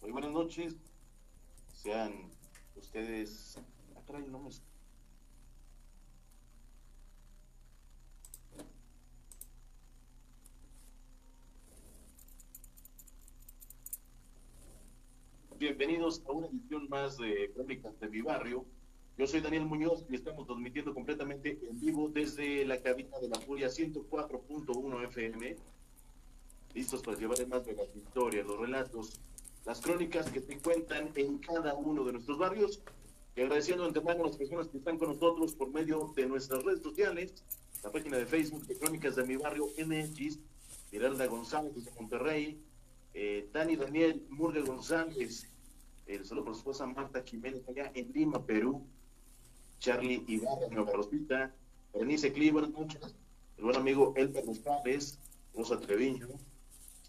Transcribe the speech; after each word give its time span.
Muy 0.00 0.10
buenas 0.12 0.32
noches. 0.32 0.76
Sean 1.72 2.30
ustedes. 2.76 3.58
Ah, 3.96 4.00
Bienvenidos 15.58 16.22
a 16.26 16.32
una 16.32 16.48
edición 16.48 16.88
más 16.90 17.16
de 17.16 17.50
Crónicas 17.54 17.98
de 17.98 18.08
mi 18.08 18.20
barrio. 18.20 18.66
Yo 19.16 19.28
soy 19.28 19.40
Daniel 19.40 19.66
Muñoz 19.66 20.04
y 20.10 20.16
estamos 20.16 20.44
transmitiendo 20.44 20.92
completamente 20.92 21.56
en 21.70 21.78
vivo 21.78 22.08
desde 22.08 22.64
la 22.64 22.80
cabina 22.80 23.16
de 23.20 23.28
la 23.28 23.38
Furia 23.38 23.68
104.1 23.68 25.04
FM. 25.04 25.56
Listos 26.74 27.00
para 27.00 27.16
llevar 27.16 27.46
más 27.46 27.64
de 27.64 27.74
las 27.74 27.94
historias, 27.94 28.44
los 28.44 28.58
relatos, 28.58 29.20
las 29.64 29.80
crónicas 29.80 30.28
que 30.30 30.40
se 30.40 30.58
cuentan 30.58 31.12
en 31.14 31.38
cada 31.38 31.74
uno 31.74 32.02
de 32.04 32.14
nuestros 32.14 32.38
barrios. 32.38 32.80
Y 33.36 33.42
agradeciendo 33.42 33.84
antemano 33.84 34.24
a 34.24 34.26
las 34.26 34.36
personas 34.36 34.66
que 34.66 34.78
están 34.78 34.98
con 34.98 35.10
nosotros 35.10 35.54
por 35.54 35.70
medio 35.70 36.12
de 36.16 36.26
nuestras 36.26 36.64
redes 36.64 36.82
sociales, 36.82 37.34
la 37.84 37.92
página 37.92 38.16
de 38.16 38.26
Facebook 38.26 38.66
de 38.66 38.76
Crónicas 38.76 39.14
de 39.14 39.22
mi 39.22 39.36
barrio 39.36 39.68
MX, 39.78 40.40
Miralda 40.90 41.26
González 41.26 41.84
de 41.84 41.90
Monterrey, 41.92 42.60
eh, 43.14 43.48
Dani 43.52 43.76
Daniel 43.76 44.26
Murga 44.28 44.60
González, 44.62 45.48
el 46.06 46.24
saludo 46.24 46.46
por 46.46 46.54
su 46.54 46.58
esposa 46.58 46.86
Marta 46.86 47.22
Jiménez 47.22 47.62
allá 47.68 47.92
en 47.94 48.12
Lima, 48.12 48.44
Perú, 48.44 48.84
Charlie 49.84 50.24
Ibarra, 50.26 50.66
Nueva 50.70 50.92
Rosita, 50.92 51.54
Berenice 51.92 52.32
Cleveland, 52.32 52.74
el 53.58 53.64
buen 53.64 53.76
amigo 53.76 54.14
Elber 54.16 54.42
González, 54.42 55.18
Rosa 55.54 55.78
Treviño, 55.78 56.26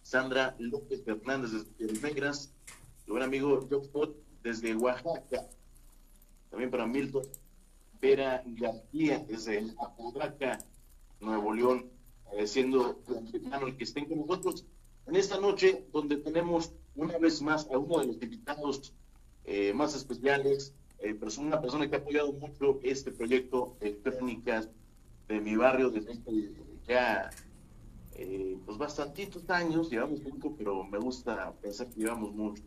Sandra 0.03 0.57
López 0.59 1.01
Fernández 1.05 1.51
desde 1.77 2.01
Negras, 2.01 2.53
el 3.05 3.13
buen 3.13 3.23
amigo 3.23 3.65
Jock 3.71 4.13
desde 4.43 4.75
Oaxaca, 4.75 5.47
también 6.49 6.69
para 6.69 6.85
Milton 6.85 7.23
Vera 8.01 8.43
García 8.45 9.23
desde 9.25 9.73
Apodaca, 9.79 10.59
Nuevo 11.21 11.53
León, 11.53 11.89
agradeciendo 12.25 13.01
el 13.07 13.77
que 13.77 13.85
estén 13.85 14.03
con 14.03 14.19
nosotros 14.19 14.65
en 15.07 15.15
esta 15.15 15.39
noche 15.39 15.87
donde 15.93 16.17
tenemos 16.17 16.73
una 16.97 17.17
vez 17.19 17.41
más 17.41 17.71
a 17.71 17.77
uno 17.77 17.99
de 17.99 18.07
los 18.07 18.21
invitados 18.21 18.93
eh, 19.45 19.71
más 19.73 19.95
especiales, 19.95 20.73
eh, 21.09 21.39
una 21.39 21.61
persona 21.61 21.89
que 21.89 21.95
ha 21.95 21.99
apoyado 21.99 22.33
mucho 22.33 22.79
este 22.83 23.11
proyecto 23.11 23.77
de 23.79 23.97
crónicas 23.97 24.69
de 25.27 25.39
mi 25.39 25.55
barrio 25.55 25.89
desde 25.89 26.19
ya 26.87 27.29
eh, 28.13 28.57
pues 28.65 28.77
bastantitos 28.77 29.49
años, 29.49 29.89
llevamos 29.89 30.21
cinco, 30.23 30.55
pero 30.57 30.83
me 30.85 30.97
gusta 30.97 31.53
pensar 31.61 31.89
que 31.89 31.99
llevamos 31.99 32.33
mucho. 32.33 32.63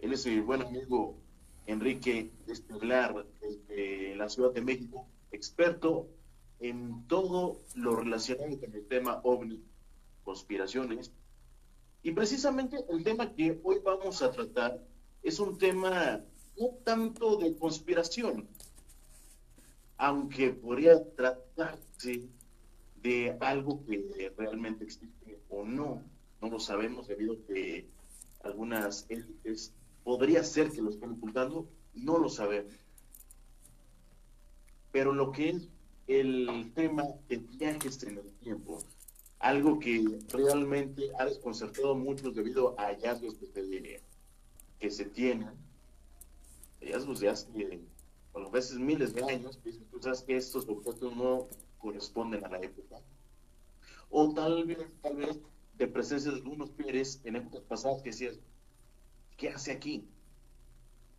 Él 0.00 0.12
es 0.12 0.26
mi 0.26 0.40
buen 0.40 0.62
amigo 0.62 1.16
Enrique 1.66 2.30
Esteblar 2.48 3.26
desde 3.40 4.16
la 4.16 4.28
Ciudad 4.28 4.52
de 4.52 4.62
México, 4.62 5.06
experto 5.30 6.08
en 6.58 7.06
todo 7.06 7.60
lo 7.74 7.96
relacionado 7.96 8.58
con 8.58 8.74
el 8.74 8.86
tema 8.86 9.20
ovni, 9.22 9.62
conspiraciones, 10.24 11.12
y 12.02 12.12
precisamente 12.12 12.78
el 12.90 13.04
tema 13.04 13.32
que 13.34 13.60
hoy 13.62 13.78
vamos 13.84 14.22
a 14.22 14.30
tratar 14.30 14.82
es 15.22 15.38
un 15.38 15.58
tema 15.58 16.24
no 16.60 16.68
tanto 16.84 17.38
de 17.38 17.56
conspiración, 17.56 18.46
aunque 19.96 20.50
podría 20.50 21.02
tratarse 21.14 22.28
de 23.02 23.36
algo 23.40 23.82
que 23.86 24.30
realmente 24.36 24.84
existe 24.84 25.40
o 25.48 25.64
no, 25.64 26.02
no 26.42 26.50
lo 26.50 26.60
sabemos 26.60 27.08
debido 27.08 27.32
a 27.32 27.46
que 27.46 27.86
algunas 28.44 29.06
élites 29.08 29.72
podría 30.04 30.44
ser 30.44 30.70
que 30.70 30.82
lo 30.82 30.90
estén 30.90 31.12
ocultando, 31.12 31.66
no 31.94 32.18
lo 32.18 32.28
sabemos. 32.28 32.74
Pero 34.92 35.14
lo 35.14 35.32
que 35.32 35.50
es 35.50 35.68
el 36.08 36.72
tema 36.74 37.04
de 37.28 37.38
viajes 37.38 38.02
en 38.02 38.18
el 38.18 38.32
tiempo, 38.34 38.80
algo 39.38 39.78
que 39.78 40.18
realmente 40.28 41.10
ha 41.18 41.24
desconcertado 41.24 41.92
a 41.92 41.96
muchos 41.96 42.34
debido 42.34 42.78
a 42.78 42.88
hallazgos 42.88 43.36
que 43.36 43.46
se, 43.46 44.02
que 44.78 44.90
se 44.90 45.04
tienen, 45.06 45.69
hallazgos 46.80 47.20
de 47.20 47.28
hace, 47.28 47.80
a 48.34 48.48
veces 48.48 48.78
miles 48.78 49.14
de 49.14 49.22
años, 49.24 49.58
tú 49.90 50.02
sabes 50.02 50.22
que 50.22 50.36
estos 50.36 50.68
objetos 50.68 51.14
no 51.16 51.48
corresponden 51.78 52.44
a 52.44 52.48
la 52.48 52.58
época, 52.58 53.00
o 54.08 54.32
tal 54.32 54.64
vez, 54.64 54.78
tal 55.02 55.16
vez 55.16 55.38
de 55.76 55.86
presencia 55.86 56.30
de 56.30 56.38
algunos 56.38 56.70
pieles 56.70 57.20
en 57.24 57.36
épocas 57.36 57.62
pasadas 57.62 58.02
que 58.02 58.10
decían, 58.10 58.34
¿qué 59.36 59.50
hace 59.50 59.72
aquí? 59.72 60.04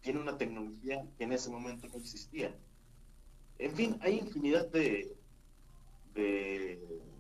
Tiene 0.01 0.19
una 0.19 0.37
tecnología 0.37 1.07
que 1.17 1.23
en 1.23 1.33
ese 1.33 1.49
momento 1.49 1.87
no 1.87 1.95
existía. 1.95 2.55
En 3.59 3.75
fin, 3.75 3.97
hay 4.01 4.19
infinidad 4.19 4.67
de, 4.71 5.15
de 6.13 7.11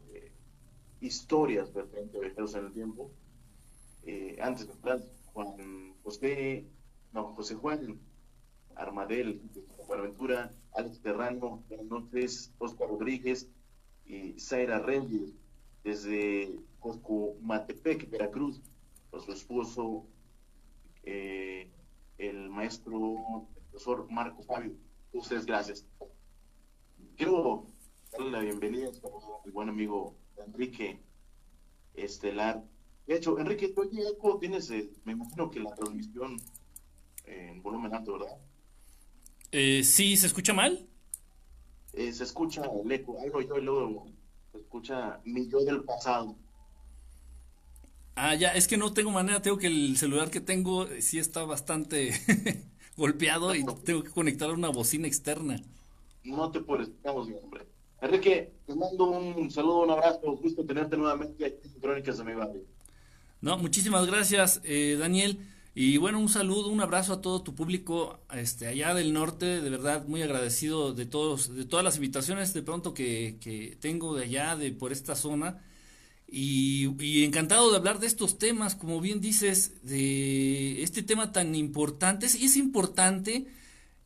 historias 1.01 1.69
a 1.75 1.81
viajeros 2.19 2.55
en 2.55 2.65
el 2.65 2.73
tiempo. 2.73 3.11
Eh, 4.03 4.37
antes 4.41 4.67
de 4.67 4.73
Juan 5.33 5.95
José, 6.03 6.65
no, 7.11 7.35
José 7.35 7.55
Juan 7.55 7.99
Armadel, 8.81 9.41
Buenaventura, 9.87 10.51
Alex 10.73 11.01
Terrano, 11.01 11.63
buenas 11.69 11.85
noches, 11.85 12.53
Oscar 12.57 12.89
Rodríguez 12.89 13.47
y 14.05 14.39
Zaira 14.39 14.79
Reyes, 14.79 15.35
desde 15.83 16.59
Matepec, 17.41 18.09
Veracruz, 18.09 18.61
por 19.11 19.21
su 19.21 19.31
esposo, 19.31 20.05
eh, 21.03 21.69
el 22.17 22.49
maestro, 22.49 23.47
el 23.55 23.63
profesor 23.69 24.07
Marco 24.09 24.41
Fabio. 24.43 24.73
Ustedes, 25.13 25.45
gracias. 25.45 25.85
Quiero 27.17 27.67
darle 28.11 28.31
la 28.31 28.39
bienvenida 28.39 28.87
a 28.87 29.45
mi 29.45 29.51
buen 29.51 29.69
amigo 29.69 30.15
Enrique 30.37 30.99
Estelar. 31.93 32.63
De 33.05 33.15
hecho, 33.15 33.37
Enrique, 33.37 33.69
tú 33.69 33.83
eco 33.83 34.39
tienes, 34.39 34.71
eh, 34.71 34.89
me 35.03 35.13
imagino 35.13 35.51
que 35.51 35.59
la 35.59 35.75
transmisión 35.75 36.37
en 37.25 37.61
volumen 37.61 37.93
alto, 37.93 38.13
¿verdad? 38.13 38.37
Eh, 39.51 39.83
sí, 39.83 40.15
¿se 40.17 40.27
escucha 40.27 40.53
mal? 40.53 40.87
Eh, 41.93 42.11
se 42.13 42.23
escucha 42.23 42.63
el 42.83 42.91
eco, 42.91 43.19
algo 43.21 43.41
yo 43.41 43.57
y 43.57 43.61
luego 43.61 44.07
se 44.51 44.59
escucha 44.59 45.19
mi 45.25 45.49
yo 45.49 45.59
del 45.63 45.83
pasado. 45.83 46.35
Ah, 48.15 48.35
ya, 48.35 48.49
es 48.49 48.67
que 48.67 48.77
no 48.77 48.93
tengo 48.93 49.11
manera, 49.11 49.41
tengo 49.41 49.57
que 49.57 49.67
el 49.67 49.97
celular 49.97 50.29
que 50.29 50.41
tengo 50.41 50.85
eh, 50.87 51.01
sí 51.01 51.17
está 51.19 51.43
bastante 51.43 52.13
golpeado 52.97 53.55
y 53.55 53.65
tengo 53.83 54.03
que 54.03 54.11
conectar 54.11 54.49
a 54.49 54.53
una 54.53 54.69
bocina 54.69 55.07
externa. 55.07 55.61
No 56.23 56.51
te 56.51 56.61
puedes, 56.61 56.89
estamos 56.89 57.27
bien, 57.27 57.39
hombre. 57.43 57.65
Enrique, 58.01 58.51
te 58.65 58.75
mando 58.75 59.09
un 59.11 59.49
saludo, 59.51 59.83
un 59.83 59.91
abrazo, 59.91 60.35
gusto 60.37 60.65
tenerte 60.65 60.97
nuevamente 60.97 61.45
aquí 61.45 61.67
en 61.67 61.79
Crónicas 61.79 62.17
de 62.17 62.23
mi 62.23 62.33
barrio. 62.33 62.61
No, 63.41 63.57
muchísimas 63.57 64.05
gracias, 64.05 64.61
eh, 64.63 64.97
Daniel. 64.99 65.39
Y 65.73 65.97
bueno, 65.97 66.19
un 66.19 66.27
saludo, 66.27 66.67
un 66.67 66.81
abrazo 66.81 67.13
a 67.13 67.21
todo 67.21 67.43
tu 67.43 67.55
público 67.55 68.19
este, 68.33 68.67
allá 68.67 68.93
del 68.93 69.13
norte, 69.13 69.61
de 69.61 69.69
verdad 69.69 70.05
muy 70.05 70.21
agradecido 70.21 70.93
de 70.93 71.05
todos, 71.05 71.55
de 71.55 71.65
todas 71.65 71.85
las 71.85 71.95
invitaciones 71.95 72.53
de 72.53 72.61
pronto 72.61 72.93
que, 72.93 73.37
que 73.39 73.77
tengo 73.79 74.15
de 74.15 74.25
allá, 74.25 74.57
de 74.57 74.71
por 74.71 74.91
esta 74.91 75.15
zona. 75.15 75.63
Y, 76.27 77.23
encantado 77.25 77.71
de 77.71 77.77
hablar 77.77 77.99
de 77.99 78.07
estos 78.07 78.37
temas, 78.37 78.75
como 78.75 79.01
bien 79.01 79.21
dices, 79.21 79.83
de 79.83 80.83
este 80.83 81.03
tema 81.03 81.31
tan 81.31 81.55
importante. 81.55 82.25
Es, 82.25 82.35
es 82.35 82.57
importante, 82.57 83.47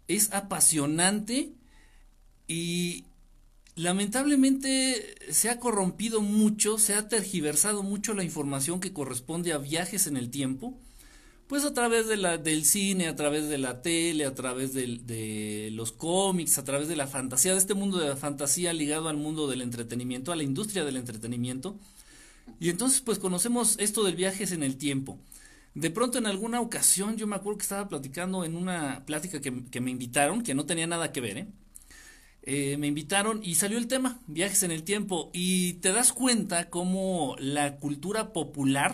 es 0.07 0.31
apasionante 0.33 1.51
y, 2.47 3.05
Lamentablemente 3.75 5.15
se 5.31 5.49
ha 5.49 5.59
corrompido 5.59 6.21
mucho, 6.21 6.77
se 6.77 6.93
ha 6.93 7.09
tergiversado 7.09 7.83
mucho 7.83 8.13
la 8.13 8.23
información 8.23 8.79
que 8.79 8.93
corresponde 8.93 9.51
a 9.51 9.57
viajes 9.57 10.07
en 10.07 10.15
el 10.15 10.29
tiempo, 10.29 10.79
pues 11.47 11.63
a 11.63 11.73
través 11.73 12.07
de 12.07 12.17
la, 12.17 12.37
del 12.37 12.65
cine, 12.65 13.07
a 13.07 13.15
través 13.15 13.47
de 13.47 13.57
la 13.57 13.81
tele, 13.81 14.25
a 14.25 14.33
través 14.33 14.73
de 14.73 15.69
los 15.71 15.91
cómics, 15.91 16.57
a 16.57 16.63
través 16.63 16.87
de 16.87 16.95
la 16.95 17.07
fantasía, 17.07 17.51
de 17.51 17.59
este 17.59 17.75
mundo 17.75 17.99
de 17.99 18.09
la 18.09 18.15
fantasía 18.15 18.73
ligado 18.73 19.09
al 19.09 19.17
mundo 19.17 19.47
del 19.47 19.61
entretenimiento, 19.61 20.31
a 20.31 20.35
la 20.35 20.43
industria 20.43 20.83
del 20.83 20.97
entretenimiento. 20.97 21.77
Y 22.59 22.69
entonces 22.69 23.01
pues 23.01 23.19
conocemos 23.19 23.75
esto 23.79 24.03
del 24.03 24.15
viajes 24.15 24.51
en 24.51 24.63
el 24.63 24.77
tiempo. 24.77 25.19
De 25.75 25.91
pronto 25.91 26.17
en 26.17 26.25
alguna 26.25 26.61
ocasión 26.61 27.17
yo 27.17 27.27
me 27.27 27.35
acuerdo 27.35 27.57
que 27.59 27.63
estaba 27.63 27.89
platicando 27.89 28.45
en 28.45 28.55
una 28.55 29.03
plática 29.05 29.41
que, 29.41 29.81
me 29.81 29.91
invitaron, 29.91 30.41
que 30.41 30.55
no 30.55 30.65
tenía 30.65 30.87
nada 30.87 31.11
que 31.11 31.21
ver, 31.21 31.37
¿eh? 31.37 31.47
Eh, 32.47 32.77
me 32.77 32.85
invitaron 32.85 33.41
y 33.43 33.55
salió 33.55 33.79
el 33.79 33.87
tema, 33.87 34.19
viajes 34.27 34.61
en 34.61 34.69
el 34.69 34.83
tiempo, 34.83 35.31
y 35.33 35.73
te 35.73 35.91
das 35.91 36.13
cuenta 36.13 36.69
cómo 36.69 37.35
la 37.39 37.77
cultura 37.77 38.33
popular 38.33 38.93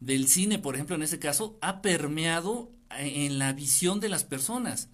del 0.00 0.28
cine, 0.28 0.58
por 0.58 0.74
ejemplo, 0.74 0.96
en 0.96 1.02
ese 1.02 1.18
caso, 1.18 1.58
ha 1.60 1.82
permeado 1.82 2.70
en 2.90 3.38
la 3.38 3.52
visión 3.52 4.00
de 4.00 4.08
las 4.08 4.24
personas. 4.24 4.88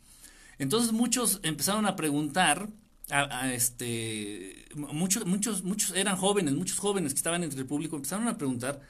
Entonces 0.59 0.93
muchos 0.93 1.41
empezaron 1.43 1.87
a 1.87 1.97
preguntar, 1.97 2.69
a, 3.11 3.53
este, 3.53 4.67
muchos, 4.75 5.27
muchos, 5.27 5.65
muchos 5.65 5.97
eran 5.97 6.17
jóvenes, 6.17 6.55
muchos 6.55 6.79
jóvenes 6.79 7.13
que 7.13 7.19
estaban 7.19 7.43
entre 7.43 7.61
el 7.61 7.67
público 7.67 7.97
empezaron 7.97 8.29
a 8.29 8.39
preguntar 8.39 8.81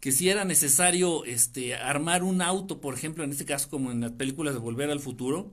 que 0.00 0.12
si 0.12 0.28
era 0.28 0.44
necesario 0.44 1.24
este, 1.24 1.76
armar 1.76 2.24
un 2.24 2.42
auto, 2.42 2.80
por 2.80 2.94
ejemplo, 2.94 3.22
en 3.24 3.30
este 3.30 3.44
caso 3.44 3.70
como 3.70 3.92
en 3.92 4.00
las 4.00 4.12
películas 4.12 4.52
de 4.52 4.60
Volver 4.60 4.90
al 4.90 4.98
Futuro, 4.98 5.52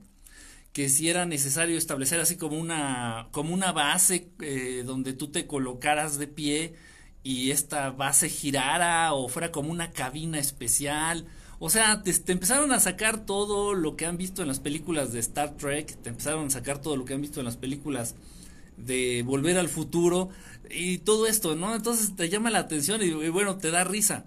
que 0.72 0.88
si 0.88 1.08
era 1.08 1.24
necesario 1.24 1.78
establecer 1.78 2.20
así 2.20 2.36
como 2.36 2.58
una, 2.58 3.28
como 3.30 3.54
una 3.54 3.72
base 3.72 4.32
eh, 4.40 4.82
donde 4.84 5.12
tú 5.12 5.28
te 5.28 5.46
colocaras 5.46 6.18
de 6.18 6.26
pie 6.26 6.74
y 7.22 7.50
esta 7.50 7.90
base 7.90 8.28
girara 8.28 9.12
o 9.12 9.28
fuera 9.28 9.52
como 9.52 9.70
una 9.70 9.90
cabina 9.90 10.38
especial. 10.38 11.26
O 11.58 11.68
sea, 11.68 12.02
te, 12.02 12.12
empezaron 12.32 12.72
a 12.72 12.80
sacar 12.80 13.26
todo 13.26 13.74
lo 13.74 13.96
que 13.96 14.06
han 14.06 14.16
visto 14.16 14.42
en 14.42 14.48
las 14.48 14.60
películas 14.60 15.12
de 15.12 15.20
Star 15.20 15.56
Trek, 15.56 15.96
te 16.02 16.08
empezaron 16.08 16.46
a 16.46 16.50
sacar 16.50 16.80
todo 16.80 16.96
lo 16.96 17.04
que 17.04 17.14
han 17.14 17.20
visto 17.20 17.40
en 17.40 17.46
las 17.46 17.58
películas 17.58 18.14
de 18.78 19.22
Volver 19.26 19.58
al 19.58 19.68
Futuro 19.68 20.30
y 20.70 20.98
todo 20.98 21.26
esto, 21.26 21.56
¿no? 21.56 21.74
Entonces 21.74 22.16
te 22.16 22.30
llama 22.30 22.50
la 22.50 22.60
atención 22.60 23.02
y, 23.02 23.28
bueno, 23.28 23.58
te 23.58 23.70
da 23.70 23.84
risa. 23.84 24.26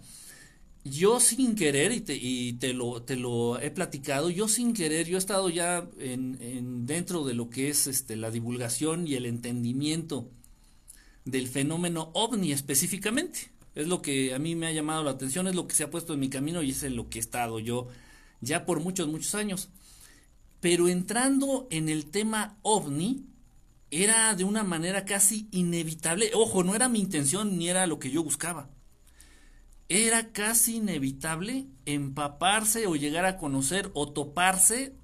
Yo 0.86 1.20
sin 1.20 1.56
querer, 1.56 1.94
y 1.94 2.02
te, 2.02 2.16
y 2.16 2.54
te, 2.54 2.74
lo, 2.74 3.02
te 3.02 3.16
lo 3.16 3.60
he 3.60 3.72
platicado, 3.72 4.30
yo 4.30 4.48
sin 4.48 4.74
querer, 4.74 5.08
yo 5.08 5.16
he 5.16 5.20
estado 5.20 5.50
ya 5.50 5.88
en, 5.98 6.38
en 6.42 6.86
dentro 6.86 7.24
de 7.24 7.34
lo 7.34 7.50
que 7.50 7.70
es 7.70 7.88
este, 7.88 8.18
la 8.18 8.32
divulgación 8.32 9.08
y 9.08 9.16
el 9.16 9.26
entendimiento 9.26 10.30
del 11.26 11.48
fenómeno 11.48 12.12
ovni 12.14 12.52
específicamente. 12.52 13.52
Es 13.76 13.88
lo 13.88 14.02
que 14.02 14.34
a 14.34 14.40
mí 14.40 14.56
me 14.56 14.68
ha 14.68 14.72
llamado 14.72 15.04
la 15.04 15.12
atención, 15.12 15.48
es 15.48 15.56
lo 15.56 15.68
que 15.68 15.76
se 15.76 15.84
ha 15.84 15.90
puesto 15.90 16.14
en 16.14 16.20
mi 16.20 16.30
camino 16.30 16.62
y 16.62 16.72
es 16.72 16.84
en 16.84 16.96
lo 16.96 17.10
que 17.10 17.20
he 17.20 17.22
estado 17.22 17.60
yo 17.60 17.88
ya 18.42 18.66
por 18.66 18.80
muchos, 18.80 19.08
muchos 19.08 19.36
años. 19.36 19.70
Pero 20.60 20.88
entrando 20.88 21.68
en 21.72 21.90
el 21.90 22.12
tema 22.12 22.58
ovni, 22.62 23.26
era 23.90 24.34
de 24.36 24.44
una 24.44 24.64
manera 24.64 25.06
casi 25.06 25.48
inevitable. 25.52 26.32
Ojo, 26.34 26.64
no 26.64 26.76
era 26.76 26.90
mi 26.90 27.00
intención 27.00 27.58
ni 27.58 27.70
era 27.70 27.88
lo 27.88 28.00
que 28.00 28.12
yo 28.12 28.24
buscaba. 28.24 28.70
Era 29.90 30.32
casi 30.32 30.78
inevitable 30.78 31.68
empaparse 31.86 32.88
o 32.88 32.96
llegar 32.96 33.26
a 33.26 33.38
conocer 33.38 33.92
o 33.94 34.12
toparse 34.12 34.96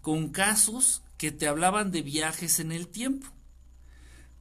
con 0.00 0.30
casos 0.30 1.02
que 1.16 1.30
te 1.30 1.46
hablaban 1.46 1.92
de 1.92 2.02
viajes 2.02 2.58
en 2.58 2.72
el 2.72 2.88
tiempo. 2.88 3.28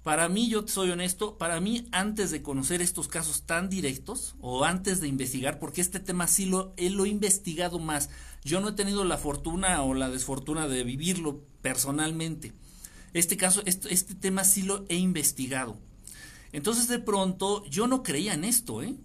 Para 0.03 0.27
mí, 0.27 0.49
yo 0.49 0.67
soy 0.67 0.91
honesto, 0.91 1.37
para 1.37 1.61
mí 1.61 1.87
antes 1.93 2.29
de 2.29 2.41
conocer 2.41 2.81
estos 2.81 3.07
casos 3.07 3.43
tan 3.43 3.69
directos 3.69 4.35
o 4.41 4.65
antes 4.65 4.99
de 4.99 5.07
investigar, 5.07 5.59
porque 5.59 5.79
este 5.79 6.01
tema 6.01 6.27
sí 6.27 6.45
lo, 6.45 6.73
he 6.75 6.89
lo 6.89 7.05
he 7.05 7.09
investigado 7.09 7.79
más, 7.79 8.09
yo 8.43 8.59
no 8.59 8.69
he 8.69 8.73
tenido 8.73 9.05
la 9.05 9.17
fortuna 9.17 9.81
o 9.81 9.93
la 9.93 10.09
desfortuna 10.09 10.67
de 10.67 10.83
vivirlo 10.83 11.41
personalmente. 11.61 12.51
Este 13.13 13.37
caso, 13.37 13.61
este, 13.65 13.93
este 13.93 14.13
tema 14.15 14.43
sí 14.43 14.63
lo 14.63 14.85
he 14.89 14.97
investigado. 14.97 15.77
Entonces 16.51 16.89
de 16.89 16.99
pronto 16.99 17.65
yo 17.67 17.87
no 17.87 18.03
creía 18.03 18.33
en 18.33 18.43
esto, 18.43 18.83
¿eh? 18.83 18.95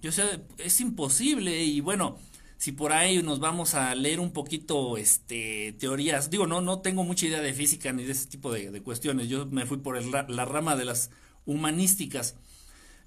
Yo 0.00 0.12
sé, 0.12 0.22
es 0.58 0.80
imposible 0.80 1.64
y 1.64 1.80
bueno, 1.80 2.18
si 2.58 2.72
por 2.72 2.92
ahí 2.92 3.22
nos 3.22 3.38
vamos 3.38 3.74
a 3.74 3.94
leer 3.94 4.20
un 4.20 4.32
poquito 4.32 4.96
este 4.96 5.74
teorías, 5.78 6.30
digo, 6.30 6.46
no, 6.46 6.60
no 6.60 6.80
tengo 6.80 7.04
mucha 7.04 7.26
idea 7.26 7.40
de 7.40 7.52
física 7.52 7.92
ni 7.92 8.04
de 8.04 8.12
ese 8.12 8.28
tipo 8.28 8.52
de, 8.52 8.82
cuestiones, 8.82 9.28
yo 9.28 9.46
me 9.46 9.66
fui 9.66 9.78
por 9.78 10.02
la 10.04 10.44
rama 10.44 10.76
de 10.76 10.84
las 10.84 11.10
humanísticas, 11.44 12.36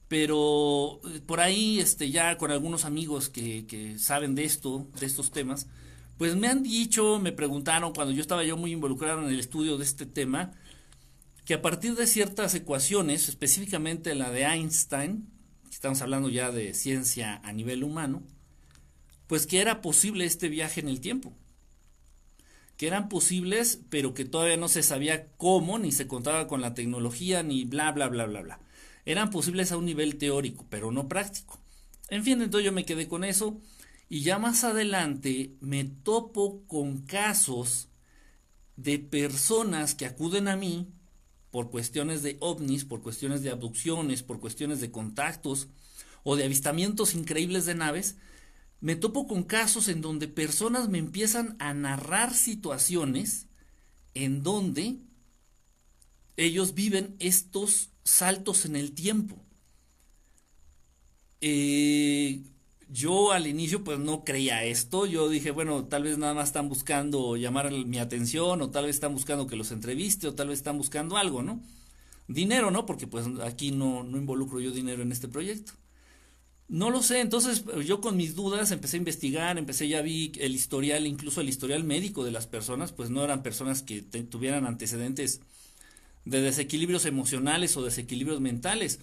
pero 0.07 0.99
eh, 1.13 1.21
por 1.25 1.39
ahí 1.39 1.79
este 1.79 2.11
ya 2.11 2.37
con 2.37 2.51
algunos 2.51 2.85
amigos 2.85 3.29
que, 3.29 3.65
que 3.65 3.97
saben 3.97 4.35
de 4.35 4.43
esto, 4.43 4.87
de 4.99 5.05
estos 5.05 5.31
temas, 5.31 5.67
pues 6.17 6.35
me 6.35 6.47
han 6.47 6.63
dicho, 6.63 7.19
me 7.19 7.31
preguntaron 7.31 7.93
cuando 7.93 8.13
yo 8.13 8.21
estaba 8.21 8.43
yo 8.43 8.57
muy 8.57 8.73
involucrado 8.73 9.21
en 9.23 9.29
el 9.29 9.39
estudio 9.39 9.77
de 9.77 9.85
este 9.85 10.05
tema, 10.05 10.51
que 11.45 11.53
a 11.53 11.61
partir 11.61 11.95
de 11.95 12.05
ciertas 12.07 12.53
ecuaciones, 12.53 13.29
específicamente 13.29 14.13
la 14.15 14.29
de 14.29 14.43
Einstein, 14.43 15.29
estamos 15.71 16.01
hablando 16.01 16.29
ya 16.29 16.51
de 16.51 16.73
ciencia 16.73 17.41
a 17.43 17.53
nivel 17.53 17.83
humano, 17.83 18.21
pues 19.29 19.45
que 19.45 19.61
era 19.61 19.79
posible 19.79 20.25
este 20.25 20.49
viaje 20.49 20.81
en 20.81 20.87
el 20.89 21.01
tiempo. 21.01 21.31
Que 22.77 22.87
eran 22.87 23.09
posibles, 23.09 23.79
pero 23.91 24.15
que 24.15 24.25
todavía 24.25 24.57
no 24.57 24.67
se 24.69 24.81
sabía 24.81 25.27
cómo, 25.37 25.77
ni 25.77 25.91
se 25.91 26.07
contaba 26.07 26.47
con 26.47 26.61
la 26.61 26.73
tecnología, 26.73 27.43
ni 27.43 27.63
bla, 27.63 27.91
bla, 27.91 28.07
bla, 28.07 28.25
bla, 28.25 28.41
bla. 28.41 28.59
Eran 29.05 29.29
posibles 29.29 29.71
a 29.71 29.77
un 29.77 29.85
nivel 29.85 30.17
teórico, 30.17 30.65
pero 30.67 30.91
no 30.91 31.07
práctico. 31.07 31.59
En 32.09 32.23
fin, 32.23 32.41
entonces 32.41 32.65
yo 32.65 32.71
me 32.71 32.85
quedé 32.85 33.07
con 33.07 33.23
eso. 33.23 33.61
Y 34.09 34.21
ya 34.21 34.39
más 34.39 34.63
adelante 34.63 35.53
me 35.61 35.83
topo 35.83 36.63
con 36.65 37.03
casos 37.03 37.87
de 38.77 38.97
personas 38.97 39.93
que 39.93 40.07
acuden 40.07 40.47
a 40.47 40.55
mí 40.55 40.87
por 41.51 41.69
cuestiones 41.69 42.23
de 42.23 42.37
ovnis, 42.39 42.83
por 42.83 43.03
cuestiones 43.03 43.43
de 43.43 43.51
abducciones, 43.51 44.23
por 44.23 44.39
cuestiones 44.39 44.81
de 44.81 44.89
contactos 44.89 45.67
o 46.23 46.35
de 46.35 46.45
avistamientos 46.45 47.13
increíbles 47.13 47.67
de 47.67 47.75
naves, 47.75 48.15
me 48.81 48.95
topo 48.95 49.27
con 49.27 49.43
casos 49.43 49.87
en 49.87 50.01
donde 50.01 50.27
personas 50.27 50.89
me 50.89 50.99
empiezan 50.99 51.55
a 51.59 51.73
narrar 51.73 52.33
situaciones 52.33 53.47
en 54.13 54.43
donde 54.43 54.97
ellos 56.37 56.73
viven 56.73 57.15
estos 57.19 57.89
saltos 58.03 58.65
en 58.65 58.75
el 58.75 58.93
tiempo. 58.93 59.37
Eh, 61.41 62.41
yo 62.89 63.31
al 63.31 63.47
inicio 63.47 63.83
pues 63.83 63.99
no 63.99 64.23
creía 64.23 64.63
esto, 64.63 65.05
yo 65.05 65.29
dije, 65.29 65.51
bueno, 65.51 65.85
tal 65.85 66.03
vez 66.03 66.17
nada 66.17 66.33
más 66.33 66.47
están 66.49 66.69
buscando 66.69 67.37
llamar 67.37 67.71
mi 67.71 67.99
atención 67.99 68.61
o 68.61 68.71
tal 68.71 68.85
vez 68.85 68.95
están 68.95 69.13
buscando 69.13 69.47
que 69.47 69.55
los 69.55 69.71
entreviste 69.71 70.27
o 70.27 70.33
tal 70.35 70.47
vez 70.47 70.59
están 70.59 70.77
buscando 70.77 71.17
algo, 71.17 71.43
¿no? 71.43 71.61
Dinero, 72.27 72.71
¿no? 72.71 72.85
Porque 72.85 73.07
pues 73.07 73.25
aquí 73.43 73.71
no, 73.71 74.03
no 74.03 74.17
involucro 74.17 74.59
yo 74.59 74.71
dinero 74.71 75.01
en 75.03 75.11
este 75.11 75.27
proyecto. 75.27 75.73
No 76.69 76.91
lo 76.91 77.01
sé, 77.01 77.19
entonces 77.19 77.63
yo 77.83 77.99
con 77.99 78.15
mis 78.15 78.35
dudas 78.35 78.69
empecé 78.69 78.97
a 78.97 78.99
investigar, 78.99 79.57
empecé 79.57 79.87
ya 79.87 80.03
vi 80.03 80.31
el 80.39 80.53
historial, 80.53 81.07
incluso 81.07 81.41
el 81.41 81.49
historial 81.49 81.83
médico 81.83 82.23
de 82.23 82.29
las 82.29 82.45
personas, 82.45 82.91
pues 82.91 83.09
no 83.09 83.23
eran 83.23 83.41
personas 83.41 83.81
que 83.81 84.03
tuvieran 84.03 84.67
antecedentes 84.67 85.41
de 86.25 86.41
desequilibrios 86.41 87.05
emocionales 87.05 87.75
o 87.75 87.83
desequilibrios 87.83 88.39
mentales. 88.39 88.99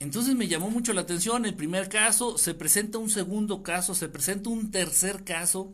Entonces 0.00 0.34
me 0.34 0.48
llamó 0.48 0.68
mucho 0.68 0.92
la 0.92 1.02
atención 1.02 1.46
el 1.46 1.54
primer 1.54 1.88
caso, 1.88 2.38
se 2.38 2.54
presenta 2.54 2.98
un 2.98 3.10
segundo 3.10 3.62
caso, 3.62 3.94
se 3.94 4.08
presenta 4.08 4.50
un 4.50 4.72
tercer 4.72 5.22
caso 5.22 5.72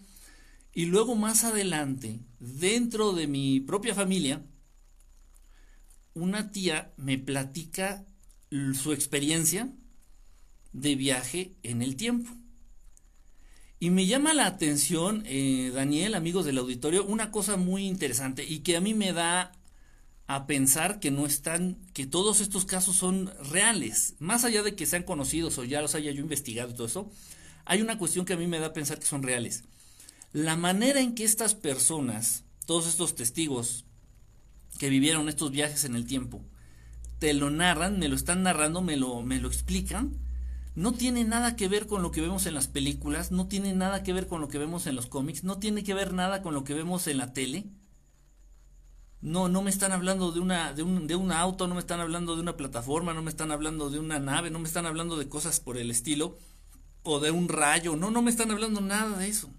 y 0.74 0.84
luego 0.84 1.14
más 1.14 1.44
adelante, 1.44 2.20
dentro 2.40 3.12
de 3.12 3.26
mi 3.26 3.60
propia 3.60 3.94
familia, 3.94 4.42
una 6.12 6.50
tía 6.50 6.92
me 6.98 7.16
platica 7.16 8.04
su 8.74 8.92
experiencia 8.92 9.72
de 10.74 10.96
viaje 10.96 11.52
en 11.62 11.80
el 11.80 11.96
tiempo. 11.96 12.30
Y 13.80 13.90
me 13.90 14.06
llama 14.06 14.34
la 14.34 14.46
atención, 14.46 15.22
eh, 15.26 15.70
Daniel, 15.74 16.14
amigos 16.14 16.44
del 16.44 16.58
auditorio, 16.58 17.04
una 17.04 17.30
cosa 17.30 17.56
muy 17.56 17.86
interesante 17.86 18.44
y 18.44 18.60
que 18.60 18.76
a 18.76 18.80
mí 18.80 18.92
me 18.92 19.12
da 19.12 19.52
a 20.26 20.46
pensar 20.46 21.00
que 21.00 21.10
no 21.10 21.26
están, 21.26 21.76
que 21.92 22.06
todos 22.06 22.40
estos 22.40 22.64
casos 22.64 22.96
son 22.96 23.30
reales. 23.50 24.14
Más 24.18 24.44
allá 24.44 24.62
de 24.62 24.74
que 24.74 24.86
sean 24.86 25.02
conocidos 25.02 25.58
o 25.58 25.64
ya 25.64 25.82
los 25.82 25.94
haya 25.94 26.10
yo 26.12 26.20
investigado 26.20 26.70
y 26.70 26.74
todo 26.74 26.86
eso, 26.86 27.10
hay 27.66 27.82
una 27.82 27.98
cuestión 27.98 28.24
que 28.24 28.32
a 28.32 28.38
mí 28.38 28.46
me 28.46 28.58
da 28.58 28.68
a 28.68 28.72
pensar 28.72 28.98
que 28.98 29.06
son 29.06 29.22
reales. 29.22 29.64
La 30.32 30.56
manera 30.56 31.00
en 31.00 31.14
que 31.14 31.24
estas 31.24 31.54
personas, 31.54 32.44
todos 32.66 32.86
estos 32.86 33.14
testigos 33.14 33.84
que 34.78 34.88
vivieron 34.88 35.28
estos 35.28 35.50
viajes 35.50 35.84
en 35.84 35.94
el 35.94 36.06
tiempo, 36.06 36.42
te 37.18 37.34
lo 37.34 37.50
narran, 37.50 37.98
me 37.98 38.08
lo 38.08 38.16
están 38.16 38.42
narrando, 38.42 38.80
me 38.80 38.96
lo, 38.96 39.22
me 39.22 39.38
lo 39.40 39.48
explican, 39.48 40.23
no 40.74 40.92
tiene 40.92 41.24
nada 41.24 41.56
que 41.56 41.68
ver 41.68 41.86
con 41.86 42.02
lo 42.02 42.10
que 42.10 42.20
vemos 42.20 42.46
en 42.46 42.54
las 42.54 42.66
películas, 42.66 43.30
no 43.30 43.46
tiene 43.46 43.74
nada 43.74 44.02
que 44.02 44.12
ver 44.12 44.26
con 44.26 44.40
lo 44.40 44.48
que 44.48 44.58
vemos 44.58 44.86
en 44.86 44.96
los 44.96 45.06
cómics, 45.06 45.44
no 45.44 45.58
tiene 45.58 45.84
que 45.84 45.94
ver 45.94 46.12
nada 46.12 46.42
con 46.42 46.54
lo 46.54 46.64
que 46.64 46.74
vemos 46.74 47.06
en 47.06 47.18
la 47.18 47.32
tele. 47.32 47.66
No, 49.20 49.48
no 49.48 49.62
me 49.62 49.70
están 49.70 49.92
hablando 49.92 50.32
de 50.32 50.40
una, 50.40 50.74
de 50.74 50.82
un, 50.82 51.06
de 51.06 51.16
un 51.16 51.32
auto, 51.32 51.66
no 51.66 51.74
me 51.74 51.80
están 51.80 52.00
hablando 52.00 52.34
de 52.34 52.42
una 52.42 52.56
plataforma, 52.56 53.14
no 53.14 53.22
me 53.22 53.30
están 53.30 53.52
hablando 53.52 53.88
de 53.88 53.98
una 53.98 54.18
nave, 54.18 54.50
no 54.50 54.58
me 54.58 54.66
están 54.68 54.84
hablando 54.84 55.16
de 55.16 55.28
cosas 55.28 55.60
por 55.60 55.78
el 55.78 55.90
estilo, 55.90 56.36
o 57.02 57.20
de 57.20 57.30
un 57.30 57.48
rayo, 57.48 57.96
no, 57.96 58.10
no 58.10 58.20
me 58.20 58.30
están 58.30 58.50
hablando 58.50 58.80
nada 58.80 59.16
de 59.16 59.28
eso. 59.28 59.50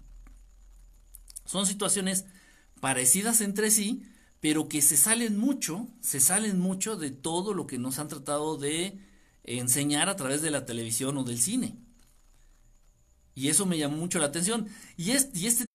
Son 1.46 1.66
situaciones 1.66 2.26
parecidas 2.80 3.40
entre 3.40 3.70
sí, 3.70 4.04
pero 4.40 4.68
que 4.68 4.82
se 4.82 4.96
salen 4.96 5.38
mucho, 5.38 5.88
se 6.00 6.20
salen 6.20 6.60
mucho 6.60 6.96
de 6.96 7.10
todo 7.10 7.54
lo 7.54 7.66
que 7.66 7.78
nos 7.78 7.98
han 7.98 8.08
tratado 8.08 8.58
de 8.58 9.00
enseñar 9.46 10.08
a 10.08 10.16
través 10.16 10.42
de 10.42 10.50
la 10.50 10.66
televisión 10.66 11.16
o 11.16 11.24
del 11.24 11.40
cine. 11.40 11.76
Y 13.34 13.48
eso 13.48 13.66
me 13.66 13.78
llamó 13.78 13.96
mucho 13.96 14.18
la 14.18 14.26
atención. 14.26 14.68
Y, 14.96 15.12
es, 15.12 15.30
y 15.34 15.46
este 15.46 15.66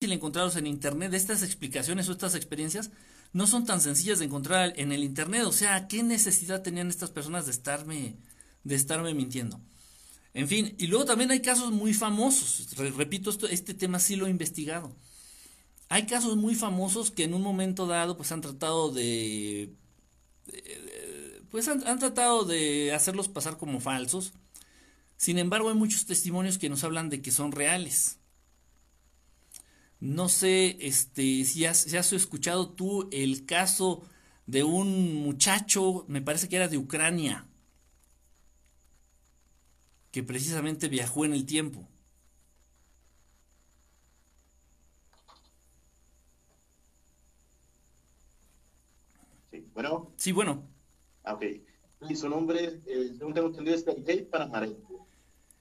encontrarlos 0.00 0.56
en 0.56 0.66
internet, 0.66 1.14
estas 1.14 1.42
explicaciones 1.42 2.08
o 2.08 2.12
estas 2.12 2.34
experiencias 2.34 2.90
no 3.32 3.46
son 3.46 3.66
tan 3.66 3.80
sencillas 3.80 4.18
de 4.18 4.26
encontrar 4.26 4.72
en 4.76 4.92
el 4.92 5.02
internet. 5.02 5.44
O 5.44 5.52
sea, 5.52 5.88
¿qué 5.88 6.02
necesidad 6.02 6.62
tenían 6.62 6.88
estas 6.88 7.10
personas 7.10 7.46
de 7.46 7.52
estarme, 7.52 8.16
de 8.64 8.74
estarme 8.74 9.14
mintiendo? 9.14 9.60
En 10.34 10.48
fin, 10.48 10.74
y 10.78 10.86
luego 10.86 11.06
también 11.06 11.30
hay 11.30 11.40
casos 11.40 11.72
muy 11.72 11.94
famosos. 11.94 12.76
repito, 12.96 13.30
este 13.48 13.74
tema 13.74 13.98
sí 13.98 14.16
lo 14.16 14.26
he 14.26 14.30
investigado. 14.30 14.94
Hay 15.88 16.06
casos 16.06 16.36
muy 16.36 16.54
famosos 16.54 17.10
que 17.10 17.24
en 17.24 17.34
un 17.34 17.42
momento 17.42 17.86
dado 17.86 18.16
pues 18.16 18.32
han 18.32 18.40
tratado 18.40 18.92
de... 18.92 19.72
pues 21.56 21.68
han, 21.68 21.86
han 21.88 21.98
tratado 21.98 22.44
de 22.44 22.92
hacerlos 22.92 23.28
pasar 23.30 23.56
como 23.56 23.80
falsos. 23.80 24.34
Sin 25.16 25.38
embargo, 25.38 25.70
hay 25.70 25.74
muchos 25.76 26.06
testimonios 26.06 26.58
que 26.58 26.68
nos 26.68 26.84
hablan 26.84 27.08
de 27.10 27.22
que 27.22 27.30
son 27.30 27.52
reales. 27.52 28.18
No 30.00 30.28
sé 30.28 30.76
este, 30.80 31.44
si, 31.44 31.64
has, 31.64 31.78
si 31.78 31.96
has 31.96 32.12
escuchado 32.12 32.70
tú 32.70 33.08
el 33.12 33.46
caso 33.46 34.02
de 34.46 34.62
un 34.64 35.14
muchacho, 35.16 36.04
me 36.08 36.20
parece 36.22 36.48
que 36.48 36.56
era 36.56 36.68
de 36.68 36.78
Ucrania, 36.78 37.46
que 40.10 40.22
precisamente 40.24 40.88
viajó 40.88 41.24
en 41.24 41.32
el 41.32 41.46
tiempo. 41.46 41.88
Sí, 49.50 49.64
bueno. 49.74 50.12
Sí, 50.16 50.32
bueno. 50.32 50.75
Ah, 51.26 51.34
ok. 51.34 51.42
Y 52.08 52.14
su 52.14 52.28
nombre, 52.28 52.80
eh, 52.86 53.14
según 53.18 53.34
tengo 53.34 53.48
entendido, 53.48 53.76
es 53.76 53.82
Sergei 53.82 54.22
Panamarenko. 54.22 55.08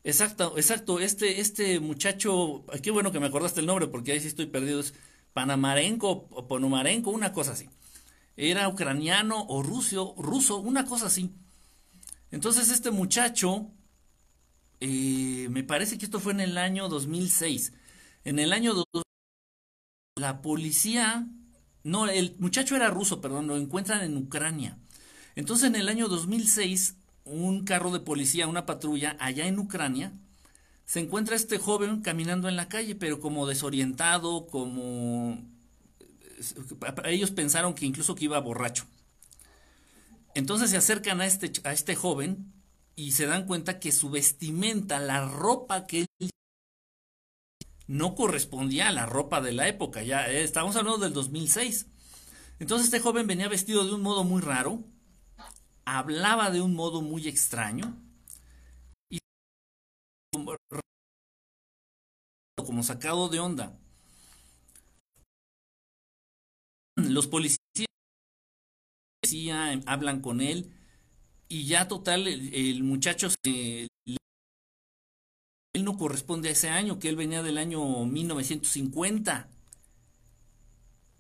Exacto, 0.03 0.53
exacto. 0.57 1.00
Este, 1.00 1.41
este 1.41 1.79
muchacho, 1.79 2.63
qué 2.84 2.91
bueno 2.91 3.12
que 3.12 3.19
me 3.19 3.25
acordaste 3.25 3.62
el 3.62 3.65
nombre 3.65 3.88
porque 3.88 4.12
ahí 4.12 4.19
sí 4.19 4.27
estoy 4.27 4.45
perdido. 4.45 4.79
Es 4.79 4.93
Panamarenko 5.34 6.27
o 6.29 6.48
Ponomarenko, 6.48 7.10
una 7.10 7.34
cosa 7.34 7.53
así. 7.53 7.67
Era 8.38 8.67
ucraniano 8.67 9.43
o 9.48 9.63
ruso, 9.63 10.13
ruso, 10.19 10.57
una 10.57 10.86
cosa 10.86 11.07
así. 11.07 11.31
Entonces 12.29 12.69
este 12.69 12.91
muchacho 12.91 13.72
eh, 14.79 15.48
me 15.50 15.63
parece 15.63 15.98
que 15.98 16.05
esto 16.05 16.19
fue 16.19 16.34
en 16.34 16.41
el 16.41 16.60
año 16.60 16.89
2006. 16.89 17.74
En 18.24 18.38
el 18.38 18.53
año 18.53 18.75
2006, 18.75 19.03
la 20.17 20.41
policía, 20.43 21.27
no, 21.84 22.07
el 22.07 22.36
muchacho 22.38 22.75
era 22.75 22.89
ruso, 22.89 23.19
perdón, 23.19 23.48
lo 23.48 23.57
encuentran 23.57 24.03
en 24.03 24.15
Ucrania. 24.17 24.77
Entonces 25.36 25.68
en 25.68 25.75
el 25.75 25.89
año 25.89 26.08
2006, 26.08 26.96
un 27.25 27.65
carro 27.65 27.92
de 27.92 28.00
policía, 28.00 28.48
una 28.48 28.65
patrulla 28.65 29.18
allá 29.20 29.48
en 29.48 29.60
Ucrania, 29.60 30.13
se 30.86 31.00
encuentra 31.00 31.36
este 31.36 31.58
joven 31.58 32.01
caminando 32.01 32.48
en 32.48 32.56
la 32.56 32.70
calle, 32.70 32.96
pero 32.96 33.20
como 33.20 33.48
desorientado, 33.48 34.48
como... 34.48 35.44
Ellos 37.06 37.32
pensaron 37.32 37.74
que 37.74 37.86
incluso 37.86 38.13
que 38.13 38.25
iba 38.25 38.39
borracho. 38.39 38.86
Entonces 40.36 40.70
se 40.70 40.77
acercan 40.77 41.22
a 41.22 41.25
este, 41.25 41.51
a 41.63 41.72
este 41.72 41.96
joven 41.96 42.54
y 42.96 43.13
se 43.13 43.25
dan 43.25 43.46
cuenta 43.46 43.80
que 43.80 43.92
su 43.92 44.10
vestimenta, 44.10 45.00
la 45.00 45.25
ropa 45.25 45.88
que 45.88 46.06
él 46.20 46.30
no 47.88 48.15
correspondía 48.15 48.89
a 48.89 48.92
la 48.92 49.06
ropa 49.06 49.42
de 49.42 49.54
la 49.54 49.68
época, 49.68 50.04
ya 50.04 50.30
eh, 50.30 50.44
estamos 50.44 50.75
hablando 50.75 51.00
del 51.00 51.13
2006. 51.13 51.88
Entonces 52.60 52.86
este 52.86 53.00
joven 53.00 53.27
venía 53.27 53.48
vestido 53.48 53.86
de 53.86 53.94
un 53.94 54.01
modo 54.01 54.24
muy 54.24 54.42
raro, 54.42 54.84
hablaba 55.86 56.51
de 56.51 56.62
un 56.62 56.75
modo 56.75 57.01
muy 57.01 57.27
extraño 57.27 57.96
y 59.10 59.20
como 62.58 62.84
sacado 62.84 63.30
de 63.30 63.39
onda. 63.39 63.77
Los 66.98 67.27
policías 67.27 67.88
hablan 69.86 70.22
con 70.22 70.42
él 70.42 70.74
y 71.48 71.65
ya 71.65 71.88
total, 71.88 72.27
el, 72.27 72.84
muchacho 72.84 73.30
se, 73.30 73.88
él 75.75 75.84
no 75.84 75.98
corresponde 75.98 76.50
a 76.50 76.54
ese 76.54 76.70
año, 76.70 77.00
que 77.00 77.10
él 77.10 77.15
venía 77.15 77.44
del 77.44 77.58
año 77.58 78.06
1950. 78.06 79.50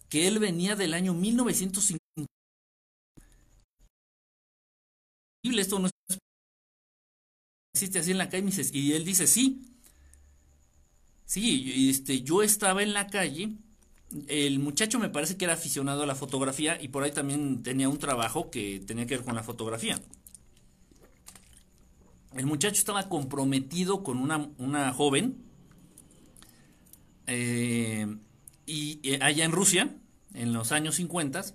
Que 0.09 0.27
él 0.27 0.39
venía 0.39 0.75
del 0.75 0.93
año 0.93 1.13
1950. 1.13 2.04
Esto 5.57 5.79
no 5.79 5.89
existe 7.73 7.99
así 7.99 8.11
en 8.11 8.17
la 8.17 8.29
calle. 8.29 8.49
Y 8.73 8.93
él 8.93 9.05
dice, 9.05 9.27
sí. 9.27 9.61
Sí, 11.25 11.89
este, 11.89 12.21
yo 12.21 12.43
estaba 12.43 12.83
en 12.83 12.93
la 12.93 13.07
calle. 13.07 13.53
El 14.27 14.59
muchacho 14.59 14.99
me 14.99 15.09
parece 15.09 15.37
que 15.37 15.45
era 15.45 15.55
aficionado 15.55 16.03
a 16.03 16.05
la 16.05 16.15
fotografía 16.15 16.81
y 16.81 16.87
por 16.87 17.03
ahí 17.03 17.11
también 17.11 17.63
tenía 17.63 17.89
un 17.89 17.97
trabajo 17.97 18.49
que 18.49 18.79
tenía 18.79 19.05
que 19.05 19.17
ver 19.17 19.25
con 19.25 19.35
la 19.35 19.43
fotografía. 19.43 19.99
El 22.33 22.45
muchacho 22.45 22.75
estaba 22.75 23.09
comprometido 23.09 24.03
con 24.03 24.17
una, 24.19 24.93
joven 24.93 25.37
eh, 27.27 28.17
y 28.65 28.99
eh, 29.03 29.19
allá 29.21 29.45
en 29.45 29.51
Rusia, 29.51 29.95
en 30.33 30.53
los 30.53 30.71
años 30.71 30.95
50, 30.95 31.45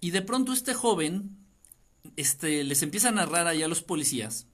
y 0.00 0.10
de 0.10 0.22
pronto 0.22 0.52
este 0.52 0.74
joven 0.74 1.43
este, 2.16 2.64
les 2.64 2.82
empieza 2.82 3.08
a 3.08 3.12
narrar 3.12 3.46
allá 3.46 3.66
a 3.66 3.68
los 3.68 3.82
policías 3.82 4.46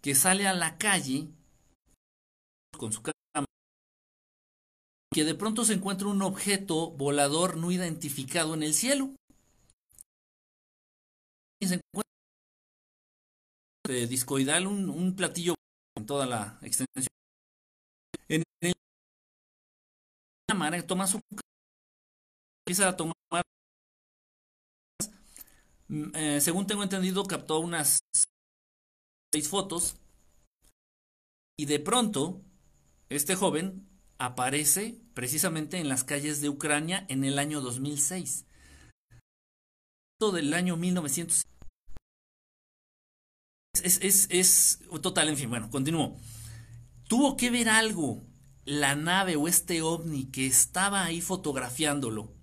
que 0.00 0.14
sale 0.14 0.46
a 0.46 0.54
la 0.54 0.78
calle 0.78 1.28
con 2.76 2.92
su 2.92 3.02
cámara, 3.02 3.46
que 5.12 5.24
de 5.24 5.34
pronto 5.34 5.64
se 5.64 5.74
encuentra 5.74 6.06
un 6.08 6.22
objeto 6.22 6.92
volador 6.92 7.56
no 7.56 7.72
identificado 7.72 8.54
en 8.54 8.62
el 8.62 8.74
cielo. 8.74 9.10
Y 11.60 11.66
se 11.66 11.74
encuentra 11.74 12.08
discoidal, 14.08 14.68
un, 14.68 14.88
un, 14.90 15.16
platillo 15.16 15.54
en 15.96 16.06
toda 16.06 16.26
la 16.26 16.58
extensión. 16.62 17.08
En 18.28 18.44
el 18.60 18.74
cámara 20.48 20.86
toma 20.86 21.06
su 21.06 21.20
empieza 22.68 22.88
a 22.88 22.96
tomar 22.96 23.14
eh, 25.88 26.40
según 26.40 26.66
tengo 26.66 26.82
entendido 26.82 27.24
captó 27.24 27.60
unas 27.60 28.00
seis 29.32 29.48
fotos 29.48 29.96
y 31.58 31.66
de 31.66 31.80
pronto 31.80 32.42
este 33.08 33.34
joven 33.34 33.88
aparece 34.18 35.00
precisamente 35.14 35.78
en 35.78 35.88
las 35.88 36.04
calles 36.04 36.40
de 36.40 36.48
Ucrania 36.48 37.06
en 37.08 37.24
el 37.24 37.38
año 37.38 37.60
2006 37.60 38.46
del 40.32 40.52
año 40.52 40.76
1900 40.76 41.42
es, 43.84 44.00
es, 44.02 44.26
es, 44.30 44.80
total, 45.00 45.28
en 45.28 45.36
fin, 45.36 45.48
bueno, 45.48 45.70
continúo. 45.70 46.16
Tuvo 47.06 47.36
que 47.36 47.50
ver 47.50 47.68
algo, 47.68 48.24
la 48.64 48.96
nave 48.96 49.36
o 49.36 49.46
este 49.46 49.82
ovni 49.82 50.26
que 50.26 50.46
estaba 50.46 51.04
ahí 51.04 51.20
fotografiándolo, 51.20 52.34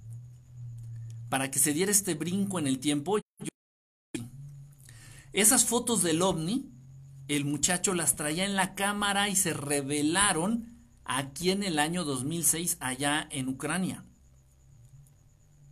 para 1.29 1.51
que 1.51 1.59
se 1.59 1.73
diera 1.73 1.91
este 1.91 2.15
brinco 2.15 2.59
en 2.59 2.67
el 2.67 2.79
tiempo. 2.79 3.19
Esas 5.35 5.65
fotos 5.65 6.01
del 6.01 6.21
ovni, 6.21 6.71
el 7.27 7.43
muchacho 7.43 7.93
las 7.93 8.15
traía 8.15 8.45
en 8.45 8.55
la 8.55 8.73
cámara 8.73 9.27
y 9.27 9.35
se 9.35 9.51
revelaron 9.51 10.79
aquí 11.03 11.51
en 11.51 11.61
el 11.63 11.77
año 11.77 12.05
2006, 12.05 12.77
allá 12.79 13.27
en 13.29 13.49
Ucrania. 13.49 14.05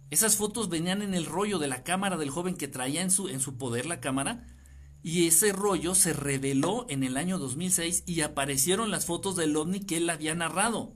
Esas 0.10 0.36
fotos 0.36 0.68
venían 0.68 1.02
en 1.02 1.14
el 1.14 1.26
rollo 1.26 1.60
de 1.60 1.70
la 1.70 1.86
cámara 1.86 2.18
del 2.18 2.30
joven 2.30 2.58
que 2.58 2.68
traía 2.68 3.02
en 3.02 3.10
su, 3.10 3.30
en 3.30 3.40
su 3.40 3.58
poder 3.58 3.86
la 3.86 4.02
cámara 4.02 4.46
y 5.02 5.28
ese 5.28 5.54
rollo 5.54 5.96
se 5.96 6.12
reveló 6.12 6.86
en 6.90 7.06
el 7.06 7.16
año 7.16 7.40
2006 7.40 8.04
y 8.06 8.20
aparecieron 8.20 8.92
las 8.92 9.06
fotos 9.06 9.38
del 9.38 9.56
ovni 9.56 9.80
que 9.80 9.96
él 9.96 10.10
había 10.10 10.36
narrado. 10.36 10.92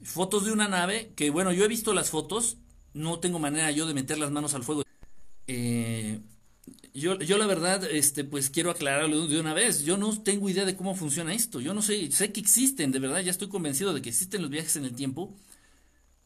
Fotos 0.00 0.44
de 0.44 0.52
una 0.52 0.68
nave 0.68 1.12
que, 1.16 1.30
bueno, 1.30 1.50
yo 1.50 1.64
he 1.64 1.68
visto 1.68 1.92
las 1.92 2.10
fotos, 2.10 2.58
no 2.94 3.18
tengo 3.18 3.40
manera 3.40 3.72
yo 3.72 3.88
de 3.88 3.94
meter 3.94 4.18
las 4.18 4.30
manos 4.30 4.54
al 4.54 4.62
fuego. 4.62 4.84
Eh, 5.48 6.20
yo, 6.94 7.18
yo 7.18 7.38
la 7.38 7.46
verdad, 7.46 7.84
este, 7.90 8.24
pues 8.24 8.50
quiero 8.50 8.70
aclararlo 8.70 9.26
de 9.26 9.40
una 9.40 9.54
vez. 9.54 9.84
Yo 9.84 9.96
no 9.96 10.20
tengo 10.22 10.48
idea 10.48 10.64
de 10.64 10.76
cómo 10.76 10.94
funciona 10.94 11.34
esto. 11.34 11.60
Yo 11.60 11.74
no 11.74 11.82
sé, 11.82 12.10
sé 12.12 12.32
que 12.32 12.40
existen, 12.40 12.92
de 12.92 12.98
verdad, 12.98 13.20
ya 13.20 13.30
estoy 13.30 13.48
convencido 13.48 13.94
de 13.94 14.02
que 14.02 14.10
existen 14.10 14.42
los 14.42 14.50
viajes 14.50 14.76
en 14.76 14.84
el 14.84 14.94
tiempo. 14.94 15.34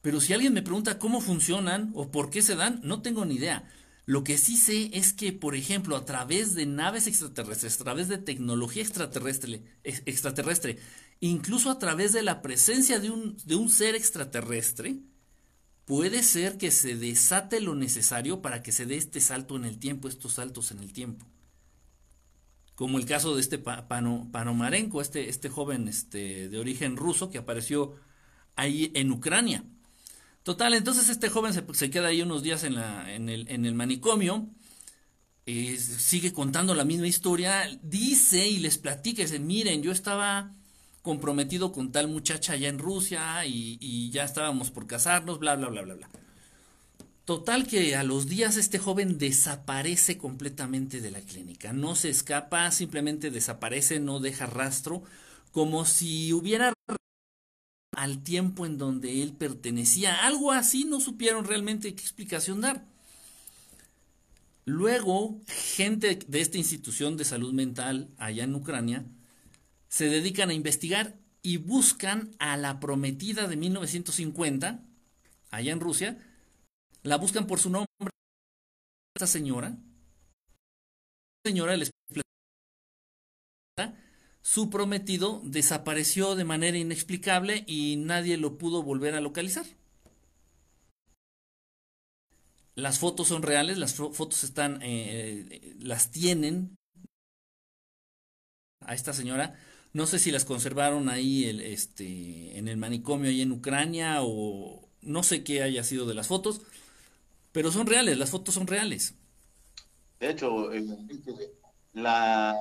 Pero 0.03 0.21
si 0.21 0.33
alguien 0.33 0.55
me 0.55 0.63
pregunta 0.63 0.99
cómo 0.99 1.21
funcionan 1.21 1.91
o 1.95 2.11
por 2.11 2.31
qué 2.31 2.43
se 2.43 2.57
dan, 2.57 2.81
no 2.83 3.03
tengo 3.03 3.25
ni 3.25 3.37
idea. 3.37 3.69
Lo 4.07 4.23
que 4.23 4.39
sí 4.39 4.57
sé 4.57 4.91
es 4.93 5.13
que, 5.13 5.33
por 5.33 5.57
ejemplo, 5.57 5.97
a 5.97 6.05
través 6.05 6.55
de 6.55 6.65
naves 6.67 7.09
extraterrestres, 7.09 7.81
a 7.81 7.85
través 7.85 8.09
de 8.09 8.19
tecnología 8.19 8.83
extraterrestre, 8.83 9.63
extraterrestre 9.83 10.79
incluso 11.21 11.71
a 11.71 11.79
través 11.79 12.13
de 12.13 12.23
la 12.23 12.43
presencia 12.43 13.01
de 13.01 13.11
un, 13.11 13.37
de 13.45 13.55
un 13.57 13.69
ser 13.69 13.95
extraterrestre, 13.95 14.97
puede 15.87 16.23
ser 16.23 16.59
que 16.59 16.71
se 16.71 16.97
desate 16.97 17.61
lo 17.63 17.75
necesario 17.75 18.43
para 18.43 18.63
que 18.63 18.73
se 18.73 18.85
dé 18.85 18.97
este 18.97 19.23
salto 19.23 19.57
en 19.57 19.65
el 19.65 19.79
tiempo, 19.79 20.09
estos 20.09 20.35
saltos 20.35 20.71
en 20.73 20.81
el 20.81 20.93
tiempo. 20.93 21.25
Como 22.75 22.99
el 22.99 23.07
caso 23.07 23.35
de 23.35 23.41
este 23.41 23.57
Panomarenko, 23.57 25.01
este, 25.01 25.31
este 25.31 25.49
joven 25.49 25.89
este, 25.89 26.51
de 26.51 26.59
origen 26.59 26.99
ruso 26.99 27.31
que 27.31 27.39
apareció 27.39 27.95
ahí 28.55 28.93
en 28.95 29.11
Ucrania. 29.11 29.65
Total, 30.43 30.75
entonces 30.75 31.09
este 31.09 31.31
joven 31.31 31.55
se, 31.55 31.91
queda 31.91 32.09
ahí 32.09 32.21
unos 32.21 32.43
días 32.43 32.63
en 32.65 32.77
el 32.77 33.75
manicomio 33.75 34.51
eh, 35.49 35.79
sigue 35.79 36.33
contando 36.33 36.75
la 36.75 36.85
misma 36.85 37.07
historia, 37.07 37.71
dice 37.81 38.49
y 38.49 38.59
les 38.59 38.79
platica, 38.79 39.23
dice, 39.23 39.39
miren, 39.39 39.81
yo 39.81 39.93
estaba 39.93 40.53
comprometido 41.07 41.71
con 41.71 41.93
tal 41.93 42.09
muchacha 42.09 42.55
allá 42.55 42.69
en 42.69 42.81
Rusia 42.81 43.47
y, 43.47 44.11
ya 44.11 44.25
estábamos 44.25 44.73
por 44.73 44.89
casarnos, 44.89 45.39
bla, 45.39 45.55
bla, 45.55 45.69
bla, 45.69 45.83
bla, 45.83 45.95
bla. 45.95 46.09
Total 47.25 47.69
que 47.69 47.95
a 47.95 48.03
los 48.03 48.27
días 48.27 48.57
este 48.57 48.81
joven 48.81 49.17
desaparece 49.17 50.19
completamente 50.19 51.01
de 51.01 51.13
la 51.13 51.21
clínica, 51.21 51.73
no 51.73 51.95
se 51.95 52.09
escapa, 52.09 52.73
simplemente 52.73 53.31
desaparece, 53.31 54.01
no 54.01 54.19
deja 54.19 54.47
rastro, 54.47 55.05
como 55.53 55.85
si 55.85 56.33
hubiera 56.33 56.73
al 57.97 58.23
tiempo 58.25 58.67
en 58.67 58.77
donde 58.77 59.23
él 59.23 59.33
pertenecía. 59.33 60.27
Algo 60.27 60.51
así 60.51 60.85
no 60.85 60.99
supieron 60.99 61.45
realmente 61.45 61.95
qué 61.95 62.03
explicación 62.03 62.63
dar. 62.63 62.85
Luego, 64.65 65.41
gente 65.47 66.19
de 66.27 66.41
esta 66.41 66.59
institución 66.59 67.17
de 67.17 67.25
salud 67.25 67.53
mental 67.53 68.09
allá 68.19 68.43
en 68.43 68.57
Ucrania 68.57 69.05
se 69.89 70.09
dedican 70.09 70.51
a 70.51 70.55
investigar 70.55 71.19
y 71.43 71.59
buscan 71.59 72.35
a 72.39 72.57
la 72.57 72.81
prometida 72.81 73.47
de 73.47 73.57
1950, 73.57 74.85
allá 75.51 75.73
en 75.73 75.81
Rusia, 75.81 76.19
la 77.03 77.17
buscan 77.17 77.47
por 77.47 77.61
su 77.61 77.71
nombre. 77.71 77.87
Esta 79.15 79.27
señora, 79.27 79.77
señora 81.45 81.77
les 81.77 81.91
su 84.47 84.71
prometido 84.71 85.43
desapareció 85.45 86.37
de 86.37 86.45
manera 86.45 86.79
inexplicable 86.79 87.65
y 87.67 87.97
nadie 87.97 88.37
lo 88.37 88.59
pudo 88.59 88.83
volver 88.83 89.15
a 89.15 89.21
localizar. 89.21 89.67
Las 92.77 93.01
fotos 93.01 93.27
son 93.27 93.43
reales, 93.43 93.77
las 93.77 93.95
fotos 93.95 94.45
están, 94.45 94.79
eh, 94.83 95.75
las 95.81 96.13
tienen 96.13 96.77
a 98.81 98.95
esta 98.95 99.13
señora. 99.13 99.59
No 99.97 100.05
sé 100.05 100.19
si 100.19 100.31
las 100.31 100.45
conservaron 100.45 101.09
ahí 101.09 101.47
el, 101.47 101.63
este, 101.63 102.59
en 102.59 102.69
el 102.69 102.77
manicomio 102.77 103.31
ahí 103.31 103.41
en 103.41 103.51
Ucrania 103.51 104.19
o 104.21 104.87
no 105.01 105.23
sé 105.23 105.43
qué 105.43 105.63
haya 105.63 105.83
sido 105.85 106.05
de 106.05 106.13
las 106.13 106.29
fotos, 106.29 106.61
pero 107.51 107.73
son 107.73 107.87
reales, 107.87 108.19
las 108.19 108.29
fotos 108.29 108.55
son 108.55 108.67
reales. 108.67 109.15
De 110.21 110.29
hecho, 110.29 110.69
la 111.95 112.55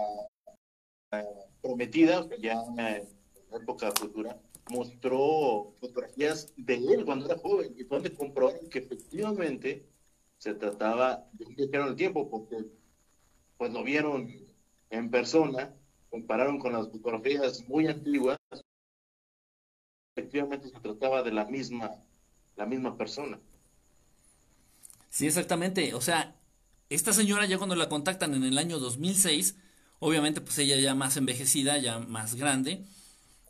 prometida, 1.62 2.26
ya 2.40 2.54
en 2.78 3.06
época 3.52 3.92
futura, 3.92 4.40
mostró 4.70 5.74
fotografías 5.82 6.54
de 6.56 6.76
él 6.76 7.04
cuando 7.04 7.26
era 7.26 7.38
joven 7.38 7.76
y 7.78 7.84
donde 7.84 8.14
comprobaron 8.14 8.70
que 8.70 8.80
efectivamente 8.80 9.86
se 10.38 10.54
trataba 10.54 11.28
de 11.34 11.44
un 11.48 11.90
el 11.90 11.96
tiempo, 11.98 12.30
porque 12.30 12.64
pues 13.58 13.74
lo 13.74 13.84
vieron 13.84 14.34
en 14.90 15.12
persona, 15.12 15.76
compararon 16.16 16.60
con 16.60 16.72
las 16.72 16.90
fotografías 16.90 17.68
muy 17.68 17.88
antiguas, 17.88 18.38
efectivamente 20.16 20.70
se 20.70 20.80
trataba 20.80 21.22
de 21.24 21.34
la 21.34 21.44
misma, 21.44 21.92
la 22.56 22.66
misma 22.66 22.96
persona. 22.96 23.38
Sí, 25.10 25.28
exactamente. 25.28 25.94
O 25.94 26.00
sea, 26.00 26.34
esta 26.90 27.12
señora 27.12 27.46
ya 27.48 27.58
cuando 27.58 27.76
la 27.76 27.90
contactan 27.90 28.34
en 28.34 28.46
el 28.46 28.58
año 28.58 28.80
2006, 28.80 29.58
obviamente 30.00 30.40
pues 30.40 30.58
ella 30.58 30.78
ya 30.78 30.96
más 30.96 31.18
envejecida, 31.18 31.78
ya 31.80 32.00
más 32.00 32.36
grande, 32.36 32.86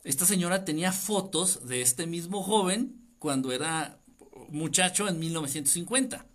esta 0.02 0.26
señora 0.26 0.64
tenía 0.64 0.90
fotos 0.90 1.68
de 1.68 1.82
este 1.82 2.08
mismo 2.08 2.42
joven 2.42 3.00
cuando 3.20 3.52
era 3.52 4.00
muchacho 4.48 5.06
en 5.06 5.20
1950 5.20 6.26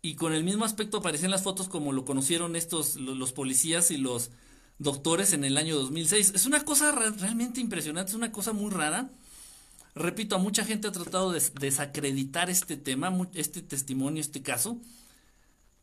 y 0.00 0.14
con 0.14 0.32
el 0.32 0.44
mismo 0.44 0.64
aspecto 0.64 0.98
aparecían 0.98 1.32
las 1.32 1.42
fotos 1.42 1.68
como 1.68 1.92
lo 1.92 2.04
conocieron 2.04 2.54
estos 2.54 2.94
los, 2.94 3.32
policías 3.32 3.90
y 3.90 3.96
los 3.96 4.30
doctores 4.78 5.32
en 5.32 5.44
el 5.44 5.56
año 5.56 5.76
2006. 5.76 6.32
Es 6.34 6.46
una 6.46 6.64
cosa 6.64 6.92
realmente 6.92 7.60
impresionante, 7.60 8.10
es 8.10 8.16
una 8.16 8.32
cosa 8.32 8.52
muy 8.52 8.70
rara. 8.70 9.10
Repito, 9.94 10.36
a 10.36 10.38
mucha 10.38 10.64
gente 10.64 10.88
ha 10.88 10.92
tratado 10.92 11.32
de 11.32 11.42
desacreditar 11.60 12.50
este 12.50 12.76
tema, 12.76 13.28
este 13.34 13.62
testimonio, 13.62 14.20
este 14.20 14.42
caso, 14.42 14.80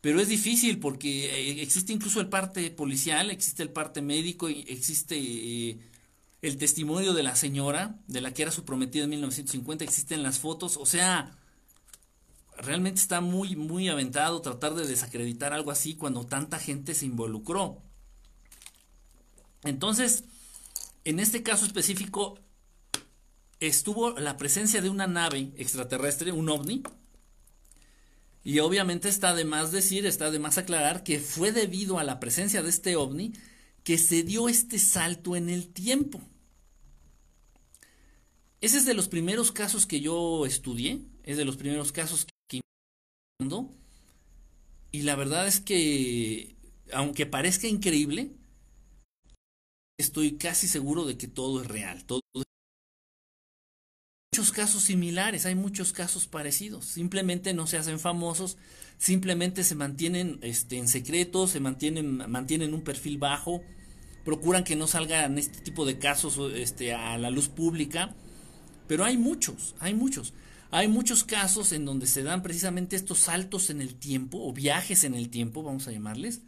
pero 0.00 0.20
es 0.20 0.28
difícil 0.28 0.78
porque 0.78 1.26
eh, 1.26 1.62
existe 1.62 1.92
incluso 1.92 2.20
el 2.20 2.28
parte 2.28 2.70
policial, 2.70 3.30
existe 3.30 3.62
el 3.62 3.70
parte 3.70 4.00
médico, 4.02 4.48
existe 4.48 5.16
eh, 5.18 5.78
el 6.42 6.56
testimonio 6.58 7.12
de 7.12 7.22
la 7.22 7.34
señora, 7.36 7.98
de 8.06 8.20
la 8.20 8.32
que 8.32 8.42
era 8.42 8.52
su 8.52 8.64
prometida 8.64 9.04
en 9.04 9.10
1950, 9.10 9.84
existen 9.84 10.22
las 10.22 10.38
fotos, 10.38 10.76
o 10.76 10.86
sea, 10.86 11.36
realmente 12.56 13.00
está 13.00 13.20
muy, 13.20 13.56
muy 13.56 13.88
aventado 13.88 14.40
tratar 14.42 14.74
de 14.74 14.86
desacreditar 14.86 15.52
algo 15.52 15.70
así 15.70 15.94
cuando 15.96 16.24
tanta 16.24 16.58
gente 16.58 16.94
se 16.94 17.06
involucró. 17.06 17.82
Entonces, 19.64 20.24
en 21.04 21.20
este 21.20 21.42
caso 21.42 21.64
específico, 21.64 22.38
estuvo 23.60 24.10
la 24.18 24.36
presencia 24.36 24.80
de 24.80 24.90
una 24.90 25.06
nave 25.06 25.52
extraterrestre, 25.56 26.32
un 26.32 26.48
ovni, 26.48 26.82
y 28.44 28.60
obviamente 28.60 29.08
está 29.08 29.34
de 29.34 29.44
más 29.44 29.72
decir, 29.72 30.06
está 30.06 30.30
de 30.30 30.38
más 30.38 30.56
aclarar 30.56 31.02
que 31.02 31.18
fue 31.18 31.50
debido 31.50 31.98
a 31.98 32.04
la 32.04 32.20
presencia 32.20 32.62
de 32.62 32.70
este 32.70 32.94
ovni 32.94 33.32
que 33.82 33.98
se 33.98 34.22
dio 34.22 34.48
este 34.48 34.78
salto 34.78 35.34
en 35.34 35.48
el 35.48 35.68
tiempo. 35.68 36.20
Ese 38.60 38.78
es 38.78 38.84
de 38.84 38.94
los 38.94 39.08
primeros 39.08 39.50
casos 39.50 39.84
que 39.86 40.00
yo 40.00 40.46
estudié, 40.46 41.00
es 41.24 41.36
de 41.36 41.44
los 41.44 41.56
primeros 41.56 41.92
casos 41.92 42.26
y 44.92 45.02
la 45.02 45.14
verdad 45.14 45.46
es 45.46 45.60
que, 45.60 46.56
aunque 46.92 47.26
parezca 47.26 47.66
increíble, 47.66 48.30
estoy 49.98 50.32
casi 50.32 50.68
seguro 50.68 51.04
de 51.04 51.16
que 51.16 51.28
todo 51.28 51.62
es 51.62 51.68
real. 51.68 52.04
Hay 52.08 52.42
muchos 54.32 54.52
casos 54.52 54.82
similares, 54.82 55.46
hay 55.46 55.54
muchos 55.54 55.92
casos 55.92 56.26
parecidos. 56.26 56.84
Simplemente 56.84 57.54
no 57.54 57.66
se 57.66 57.78
hacen 57.78 57.98
famosos, 57.98 58.58
simplemente 58.98 59.64
se 59.64 59.74
mantienen 59.74 60.38
este, 60.42 60.78
en 60.78 60.88
secreto, 60.88 61.46
se 61.46 61.60
mantienen, 61.60 62.30
mantienen 62.30 62.74
un 62.74 62.82
perfil 62.82 63.18
bajo, 63.18 63.62
procuran 64.24 64.64
que 64.64 64.76
no 64.76 64.86
salgan 64.86 65.38
este 65.38 65.60
tipo 65.60 65.86
de 65.86 65.98
casos 65.98 66.38
este, 66.54 66.92
a 66.92 67.16
la 67.18 67.30
luz 67.30 67.48
pública. 67.48 68.14
Pero 68.86 69.04
hay 69.04 69.16
muchos, 69.16 69.74
hay 69.78 69.94
muchos. 69.94 70.34
Hay 70.70 70.88
muchos 70.88 71.24
casos 71.24 71.72
en 71.72 71.84
donde 71.84 72.06
se 72.06 72.22
dan 72.22 72.42
precisamente 72.42 72.96
estos 72.96 73.20
saltos 73.20 73.70
en 73.70 73.80
el 73.80 73.94
tiempo 73.94 74.38
o 74.46 74.52
viajes 74.52 75.04
en 75.04 75.14
el 75.14 75.30
tiempo, 75.30 75.62
vamos 75.62 75.86
a 75.86 75.92
llamarles, 75.92 76.42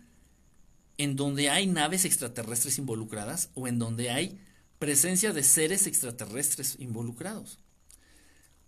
en 0.98 1.16
donde 1.16 1.48
hay 1.48 1.66
naves 1.66 2.04
extraterrestres 2.04 2.78
involucradas 2.78 3.50
o 3.54 3.66
en 3.68 3.78
donde 3.78 4.10
hay 4.10 4.38
presencia 4.78 5.32
de 5.32 5.42
seres 5.42 5.86
extraterrestres 5.86 6.76
involucrados. 6.78 7.58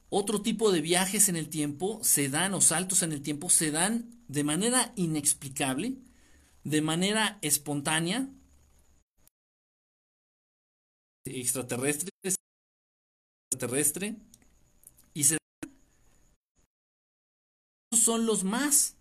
Otro 0.08 0.42
tipo 0.42 0.72
de 0.72 0.80
viajes 0.80 1.28
en 1.28 1.36
el 1.36 1.48
tiempo 1.48 2.00
se 2.02 2.28
dan 2.28 2.54
o 2.54 2.60
saltos 2.60 3.02
en 3.02 3.12
el 3.12 3.22
tiempo 3.22 3.50
se 3.50 3.70
dan 3.70 4.10
de 4.28 4.44
manera 4.44 4.92
inexplicable, 4.96 5.98
de 6.64 6.82
manera 6.82 7.38
espontánea, 7.42 8.28
extraterrestre, 11.24 12.10
extraterrestre, 13.52 14.16
y 15.14 15.24
se 15.24 15.38
son 17.92 18.26
los 18.26 18.44
más. 18.44 18.96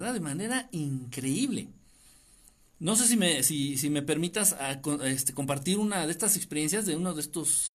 De 0.00 0.18
manera 0.18 0.66
increíble. 0.72 1.68
No 2.78 2.96
sé 2.96 3.06
si 3.06 3.16
me, 3.18 3.42
si, 3.42 3.90
me 3.90 4.02
permitas 4.02 4.54
a, 4.54 4.80
este, 5.04 5.34
compartir 5.34 5.78
una 5.78 6.06
de 6.06 6.10
estas 6.10 6.36
experiencias 6.36 6.86
de 6.86 6.96
uno 6.96 7.12
de 7.14 7.20
estos 7.20 7.66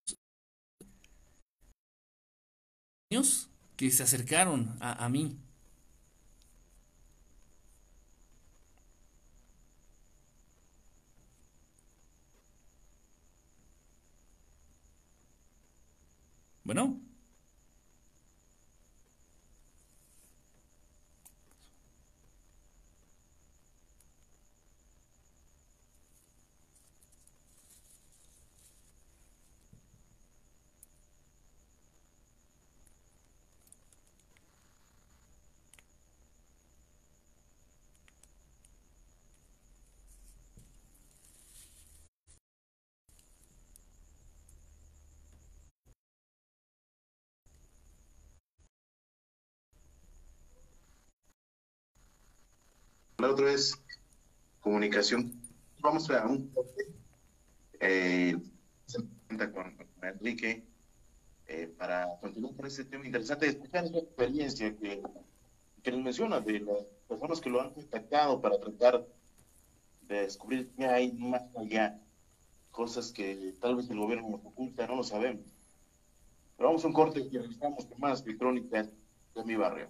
niños 3.11 3.49
que 3.77 3.91
se 3.91 4.01
acercaron 4.01 4.75
a, 4.79 5.05
a 5.05 5.09
mí. 5.09 5.37
Bueno. 16.63 17.04
La 53.17 53.31
otra 53.31 53.45
vez, 53.45 53.81
comunicación. 54.59 55.31
Vamos 55.79 56.09
a 56.09 56.25
un 56.25 56.51
eh, 57.79 58.35
con, 59.53 59.77
Enrique 60.01 60.65
eh, 61.47 61.73
para 61.77 62.19
continuar 62.19 62.55
con 62.55 62.65
este 62.65 62.83
tema 62.83 63.05
interesante, 63.05 63.47
escuchar 63.47 63.85
esa 63.85 63.99
experiencia 63.99 64.75
que, 64.75 65.01
que 65.81 65.91
nos 65.91 66.01
menciona 66.01 66.41
de 66.41 66.59
las 66.59 66.83
personas 67.07 67.39
que 67.39 67.49
lo 67.49 67.61
han 67.61 67.73
contactado 67.73 68.41
para 68.41 68.59
tratar 68.59 69.05
de 70.01 70.21
descubrir 70.21 70.69
qué 70.75 70.85
hay 70.85 71.13
más 71.13 71.43
allá, 71.55 71.97
cosas 72.71 73.13
que 73.13 73.53
tal 73.61 73.77
vez 73.77 73.89
el 73.89 73.97
gobierno 73.99 74.29
nos 74.29 74.45
oculta, 74.45 74.87
no 74.87 74.97
lo 74.97 75.03
sabemos. 75.03 75.45
Pero 76.57 76.69
vamos 76.69 76.83
a 76.83 76.87
un 76.87 76.93
corte 76.93 77.21
y 77.21 77.37
regresamos 77.37 77.85
con 77.85 77.99
más 77.99 78.23
crónicas 78.37 78.89
de 79.35 79.43
mi 79.45 79.55
barrio. 79.55 79.87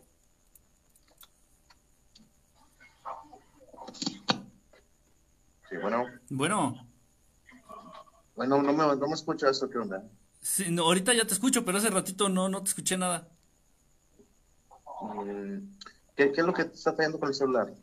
Sí, 5.76 5.82
bueno. 5.82 6.06
Bueno, 6.30 6.88
Bueno, 8.36 8.62
no 8.62 8.72
me, 8.74 8.96
no 8.96 9.08
me 9.08 9.14
escucha 9.14 9.50
esto, 9.50 9.70
¿qué 9.70 9.78
onda? 9.78 10.04
sí, 10.42 10.72
no, 10.72 10.84
ahorita 10.84 11.14
ya 11.14 11.26
te 11.28 11.34
escucho, 11.34 11.66
pero 11.66 11.78
hace 11.78 11.90
ratito 11.90 12.30
no, 12.30 12.48
no 12.50 12.64
te 12.64 12.70
escuché 12.70 12.98
nada. 12.98 13.30
Mm, 15.02 15.60
¿Qué, 16.16 16.32
qué 16.32 16.42
es 16.42 16.48
lo 16.48 16.54
que 16.54 16.66
te 16.66 16.74
está 16.76 16.94
fallando 16.94 17.20
con 17.20 17.30
el 17.30 17.36
celular? 17.36 17.74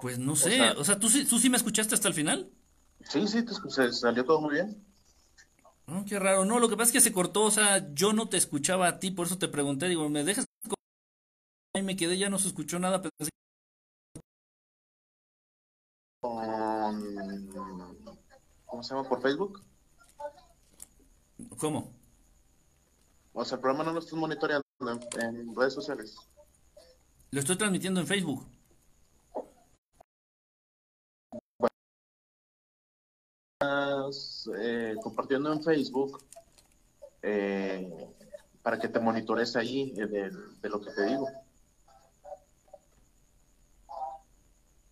Pues 0.00 0.18
no 0.18 0.36
sé, 0.36 0.50
sea- 0.56 0.74
o 0.78 0.84
sea, 0.84 0.98
¿tú, 0.98 1.08
sí- 1.08 1.24
¿tú 1.26 1.38
sí 1.38 1.50
me 1.50 1.56
escuchaste 1.56 1.94
hasta 1.94 2.08
el 2.08 2.14
final? 2.14 2.50
Sí, 3.08 3.26
sí, 3.26 3.44
te 3.44 3.52
escuché, 3.52 3.92
salió 3.92 4.24
todo 4.24 4.40
muy 4.40 4.54
bien. 4.54 4.84
Oh, 5.86 6.04
qué 6.06 6.18
raro. 6.18 6.44
No, 6.44 6.58
lo 6.60 6.68
que 6.68 6.76
pasa 6.76 6.88
es 6.88 6.92
que 6.92 7.00
se 7.00 7.12
cortó, 7.12 7.44
o 7.44 7.50
sea, 7.50 7.92
yo 7.94 8.12
no 8.12 8.28
te 8.28 8.36
escuchaba 8.36 8.88
a 8.88 8.98
ti, 8.98 9.10
por 9.10 9.26
eso 9.26 9.38
te 9.38 9.48
pregunté, 9.48 9.88
digo, 9.88 10.08
¿me 10.08 10.22
dejas? 10.22 10.44
Ahí 11.74 11.82
me 11.82 11.96
quedé, 11.96 12.18
ya 12.18 12.28
no 12.28 12.38
se 12.38 12.48
escuchó 12.48 12.78
nada, 12.78 13.00
pensé- 13.02 13.30
Con... 16.20 17.48
¿Cómo 18.66 18.82
se 18.82 18.94
llama? 18.94 19.08
¿Por 19.08 19.22
Facebook? 19.22 19.62
¿Cómo? 21.58 21.92
O 23.32 23.44
sea, 23.44 23.56
el 23.56 23.60
programa 23.60 23.84
no 23.84 23.92
lo 23.92 24.00
estás 24.00 24.14
monitoreando 24.14 24.64
en, 24.80 25.22
en 25.22 25.54
redes 25.54 25.74
sociales. 25.74 26.16
Lo 27.30 27.40
estoy 27.40 27.56
transmitiendo 27.56 28.00
en 28.00 28.06
Facebook. 28.06 28.46
Estás 33.60 34.50
eh, 34.58 34.96
compartiendo 35.02 35.52
en 35.52 35.62
Facebook 35.62 36.24
eh, 37.22 38.08
para 38.62 38.78
que 38.78 38.88
te 38.88 38.98
monitores 38.98 39.54
ahí 39.56 39.94
eh, 39.96 40.06
de, 40.06 40.30
de 40.30 40.68
lo 40.68 40.80
que 40.80 40.90
te 40.90 41.06
digo. 41.06 41.28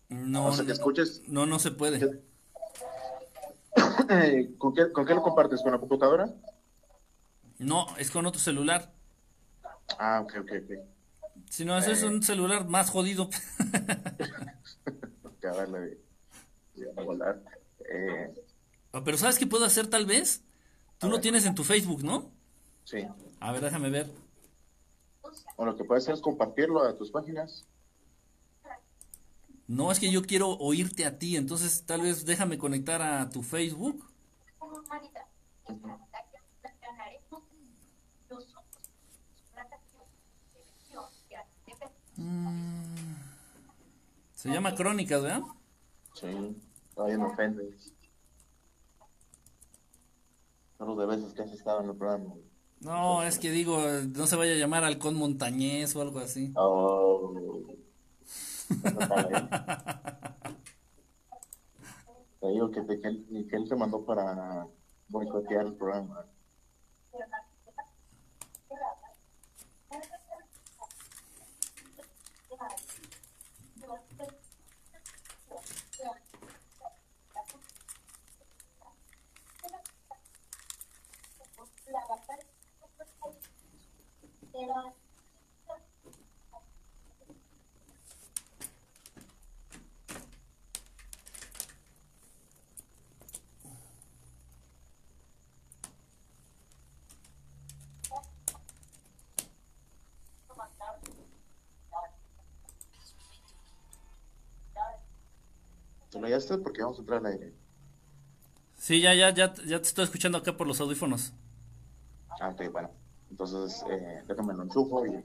No, 0.09 0.47
o 0.47 0.51
sea, 0.53 0.65
que 0.65 0.73
no, 0.73 0.73
escuches. 0.73 1.21
no, 1.27 1.45
no 1.45 1.59
se 1.59 1.71
puede. 1.71 2.21
Eh, 4.09 4.55
¿con, 4.57 4.73
qué, 4.73 4.91
¿Con 4.91 5.05
qué 5.05 5.13
lo 5.13 5.21
compartes? 5.21 5.61
¿Con 5.61 5.71
la 5.71 5.79
computadora? 5.79 6.33
No, 7.59 7.87
es 7.97 8.11
con 8.11 8.25
otro 8.25 8.39
celular. 8.39 8.93
Ah, 9.99 10.21
ok, 10.23 10.33
ok, 10.41 10.51
ok. 10.63 10.71
Si 11.49 11.65
no, 11.65 11.77
ese 11.77 11.91
es 11.91 12.03
un 12.03 12.21
celular 12.23 12.67
más 12.67 12.89
jodido. 12.89 13.29
Acabarla 15.25 15.79
de, 15.79 15.99
de 16.75 16.91
volar. 17.03 17.41
Eh, 17.91 18.33
Ah, 18.93 19.01
Pero 19.03 19.17
¿sabes 19.17 19.37
qué 19.37 19.45
puedo 19.45 19.65
hacer 19.65 19.87
tal 19.87 20.05
vez? 20.05 20.43
Tú 20.97 21.09
lo 21.09 21.19
tienes 21.19 21.45
en 21.45 21.53
tu 21.55 21.63
Facebook, 21.63 22.03
¿no? 22.03 22.31
sí. 22.85 23.05
A 23.39 23.51
ver, 23.51 23.61
déjame 23.61 23.89
ver. 23.91 24.09
O 25.57 25.65
lo 25.65 25.75
que 25.75 25.83
puedes 25.83 26.03
hacer 26.05 26.15
es 26.15 26.21
compartirlo 26.21 26.83
a 26.83 26.95
tus 26.95 27.11
páginas. 27.11 27.67
No, 29.67 29.91
es 29.91 29.99
que 29.99 30.09
yo 30.09 30.21
quiero 30.21 30.57
oírte 30.59 31.05
a 31.05 31.19
ti, 31.19 31.35
entonces 31.35 31.85
tal 31.85 32.01
vez 32.01 32.25
déjame 32.25 32.57
conectar 32.57 33.01
a 33.01 33.29
tu 33.29 33.43
Facebook. 33.43 34.03
Se 44.33 44.49
llama 44.49 44.75
Crónicas, 44.75 45.21
¿verdad? 45.21 45.41
Sí. 46.13 46.55
Todavía 46.95 47.17
me 47.17 47.25
ofende. 47.25 47.77
Solo 50.77 50.95
de 50.95 51.05
veces 51.07 51.33
que 51.33 51.41
has 51.41 51.51
estado 51.51 51.81
en 51.81 51.89
el 51.89 51.95
programa. 51.95 52.33
No, 52.79 53.23
es 53.23 53.37
que 53.39 53.51
digo, 53.51 53.81
no 54.15 54.27
se 54.27 54.35
vaya 54.35 54.53
a 54.53 54.57
llamar 54.57 54.83
Halcón 54.83 55.15
Montañés 55.15 55.95
o 55.95 56.01
algo 56.01 56.19
así. 56.19 56.53
Oh. 56.55 57.67
Te 62.39 62.47
digo 62.49 62.69
que, 62.71 62.81
te- 62.81 63.01
que 63.01 63.07
él, 63.07 63.47
que 63.49 63.55
él 63.55 63.67
te 63.67 63.75
mandó 63.75 64.05
para 64.05 64.67
boicotear 65.09 65.65
el 65.65 65.75
programa. 65.75 66.25
¿Te 106.27 106.31
lo 106.31 106.35
hallaste? 106.35 106.57
Porque 106.57 106.81
vamos 106.81 106.97
a 106.97 107.01
entrar 107.01 107.19
al 107.19 107.31
aire. 107.31 107.53
Sí, 108.75 108.99
ya, 108.99 109.13
ya, 109.13 109.33
ya, 109.33 109.53
ya 109.65 109.81
te 109.81 109.87
estoy 109.87 110.03
escuchando 110.03 110.37
acá 110.37 110.57
por 110.57 110.67
los 110.67 110.81
audífonos. 110.81 111.31
Ah, 112.41 112.49
ok, 112.49 112.69
bueno. 112.69 112.91
Entonces, 113.29 113.81
eh, 113.89 114.23
déjame 114.27 114.53
lo 114.53 114.63
enchufo 114.63 115.05
y 115.05 115.23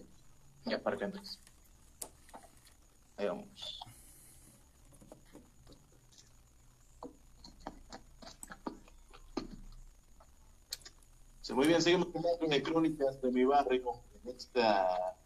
ya 0.64 0.80
para 0.80 0.96
que 0.96 1.06
entres. 1.06 1.40
Ahí 3.16 3.26
vamos. 3.26 3.80
Sí, 11.40 11.52
muy 11.52 11.66
bien, 11.66 11.82
seguimos 11.82 12.08
con 12.10 12.22
de 12.48 12.62
crónicas 12.62 13.20
de 13.20 13.32
mi 13.32 13.44
barrio 13.44 13.92
en 14.22 14.36
esta, 14.36 15.16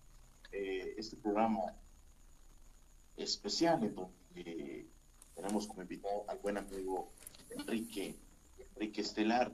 eh, 0.52 0.94
este 0.96 1.16
programa 1.18 1.74
especial 3.18 3.84
en 3.84 3.94
donde 3.94 4.95
tenemos 5.36 5.66
como 5.66 5.82
invitado 5.82 6.24
al 6.28 6.38
buen 6.38 6.56
amigo 6.56 7.12
Enrique, 7.50 8.16
Enrique 8.74 9.02
Estelar. 9.02 9.52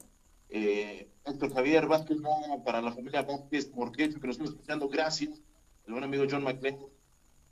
Eh, 0.49 1.09
Javier 1.55 1.87
Vázquez 1.87 2.19
para 2.65 2.81
la 2.81 2.93
familia 2.93 3.23
Vázquez 3.23 3.73
Morquecho 3.75 4.21
que 4.21 4.27
nos 4.27 4.37
está 4.37 4.51
escuchando, 4.51 4.89
gracias. 4.89 5.41
El 5.87 5.93
buen 5.93 6.05
amigo 6.05 6.25
John 6.31 6.45
McLean, 6.45 6.79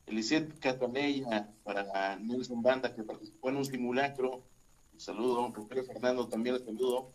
Elisette 0.06 0.58
Catalella, 0.60 1.52
para 1.64 2.16
Nelson 2.16 2.62
Banda 2.62 2.94
que 2.94 3.02
participó 3.02 3.50
en 3.50 3.56
un 3.56 3.64
simulacro. 3.64 4.44
Un 4.92 5.00
saludo, 5.00 5.50
Rogelio 5.52 5.84
Fernando 5.84 6.28
también 6.28 6.56
les 6.56 6.64
saludo. 6.64 7.10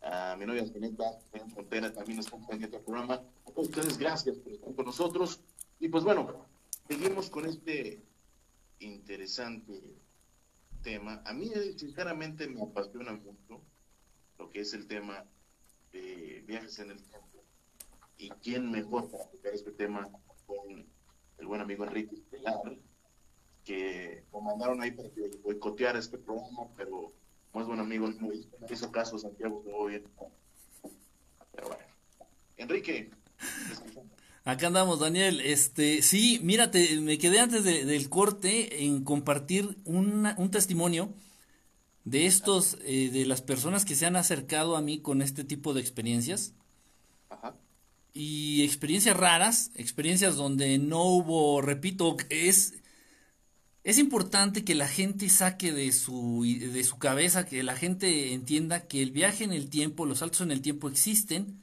A 0.00 0.36
mi 0.38 0.46
novia 0.46 0.62
en 0.62 1.50
Frontera 1.50 1.92
también 1.92 2.20
está 2.20 2.36
en 2.50 2.62
este 2.62 2.78
programa. 2.78 3.22
Ustedes, 3.54 3.98
gracias 3.98 4.36
por 4.38 4.52
estar 4.52 4.74
con 4.74 4.84
nosotros. 4.84 5.40
Y 5.80 5.88
pues 5.88 6.04
bueno, 6.04 6.46
seguimos 6.88 7.30
con 7.30 7.46
este 7.46 8.02
interesante 8.80 9.82
tema. 10.82 11.22
A 11.24 11.32
mí, 11.32 11.50
sinceramente, 11.76 12.48
me 12.48 12.62
apasiona 12.62 13.12
mucho 13.12 13.62
lo 14.38 14.50
que 14.50 14.60
es 14.60 14.72
el 14.74 14.86
tema 14.86 15.24
de 15.92 16.44
viajes 16.46 16.78
en 16.78 16.90
el 16.90 17.02
tiempo. 17.02 17.44
Y 18.16 18.30
quién 18.42 18.70
mejor 18.70 19.10
para 19.10 19.24
tocar 19.30 19.54
este 19.54 19.72
tema 19.72 20.08
con 20.46 20.86
el 21.38 21.46
buen 21.46 21.60
amigo 21.60 21.84
Enrique 21.84 22.16
Estelar, 22.16 22.60
que 23.64 24.24
lo 24.32 24.40
mandaron 24.40 24.82
ahí 24.82 24.90
para 24.90 25.10
que 25.10 25.30
boicoteara 25.42 25.98
este 25.98 26.18
programa, 26.18 26.68
pero 26.76 27.12
es 27.54 27.66
buen 27.66 27.80
amigo, 27.80 28.08
no 28.08 28.30
hizo 28.70 28.92
caso 28.92 29.18
Santiago, 29.18 29.62
todo 29.64 29.86
bien. 29.86 30.04
Pero 31.52 31.68
bueno. 31.68 31.84
Enrique. 32.56 33.10
Acá 34.48 34.68
andamos, 34.68 34.98
Daniel. 34.98 35.42
Este, 35.42 36.00
sí, 36.00 36.40
mírate, 36.42 36.98
me 37.02 37.18
quedé 37.18 37.38
antes 37.38 37.64
de- 37.64 37.84
del 37.84 38.08
corte 38.08 38.82
en 38.86 39.04
compartir 39.04 39.76
una- 39.84 40.34
un 40.38 40.50
testimonio 40.50 41.12
de 42.06 42.24
estos, 42.24 42.78
eh, 42.86 43.10
de 43.12 43.26
las 43.26 43.42
personas 43.42 43.84
que 43.84 43.94
se 43.94 44.06
han 44.06 44.16
acercado 44.16 44.78
a 44.78 44.80
mí 44.80 45.00
con 45.00 45.20
este 45.20 45.44
tipo 45.44 45.74
de 45.74 45.82
experiencias. 45.82 46.54
Ajá. 47.30 47.54
y 48.14 48.62
experiencias 48.64 49.16
raras, 49.16 49.70
experiencias 49.76 50.34
donde 50.34 50.78
no 50.78 51.04
hubo, 51.04 51.60
repito, 51.60 52.16
es 52.30 52.74
es 53.84 53.98
importante 53.98 54.64
que 54.64 54.74
la 54.74 54.88
gente 54.88 55.28
saque 55.28 55.72
de 55.72 55.92
su, 55.92 56.42
de 56.44 56.84
su 56.84 56.98
cabeza, 56.98 57.44
que 57.46 57.62
la 57.62 57.76
gente 57.76 58.32
entienda 58.32 58.86
que 58.88 59.02
el 59.02 59.10
viaje 59.12 59.44
en 59.44 59.52
el 59.52 59.68
tiempo, 59.70 60.06
los 60.06 60.18
saltos 60.20 60.40
en 60.40 60.50
el 60.50 60.62
tiempo 60.62 60.88
existen, 60.88 61.60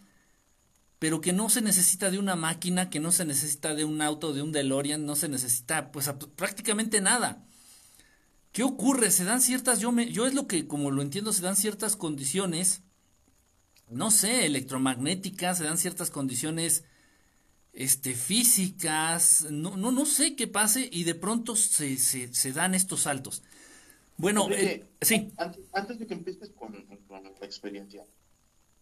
pero 0.99 1.21
que 1.21 1.33
no 1.33 1.49
se 1.49 1.61
necesita 1.61 2.09
de 2.09 2.19
una 2.19 2.35
máquina, 2.35 2.89
que 2.89 2.99
no 2.99 3.11
se 3.11 3.25
necesita 3.25 3.75
de 3.75 3.85
un 3.85 4.01
auto, 4.01 4.33
de 4.33 4.41
un 4.41 4.51
DeLorean, 4.51 5.05
no 5.05 5.15
se 5.15 5.29
necesita 5.29 5.91
pues 5.91 6.09
prácticamente 6.35 7.01
nada. 7.01 7.45
¿Qué 8.51 8.63
ocurre? 8.63 9.11
Se 9.11 9.25
dan 9.25 9.41
ciertas, 9.41 9.79
yo, 9.79 9.91
me, 9.91 10.09
yo 10.09 10.25
es 10.25 10.33
lo 10.33 10.47
que 10.47 10.67
como 10.67 10.91
lo 10.91 11.01
entiendo, 11.01 11.33
se 11.33 11.41
dan 11.41 11.57
ciertas 11.57 11.95
condiciones, 11.95 12.83
no 13.89 14.11
sé, 14.11 14.45
electromagnéticas, 14.45 15.57
se 15.57 15.65
dan 15.65 15.77
ciertas 15.77 16.09
condiciones 16.09 16.85
este, 17.73 18.15
físicas, 18.15 19.47
no, 19.51 19.75
no, 19.75 19.91
no 19.91 20.05
sé 20.05 20.35
qué 20.35 20.47
pase 20.47 20.89
y 20.89 21.03
de 21.03 21.15
pronto 21.15 21.57
se, 21.57 21.97
se, 21.97 22.33
se 22.33 22.53
dan 22.53 22.73
estos 22.73 23.01
saltos. 23.01 23.43
Bueno, 24.17 24.47
eh, 24.51 24.85
sí. 25.01 25.33
Antes, 25.73 25.99
de 25.99 26.07
que 26.07 26.13
empieces 26.13 26.51
con, 26.51 26.73
la 27.09 27.45
experiencia, 27.45 28.05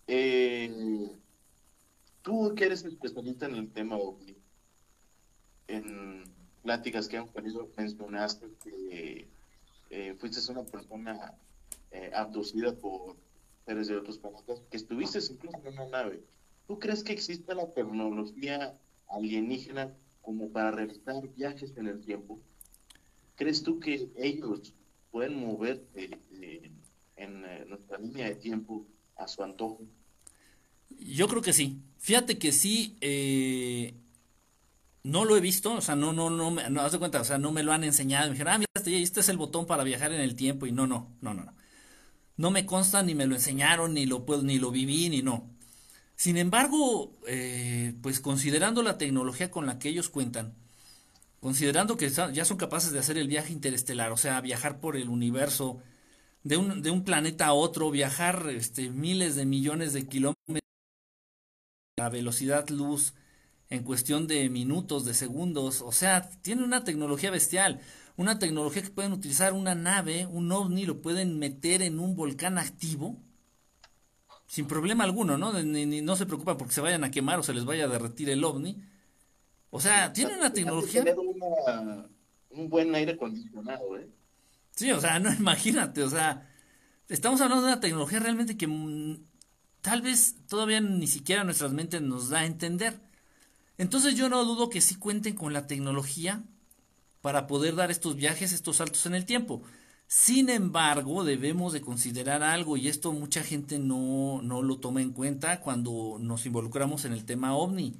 eh, 0.05 1.09
tú 2.23 2.55
que 2.55 2.65
eres 2.65 2.83
especialista 2.83 3.45
en 3.45 3.55
el 3.55 3.71
tema 3.71 3.97
OVNI, 3.97 4.35
en 5.67 6.23
pláticas 6.63 7.07
que 7.07 7.17
han 7.17 7.27
tenido, 7.29 7.69
mencionaste 7.77 8.47
que 8.63 9.27
eh, 9.91 10.15
fuiste 10.17 10.51
una 10.51 10.63
persona 10.63 11.35
eh, 11.91 12.11
abducida 12.15 12.73
por 12.73 13.15
seres 13.65 13.87
de 13.87 13.97
otros 13.97 14.17
planetas, 14.17 14.61
que 14.71 14.77
estuviste 14.77 15.19
incluso 15.19 15.57
en 15.63 15.73
una 15.73 15.85
nave. 15.85 16.23
¿Tú 16.67 16.79
crees 16.79 17.03
que 17.03 17.13
existe 17.13 17.53
la 17.53 17.71
tecnología 17.71 18.73
alienígena 19.09 19.93
como 20.21 20.49
para 20.49 20.71
realizar 20.71 21.27
viajes 21.35 21.75
en 21.77 21.87
el 21.87 22.01
tiempo? 22.01 22.39
¿Crees 23.35 23.63
tú 23.63 23.79
que 23.79 24.09
ellos 24.15 24.73
pueden 25.11 25.35
mover 25.39 25.85
eh, 25.95 26.71
en 27.17 27.45
eh, 27.45 27.65
nuestra 27.67 27.97
línea 27.99 28.29
de 28.29 28.35
tiempo 28.35 28.85
a 29.15 29.27
su 29.27 29.43
antojo? 29.43 29.81
Yo 30.99 31.27
creo 31.27 31.41
que 31.41 31.53
sí. 31.53 31.81
Fíjate 31.99 32.37
que 32.37 32.51
sí, 32.51 32.97
eh, 33.01 33.95
no 35.03 35.25
lo 35.25 35.37
he 35.37 35.41
visto, 35.41 35.73
o 35.73 35.81
sea, 35.81 35.95
no, 35.95 36.13
no, 36.13 36.29
no, 36.29 36.51
no, 36.51 36.81
haz 36.81 36.91
de 36.91 36.99
cuenta, 36.99 37.21
o 37.21 37.23
sea, 37.23 37.37
no 37.37 37.51
me 37.51 37.63
lo 37.63 37.73
han 37.73 37.83
enseñado. 37.83 38.27
Me 38.27 38.31
dijeron, 38.33 38.53
ah, 38.53 38.57
mira, 38.57 38.69
este, 38.73 39.01
este 39.01 39.19
es 39.21 39.29
el 39.29 39.37
botón 39.37 39.65
para 39.65 39.83
viajar 39.83 40.11
en 40.11 40.21
el 40.21 40.35
tiempo, 40.35 40.65
y 40.65 40.71
no, 40.71 40.87
no, 40.87 41.15
no, 41.21 41.33
no, 41.33 41.45
no. 41.45 41.53
No 42.35 42.51
me 42.51 42.65
consta, 42.65 43.03
ni 43.03 43.15
me 43.15 43.27
lo 43.27 43.35
enseñaron, 43.35 43.93
ni 43.93 44.05
lo 44.05 44.25
puedo, 44.25 44.41
ni 44.43 44.59
lo 44.59 44.71
viví, 44.71 45.09
ni 45.09 45.21
no. 45.21 45.49
Sin 46.15 46.37
embargo, 46.37 47.17
eh, 47.27 47.95
pues 48.01 48.19
considerando 48.19 48.81
la 48.83 48.97
tecnología 48.97 49.51
con 49.51 49.65
la 49.65 49.79
que 49.79 49.89
ellos 49.89 50.09
cuentan, 50.09 50.55
considerando 51.39 51.97
que 51.97 52.09
ya 52.09 52.45
son 52.45 52.57
capaces 52.57 52.91
de 52.91 52.99
hacer 52.99 53.17
el 53.17 53.27
viaje 53.27 53.53
interestelar, 53.53 54.11
o 54.11 54.17
sea, 54.17 54.41
viajar 54.41 54.79
por 54.79 54.95
el 54.95 55.09
universo, 55.09 55.79
de 56.43 56.57
un, 56.57 56.81
de 56.81 56.91
un 56.91 57.03
planeta 57.03 57.47
a 57.47 57.53
otro, 57.53 57.91
viajar 57.91 58.47
este, 58.49 58.89
miles 58.89 59.35
de 59.35 59.45
millones 59.45 59.93
de 59.93 60.07
kilómetros 60.07 60.59
a 61.97 62.09
velocidad 62.09 62.67
luz 62.69 63.13
en 63.69 63.83
cuestión 63.83 64.27
de 64.27 64.49
minutos, 64.49 65.05
de 65.05 65.13
segundos, 65.13 65.81
o 65.81 65.91
sea, 65.91 66.29
tiene 66.41 66.63
una 66.63 66.83
tecnología 66.83 67.31
bestial, 67.31 67.81
una 68.17 68.39
tecnología 68.39 68.81
que 68.81 68.89
pueden 68.89 69.13
utilizar 69.13 69.53
una 69.53 69.75
nave, 69.75 70.25
un 70.25 70.51
ovni, 70.51 70.85
lo 70.85 71.01
pueden 71.01 71.39
meter 71.39 71.81
en 71.81 71.99
un 71.99 72.15
volcán 72.15 72.57
activo, 72.57 73.17
sin 74.47 74.67
problema 74.67 75.03
alguno, 75.03 75.37
¿no? 75.37 75.53
Ni, 75.53 76.01
no 76.01 76.15
se 76.15 76.25
preocupan 76.25 76.57
porque 76.57 76.73
se 76.73 76.81
vayan 76.81 77.03
a 77.03 77.11
quemar 77.11 77.39
o 77.39 77.43
se 77.43 77.53
les 77.53 77.65
vaya 77.65 77.85
a 77.85 77.87
derretir 77.87 78.29
el 78.29 78.43
ovni. 78.43 78.83
O 79.71 79.79
sea, 79.79 80.13
tiene 80.13 80.35
una 80.35 80.53
tecnología... 80.53 81.03
un 82.51 82.69
buen 82.69 82.93
aire 82.93 83.13
acondicionado, 83.13 83.97
¿eh? 83.97 84.07
Sí, 84.71 84.91
o 84.91 84.99
sea, 84.99 85.19
no 85.19 85.33
imagínate, 85.33 86.03
o 86.03 86.09
sea, 86.09 86.47
estamos 87.07 87.41
hablando 87.41 87.65
de 87.65 87.73
una 87.73 87.81
tecnología 87.81 88.19
realmente 88.19 88.57
que 88.57 88.67
mm, 88.67 89.32
tal 89.83 90.01
vez 90.01 90.37
todavía 90.47 90.79
ni 90.79 91.07
siquiera 91.07 91.43
nuestras 91.43 91.73
mentes 91.73 92.01
nos 92.01 92.29
da 92.29 92.39
a 92.39 92.45
entender. 92.45 92.99
Entonces 93.77 94.15
yo 94.15 94.29
no 94.29 94.45
dudo 94.45 94.69
que 94.69 94.79
sí 94.79 94.95
cuenten 94.95 95.35
con 95.35 95.51
la 95.51 95.67
tecnología 95.67 96.41
para 97.21 97.47
poder 97.47 97.75
dar 97.75 97.91
estos 97.91 98.15
viajes, 98.15 98.53
estos 98.53 98.77
saltos 98.77 99.05
en 99.05 99.13
el 99.13 99.25
tiempo. 99.25 99.61
Sin 100.07 100.49
embargo, 100.49 101.25
debemos 101.25 101.73
de 101.73 101.81
considerar 101.81 102.43
algo 102.43 102.77
y 102.77 102.87
esto 102.87 103.11
mucha 103.11 103.43
gente 103.43 103.77
no, 103.77 104.41
no 104.41 104.61
lo 104.61 104.77
toma 104.77 105.01
en 105.01 105.11
cuenta 105.11 105.59
cuando 105.59 106.17
nos 106.17 106.45
involucramos 106.45 107.03
en 107.03 107.11
el 107.11 107.25
tema 107.25 107.53
ovni. 107.53 107.93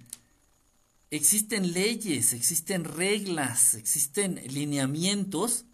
Existen 1.12 1.74
leyes, 1.74 2.32
existen 2.32 2.86
reglas, 2.86 3.76
existen 3.76 4.41
lineamientos, 4.48 5.65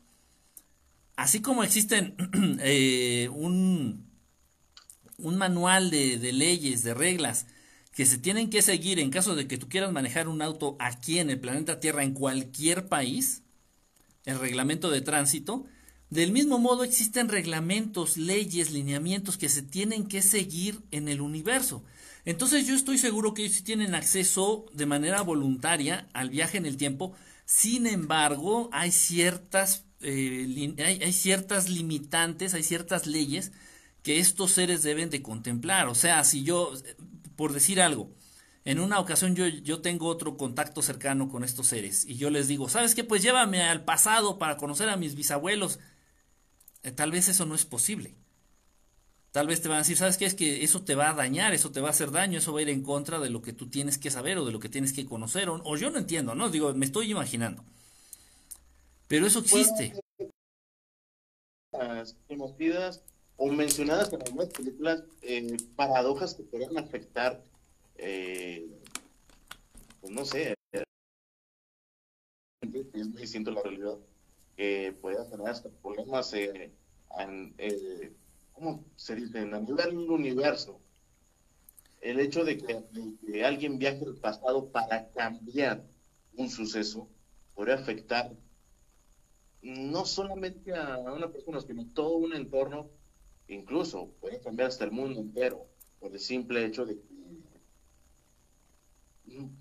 así 1.15 1.39
como 1.39 1.63
existen 1.63 2.15
eh, 2.61 3.29
un, 3.31 4.08
un 5.21 5.37
manual 5.37 5.89
de, 5.91 6.17
leyes, 6.33 6.83
de 6.83 6.93
reglas 6.93 7.45
que 7.93 8.05
se 8.05 8.17
tienen 8.17 8.49
que 8.49 8.61
seguir 8.61 8.99
en 8.99 9.09
caso 9.09 9.35
de 9.35 9.47
que 9.47 9.57
tú 9.57 9.67
quieras 9.67 9.91
manejar 9.91 10.27
un 10.27 10.41
auto 10.41 10.77
aquí 10.79 11.19
en 11.19 11.29
el 11.29 11.39
planeta 11.39 11.79
Tierra, 11.79 12.03
en 12.03 12.13
cualquier 12.13 12.87
país, 12.87 13.43
el 14.25 14.39
reglamento 14.39 14.89
de 14.89 15.01
tránsito, 15.01 15.65
del 16.09 16.31
mismo 16.31 16.59
modo 16.59 16.83
existen 16.83 17.29
reglamentos, 17.29 18.17
leyes, 18.17 18.71
lineamientos 18.71 19.37
que 19.37 19.49
se 19.49 19.61
tienen 19.61 20.07
que 20.07 20.21
seguir 20.21 20.81
en 20.91 21.07
el 21.07 21.21
universo. 21.21 21.83
Entonces 22.25 22.67
yo 22.67 22.75
estoy 22.75 22.97
seguro 22.97 23.33
que 23.33 23.43
ellos 23.43 23.57
sí 23.57 23.63
tienen 23.63 23.95
acceso 23.95 24.65
de 24.73 24.85
manera 24.85 25.21
voluntaria 25.21 26.07
al 26.13 26.29
viaje 26.29 26.57
en 26.57 26.65
el 26.65 26.77
tiempo. 26.77 27.13
Sin 27.45 27.85
embargo, 27.85 28.69
hay 28.71 28.91
ciertas, 28.91 29.85
eh, 30.01 30.75
hay 31.03 31.13
ciertas 31.13 31.69
limitantes, 31.69 32.53
hay 32.53 32.63
ciertas 32.63 33.05
leyes 33.05 33.51
que 34.03 34.19
estos 34.19 34.51
seres 34.51 34.83
deben 34.83 35.09
de 35.09 35.21
contemplar. 35.21 35.87
O 35.87 35.95
sea, 35.95 36.23
si 36.23 36.43
yo, 36.43 36.73
por 37.35 37.53
decir 37.53 37.81
algo, 37.81 38.11
en 38.65 38.79
una 38.79 38.99
ocasión 38.99 39.35
yo, 39.35 39.47
yo, 39.47 39.81
tengo 39.81 40.07
otro 40.07 40.37
contacto 40.37 40.81
cercano 40.81 41.29
con 41.29 41.43
estos 41.43 41.67
seres 41.67 42.05
y 42.05 42.17
yo 42.17 42.29
les 42.29 42.47
digo, 42.47 42.69
¿sabes 42.69 42.93
qué? 42.93 43.03
Pues 43.03 43.23
llévame 43.23 43.63
al 43.63 43.83
pasado 43.85 44.37
para 44.37 44.57
conocer 44.57 44.89
a 44.89 44.97
mis 44.97 45.15
bisabuelos. 45.15 45.79
Eh, 46.83 46.91
tal 46.91 47.11
vez 47.11 47.29
eso 47.29 47.45
no 47.45 47.55
es 47.55 47.65
posible. 47.65 48.15
Tal 49.31 49.47
vez 49.47 49.61
te 49.61 49.69
van 49.69 49.77
a 49.77 49.81
decir, 49.81 49.95
¿sabes 49.95 50.17
qué? 50.17 50.25
Es 50.25 50.33
que 50.33 50.63
eso 50.63 50.83
te 50.83 50.95
va 50.95 51.09
a 51.09 51.13
dañar, 51.13 51.53
eso 51.53 51.71
te 51.71 51.81
va 51.81 51.89
a 51.89 51.91
hacer 51.91 52.11
daño, 52.11 52.39
eso 52.39 52.51
va 52.51 52.59
a 52.59 52.61
ir 52.63 52.69
en 52.69 52.81
contra 52.81 53.19
de 53.19 53.29
lo 53.29 53.43
que 53.43 53.53
tú 53.53 53.69
tienes 53.69 53.99
que 53.99 54.09
saber 54.09 54.39
o 54.39 54.45
de 54.45 54.51
lo 54.51 54.59
que 54.59 54.69
tienes 54.69 54.91
que 54.91 55.05
conocer. 55.05 55.49
O, 55.49 55.77
yo 55.77 55.91
no 55.91 55.99
entiendo, 55.99 56.33
¿no? 56.33 56.49
Digo, 56.49 56.73
me 56.73 56.85
estoy 56.85 57.11
imaginando. 57.11 57.63
Pero 59.07 59.27
eso 59.27 59.39
existe. 59.39 59.93
conocidas 62.27 63.03
o 63.39 63.47
mencionadas 63.47 64.11
en 64.11 64.21
algunas 64.21 64.49
películas, 64.49 65.03
eh, 65.21 65.55
paradojas 65.77 66.35
que 66.35 66.43
pueden 66.43 66.77
afectar, 66.77 67.41
eh, 67.95 68.67
pues 70.01 70.13
no 70.13 70.25
sé, 70.25 70.55
es 72.61 73.07
muy 73.07 73.21
distinto 73.21 73.51
la 73.51 73.61
realidad 73.61 73.97
que 74.57 74.93
pueda 75.01 75.27
tener 75.29 75.47
hasta 75.47 75.69
problemas 75.69 76.33
eh, 76.33 76.73
en, 77.17 77.53
eh, 77.57 78.11
¿cómo 78.51 78.83
se 78.97 79.15
dice? 79.15 79.39
a 79.39 79.45
nivel 79.45 79.97
universo. 79.97 80.81
El 82.01 82.19
hecho 82.19 82.43
de 82.43 82.57
que, 82.57 83.43
alguien 83.45 83.79
viaje 83.79 84.03
al 84.05 84.15
pasado 84.15 84.67
para 84.67 85.07
cambiar 85.11 85.81
un 86.35 86.49
suceso 86.49 87.07
puede 87.55 87.71
afectar 87.71 88.33
no 89.61 90.05
solamente 90.05 90.75
a 90.75 90.97
una 90.97 91.31
persona, 91.31 91.61
sino 91.61 91.85
todo 91.93 92.15
un 92.17 92.33
entorno, 92.33 92.89
incluso 93.53 94.11
puede 94.21 94.39
cambiar 94.39 94.69
hasta 94.69 94.85
el 94.85 94.91
mundo 94.91 95.19
entero, 95.19 95.65
por 95.99 96.11
el 96.11 96.19
simple 96.19 96.65
hecho 96.65 96.85
de 96.85 96.95
que 96.95 97.19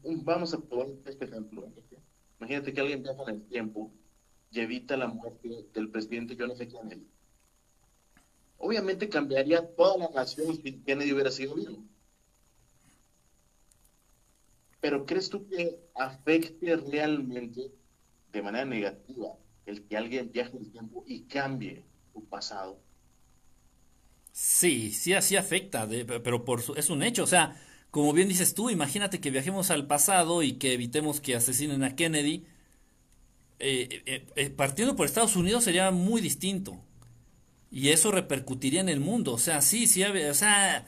vamos 0.05 0.55
a 0.55 0.59
poner 0.59 0.97
este 1.07 1.25
ejemplo. 1.25 1.69
Imagínate 2.39 2.73
que 2.73 2.81
alguien 2.81 3.03
viaja 3.03 3.23
en 3.25 3.29
el 3.31 3.43
tiempo 3.49 3.91
y 4.51 4.61
evita 4.61 4.97
la 4.97 5.09
muerte 5.09 5.67
del 5.75 5.91
presidente 5.91 6.37
John 6.39 6.53
F. 6.53 6.69
Kennedy. 6.69 7.07
Obviamente 8.59 9.09
cambiaría 9.09 9.67
toda 9.75 9.99
la 9.99 10.11
nación 10.11 10.57
si 10.57 10.81
Kennedy 10.81 11.13
hubiera 11.13 11.31
sido 11.31 11.55
vivo. 11.55 11.85
Pero 14.81 15.07
¿crees 15.07 15.29
tú 15.29 15.49
que 15.49 15.79
afecte 15.95 16.77
realmente 16.77 17.73
de 18.33 18.43
manera 18.43 18.65
negativa 18.65 19.35
el 19.67 19.85
que 19.85 19.97
alguien 19.97 20.31
viaje 20.33 20.57
el 20.57 20.71
tiempo 20.71 21.05
y 21.07 21.23
cambie 21.23 21.85
su 22.13 22.25
pasado? 22.25 22.81
Sí, 24.41 24.93
sí, 24.93 25.15
así 25.15 25.35
afecta, 25.37 25.89
pero 26.07 26.45
por 26.45 26.63
es 26.77 26.91
un 26.91 27.03
hecho. 27.03 27.25
O 27.25 27.27
sea, 27.27 27.61
como 27.91 28.13
bien 28.13 28.29
dices 28.29 28.55
tú, 28.55 28.71
imagínate 28.71 29.21
que 29.21 29.33
viajemos 29.33 29.71
al 29.73 29.89
pasado 29.89 30.45
y 30.45 30.53
que 30.55 30.75
evitemos 30.75 31.21
que 31.21 31.35
asesinen 31.35 31.83
a 31.83 31.97
Kennedy 31.97 32.47
eh, 33.59 34.03
eh, 34.07 34.27
eh, 34.37 34.51
partiendo 34.51 34.95
por 34.95 35.07
Estados 35.07 35.35
Unidos 35.35 35.65
sería 35.65 35.91
muy 35.91 36.21
distinto. 36.21 36.81
Y 37.71 37.89
eso 37.91 38.13
repercutiría 38.13 38.81
en 38.81 38.89
el 38.89 39.01
mundo. 39.01 39.35
O 39.35 39.39
sea, 39.39 39.61
sí, 39.61 39.89
sí, 39.89 40.05
o 40.05 40.35
sea, 40.35 40.87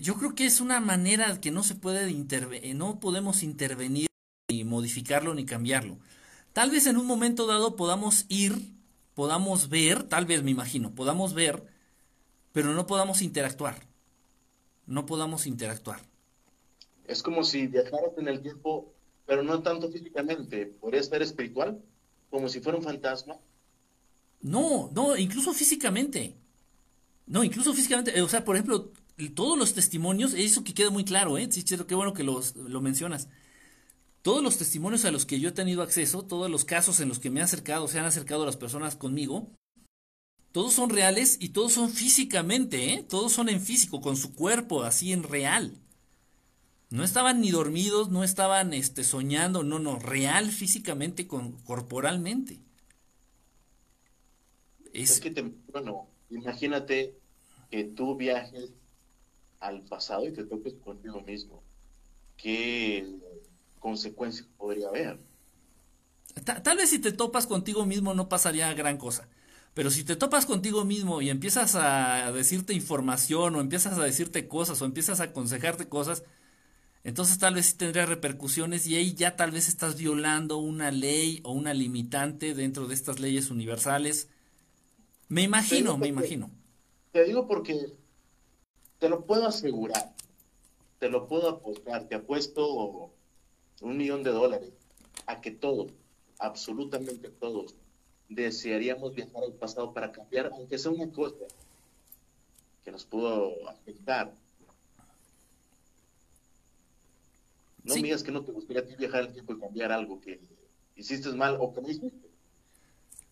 yo 0.00 0.14
creo 0.16 0.34
que 0.36 0.46
es 0.46 0.60
una 0.60 0.80
manera 0.80 1.40
que 1.40 1.50
no 1.50 1.64
se 1.64 1.74
puede 1.74 2.10
intervenir, 2.10 2.76
no 2.76 3.00
podemos 3.00 3.42
intervenir 3.42 4.06
ni 4.50 4.64
modificarlo 4.64 5.34
ni 5.34 5.44
cambiarlo. 5.44 5.98
tal 6.52 6.70
vez 6.70 6.86
en 6.86 6.98
un 6.98 7.06
momento 7.06 7.46
dado 7.46 7.76
podamos 7.76 8.26
ir, 8.28 8.74
podamos 9.14 9.68
ver, 9.70 10.04
tal 10.04 10.26
vez 10.26 10.42
me 10.42 10.52
imagino, 10.52 10.94
podamos 10.94 11.34
ver, 11.34 11.64
pero 12.58 12.74
no 12.74 12.88
podamos 12.88 13.22
interactuar. 13.22 13.86
No 14.84 15.06
podamos 15.06 15.46
interactuar. 15.46 16.00
Es 17.04 17.22
como 17.22 17.44
si 17.44 17.68
viajaras 17.68 18.10
en 18.16 18.26
el 18.26 18.42
tiempo, 18.42 18.92
pero 19.26 19.44
no 19.44 19.62
tanto 19.62 19.88
físicamente, 19.92 20.66
podría 20.66 21.00
ser 21.04 21.22
espiritual, 21.22 21.80
como 22.30 22.48
si 22.48 22.58
fuera 22.58 22.76
un 22.76 22.82
fantasma. 22.82 23.36
No, 24.40 24.90
no, 24.92 25.16
incluso 25.16 25.52
físicamente. 25.52 26.34
No, 27.28 27.44
incluso 27.44 27.72
físicamente. 27.72 28.18
eh, 28.18 28.22
O 28.22 28.28
sea, 28.28 28.44
por 28.44 28.56
ejemplo, 28.56 28.90
todos 29.36 29.56
los 29.56 29.72
testimonios, 29.72 30.34
eso 30.34 30.64
que 30.64 30.74
queda 30.74 30.90
muy 30.90 31.04
claro, 31.04 31.38
¿eh? 31.38 31.46
Sí, 31.52 31.62
qué 31.64 31.94
bueno 31.94 32.12
que 32.12 32.24
los, 32.24 32.56
lo 32.56 32.80
mencionas. 32.80 33.28
Todos 34.22 34.42
los 34.42 34.58
testimonios 34.58 35.04
a 35.04 35.12
los 35.12 35.26
que 35.26 35.38
yo 35.38 35.50
he 35.50 35.52
tenido 35.52 35.80
acceso, 35.82 36.22
todos 36.22 36.50
los 36.50 36.64
casos 36.64 36.98
en 36.98 37.08
los 37.08 37.20
que 37.20 37.30
me 37.30 37.38
han 37.38 37.44
acercado, 37.44 37.86
se 37.86 38.00
han 38.00 38.04
acercado 38.04 38.44
las 38.44 38.56
personas 38.56 38.96
conmigo, 38.96 39.46
todos 40.58 40.74
son 40.74 40.90
reales 40.90 41.36
y 41.40 41.50
todos 41.50 41.72
son 41.74 41.90
físicamente, 41.90 42.92
¿eh? 42.94 43.04
Todos 43.08 43.32
son 43.32 43.48
en 43.48 43.60
físico, 43.60 44.00
con 44.00 44.16
su 44.16 44.34
cuerpo, 44.34 44.82
así 44.82 45.12
en 45.12 45.22
real. 45.22 45.78
No 46.90 47.02
estaban 47.02 47.40
ni 47.40 47.50
dormidos, 47.50 48.10
no 48.10 48.22
estaban 48.24 48.74
este, 48.74 49.02
soñando, 49.02 49.62
no, 49.62 49.78
no, 49.78 49.98
real 49.98 50.50
físicamente, 50.50 51.26
con, 51.26 51.52
corporalmente. 51.62 52.60
Es, 55.06 55.16
Es, 55.16 55.20
que 55.20 55.30
te, 55.30 55.42
bueno, 55.72 56.08
imagínate 56.30 57.18
que 57.70 57.84
tú 57.84 58.16
viajes 58.16 58.72
al 59.60 59.84
pasado 59.84 60.26
y 60.26 60.32
te 60.34 60.44
toques 60.46 60.74
contigo 60.76 61.22
mismo. 61.22 61.64
¿Qué 62.36 63.06
consecuencias 63.80 64.48
podría 64.58 64.88
haber? 64.88 65.20
ta- 66.44 66.62
tal 66.62 66.76
vez 66.78 66.90
si 66.90 66.98
te 66.98 67.12
topas 67.12 67.46
contigo 67.46 67.84
mismo 67.86 68.14
no 68.14 68.28
pasaría 68.28 68.72
gran 68.74 68.96
cosa. 68.98 69.28
Pero 69.74 69.90
si 69.90 70.04
te 70.04 70.16
topas 70.16 70.46
contigo 70.46 70.84
mismo 70.84 71.22
y 71.22 71.30
empiezas 71.30 71.74
a 71.76 72.32
decirte 72.32 72.74
información 72.74 73.54
o 73.54 73.60
empiezas 73.60 73.98
a 73.98 74.02
decirte 74.02 74.48
cosas 74.48 74.82
o 74.82 74.84
empiezas 74.84 75.20
a 75.20 75.24
aconsejarte 75.24 75.88
cosas, 75.88 76.24
entonces 77.04 77.38
tal 77.38 77.54
vez 77.54 77.66
sí 77.66 77.76
tendría 77.76 78.06
repercusiones 78.06 78.86
y 78.86 78.96
ahí 78.96 79.14
ya 79.14 79.36
tal 79.36 79.50
vez 79.50 79.68
estás 79.68 79.96
violando 79.96 80.58
una 80.58 80.90
ley 80.90 81.40
o 81.44 81.52
una 81.52 81.72
limitante 81.72 82.54
dentro 82.54 82.86
de 82.86 82.94
estas 82.94 83.20
leyes 83.20 83.50
universales. 83.50 84.28
Me 85.28 85.42
imagino, 85.42 85.96
me 85.96 86.08
imagino. 86.08 86.50
Te 87.12 87.24
digo 87.24 87.46
porque 87.46 87.94
te 88.98 89.08
lo 89.08 89.24
puedo 89.24 89.46
asegurar, 89.46 90.14
te 90.98 91.08
lo 91.08 91.28
puedo 91.28 91.48
apostar, 91.48 92.08
te 92.08 92.16
apuesto 92.16 93.12
un 93.80 93.96
millón 93.96 94.22
de 94.22 94.30
dólares 94.30 94.72
a 95.26 95.40
que 95.40 95.50
todos, 95.50 95.92
absolutamente 96.38 97.28
todos, 97.28 97.74
desearíamos 98.28 99.14
viajar 99.14 99.42
al 99.44 99.54
pasado 99.54 99.92
para 99.92 100.12
cambiar, 100.12 100.46
aunque 100.52 100.78
sea 100.78 100.92
una 100.92 101.10
cosa 101.12 101.46
que 102.84 102.90
nos 102.90 103.04
pudo 103.04 103.68
afectar. 103.68 104.34
No 107.82 107.94
Sí. 107.94 108.00
me 108.02 108.06
digas 108.08 108.22
que 108.22 108.30
no 108.30 108.44
te 108.44 108.52
gustaría 108.52 108.82
a 108.82 108.86
ti 108.86 108.94
viajar 108.94 109.20
al 109.22 109.32
tiempo 109.32 109.52
y 109.52 109.58
cambiar 109.60 109.90
algo 109.92 110.20
que 110.20 110.40
hiciste 110.94 111.30
mal 111.32 111.56
o 111.60 111.72
que 111.74 111.80
no 111.80 111.88
hiciste. 111.88 112.28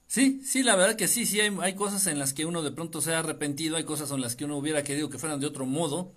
Sí, 0.09 0.41
sí, 0.45 0.63
la 0.63 0.77
verdad 0.77 0.97
que 0.97 1.09
sí, 1.09 1.27
sí, 1.27 1.41
hay, 1.41 1.57
hay 1.61 1.75
cosas 1.75 2.07
en 2.07 2.19
las 2.19 2.33
que 2.33 2.45
uno 2.47 2.63
de 2.63 2.71
pronto 2.73 3.01
se 3.01 3.15
ha 3.15 3.19
arrepentido, 3.21 3.77
hay 3.77 3.85
cosas 3.85 4.11
en 4.11 4.21
las 4.21 4.37
que 4.37 4.45
uno 4.45 4.57
hubiera 4.57 4.83
querido 4.85 5.11
que 5.11 5.19
fueran 5.19 5.41
de 5.41 5.47
otro 5.47 5.67
modo. 5.67 6.15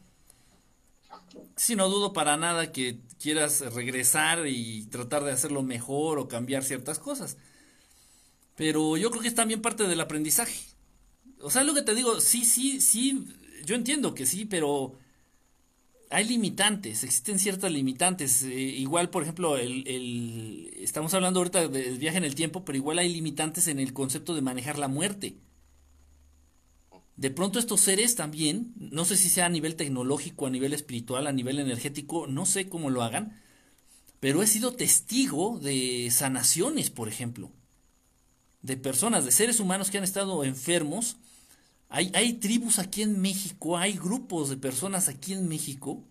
Sí, 1.55 1.75
no 1.75 1.89
dudo 1.89 2.13
para 2.13 2.37
nada 2.37 2.71
que 2.71 3.01
quieras 3.19 3.61
regresar 3.73 4.47
y 4.47 4.85
tratar 4.87 5.23
de 5.23 5.31
hacerlo 5.31 5.61
mejor 5.63 6.17
o 6.19 6.27
cambiar 6.27 6.63
ciertas 6.63 6.99
cosas. 6.99 7.37
Pero 8.59 8.97
yo 8.97 9.09
creo 9.11 9.21
que 9.23 9.29
es 9.29 9.35
también 9.35 9.61
parte 9.63 9.85
del 9.87 10.01
aprendizaje. 10.01 10.59
O 11.41 11.51
sea, 11.51 11.63
lo 11.63 11.73
que 11.75 11.83
te 11.83 11.95
digo, 11.95 12.19
sí, 12.21 12.45
sí, 12.45 12.81
sí, 12.81 13.25
yo 13.65 13.75
entiendo 13.75 14.15
que 14.15 14.25
sí, 14.27 14.45
pero 14.45 14.97
hay 16.11 16.25
limitantes, 16.27 17.03
existen 17.03 17.37
ciertas 17.39 17.71
limitantes. 17.71 18.43
eh, 18.43 18.49
igual, 18.59 19.09
por 19.09 19.23
ejemplo, 19.23 19.57
el, 19.57 19.87
el- 19.87 20.71
estamos 20.77 21.13
hablando 21.13 21.39
ahorita 21.39 21.67
del 21.67 21.97
viaje 21.99 22.17
en 22.17 22.23
el 22.25 22.35
tiempo, 22.35 22.65
pero 22.65 22.77
igual 22.77 22.99
hay 22.99 23.09
limitantes 23.13 23.67
en 23.67 23.79
el 23.79 23.93
concepto 23.93 24.33
de 24.35 24.41
manejar 24.41 24.79
la 24.79 24.87
muerte. 24.87 25.35
De 27.17 27.29
pronto 27.31 27.59
estos 27.59 27.81
seres 27.81 28.15
también, 28.15 28.73
no 28.77 29.03
sé 29.05 29.17
si 29.17 29.29
sea 29.29 29.45
a 29.47 29.49
nivel 29.49 29.75
tecnológico, 29.75 30.47
a 30.47 30.49
nivel 30.49 30.73
espiritual, 30.73 31.27
a 31.27 31.31
nivel 31.33 31.59
energético, 31.59 32.27
no 32.27 32.45
sé 32.45 32.69
cómo 32.69 32.89
lo 32.89 33.03
hagan, 33.03 33.39
pero 34.19 34.43
he 34.43 34.47
sido 34.47 34.73
testigo 34.73 35.59
de 35.59 36.09
sanaciones, 36.11 36.89
por 36.91 37.09
ejemplo, 37.09 37.51
de 38.61 38.77
personas, 38.77 39.25
de 39.25 39.31
seres 39.31 39.59
humanos 39.59 39.89
que 39.89 39.97
han 39.97 40.03
estado 40.03 40.43
enfermos. 40.43 41.17
Hay, 41.89 42.11
hay 42.13 42.33
tribus 42.33 42.79
aquí 42.79 43.01
en 43.01 43.19
México, 43.19 43.77
hay 43.77 43.93
grupos 43.93 44.49
de 44.49 44.57
personas 44.57 45.07
aquí 45.07 45.33
en 45.33 45.47
México 45.47 46.03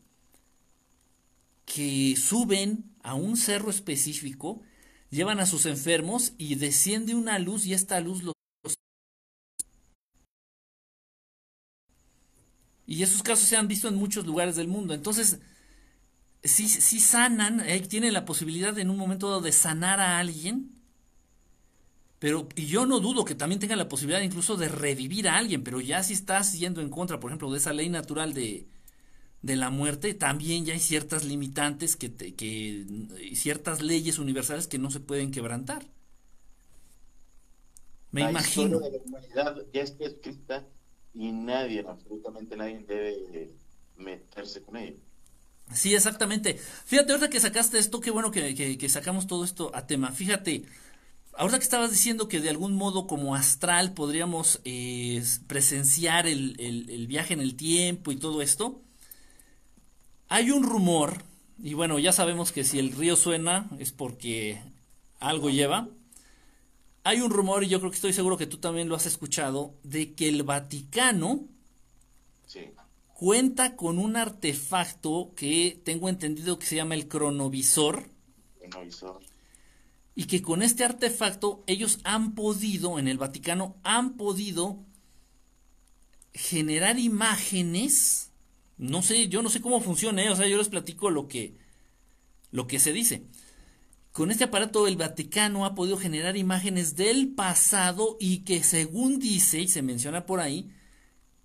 que 1.65 2.17
suben 2.17 2.85
a 3.03 3.15
un 3.15 3.37
cerro 3.37 3.71
específico, 3.71 4.63
llevan 5.11 5.39
a 5.41 5.47
sus 5.47 5.67
enfermos 5.67 6.33
y 6.39 6.55
desciende 6.55 7.15
una 7.15 7.39
luz 7.39 7.67
y 7.67 7.75
esta 7.75 8.01
luz 8.01 8.23
los... 8.23 8.35
Y 12.87 13.03
esos 13.03 13.23
casos 13.23 13.47
se 13.47 13.57
han 13.57 13.69
visto 13.69 13.87
en 13.89 13.97
muchos 13.97 14.27
lugares 14.27 14.57
del 14.57 14.67
mundo. 14.67 14.95
Entonces, 14.95 15.41
sí, 16.43 16.69
sí 16.69 17.01
sanan, 17.01 17.61
eh, 17.61 17.81
tienen 17.81 18.15
la 18.15 18.25
posibilidad 18.25 18.77
en 18.79 18.89
un 18.89 18.97
momento 18.97 19.29
dado 19.29 19.43
de 19.43 19.53
sanar 19.53 20.01
a 20.01 20.19
alguien. 20.19 20.78
Pero 22.19 22.49
y 22.57 22.67
yo 22.67 22.87
no 22.87 23.01
dudo 23.01 23.25
que 23.25 23.35
también 23.37 23.61
tengan 23.61 23.79
la 23.79 23.89
posibilidad 23.89 24.21
incluso 24.23 24.57
de 24.57 24.69
revivir 24.69 25.29
a 25.29 25.37
alguien, 25.39 25.63
pero 25.65 25.81
ya 25.81 26.03
si 26.03 26.15
estás 26.15 26.59
yendo 26.59 26.81
en 26.81 26.91
contra, 26.91 27.21
por 27.21 27.31
ejemplo, 27.31 27.51
de 27.53 27.59
esa 27.59 27.73
ley 27.73 27.89
natural 27.91 28.35
de, 28.35 28.67
de 29.43 29.57
la 29.57 29.71
muerte, 29.71 30.15
también 30.15 30.65
ya 30.67 30.75
hay 30.75 30.81
ciertas 30.81 31.25
limitantes 31.25 31.97
que, 31.97 32.09
te- 32.11 32.35
que 32.37 32.87
y 33.23 33.37
ciertas 33.37 33.83
leyes 33.83 34.19
universales 34.19 34.69
que 34.69 34.79
no 34.79 34.91
se 34.91 35.01
pueden 35.01 35.33
quebrantar. 35.33 35.87
Me 38.13 38.23
la 38.23 38.31
imagino. 38.31 38.79
historia 38.79 38.81
de 38.81 38.91
la 38.91 38.99
humanidad 38.99 39.57
ya 39.73 39.81
está 39.83 40.05
escrita 40.05 40.67
y 41.15 41.33
nadie, 41.33 41.85
absolutamente 41.89 42.55
nadie 42.57 42.81
debe 42.87 43.57
meterse 43.97 44.63
con 44.63 44.77
ella. 44.77 44.99
Sí, 45.75 45.95
exactamente. 45.95 46.59
Fíjate, 46.87 47.13
ahorita 47.13 47.29
que 47.31 47.41
sacaste 47.41 47.79
esto, 47.79 48.01
qué 48.01 48.11
bueno 48.11 48.31
que, 48.31 48.55
que- 48.55 48.79
que 48.79 48.89
sacamos 48.89 49.27
todo 49.27 49.45
esto 49.45 49.71
a 49.75 49.87
tema. 49.87 50.13
Fíjate, 50.13 50.65
ahorita 51.39 51.59
que 51.59 51.65
estabas 51.65 51.91
diciendo 51.91 52.29
que 52.29 52.41
de 52.41 52.51
algún 52.51 52.75
modo 52.75 53.07
como 53.07 53.35
astral 53.35 53.95
podríamos 53.95 54.61
eh, 54.65 55.23
presenciar 55.47 56.27
el, 56.27 56.57
el- 56.61 56.91
el 56.91 57.07
viaje 57.07 57.35
en 57.35 57.41
el 57.41 57.55
tiempo 57.57 58.13
y 58.13 58.17
todo 58.17 58.43
esto, 58.43 58.83
hay 60.29 60.51
un 60.51 60.63
rumor, 60.63 61.23
y 61.63 61.75
bueno, 61.75 61.99
ya 61.99 62.13
sabemos 62.13 62.53
que 62.53 62.65
si 62.65 62.79
el 62.79 62.93
río 62.93 63.17
suena 63.17 63.69
es 63.79 63.93
porque 63.93 64.61
algo 65.21 65.49
lleva. 65.51 65.89
Hay 67.05 67.21
un 67.23 67.31
rumor, 67.31 67.65
y 67.65 67.69
yo 67.69 67.79
creo 67.81 67.91
que 67.91 67.97
estoy 67.97 68.13
seguro 68.13 68.37
que 68.37 68.47
tú 68.47 68.59
también 68.59 68.89
lo 68.89 68.95
has 68.97 69.07
escuchado, 69.07 69.75
de 69.83 70.13
que 70.13 70.29
el 70.29 70.43
Vaticano 70.43 71.47
Sí. 72.47 72.61
cuenta 73.15 73.77
con 73.77 73.99
un 73.99 74.17
artefacto 74.17 75.33
que 75.35 75.81
tengo 75.85 76.09
entendido 76.09 76.59
que 76.59 76.67
se 76.67 76.77
llama 76.77 76.95
el 76.95 77.09
cronovisor 77.09 78.11
hizo- 78.87 79.21
y 80.19 80.25
que 80.25 80.43
con 80.43 80.65
este 80.65 80.85
artefacto 80.85 81.63
ellos 81.69 82.01
han 82.03 82.35
podido, 82.35 82.99
en 82.99 83.07
el 83.07 83.19
Vaticano, 83.19 83.77
han 83.85 84.17
podido 84.17 84.85
generar 86.35 86.99
imágenes, 86.99 88.33
no 88.79 89.01
sé, 89.03 89.29
yo 89.29 89.43
no 89.43 89.49
sé 89.49 89.61
cómo 89.61 89.81
funciona, 89.81 90.25
¿eh? 90.25 90.31
o 90.31 90.35
sea, 90.35 90.49
yo 90.49 90.59
les 90.59 90.71
platico 90.71 91.11
lo 91.11 91.29
que, 91.29 91.57
lo 92.51 92.67
que 92.67 92.81
se 92.81 92.93
dice. 92.93 93.27
Con 94.11 94.33
este 94.33 94.43
aparato 94.43 94.89
el 94.89 94.97
Vaticano 94.97 95.65
ha 95.65 95.77
podido 95.77 95.97
generar 95.97 96.37
imágenes 96.37 96.97
del 96.97 97.29
pasado 97.29 98.17
y 98.19 98.39
que 98.39 98.65
según 98.65 99.21
dice, 99.21 99.61
y 99.61 99.69
se 99.69 99.83
menciona 99.83 100.27
por 100.27 100.41
ahí, 100.41 100.69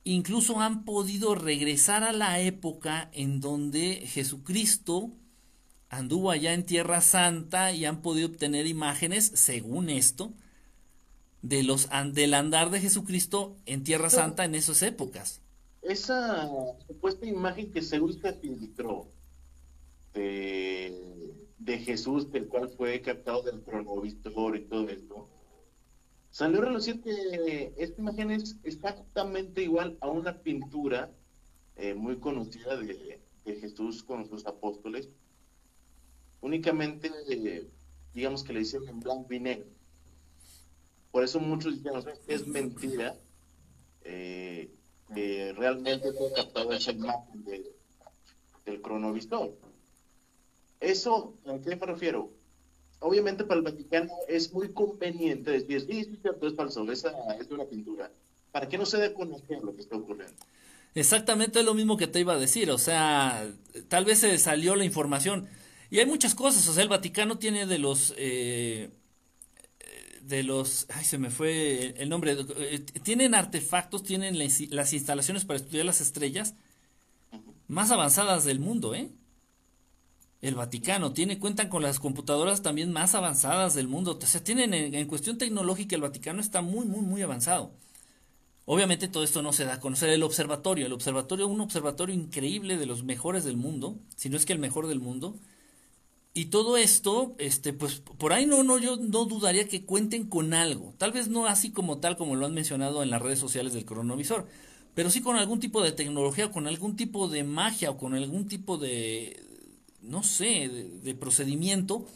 incluso 0.03 0.61
han 0.61 0.83
podido 0.83 1.35
regresar 1.35 2.03
a 2.03 2.11
la 2.11 2.39
época 2.39 3.11
en 3.13 3.39
donde 3.39 4.07
Jesucristo 4.07 5.11
anduvo 5.97 6.31
allá 6.31 6.53
en 6.53 6.65
Tierra 6.65 7.01
Santa 7.01 7.71
y 7.71 7.85
han 7.85 8.01
podido 8.01 8.27
obtener 8.27 8.67
imágenes, 8.67 9.31
según 9.35 9.89
esto, 9.89 10.33
de 11.41 11.63
los 11.63 11.89
del 12.13 12.33
andar 12.33 12.69
de 12.69 12.79
Jesucristo 12.79 13.55
en 13.65 13.83
Tierra 13.83 14.09
Pero- 14.09 14.21
Santa 14.21 14.45
en 14.45 14.55
esas 14.55 14.81
épocas. 14.81 15.41
Esa 15.81 16.47
supuesta 16.87 17.25
imagen 17.25 17.69
que 17.71 17.81
según 17.81 18.13
se 18.13 18.33
filtró 18.33 19.07
de, 20.13 21.33
de 21.59 21.77
Jesús, 21.79 22.31
del 22.31 22.47
cual 22.47 22.69
fue 22.77 23.01
captado 23.01 23.43
del 23.43 23.61
cronovisor 23.61 24.55
y 24.55 24.61
todo 24.61 24.87
esto, 24.89 25.27
salió 26.29 26.59
a 26.61 26.65
relucir 26.65 27.01
que 27.01 27.73
esta 27.77 28.01
imagen 28.01 28.31
es 28.31 28.55
exactamente 28.63 29.63
igual 29.63 29.97
a 29.99 30.07
una 30.09 30.39
pintura 30.41 31.11
eh, 31.75 31.93
muy 31.93 32.17
conocida 32.17 32.77
de, 32.77 33.19
de 33.45 33.55
Jesús 33.55 34.03
con 34.03 34.27
sus 34.29 34.45
apóstoles. 34.45 35.09
Únicamente 36.43 37.09
eh, 37.29 37.65
digamos 38.13 38.43
que 38.43 38.51
le 38.51 38.61
hicieron 38.61 38.89
en 38.89 38.99
blanco 38.99 39.33
y 39.33 39.39
negro. 39.39 39.65
Por 41.09 41.23
eso 41.23 41.39
muchos 41.39 41.77
dijeron, 41.77 42.03
es 42.27 42.45
mentira 42.45 43.15
eh, 44.03 44.69
que 45.15 45.53
realmente 45.53 46.11
fue 46.11 46.33
captado 46.35 46.73
esa 46.73 46.91
imagen 46.91 47.45
del 48.65 48.81
cronovisor. 48.81 49.53
Eso, 50.81 51.33
¿a 51.45 51.57
qué 51.59 51.77
me 51.77 51.85
refiero? 51.85 52.29
Obviamente 52.99 53.45
para 53.45 53.59
el 53.59 53.63
Vaticano 53.63 54.11
es 54.27 54.51
muy 54.51 54.73
conveniente 54.73 55.51
decir, 55.51 55.79
sí, 55.81 56.03
sí, 56.03 56.19
cierto, 56.21 56.45
es 56.45 56.55
falso, 56.55 56.91
esa 56.91 57.13
es 57.39 57.49
una 57.51 57.63
pintura. 57.63 58.11
¿Para 58.51 58.67
que 58.67 58.77
no 58.77 58.85
se 58.85 58.97
dé 58.97 59.15
lo 59.17 59.75
que 59.75 59.81
está 59.81 59.95
ocurriendo? 59.95 60.35
Exactamente 60.93 61.63
lo 61.63 61.73
mismo 61.73 61.95
que 61.95 62.07
te 62.07 62.19
iba 62.19 62.33
a 62.33 62.37
decir, 62.37 62.69
o 62.69 62.77
sea, 62.77 63.49
tal 63.87 64.03
vez 64.03 64.19
se 64.19 64.37
salió 64.37 64.75
la 64.75 64.83
información. 64.83 65.47
Y 65.93 65.99
hay 65.99 66.07
muchas 66.07 66.33
cosas, 66.33 66.67
o 66.67 66.73
sea, 66.73 66.81
el 66.81 66.89
Vaticano 66.89 67.37
tiene 67.37 67.67
de 67.67 67.77
los... 67.77 68.15
Eh, 68.17 68.89
de 70.23 70.41
los... 70.41 70.87
Ay, 70.91 71.05
se 71.05 71.19
me 71.19 71.29
fue 71.29 71.93
el 71.99 72.09
nombre. 72.09 72.35
Eh, 72.57 72.79
tienen 73.03 73.35
artefactos, 73.35 74.01
tienen 74.01 74.39
las 74.39 74.91
instalaciones 74.91 75.45
para 75.45 75.57
estudiar 75.57 75.85
las 75.85 76.01
estrellas 76.01 76.55
más 77.67 77.91
avanzadas 77.91 78.43
del 78.43 78.59
mundo, 78.59 78.95
¿eh? 78.95 79.11
El 80.41 80.55
Vaticano 80.55 81.13
tiene, 81.13 81.37
cuentan 81.37 81.69
con 81.69 81.83
las 81.83 81.99
computadoras 81.99 82.63
también 82.63 82.91
más 82.91 83.13
avanzadas 83.13 83.75
del 83.75 83.87
mundo. 83.87 84.17
O 84.19 84.25
sea, 84.25 84.43
tienen 84.43 84.73
en 84.73 85.05
cuestión 85.05 85.37
tecnológica 85.37 85.95
el 85.95 86.01
Vaticano 86.01 86.41
está 86.41 86.63
muy, 86.63 86.87
muy, 86.87 87.01
muy 87.01 87.21
avanzado. 87.21 87.71
Obviamente 88.65 89.09
todo 89.09 89.23
esto 89.23 89.43
no 89.43 89.53
se 89.53 89.65
da 89.65 89.75
a 89.75 89.79
conocer 89.79 90.09
el 90.09 90.23
observatorio. 90.23 90.87
El 90.87 90.93
observatorio, 90.93 91.47
un 91.47 91.61
observatorio 91.61 92.15
increíble 92.15 92.77
de 92.77 92.87
los 92.87 93.03
mejores 93.03 93.43
del 93.43 93.57
mundo, 93.57 93.99
si 94.15 94.29
no 94.29 94.37
es 94.37 94.47
que 94.47 94.53
el 94.53 94.59
mejor 94.59 94.87
del 94.87 94.99
mundo. 94.99 95.37
Y 96.35 96.45
todo 96.45 96.77
esto, 96.77 97.35
este, 97.37 97.73
pues 97.73 97.99
por 97.99 98.33
ahí 98.33 98.47
no, 98.47 98.63
no, 98.63 98.79
yo 98.79 98.97
no 98.97 99.25
dudaría 99.25 99.67
que 99.67 99.85
cuenten 99.85 100.25
con 100.27 100.53
algo. 100.53 100.95
Tal 100.97 101.11
vez 101.11 101.27
no 101.27 101.45
así 101.45 101.71
como 101.71 101.99
tal 101.99 102.17
como 102.17 102.35
lo 102.35 102.47
han 102.47 102.55
mencionado 102.55 103.03
en 103.03 103.11
las 103.11 103.21
redes 103.21 103.37
sociales 103.39 103.73
del 103.73 103.85
cronovisor, 103.85 104.47
pero 104.95 105.11
sí 105.11 105.21
con 105.21 105.35
algún 105.35 105.59
tipo 105.59 105.83
de 105.83 105.91
tecnología, 105.91 106.51
con 106.51 106.67
algún 106.67 106.95
tipo 106.95 107.27
de 107.27 107.43
magia 107.43 107.91
o 107.91 107.97
con 107.97 108.15
algún 108.15 108.47
tipo 108.47 108.77
de, 108.79 109.43
no 110.01 110.23
sé, 110.23 110.69
de 110.69 111.15
procedimiento 111.15 112.07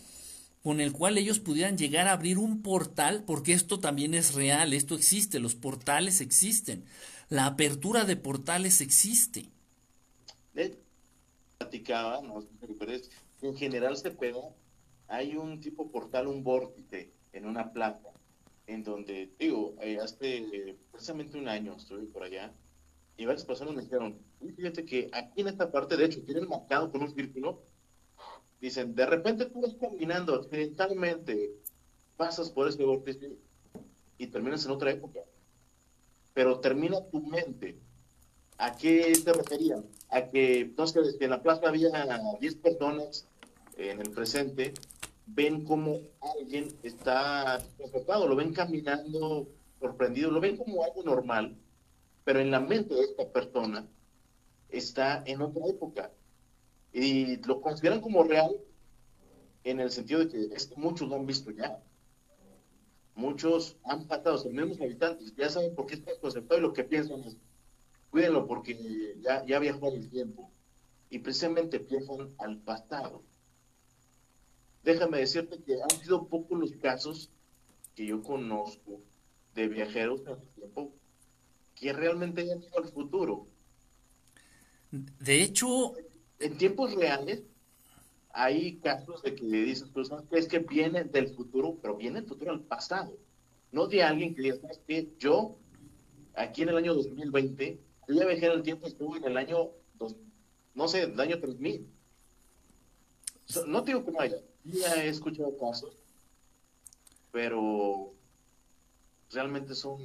con 0.64 0.82
el 0.82 0.92
cual 0.92 1.18
ellos 1.18 1.40
pudieran 1.40 1.78
llegar 1.78 2.08
a 2.10 2.14
abrir 2.14 2.38
un 2.38 2.62
portal, 2.62 3.24
porque 3.26 3.54
esto 3.54 3.80
también 3.80 4.14
es 4.14 4.34
real, 4.34 4.74
esto 4.74 4.96
existe, 4.96 5.40
los 5.40 5.56
portales 5.56 6.20
existen, 6.20 6.84
la 7.30 7.46
apertura 7.46 8.04
de 8.04 8.18
portales 8.18 8.82
existe. 8.82 9.50
Platicaba, 11.58 12.22
no 12.22 12.44
en 13.42 13.56
general 13.56 13.98
se 13.98 14.12
pega, 14.12 14.42
hay 15.08 15.36
un 15.36 15.62
tipo 15.62 15.92
portal, 15.92 16.28
un 16.28 16.44
vórtice 16.44 17.12
en 17.34 17.46
una 17.46 17.72
plaza, 17.72 18.10
en 18.66 18.84
donde, 18.84 19.32
digo, 19.40 19.76
eh, 19.82 20.00
hace 20.00 20.78
precisamente 20.92 21.38
un 21.38 21.48
año 21.48 21.76
estuve 21.76 22.06
por 22.08 22.24
allá, 22.24 22.54
y 23.16 23.26
varias 23.26 23.46
personas 23.46 23.76
me 23.76 23.82
dijeron, 23.84 24.18
fíjate 24.56 24.86
que 24.86 25.10
aquí 25.14 25.42
en 25.42 25.48
esta 25.48 25.72
parte, 25.72 25.98
de 25.98 26.06
hecho, 26.06 26.24
tienen 26.24 26.48
marcado 26.48 26.92
con 26.92 27.02
un 27.02 27.14
círculo 27.14 27.64
Dicen, 28.60 28.96
de 28.96 29.06
repente 29.06 29.46
tú 29.46 29.62
vas 29.62 29.76
caminando 29.76 30.34
accidentalmente, 30.34 31.52
pasas 32.16 32.50
por 32.50 32.68
ese 32.68 32.84
vórtice 32.84 33.38
y 34.18 34.28
terminas 34.28 34.66
en 34.66 34.72
otra 34.72 34.92
época. 34.92 35.20
Pero 36.34 36.60
termina 36.60 36.98
tu 37.12 37.22
mente. 37.22 37.78
¿A 38.58 38.76
qué 38.76 39.14
te 39.24 39.34
referían? 39.34 39.86
A 40.10 40.30
que, 40.30 40.74
no 40.78 40.88
sé, 40.88 41.00
en 41.20 41.30
la 41.30 41.42
plaza 41.42 41.68
había 41.68 41.90
10 42.40 42.56
personas 42.56 43.28
en 43.78 44.02
el 44.02 44.10
presente, 44.12 44.74
ven 45.28 45.64
como 45.64 46.00
alguien 46.40 46.76
está 46.82 47.62
enfocado, 47.80 48.28
lo 48.28 48.36
ven 48.36 48.54
caminando 48.54 49.48
sorprendido, 49.80 50.32
lo 50.32 50.40
ven 50.40 50.58
como 50.58 50.84
algo 50.84 51.04
normal, 51.04 51.56
pero 52.24 52.40
en 52.40 52.50
la 52.50 52.60
mente 52.60 52.96
de 52.96 53.02
esta 53.02 53.30
persona 53.30 53.86
está 54.70 55.24
en 55.26 55.42
otra 55.42 55.68
época 55.68 56.12
y 56.92 57.38
lo 57.44 57.62
consideran 57.62 58.02
como 58.02 58.24
real 58.24 58.56
en 59.64 59.80
el 59.80 59.92
sentido 59.92 60.22
de 60.22 60.30
que 60.30 60.56
es 60.56 60.68
que 60.68 60.76
muchos 60.76 61.08
lo 61.08 61.16
han 61.16 61.26
visto 61.26 61.52
ya. 61.52 61.80
Muchos 63.16 63.78
han 63.84 64.08
pasado, 64.08 64.36
los 64.36 64.46
mismos 64.46 64.80
habitantes, 64.80 65.36
ya 65.36 65.50
saben 65.50 65.76
por 65.76 65.88
qué 65.88 65.96
está 65.96 66.12
y 66.12 66.62
lo 66.62 66.74
que 66.74 66.84
piensan 66.84 67.24
es, 67.24 67.36
cuídenlo 68.10 68.48
porque 68.48 69.16
ya, 69.22 69.46
ya 69.46 69.60
viajó 69.60 69.92
el 69.92 70.10
tiempo. 70.10 70.52
Y 71.10 71.20
precisamente 71.20 71.80
piensan 71.80 72.34
al 72.38 72.58
pasado. 72.58 73.24
Déjame 74.84 75.20
decirte 75.20 75.62
que 75.64 75.82
han 75.82 75.90
sido 75.90 76.28
pocos 76.28 76.60
los 76.60 76.72
casos 76.74 77.30
que 77.96 78.06
yo 78.06 78.22
conozco 78.22 79.00
de 79.56 79.68
viajeros 79.68 80.22
en 80.22 80.34
el 80.34 80.48
tiempo 80.56 80.92
que 81.76 81.94
realmente 81.94 82.42
hayan 82.42 82.64
ido 82.64 82.78
al 82.78 82.90
futuro. 82.90 83.48
De 84.92 85.42
hecho, 85.42 85.94
en 86.40 86.58
tiempos 86.58 86.94
reales 86.96 87.44
hay 88.32 88.76
casos 88.78 89.24
de 89.24 89.36
que 89.36 89.46
dicen 89.46 89.90
personas 89.90 90.26
que 90.30 90.38
es 90.38 90.48
que 90.48 90.60
viene 90.60 91.04
del 91.04 91.30
futuro, 91.30 91.78
pero 91.82 91.98
viene 91.98 92.22
del 92.22 92.30
futuro 92.30 92.52
al 92.52 92.62
pasado. 92.62 93.18
No 93.72 93.88
de 93.88 94.04
alguien 94.04 94.36
que 94.36 94.44
diga, 94.44 94.58
que 94.88 95.10
yo, 95.20 95.58
aquí 96.36 96.62
en 96.62 96.70
el 96.70 96.78
año 96.78 96.94
2020, 96.94 97.80
yo 98.08 98.14
ya 98.14 98.24
en 98.24 98.52
el 98.52 98.64
tiempo, 98.64 98.88
estuve 98.88 99.18
en 99.18 99.26
el 99.26 99.38
año, 99.38 99.70
dos, 99.96 100.16
no 100.74 100.88
sé, 100.88 101.04
el 101.04 101.20
año 101.20 101.40
3000. 101.40 101.88
no 103.68 103.82
digo 103.82 104.06
que 104.06 104.12
no 104.12 104.20
haya, 104.22 104.38
ya 104.64 105.04
he 105.04 105.10
escuchado 105.10 105.58
casos, 105.58 105.94
pero 107.32 108.14
realmente 109.32 109.76
son, 109.76 110.02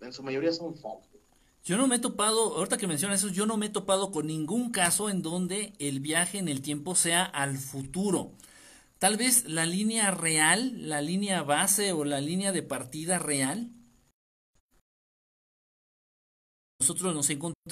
en 0.00 0.12
su 0.12 0.22
mayoría 0.22 0.52
son 0.52 0.74
falsos. 0.76 1.14
Yo 1.64 1.78
no 1.78 1.86
me 1.86 1.96
he 1.96 1.98
topado, 1.98 2.56
ahorita 2.56 2.76
que 2.76 2.86
mencionas 2.86 3.24
eso, 3.24 3.32
yo 3.32 3.46
no 3.46 3.56
me 3.56 3.66
he 3.66 3.70
topado 3.70 4.10
con 4.10 4.26
ningún 4.26 4.70
caso 4.70 5.08
en 5.08 5.22
donde 5.22 5.72
el 5.78 6.00
viaje 6.00 6.36
en 6.38 6.48
el 6.48 6.60
tiempo 6.60 6.94
sea 6.94 7.24
al 7.24 7.56
futuro. 7.56 8.32
Tal 8.98 9.16
vez 9.16 9.44
la 9.46 9.64
línea 9.64 10.10
real, 10.10 10.88
la 10.88 11.00
línea 11.00 11.42
base 11.42 11.92
o 11.92 12.04
la 12.04 12.20
línea 12.20 12.52
de 12.52 12.62
partida 12.62 13.18
real. 13.18 13.70
Nosotros 16.84 17.14
nos 17.14 17.30
encontramos 17.30 17.64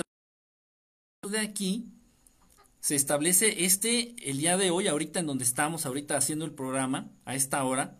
de 1.30 1.38
aquí. 1.38 1.84
Se 2.80 2.94
establece 2.94 3.66
este, 3.66 4.16
el 4.30 4.38
día 4.38 4.56
de 4.56 4.70
hoy, 4.70 4.88
ahorita 4.88 5.20
en 5.20 5.26
donde 5.26 5.44
estamos, 5.44 5.84
ahorita 5.84 6.16
haciendo 6.16 6.46
el 6.46 6.52
programa, 6.52 7.10
a 7.26 7.34
esta 7.34 7.62
hora, 7.62 7.98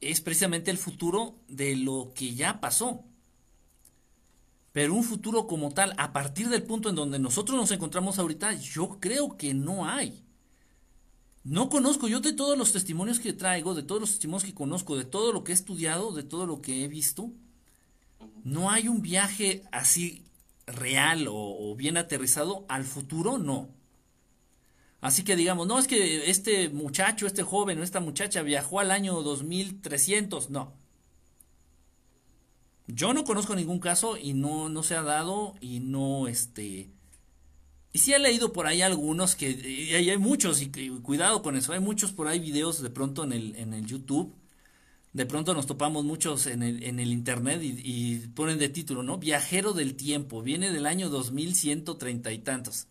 es 0.00 0.20
precisamente 0.20 0.72
el 0.72 0.76
futuro 0.76 1.36
de 1.46 1.76
lo 1.76 2.10
que 2.16 2.34
ya 2.34 2.58
pasó. 2.60 3.04
Pero 4.72 4.92
un 4.92 5.04
futuro 5.04 5.46
como 5.46 5.72
tal, 5.72 5.94
a 5.98 6.12
partir 6.12 6.48
del 6.48 6.64
punto 6.64 6.88
en 6.88 6.96
donde 6.96 7.20
nosotros 7.20 7.56
nos 7.56 7.70
encontramos 7.70 8.18
ahorita, 8.18 8.54
yo 8.54 8.98
creo 8.98 9.36
que 9.36 9.54
no 9.54 9.88
hay. 9.88 10.24
No 11.44 11.68
conozco, 11.68 12.08
yo 12.08 12.18
de 12.18 12.32
todos 12.32 12.58
los 12.58 12.72
testimonios 12.72 13.20
que 13.20 13.32
traigo, 13.32 13.76
de 13.76 13.84
todos 13.84 14.00
los 14.00 14.10
testimonios 14.10 14.42
que 14.42 14.52
conozco, 14.52 14.96
de 14.96 15.04
todo 15.04 15.32
lo 15.32 15.44
que 15.44 15.52
he 15.52 15.54
estudiado, 15.54 16.10
de 16.10 16.24
todo 16.24 16.44
lo 16.44 16.60
que 16.60 16.82
he 16.82 16.88
visto, 16.88 17.30
no 18.44 18.70
hay 18.70 18.88
un 18.88 19.02
viaje 19.02 19.64
así 19.72 20.24
real 20.66 21.26
o, 21.28 21.74
bien 21.76 21.96
aterrizado 21.96 22.64
al 22.68 22.84
futuro, 22.84 23.38
no. 23.38 23.68
Así 25.00 25.24
que 25.24 25.36
digamos, 25.36 25.66
no 25.66 25.78
es 25.78 25.86
que 25.86 26.30
este 26.30 26.68
muchacho, 26.68 27.26
este 27.26 27.42
joven 27.42 27.78
o 27.78 27.82
esta 27.82 28.00
muchacha 28.00 28.42
viajó 28.42 28.80
al 28.80 28.90
año 28.90 29.22
2300, 29.22 30.50
no. 30.50 30.74
Yo 32.88 33.12
no 33.12 33.24
conozco 33.24 33.56
ningún 33.56 33.80
caso 33.80 34.16
y 34.16 34.32
no, 34.32 34.68
no 34.68 34.82
se 34.82 34.94
ha 34.94 35.02
dado 35.02 35.54
y 35.60 35.80
no, 35.80 36.28
este... 36.28 36.90
Y 37.92 37.98
sí 37.98 38.12
he 38.12 38.18
leído 38.18 38.52
por 38.52 38.66
ahí 38.66 38.82
algunos 38.82 39.36
que, 39.36 39.50
y 39.50 39.94
hay 39.94 40.18
muchos, 40.18 40.60
y, 40.60 40.68
cuidado 41.00 41.42
con 41.42 41.56
eso, 41.56 41.72
hay 41.72 41.80
muchos 41.80 42.12
por 42.12 42.28
ahí 42.28 42.38
videos 42.38 42.82
de 42.82 42.90
pronto 42.90 43.24
en 43.24 43.32
el, 43.32 43.56
en 43.56 43.72
el 43.72 43.86
YouTube, 43.86 44.34
de 45.16 45.24
pronto 45.24 45.54
nos 45.54 45.66
topamos 45.66 46.04
muchos 46.04 46.46
en 46.46 46.62
el, 46.62 46.82
en 46.82 47.00
el 47.00 47.10
internet 47.10 47.60
y, 47.62 48.18
ponen 48.34 48.58
de 48.58 48.68
título, 48.68 49.02
¿no? 49.02 49.16
Viajero 49.16 49.72
del 49.72 49.96
tiempo, 49.96 50.42
viene 50.42 50.70
del 50.70 50.84
año 50.84 51.08
2130 51.08 52.32
y 52.32 52.38
tantos. 52.38 52.86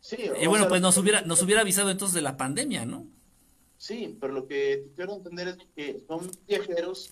Sí, 0.00 0.18
y 0.40 0.46
bueno, 0.46 0.68
pues 0.68 0.82
nos 0.82 0.98
hubiera, 0.98 1.22
nos 1.22 1.42
hubiera 1.42 1.62
avisado 1.62 1.90
entonces 1.90 2.14
de 2.14 2.20
la 2.20 2.36
pandemia, 2.36 2.84
¿no? 2.84 3.06
Sí, 3.78 4.18
pero 4.20 4.34
lo 4.34 4.46
que 4.46 4.90
quiero 4.96 5.14
entender 5.14 5.48
es 5.48 5.56
que 5.74 6.02
son 6.06 6.30
viajeros 6.46 7.10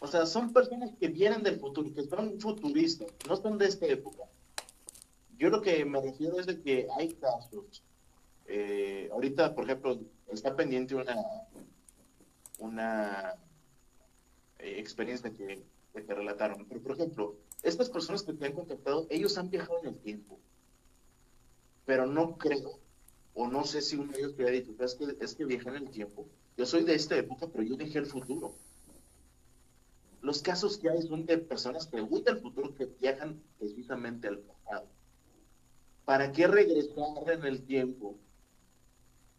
o 0.00 0.06
sea, 0.06 0.26
son 0.26 0.52
personas 0.52 0.90
que 0.98 1.08
vienen 1.08 1.42
del 1.42 1.58
futuro, 1.58 1.92
que 1.92 2.04
son 2.04 2.40
futuristas, 2.40 3.08
no 3.28 3.36
son 3.36 3.58
de 3.58 3.66
esta 3.66 3.86
época. 3.86 4.24
Yo 5.36 5.50
lo 5.50 5.60
que 5.60 5.84
me 5.84 6.00
refiero 6.00 6.38
es 6.38 6.46
de 6.46 6.60
que 6.60 6.86
hay 6.96 7.08
casos. 7.14 7.82
Eh, 8.46 9.08
ahorita, 9.12 9.54
por 9.54 9.64
ejemplo, 9.64 10.00
está 10.32 10.54
pendiente 10.54 10.94
una, 10.94 11.16
una 12.58 13.34
eh, 14.58 14.78
experiencia 14.78 15.30
que, 15.30 15.64
que 15.92 16.00
te 16.02 16.14
relataron. 16.14 16.66
Pero, 16.66 16.82
por 16.82 16.92
ejemplo, 16.92 17.36
estas 17.62 17.90
personas 17.90 18.22
que 18.22 18.32
te 18.32 18.46
han 18.46 18.52
contactado, 18.52 19.06
ellos 19.10 19.38
han 19.38 19.50
viajado 19.50 19.80
en 19.80 19.88
el 19.88 19.98
tiempo. 19.98 20.38
Pero 21.86 22.06
no 22.06 22.36
creo, 22.36 22.78
o 23.34 23.48
no 23.48 23.64
sé 23.64 23.80
si 23.80 23.96
uno 23.96 24.12
de 24.12 24.18
ellos 24.18 24.36
te 24.36 24.46
ha 24.46 24.50
dicho, 24.50 24.74
es 24.78 24.94
que, 24.94 25.16
es 25.20 25.34
que 25.34 25.44
viajan 25.44 25.76
en 25.76 25.86
el 25.86 25.90
tiempo. 25.90 26.28
Yo 26.56 26.66
soy 26.66 26.84
de 26.84 26.94
esta 26.94 27.16
época, 27.16 27.46
pero 27.46 27.62
yo 27.62 27.76
dejé 27.76 27.98
el 27.98 28.06
futuro. 28.06 28.54
Los 30.20 30.42
casos 30.42 30.76
que 30.76 30.90
hay 30.90 31.02
son 31.02 31.24
de 31.24 31.38
personas 31.38 31.86
que 31.86 32.00
gustan 32.00 32.36
el 32.36 32.42
futuro 32.42 32.74
que 32.74 32.86
viajan 32.86 33.40
precisamente 33.58 34.26
al 34.28 34.38
pasado. 34.40 34.88
¿Para 36.04 36.32
qué 36.32 36.46
regresar 36.46 37.30
en 37.30 37.44
el 37.44 37.62
tiempo? 37.64 38.18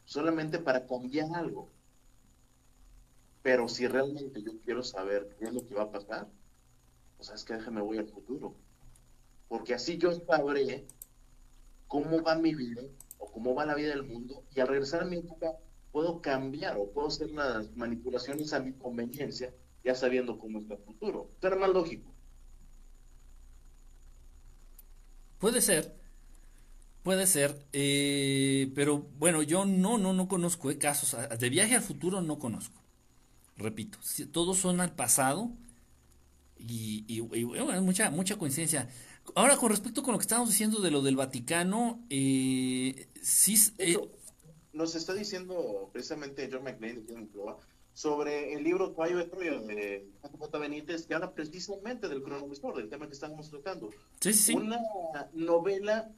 Solamente 0.05 0.59
para 0.59 0.87
cambiar 0.87 1.29
algo. 1.35 1.69
Pero 3.41 3.67
si 3.67 3.87
realmente 3.87 4.41
yo 4.41 4.51
quiero 4.63 4.83
saber 4.83 5.35
qué 5.39 5.45
es 5.45 5.53
lo 5.53 5.65
que 5.65 5.75
va 5.75 5.83
a 5.83 5.91
pasar, 5.91 6.27
pues 7.17 7.29
es 7.29 7.43
que 7.43 7.53
déjame 7.53 7.81
voy 7.81 7.97
al 7.97 8.07
futuro. 8.07 8.55
Porque 9.47 9.73
así 9.73 9.97
yo 9.97 10.11
sabré 10.11 10.85
cómo 11.87 12.21
va 12.21 12.35
mi 12.35 12.53
vida 12.53 12.83
o 13.17 13.31
cómo 13.31 13.55
va 13.55 13.65
la 13.65 13.75
vida 13.75 13.89
del 13.89 14.03
mundo 14.03 14.43
y 14.55 14.59
al 14.59 14.67
regresar 14.67 15.01
a 15.01 15.05
mi 15.05 15.17
época 15.17 15.57
puedo 15.91 16.21
cambiar 16.21 16.77
o 16.77 16.89
puedo 16.91 17.07
hacer 17.07 17.31
las 17.31 17.75
manipulaciones 17.75 18.53
a 18.53 18.59
mi 18.59 18.73
conveniencia 18.73 19.53
ya 19.83 19.95
sabiendo 19.95 20.37
cómo 20.37 20.59
está 20.59 20.75
el 20.75 20.81
futuro. 20.81 21.29
Será 21.41 21.55
más 21.55 21.69
lógico. 21.69 22.13
Puede 25.39 25.61
ser, 25.61 25.95
puede 27.01 27.25
ser, 27.25 27.65
eh, 27.71 28.71
pero 28.75 29.05
bueno, 29.17 29.41
yo 29.41 29.65
no, 29.65 29.97
no, 29.97 30.11
no 30.13 30.27
conozco 30.27 30.69
eh, 30.69 30.77
casos 30.77 31.15
de 31.39 31.49
viaje 31.49 31.75
al 31.75 31.81
futuro, 31.81 32.21
no 32.21 32.39
conozco. 32.39 32.78
Repito, 33.59 33.99
todos 34.31 34.57
son 34.57 34.79
al 34.79 34.95
pasado 34.95 35.51
y, 36.57 37.03
y, 37.07 37.19
bueno, 37.19 37.81
mucha, 37.81 38.09
mucha 38.09 38.37
coincidencia. 38.37 38.89
Ahora, 39.35 39.57
con 39.57 39.69
respecto 39.69 40.01
con 40.01 40.13
lo 40.13 40.17
que 40.17 40.23
estábamos 40.23 40.49
diciendo 40.49 40.79
de 40.79 40.91
lo 40.91 41.01
del 41.01 41.17
Vaticano, 41.17 41.99
eh, 42.09 43.07
sí... 43.21 43.57
Eh, 43.77 43.97
nos 44.71 44.95
está 44.95 45.13
diciendo 45.13 45.89
precisamente 45.91 46.49
John 46.49 46.63
McLean 46.63 47.05
sobre 47.93 48.53
el 48.53 48.63
libro 48.63 48.95
Caballo 48.95 49.17
de 49.17 49.25
Troya 49.25 49.59
de 49.59 50.07
J. 50.21 50.57
Benítez, 50.57 51.05
que 51.05 51.15
habla 51.15 51.33
precisamente 51.33 52.07
del 52.07 52.23
cronovisor, 52.23 52.77
del 52.77 52.89
tema 52.89 53.07
que 53.07 53.13
estábamos 53.13 53.49
tratando. 53.49 53.89
Sí, 54.21 54.31
sí. 54.31 54.53
Una 54.53 54.79
novela, 55.33 56.09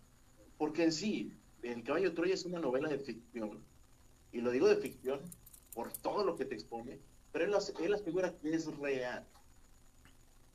porque 0.60 0.84
en 0.84 0.92
sí, 0.92 1.34
El 1.64 1.84
Caballo 1.84 2.10
de 2.10 2.16
Troya 2.16 2.36
es 2.36 2.46
una 2.46 2.60
novela 2.60 2.88
de 2.88 3.00
ficción, 3.00 3.64
y 4.32 4.42
lo 4.42 4.52
digo 4.52 4.68
de 4.68 4.76
ficción 4.76 5.22
por 5.74 5.92
todo 5.92 6.24
lo 6.24 6.36
que 6.36 6.46
te 6.46 6.54
expone, 6.54 7.00
pero 7.32 7.46
él, 7.46 7.54
él 7.84 7.94
asegura 7.94 8.38
que 8.38 8.54
es 8.54 8.66
real. 8.78 9.28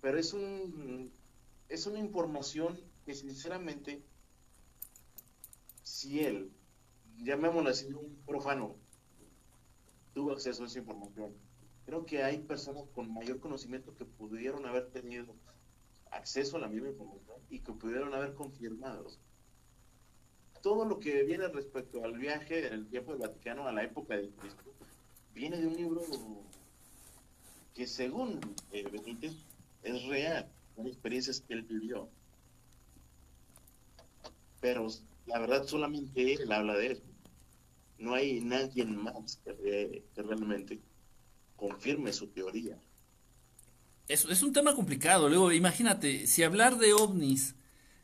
Pero 0.01 0.19
es 0.19 0.33
un 0.33 1.13
es 1.69 1.87
una 1.87 1.99
información 1.99 2.79
que 3.05 3.15
sinceramente, 3.15 4.03
si 5.83 6.21
él, 6.21 6.53
llamémoslo 7.19 7.71
así, 7.71 7.93
un 7.93 8.17
profano, 8.27 8.77
tuvo 10.15 10.33
acceso 10.33 10.63
a 10.63 10.67
esa 10.67 10.79
información, 10.79 11.35
creo 11.85 12.07
que 12.07 12.23
hay 12.23 12.39
personas 12.39 12.85
con 12.95 13.13
mayor 13.13 13.41
conocimiento 13.41 13.95
que 13.95 14.05
pudieron 14.05 14.67
haber 14.67 14.91
tenido 14.91 15.35
acceso 16.11 16.57
a 16.57 16.61
la 16.61 16.69
misma 16.69 16.89
información 16.89 17.37
y 17.51 17.61
que 17.61 17.73
pudieron 17.73 18.15
haber 18.15 18.35
confirmado. 18.35 19.07
Todo 20.63 20.85
lo 20.85 20.99
que 20.99 21.23
viene 21.23 21.47
respecto 21.49 22.03
al 22.05 22.19
viaje 22.19 22.67
en 22.67 22.73
el 22.73 22.89
tiempo 22.89 23.13
del 23.13 23.21
Vaticano 23.21 23.69
a 23.69 23.73
la 23.73 23.85
época 23.85 24.17
de 24.17 24.31
Cristo 24.31 24.65
viene 25.33 25.59
de 25.59 25.67
un 25.67 25.77
libro 25.77 26.03
que 27.77 27.87
según 27.87 28.41
eh, 28.73 28.89
Benítez 28.91 29.35
es 29.83 30.03
real 30.07 30.49
son 30.75 30.87
experiencias 30.87 31.41
que 31.41 31.55
él 31.55 31.63
vivió. 31.63 32.09
Pero 34.61 34.89
la 35.27 35.39
verdad 35.39 35.67
solamente 35.67 36.35
él 36.35 36.51
habla 36.51 36.75
de 36.75 36.93
eso. 36.93 37.03
No 37.99 38.15
hay 38.15 38.41
nadie 38.41 38.85
más 38.85 39.41
que, 39.45 40.03
realmente 40.17 40.81
confirme 41.55 42.13
su 42.13 42.27
teoría. 42.29 42.79
Es, 44.09 44.25
es 44.25 44.43
un 44.43 44.53
tema 44.53 44.75
complicado. 44.75 45.29
Luego, 45.29 45.53
imagínate, 45.53 46.27
si 46.27 46.43
hablar 46.43 46.79
de 46.79 46.93
ovnis, 46.93 47.55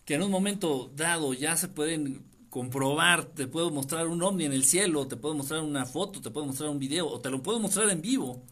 que 0.04 0.14
en 0.14 0.22
un 0.22 0.30
momento 0.30 0.90
dado 0.94 1.34
ya 1.34 1.56
se 1.56 1.68
pueden 1.68 2.24
comprobar, 2.48 3.26
te 3.26 3.46
puedo 3.46 3.70
mostrar 3.70 4.08
un 4.08 4.22
ovni 4.22 4.44
en 4.44 4.52
el 4.52 4.64
cielo, 4.64 5.06
te 5.08 5.16
puedo 5.16 5.34
mostrar 5.34 5.60
una 5.60 5.86
foto, 5.86 6.20
te 6.20 6.30
puedo 6.30 6.46
mostrar 6.46 6.70
un 6.70 6.78
video, 6.78 7.06
o 7.08 7.20
te 7.20 7.30
lo 7.30 7.42
puedo 7.42 7.58
mostrar 7.58 7.88
en 7.90 8.02
vivo. 8.02 8.42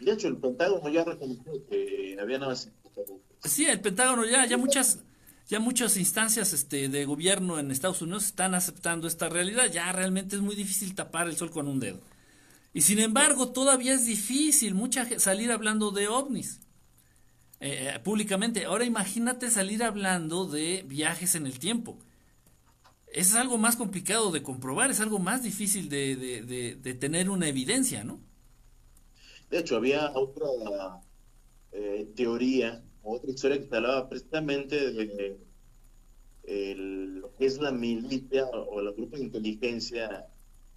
De 0.00 0.12
hecho, 0.12 0.28
el 0.28 0.36
Pentágono 0.36 0.88
ya 0.88 1.04
reconoció 1.04 1.66
que 1.68 2.16
había 2.20 2.38
nada 2.38 2.54
Sí, 3.44 3.66
el 3.66 3.80
Pentágono 3.80 4.24
ya, 4.24 4.46
ya 4.46 4.56
muchas, 4.56 5.00
ya 5.48 5.60
muchas 5.60 5.96
instancias 5.96 6.52
este, 6.52 6.88
de 6.88 7.04
gobierno 7.04 7.58
en 7.58 7.70
Estados 7.70 8.02
Unidos 8.02 8.26
están 8.26 8.54
aceptando 8.54 9.06
esta 9.06 9.28
realidad. 9.28 9.70
Ya 9.72 9.90
realmente 9.92 10.36
es 10.36 10.42
muy 10.42 10.54
difícil 10.54 10.94
tapar 10.94 11.28
el 11.28 11.36
sol 11.36 11.50
con 11.50 11.68
un 11.68 11.80
dedo. 11.80 12.00
Y 12.74 12.82
sin 12.82 12.98
embargo, 12.98 13.52
todavía 13.52 13.94
es 13.94 14.04
difícil 14.04 14.74
mucha 14.74 15.18
salir 15.18 15.50
hablando 15.50 15.92
de 15.92 16.08
ovnis 16.08 16.60
eh, 17.58 17.92
eh, 17.94 17.98
públicamente. 18.00 18.66
Ahora 18.66 18.84
imagínate 18.84 19.50
salir 19.50 19.82
hablando 19.82 20.46
de 20.46 20.84
viajes 20.86 21.34
en 21.36 21.46
el 21.46 21.58
tiempo. 21.58 21.98
Es 23.06 23.34
algo 23.34 23.56
más 23.56 23.76
complicado 23.76 24.30
de 24.30 24.42
comprobar, 24.42 24.90
es 24.90 25.00
algo 25.00 25.18
más 25.18 25.42
difícil 25.42 25.88
de, 25.88 26.16
de, 26.16 26.94
tener 26.94 27.30
una 27.30 27.48
evidencia, 27.48 28.04
¿no? 28.04 28.20
De 29.50 29.58
hecho, 29.58 29.76
había 29.76 30.10
otra 30.14 31.00
eh, 31.72 32.08
teoría 32.16 32.82
otra 33.06 33.30
historia 33.30 33.60
que 33.60 33.68
se 33.68 33.76
hablaba 33.76 34.08
precisamente 34.08 34.90
de 34.90 35.38
lo 36.44 37.32
que 37.36 37.46
es 37.46 37.58
la 37.58 37.70
milicia 37.70 38.46
o 38.46 38.80
el 38.80 38.92
grupo 38.92 39.16
de 39.16 39.22
inteligencia 39.22 40.26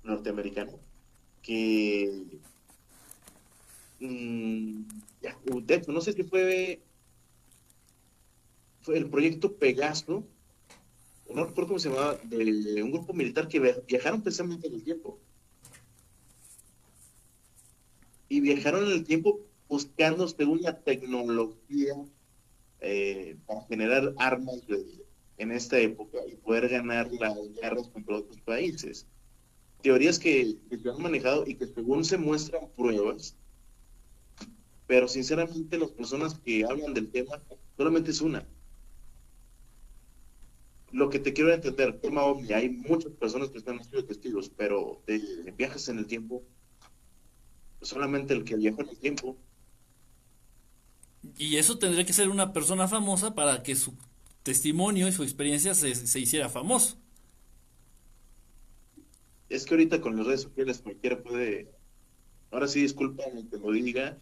norteamericano, 0.04 0.80
que 1.42 2.24
mm, 4.00 4.82
de 5.64 5.76
hecho, 5.76 5.92
no 5.92 6.02
sé 6.02 6.14
si 6.14 6.24
fue, 6.24 6.82
fue 8.82 8.98
el 8.98 9.10
proyecto 9.10 9.54
Pegaso, 9.54 10.24
no 11.34 11.46
recuerdo 11.46 11.68
cómo 11.68 11.80
se 11.80 11.90
llamaba, 11.90 12.16
de 12.24 12.82
un 12.82 12.92
grupo 12.92 13.14
militar 13.14 13.48
que 13.48 13.60
viajaron 13.88 14.22
precisamente 14.22 14.68
en 14.68 14.76
el 14.76 14.84
tiempo. 14.84 15.20
Y 18.30 18.40
viajaron 18.40 18.86
en 18.86 18.92
el 18.92 19.04
tiempo 19.04 19.40
buscando 19.68 20.26
una 20.48 20.80
tecnología 20.80 21.94
eh, 22.82 23.38
para 23.46 23.62
generar 23.66 24.14
armas 24.18 24.62
en 25.38 25.52
esta 25.52 25.80
época 25.80 26.20
y 26.28 26.36
poder 26.36 26.70
ganar 26.70 27.12
las 27.14 27.36
guerras 27.54 27.88
contra 27.90 28.18
otros 28.18 28.40
países. 28.42 29.06
Teorías 29.82 30.20
que, 30.20 30.58
se 30.70 30.90
han 30.90 31.02
manejado 31.02 31.46
y 31.48 31.56
que 31.56 31.68
según 31.68 32.04
se 32.04 32.18
muestran 32.18 32.70
pruebas, 32.76 33.36
pero 34.88 35.08
sinceramente 35.08 35.78
las 35.78 35.92
personas 35.92 36.38
que 36.40 36.66
hablan 36.66 36.94
del 36.94 37.10
tema 37.10 37.42
solamente 37.78 38.12
es 38.12 38.22
una. 38.22 38.46
Lo 40.92 41.10
que 41.10 41.20
te 41.20 41.34
quiero 41.34 41.54
entender, 41.54 42.00
tema 42.00 42.24
OVNI, 42.24 42.54
hay 42.54 42.70
muchas 42.70 43.12
personas 43.14 43.50
que 43.50 43.60
están 43.60 43.82
siendo 43.84 44.06
testigos, 44.06 44.50
pero 44.50 45.02
de 45.06 45.54
viajes 45.56 45.88
en 45.88 46.00
el 46.00 46.08
tiempo, 46.08 46.44
solamente 47.82 48.34
el 48.34 48.44
que 48.44 48.56
viajó 48.56 48.82
en 48.82 48.90
el 48.90 48.98
tiempo 48.98 49.38
y 51.38 51.58
eso 51.58 51.78
tendría 51.78 52.06
que 52.06 52.14
ser 52.14 52.30
una 52.30 52.54
persona 52.54 52.88
famosa 52.88 53.36
para 53.36 53.62
que 53.64 53.76
su 53.76 53.94
testimonio 54.44 55.08
y 55.08 55.12
su 55.12 55.24
experiencia 55.24 55.74
se, 55.74 56.20
hiciera 56.20 56.50
famoso. 56.50 56.98
Es 59.50 59.66
que 59.66 59.74
ahorita 59.74 60.00
con 60.00 60.16
las 60.16 60.26
redes 60.26 60.42
sociales 60.44 60.80
cualquiera 60.80 61.22
puede, 61.22 61.70
ahora 62.52 62.68
sí 62.68 62.82
discúlpame 62.82 63.48
que 63.50 63.58
lo 63.58 63.72
diga, 63.72 64.18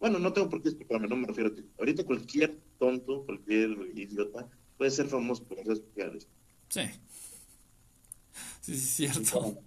bueno, 0.00 0.18
no 0.18 0.32
tengo 0.32 0.48
por 0.48 0.62
qué 0.62 0.70
disculparme, 0.70 1.08
no 1.08 1.16
me 1.16 1.26
refiero 1.26 1.50
a 1.50 1.54
ti. 1.54 1.64
Ahorita 1.78 2.04
cualquier 2.04 2.58
tonto, 2.78 3.24
cualquier 3.24 3.70
idiota 3.94 4.48
puede 4.76 4.90
ser 4.90 5.06
famoso 5.06 5.44
por 5.44 5.58
las 5.58 5.66
redes 5.66 5.82
sociales. 5.84 6.28
Sí. 6.68 6.82
Sí, 8.60 8.72
es 8.72 8.80
cierto. 8.80 9.58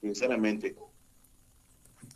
Sinceramente. 0.00 0.76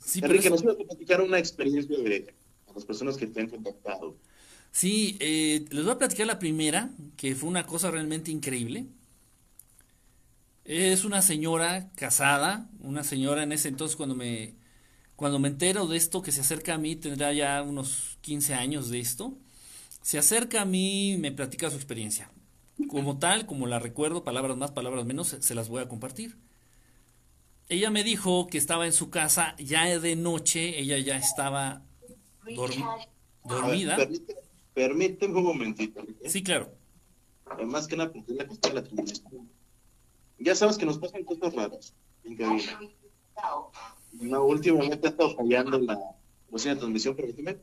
Sí, 0.06 0.20
Enrique, 0.22 0.48
nos 0.48 0.64
a 0.64 0.76
platicar 0.76 1.20
una 1.20 1.36
experiencia 1.36 1.98
de 1.98 2.32
las 2.72 2.84
personas 2.84 3.16
que 3.16 3.26
te 3.26 3.40
han 3.40 3.48
contactado. 3.48 4.16
Sí, 4.70 5.16
eh, 5.18 5.64
les 5.68 5.84
voy 5.84 5.94
a 5.94 5.98
platicar 5.98 6.28
la 6.28 6.38
primera, 6.38 6.90
que 7.16 7.34
fue 7.34 7.48
una 7.48 7.66
cosa 7.66 7.90
realmente 7.90 8.30
increíble. 8.30 8.86
Es 10.64 11.04
una 11.04 11.22
señora 11.22 11.90
casada, 11.96 12.70
una 12.80 13.02
señora 13.02 13.42
en 13.42 13.50
ese 13.50 13.66
entonces 13.66 13.96
cuando 13.96 14.14
me, 14.14 14.54
cuando 15.16 15.40
me 15.40 15.48
entero 15.48 15.88
de 15.88 15.96
esto, 15.96 16.22
que 16.22 16.30
se 16.30 16.42
acerca 16.42 16.74
a 16.74 16.78
mí, 16.78 16.94
tendrá 16.94 17.32
ya 17.32 17.60
unos 17.62 18.18
15 18.20 18.54
años 18.54 18.90
de 18.90 19.00
esto, 19.00 19.36
se 20.02 20.18
acerca 20.18 20.62
a 20.62 20.66
mí 20.66 21.14
y 21.14 21.18
me 21.18 21.32
platica 21.32 21.68
su 21.68 21.76
experiencia. 21.76 22.30
Como 22.88 23.18
tal, 23.18 23.46
como 23.46 23.66
la 23.66 23.80
recuerdo, 23.80 24.22
palabras 24.22 24.56
más, 24.56 24.70
palabras 24.70 25.04
menos, 25.04 25.36
se 25.40 25.54
las 25.56 25.68
voy 25.68 25.82
a 25.82 25.88
compartir. 25.88 26.36
Ella 27.68 27.90
me 27.90 28.04
dijo 28.04 28.46
que 28.46 28.58
estaba 28.58 28.86
en 28.86 28.92
su 28.92 29.10
casa 29.10 29.56
ya 29.58 29.98
de 29.98 30.14
noche, 30.14 30.78
ella 30.78 30.98
ya 30.98 31.16
estaba 31.16 31.82
dormida. 33.44 33.96
permíteme 34.72 35.38
un 35.38 35.44
momentito. 35.44 36.04
Sí, 36.26 36.42
claro. 36.42 36.72
Más 37.64 37.86
que 37.86 37.96
nada, 37.96 38.12
porque 38.12 38.34
la 38.34 38.46
cuestión 38.46 38.74
la 38.74 38.82
transmisión. 38.82 39.50
ya 40.38 40.54
sabes 40.54 40.76
que 40.76 40.86
nos 40.86 40.98
pasan 40.98 41.24
cosas 41.24 41.54
raras 41.54 41.94
en 42.24 42.36
cabina. 42.36 42.80
No, 44.12 44.44
últimamente 44.44 45.06
ha 45.06 45.10
estado 45.10 45.34
fallando 45.36 45.78
la 45.78 45.98
bocina 46.50 46.74
de 46.74 46.80
transmisión, 46.80 47.16
permíteme. 47.16 47.58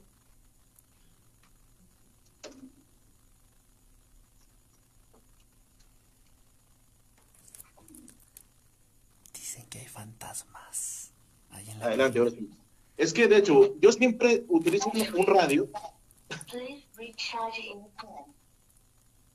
Dicen 9.33 9.65
que 9.69 9.79
hay 9.79 9.87
fantasmas. 10.03 11.13
Ahí 11.49 11.69
en 11.69 11.79
la 11.79 11.85
Adelante, 11.85 12.19
ahora 12.19 12.31
sí. 12.31 12.49
Es 12.97 13.13
que 13.13 13.27
de 13.27 13.37
hecho, 13.37 13.79
yo 13.79 13.91
siempre 13.91 14.43
utilizo 14.49 14.91
un, 14.93 15.19
un 15.19 15.25
radio. 15.25 15.69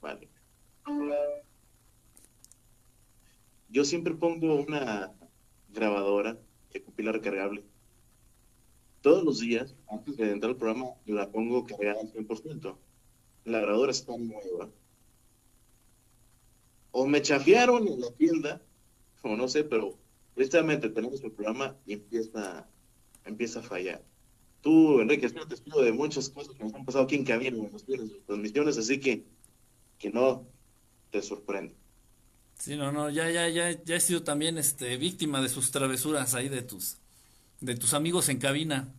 Vale. 0.00 0.28
Yo 3.70 3.84
siempre 3.84 4.14
pongo 4.14 4.54
una 4.54 5.12
grabadora 5.70 6.36
de 6.72 6.80
pila 6.80 7.12
recargable. 7.12 7.64
Todos 9.00 9.24
los 9.24 9.40
días, 9.40 9.74
antes 9.88 10.16
de 10.16 10.32
entrar 10.32 10.50
al 10.50 10.56
programa, 10.56 10.90
la 11.06 11.30
pongo 11.30 11.64
cargada 11.64 12.00
al 12.00 12.12
100%. 12.12 12.76
La 13.44 13.60
grabadora 13.60 13.92
está 13.92 14.16
nueva. 14.16 14.68
O 16.90 17.06
me 17.06 17.22
chafiaron 17.22 17.86
en 17.88 18.00
la 18.00 18.10
tienda, 18.12 18.62
o 19.22 19.36
no 19.36 19.48
sé, 19.48 19.64
pero 19.64 19.96
precisamente 20.39 20.89
tenemos 20.89 21.20
el 21.24 21.32
programa 21.32 21.74
y 21.84 21.95
empieza, 21.95 22.64
empieza 23.24 23.59
a 23.59 23.62
fallar. 23.64 24.05
Tú, 24.61 25.01
Enrique, 25.01 25.26
estoy 25.26 25.45
testigo 25.49 25.82
de 25.82 25.91
muchas 25.91 26.28
cosas 26.28 26.55
que 26.55 26.62
nos 26.62 26.72
han 26.74 26.84
pasado 26.84 27.05
aquí 27.05 27.16
en 27.16 27.24
cabina, 27.24 27.57
en 27.57 27.72
las 27.72 27.84
transmisiones, 28.24 28.78
así 28.78 29.01
que 29.01 29.24
que 29.99 30.11
no 30.11 30.47
te 31.11 31.22
sorprende. 31.22 31.74
Sí, 32.55 32.76
no, 32.76 32.93
no, 32.93 33.11
ya, 33.11 33.28
ya, 33.32 33.49
ya, 33.49 33.82
ya 33.82 33.97
he 33.97 34.01
sido 34.01 34.22
también 34.22 34.59
este, 34.59 34.97
víctima 34.97 35.43
de 35.43 35.49
sus 35.49 35.72
travesuras 35.72 36.34
ahí 36.34 36.49
de 36.49 36.62
tus, 36.62 36.99
de 37.61 37.74
tus 37.74 37.93
amigos 37.93 38.28
en 38.28 38.39
cabina. 38.39 38.95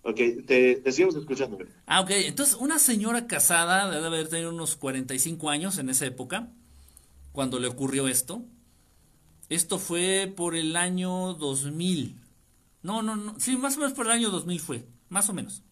Ok, 0.00 0.16
te, 0.46 0.76
te 0.76 0.92
seguimos 0.92 1.14
escuchando. 1.14 1.58
Ah, 1.84 2.00
ok, 2.00 2.10
entonces 2.10 2.54
una 2.54 2.78
señora 2.78 3.26
casada, 3.26 3.90
debe 3.90 4.06
haber 4.06 4.28
tenido 4.28 4.48
unos 4.48 4.76
45 4.76 5.50
años 5.50 5.76
en 5.76 5.90
esa 5.90 6.06
época, 6.06 6.48
cuando 7.32 7.60
le 7.60 7.68
ocurrió 7.68 8.08
esto. 8.08 8.42
Esto 9.48 9.78
fue 9.78 10.32
por 10.34 10.54
el 10.54 10.76
año 10.76 11.34
2000. 11.34 12.16
No, 12.82 13.02
no, 13.02 13.16
no, 13.16 13.38
sí, 13.38 13.56
más 13.56 13.76
o 13.76 13.80
menos 13.80 13.92
por 13.92 14.06
el 14.06 14.12
año 14.12 14.30
2000 14.30 14.60
fue, 14.60 14.86
más 15.08 15.28
o 15.28 15.32
menos. 15.32 15.62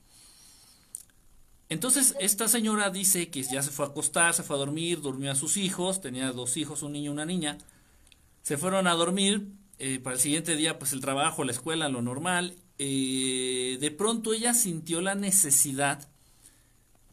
Entonces, 1.69 2.17
esta 2.19 2.49
señora 2.49 2.91
dice 2.91 3.31
que 3.31 3.43
ya 3.43 3.63
se 3.63 3.71
fue 3.71 3.87
a 3.87 3.89
acostar, 3.89 4.35
se 4.35 4.43
fue 4.43 4.57
a 4.57 4.59
dormir, 4.59 5.01
durmió 5.01 5.31
a 5.31 5.37
sus 5.37 5.57
hijos, 5.57 6.01
tenía 6.01 6.33
dos 6.33 6.57
hijos, 6.57 6.83
un 6.83 6.93
niño 6.93 7.11
y 7.11 7.15
una 7.15 7.25
niña. 7.25 7.59
Se 8.43 8.57
fueron 8.57 8.87
a 8.89 8.95
dormir, 8.95 9.53
eh, 9.79 10.01
para 10.01 10.17
el 10.17 10.21
siguiente 10.21 10.57
día, 10.57 10.79
pues 10.79 10.93
el 10.93 11.01
trabajo, 11.01 11.45
la 11.45 11.53
escuela, 11.53 11.89
lo 11.89 12.03
normal. 12.03 12.57
Eh, 12.79 13.79
de 13.81 13.91
pronto 13.93 14.33
ella 14.33 14.53
sintió 14.53 15.01
la 15.01 15.15
necesidad 15.15 16.09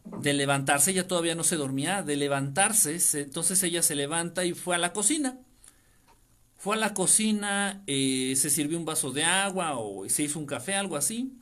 de 0.04 0.32
levantarse, 0.32 0.90
ella 0.90 1.06
todavía 1.06 1.34
no 1.34 1.44
se 1.44 1.56
dormía, 1.56 2.02
de 2.02 2.16
levantarse, 2.16 2.98
se, 2.98 3.22
entonces 3.22 3.62
ella 3.62 3.82
se 3.82 3.94
levanta 3.94 4.44
y 4.44 4.54
fue 4.54 4.74
a 4.74 4.78
la 4.78 4.92
cocina. 4.92 5.38
Fue 6.58 6.74
a 6.74 6.78
la 6.78 6.92
cocina, 6.92 7.84
eh, 7.86 8.34
se 8.36 8.50
sirvió 8.50 8.78
un 8.78 8.84
vaso 8.84 9.12
de 9.12 9.22
agua 9.22 9.78
o 9.78 10.08
se 10.08 10.24
hizo 10.24 10.40
un 10.40 10.46
café, 10.46 10.74
algo 10.74 10.96
así. 10.96 11.32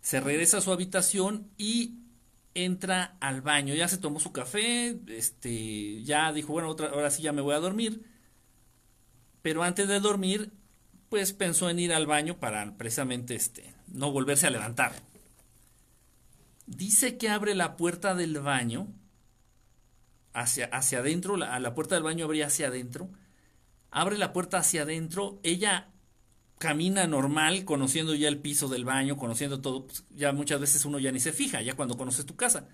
Se 0.00 0.20
regresa 0.20 0.56
a 0.56 0.60
su 0.62 0.72
habitación 0.72 1.50
y 1.58 1.98
entra 2.54 3.18
al 3.20 3.42
baño, 3.42 3.74
ya 3.74 3.88
se 3.88 3.98
tomó 3.98 4.20
su 4.20 4.32
café, 4.32 4.98
este, 5.08 6.02
ya 6.02 6.32
dijo, 6.32 6.54
bueno, 6.54 6.70
otra, 6.70 6.88
ahora 6.88 7.10
sí 7.10 7.22
ya 7.22 7.32
me 7.32 7.42
voy 7.42 7.54
a 7.54 7.60
dormir. 7.60 8.06
Pero 9.42 9.64
antes 9.64 9.86
de 9.86 10.00
dormir, 10.00 10.50
pues 11.10 11.34
pensó 11.34 11.68
en 11.68 11.78
ir 11.78 11.92
al 11.92 12.06
baño 12.06 12.40
para 12.40 12.74
precisamente 12.78 13.34
este, 13.34 13.74
no 13.86 14.12
volverse 14.12 14.46
a 14.46 14.50
levantar. 14.50 14.94
Dice 16.66 17.18
que 17.18 17.28
abre 17.28 17.54
la 17.54 17.76
puerta 17.76 18.14
del 18.14 18.40
baño 18.40 18.88
hacia, 20.32 20.66
hacia 20.66 21.00
adentro, 21.00 21.36
la, 21.36 21.58
la 21.58 21.74
puerta 21.74 21.96
del 21.96 22.04
baño 22.04 22.24
abría 22.24 22.46
hacia 22.46 22.68
adentro. 22.68 23.10
Abre 23.92 24.18
la 24.18 24.32
puerta 24.32 24.58
hacia 24.58 24.82
adentro, 24.82 25.38
ella 25.42 25.92
camina 26.58 27.06
normal, 27.06 27.64
conociendo 27.64 28.14
ya 28.14 28.28
el 28.28 28.38
piso 28.38 28.68
del 28.68 28.84
baño, 28.84 29.16
conociendo 29.16 29.60
todo, 29.60 29.86
pues 29.86 30.04
ya 30.10 30.32
muchas 30.32 30.60
veces 30.60 30.84
uno 30.84 30.98
ya 30.98 31.12
ni 31.12 31.20
se 31.20 31.32
fija, 31.32 31.60
ya 31.60 31.74
cuando 31.74 31.96
conoces 31.96 32.24
tu 32.24 32.34
casa. 32.34 32.68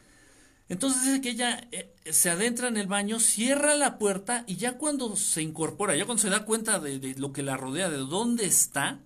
Entonces 0.69 1.05
dice 1.05 1.21
que 1.21 1.31
ella 1.31 1.67
eh, 1.73 1.95
se 2.05 2.31
adentra 2.31 2.69
en 2.69 2.77
el 2.77 2.87
baño, 2.87 3.19
cierra 3.19 3.75
la 3.75 3.99
puerta 3.99 4.45
y 4.47 4.57
ya 4.57 4.79
cuando 4.79 5.17
se 5.17 5.43
incorpora, 5.43 5.97
ya 5.97 6.05
cuando 6.05 6.23
se 6.23 6.31
da 6.31 6.45
cuenta 6.45 6.79
de, 6.79 7.01
de 7.01 7.15
lo 7.15 7.33
que 7.33 7.43
la 7.43 7.57
rodea, 7.57 7.89
de 7.89 7.97
dónde 7.97 8.47
está, 8.47 9.01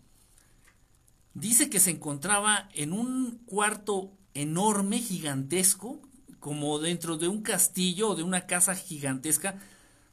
dice 1.32 1.70
que 1.70 1.80
se 1.80 1.90
encontraba 1.90 2.68
en 2.74 2.92
un 2.92 3.40
cuarto 3.46 4.12
enorme, 4.34 4.98
gigantesco, 4.98 6.02
como 6.40 6.78
dentro 6.78 7.16
de 7.16 7.28
un 7.28 7.42
castillo 7.42 8.10
o 8.10 8.16
de 8.16 8.24
una 8.24 8.46
casa 8.46 8.74
gigantesca, 8.74 9.60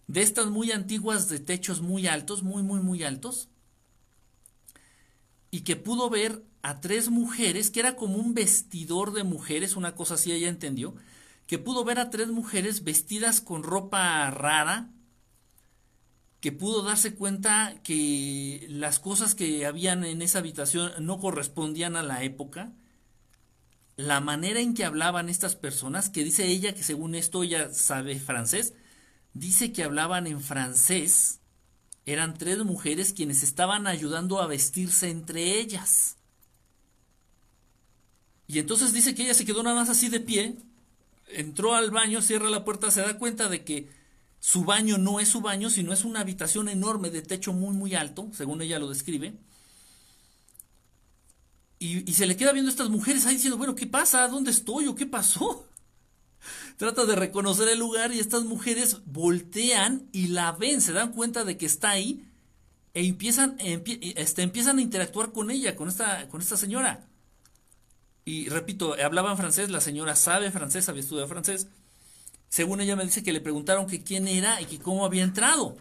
de 0.09 0.23
estas 0.23 0.47
muy 0.47 0.71
antiguas 0.71 1.29
de 1.29 1.39
techos 1.39 1.81
muy 1.81 2.07
altos, 2.07 2.41
muy, 2.41 2.63
muy, 2.63 2.79
muy 2.79 3.03
altos 3.03 3.47
y 5.51 5.61
que 5.61 5.75
pudo 5.75 6.09
ver 6.09 6.43
a 6.63 6.81
tres 6.81 7.09
mujeres, 7.09 7.69
que 7.69 7.79
era 7.79 7.95
como 7.95 8.17
un 8.17 8.33
vestidor 8.33 9.13
de 9.13 9.23
mujeres, 9.23 9.75
una 9.75 9.93
cosa 9.93 10.15
así 10.15 10.31
ella 10.31 10.49
entendió, 10.49 10.95
que 11.45 11.59
pudo 11.59 11.83
ver 11.85 11.99
a 11.99 12.09
tres 12.09 12.29
mujeres 12.29 12.83
vestidas 12.83 13.39
con 13.39 13.61
ropa 13.61 14.29
rara, 14.31 14.89
que 16.39 16.51
pudo 16.51 16.81
darse 16.81 17.13
cuenta 17.13 17.75
que 17.83 18.65
las 18.67 18.97
cosas 18.97 19.35
que 19.35 19.67
habían 19.67 20.03
en 20.03 20.23
esa 20.23 20.39
habitación 20.39 20.91
no 21.05 21.19
correspondían 21.19 21.95
a 21.95 22.01
la 22.03 22.23
época, 22.23 22.73
la 23.95 24.21
manera 24.21 24.59
en 24.59 24.73
que 24.73 24.85
hablaban 24.85 25.29
estas 25.29 25.55
personas, 25.55 26.09
que 26.09 26.23
dice 26.23 26.47
ella 26.47 26.73
que 26.73 26.83
según 26.83 27.13
esto 27.13 27.43
ella 27.43 27.71
sabe 27.71 28.19
francés, 28.19 28.73
dice 29.33 29.71
que 29.71 29.83
hablaban 29.83 30.27
en 30.27 30.41
francés, 30.41 31.39
eran 32.05 32.37
tres 32.37 32.59
mujeres 32.59 33.13
quienes 33.13 33.43
estaban 33.43 33.87
ayudando 33.87 34.41
a 34.41 34.47
vestirse 34.47 35.09
entre 35.09 35.59
ellas. 35.59 36.17
Y 38.47 38.59
entonces 38.59 38.93
dice 38.93 39.13
que 39.13 39.23
ella 39.23 39.33
se 39.35 39.45
quedó 39.45 39.61
nada 39.61 39.75
más 39.75 39.89
así 39.89 40.09
de 40.09 40.19
pie, 40.19 40.57
entró 41.27 41.75
al 41.75 41.91
baño, 41.91 42.21
cierra 42.21 42.49
la 42.49 42.65
puerta, 42.65 42.89
se 42.89 43.01
da 43.01 43.17
cuenta 43.17 43.47
de 43.47 43.63
que 43.63 43.89
su 44.39 44.63
baño 44.63 44.97
no 44.97 45.19
es 45.19 45.29
su 45.29 45.41
baño, 45.41 45.69
sino 45.69 45.93
es 45.93 46.03
una 46.03 46.21
habitación 46.21 46.69
enorme 46.69 47.11
de 47.11 47.21
techo 47.21 47.53
muy, 47.53 47.75
muy 47.75 47.93
alto, 47.93 48.29
según 48.33 48.61
ella 48.61 48.79
lo 48.79 48.89
describe. 48.89 49.35
Y, 51.81 52.11
se 52.11 52.25
le 52.25 52.35
queda 52.35 52.51
viendo 52.51 52.69
a 52.69 52.73
estas 52.73 52.89
mujeres 52.89 53.25
ahí 53.25 53.35
diciendo, 53.35 53.57
bueno, 53.57 53.73
¿qué 53.73 53.87
pasa? 53.87 54.27
¿Dónde 54.27 54.51
estoy? 54.51 54.87
¿O 54.87 54.95
qué 54.95 55.05
pasó? 55.05 55.68
Trata 56.77 57.05
de 57.05 57.15
reconocer 57.15 57.67
el 57.67 57.79
lugar 57.79 58.13
y 58.13 58.19
estas 58.19 58.43
mujeres 58.43 58.97
voltean 59.05 60.07
y 60.11 60.27
la 60.27 60.51
ven, 60.53 60.81
se 60.81 60.93
dan 60.93 61.11
cuenta 61.11 61.43
de 61.43 61.57
que 61.57 61.65
está 61.65 61.89
ahí 61.89 62.25
e 62.93 63.05
empiezan, 63.05 63.55
empie, 63.59 63.99
este, 64.15 64.41
empiezan 64.41 64.79
a 64.79 64.81
interactuar 64.81 65.31
con 65.31 65.51
ella, 65.51 65.75
con 65.75 65.87
esta, 65.87 66.27
con 66.29 66.41
esta 66.41 66.57
señora. 66.57 67.07
Y 68.25 68.49
repito, 68.49 68.95
hablaban 69.03 69.37
francés, 69.37 69.69
la 69.69 69.81
señora 69.81 70.15
sabe 70.15 70.51
francés, 70.51 70.89
había 70.89 71.01
estudiado 71.01 71.27
francés. 71.27 71.67
Según 72.49 72.81
ella 72.81 72.95
me 72.95 73.05
dice 73.05 73.23
que 73.23 73.33
le 73.33 73.41
preguntaron 73.41 73.87
que 73.87 74.03
quién 74.03 74.27
era 74.27 74.61
y 74.61 74.65
que 74.65 74.79
cómo 74.79 75.05
había 75.05 75.23
entrado. 75.23 75.77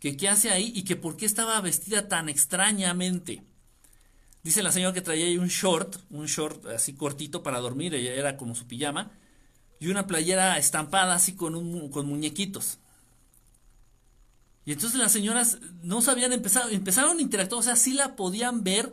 Que 0.00 0.16
qué 0.16 0.28
hace 0.28 0.50
ahí 0.50 0.72
y 0.74 0.82
que 0.82 0.96
por 0.96 1.16
qué 1.16 1.26
estaba 1.26 1.60
vestida 1.60 2.08
tan 2.08 2.28
extrañamente. 2.28 3.42
Dice 4.42 4.62
la 4.62 4.72
señora 4.72 4.92
que 4.92 5.02
traía 5.02 5.26
ahí 5.26 5.38
un 5.38 5.48
short, 5.48 5.96
un 6.10 6.26
short 6.26 6.66
así 6.66 6.94
cortito 6.94 7.42
para 7.42 7.60
dormir, 7.60 7.94
ella 7.94 8.12
era 8.14 8.36
como 8.36 8.56
su 8.56 8.66
pijama, 8.66 9.12
y 9.78 9.88
una 9.88 10.06
playera 10.06 10.58
estampada 10.58 11.14
así 11.14 11.34
con, 11.34 11.54
un, 11.54 11.90
con 11.90 12.06
muñequitos. 12.06 12.78
Y 14.64 14.72
entonces 14.72 14.98
las 14.98 15.12
señoras 15.12 15.58
no 15.82 16.02
sabían 16.02 16.32
empezar, 16.32 16.72
empezaron 16.72 17.18
a 17.18 17.22
interactuar, 17.22 17.60
o 17.60 17.62
sea, 17.62 17.76
sí 17.76 17.92
la 17.92 18.16
podían 18.16 18.64
ver, 18.64 18.92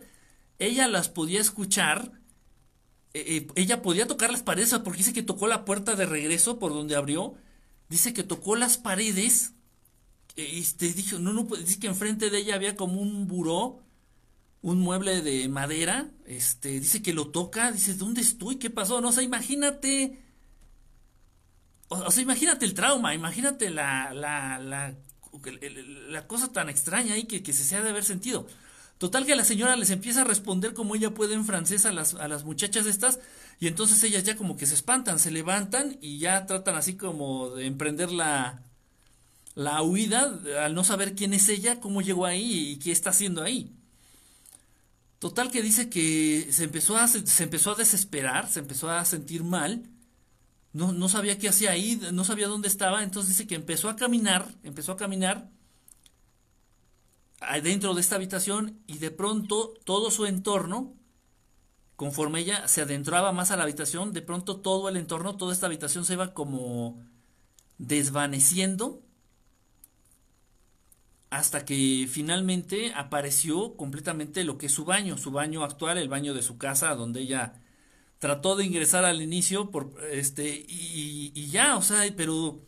ella 0.59 0.87
las 0.87 1.09
podía 1.09 1.41
escuchar, 1.41 2.11
eh, 3.13 3.23
eh, 3.27 3.47
ella 3.55 3.81
podía 3.81 4.07
tocar 4.07 4.31
las 4.31 4.43
paredes, 4.43 4.73
porque 4.83 4.99
dice 4.99 5.13
que 5.13 5.23
tocó 5.23 5.47
la 5.47 5.65
puerta 5.65 5.95
de 5.95 6.05
regreso 6.05 6.59
por 6.59 6.73
donde 6.73 6.95
abrió, 6.95 7.35
dice 7.87 8.13
que 8.13 8.23
tocó 8.23 8.55
las 8.55 8.77
paredes, 8.77 9.53
este, 10.35 10.93
dijo, 10.93 11.17
no, 11.17 11.33
no, 11.33 11.43
dice 11.43 11.79
que 11.79 11.87
enfrente 11.87 12.29
de 12.29 12.37
ella 12.39 12.55
había 12.55 12.75
como 12.75 13.01
un 13.01 13.27
buró, 13.27 13.79
un 14.61 14.79
mueble 14.79 15.21
de 15.21 15.47
madera, 15.47 16.09
este, 16.25 16.79
dice 16.79 17.01
que 17.01 17.13
lo 17.13 17.29
toca, 17.29 17.71
dice, 17.71 17.93
¿dónde 17.93 18.21
estoy? 18.21 18.57
¿Qué 18.57 18.69
pasó? 18.69 18.99
No, 19.01 19.09
o 19.09 19.11
sea, 19.11 19.23
imagínate, 19.23 20.19
o, 21.87 22.11
sea, 22.11 22.23
imagínate 22.23 22.65
el 22.65 22.73
trauma, 22.73 23.13
imagínate 23.13 23.69
la, 23.69 24.13
la, 24.13 24.59
la, 24.59 24.95
la 26.09 26.27
cosa 26.27 26.51
tan 26.51 26.69
extraña 26.69 27.13
ahí 27.13 27.23
que, 27.23 27.41
que 27.41 27.53
se 27.53 27.75
ha 27.75 27.81
de 27.81 27.89
haber 27.89 28.03
sentido. 28.03 28.47
Total 28.97 29.25
que 29.25 29.37
la 29.37 29.45
señora 29.45 29.77
les 29.77 29.91
empieza 29.91 30.21
a 30.21 30.25
responder 30.25 30.73
como 30.73 30.93
ella 30.93 31.13
puede 31.13 31.33
en 31.33 31.45
francés 31.45 31.85
a 31.85 31.93
las, 31.93 32.15
a 32.15 32.27
las 32.27 32.43
muchachas 32.43 32.85
estas, 32.85 33.19
y 33.57 33.67
entonces 33.67 34.03
ellas 34.03 34.23
ya 34.23 34.35
como 34.35 34.57
que 34.57 34.65
se 34.65 34.75
espantan, 34.75 35.19
se 35.19 35.31
levantan 35.31 35.97
y 36.01 36.19
ya 36.19 36.45
tratan 36.45 36.75
así 36.75 36.97
como 36.97 37.51
de 37.51 37.65
emprender 37.65 38.11
la, 38.11 38.61
la 39.55 39.81
huida 39.83 40.37
al 40.63 40.75
no 40.75 40.83
saber 40.83 41.15
quién 41.15 41.33
es 41.33 41.47
ella, 41.47 41.79
cómo 41.79 42.01
llegó 42.01 42.25
ahí 42.25 42.71
y 42.71 42.79
qué 42.79 42.91
está 42.91 43.11
haciendo 43.11 43.41
ahí. 43.41 43.78
Total 45.19 45.51
que 45.51 45.61
dice 45.61 45.89
que 45.89 46.47
se 46.51 46.63
empezó 46.63 46.95
a, 46.95 47.07
se 47.07 47.43
empezó 47.43 47.71
a 47.71 47.75
desesperar, 47.75 48.49
se 48.49 48.59
empezó 48.59 48.89
a 48.89 49.03
sentir 49.03 49.43
mal, 49.43 49.83
no, 50.71 50.93
no 50.93 51.09
sabía 51.09 51.37
qué 51.37 51.49
hacía 51.49 51.71
ahí, 51.71 51.99
no 52.13 52.23
sabía 52.23 52.47
dónde 52.47 52.69
estaba, 52.69 53.03
entonces 53.03 53.37
dice 53.37 53.47
que 53.47 53.55
empezó 53.55 53.89
a 53.89 53.97
caminar, 53.97 54.47
empezó 54.63 54.93
a 54.93 54.97
caminar 54.97 55.49
dentro 57.63 57.93
de 57.93 58.01
esta 58.01 58.15
habitación 58.15 58.79
y 58.87 58.99
de 58.99 59.11
pronto 59.11 59.73
todo 59.83 60.09
su 60.09 60.25
entorno, 60.25 60.95
conforme 61.97 62.39
ella 62.39 62.67
se 62.69 62.81
adentraba 62.81 63.33
más 63.33 63.51
a 63.51 63.57
la 63.57 63.63
habitación, 63.63 64.13
de 64.13 64.21
pronto 64.21 64.61
todo 64.61 64.87
el 64.87 64.95
entorno, 64.95 65.35
toda 65.35 65.53
esta 65.53 65.65
habitación 65.65 66.05
se 66.05 66.13
iba 66.13 66.33
como 66.33 67.03
desvaneciendo 67.77 69.01
hasta 71.29 71.63
que 71.65 72.07
finalmente 72.09 72.91
apareció 72.95 73.75
completamente 73.75 74.43
lo 74.43 74.57
que 74.57 74.65
es 74.65 74.71
su 74.71 74.85
baño, 74.85 75.17
su 75.17 75.31
baño 75.31 75.63
actual, 75.63 75.97
el 75.97 76.09
baño 76.09 76.33
de 76.33 76.41
su 76.41 76.57
casa, 76.57 76.95
donde 76.95 77.21
ella 77.21 77.53
trató 78.17 78.55
de 78.55 78.65
ingresar 78.65 79.05
al 79.05 79.21
inicio 79.21 79.69
por 79.71 79.93
este 80.11 80.65
y, 80.67 81.47
ya, 81.49 81.77
o 81.77 81.81
sea, 81.81 82.03
pero 82.17 82.59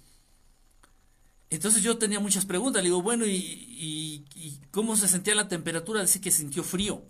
entonces 1.49 1.84
yo 1.84 1.97
tenía 1.97 2.20
muchas 2.20 2.45
preguntas, 2.45 2.82
le 2.84 2.89
digo, 2.89 3.01
bueno, 3.01 3.26
¿y, 3.26 3.36
y, 3.36 4.26
y 4.36 4.59
cómo 4.72 4.95
se 4.95 5.07
sentía 5.07 5.36
la 5.36 5.47
temperatura? 5.47 6.01
Dice 6.01 6.22
que 6.22 6.32
sintió 6.32 6.64
frío. 6.64 7.03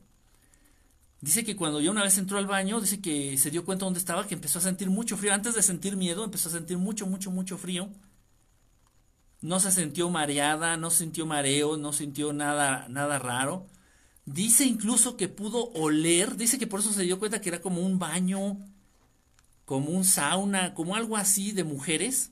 Dice 1.20 1.43
que 1.43 1.56
cuando 1.56 1.80
ya 1.80 1.91
una 1.91 2.04
vez 2.04 2.18
entró 2.18 2.39
al 2.39 2.47
baño, 2.47 2.82
dice 2.82 2.99
que 2.99 3.38
se 3.38 3.52
dio 3.52 3.64
cuenta 3.64 3.86
dónde 3.86 3.99
estaba, 3.99 4.28
que 4.28 4.34
empezó 4.34 4.58
a 4.58 4.64
sentir 4.64 4.89
mucho 4.89 5.18
frío. 5.18 5.34
Antes 5.34 5.54
de 5.54 5.62
sentir 5.62 5.95
miedo, 5.95 6.24
empezó 6.24 6.49
a 6.49 6.54
sentir 6.54 6.78
mucho, 6.80 7.06
mucho, 7.06 7.30
mucho 7.30 7.60
frío 7.60 7.89
no 9.42 9.60
se 9.60 9.72
sintió 9.72 10.10
mareada, 10.10 10.78
no 10.78 10.92
sintió 10.92 11.26
mareo, 11.26 11.78
no 11.78 11.94
sintió 11.94 12.32
nada, 12.32 12.88
nada 12.89 13.20
raro. 13.20 13.68
Dice 14.26 14.66
incluso 14.66 15.18
que 15.18 15.28
pudo 15.28 15.72
oler, 15.74 16.38
dice 16.38 16.60
que 16.60 16.68
por 16.68 16.80
eso 16.80 16.94
se 16.94 17.04
dio 17.04 17.20
cuenta 17.20 17.42
que 17.42 17.50
era 17.50 17.62
como 17.62 17.82
un 17.82 17.98
baño, 18.00 18.60
como 19.66 19.89
un 19.89 20.06
sauna, 20.06 20.74
como 20.76 20.96
algo 20.96 21.18
así 21.18 21.52
de 21.54 21.64
mujeres. 21.64 22.32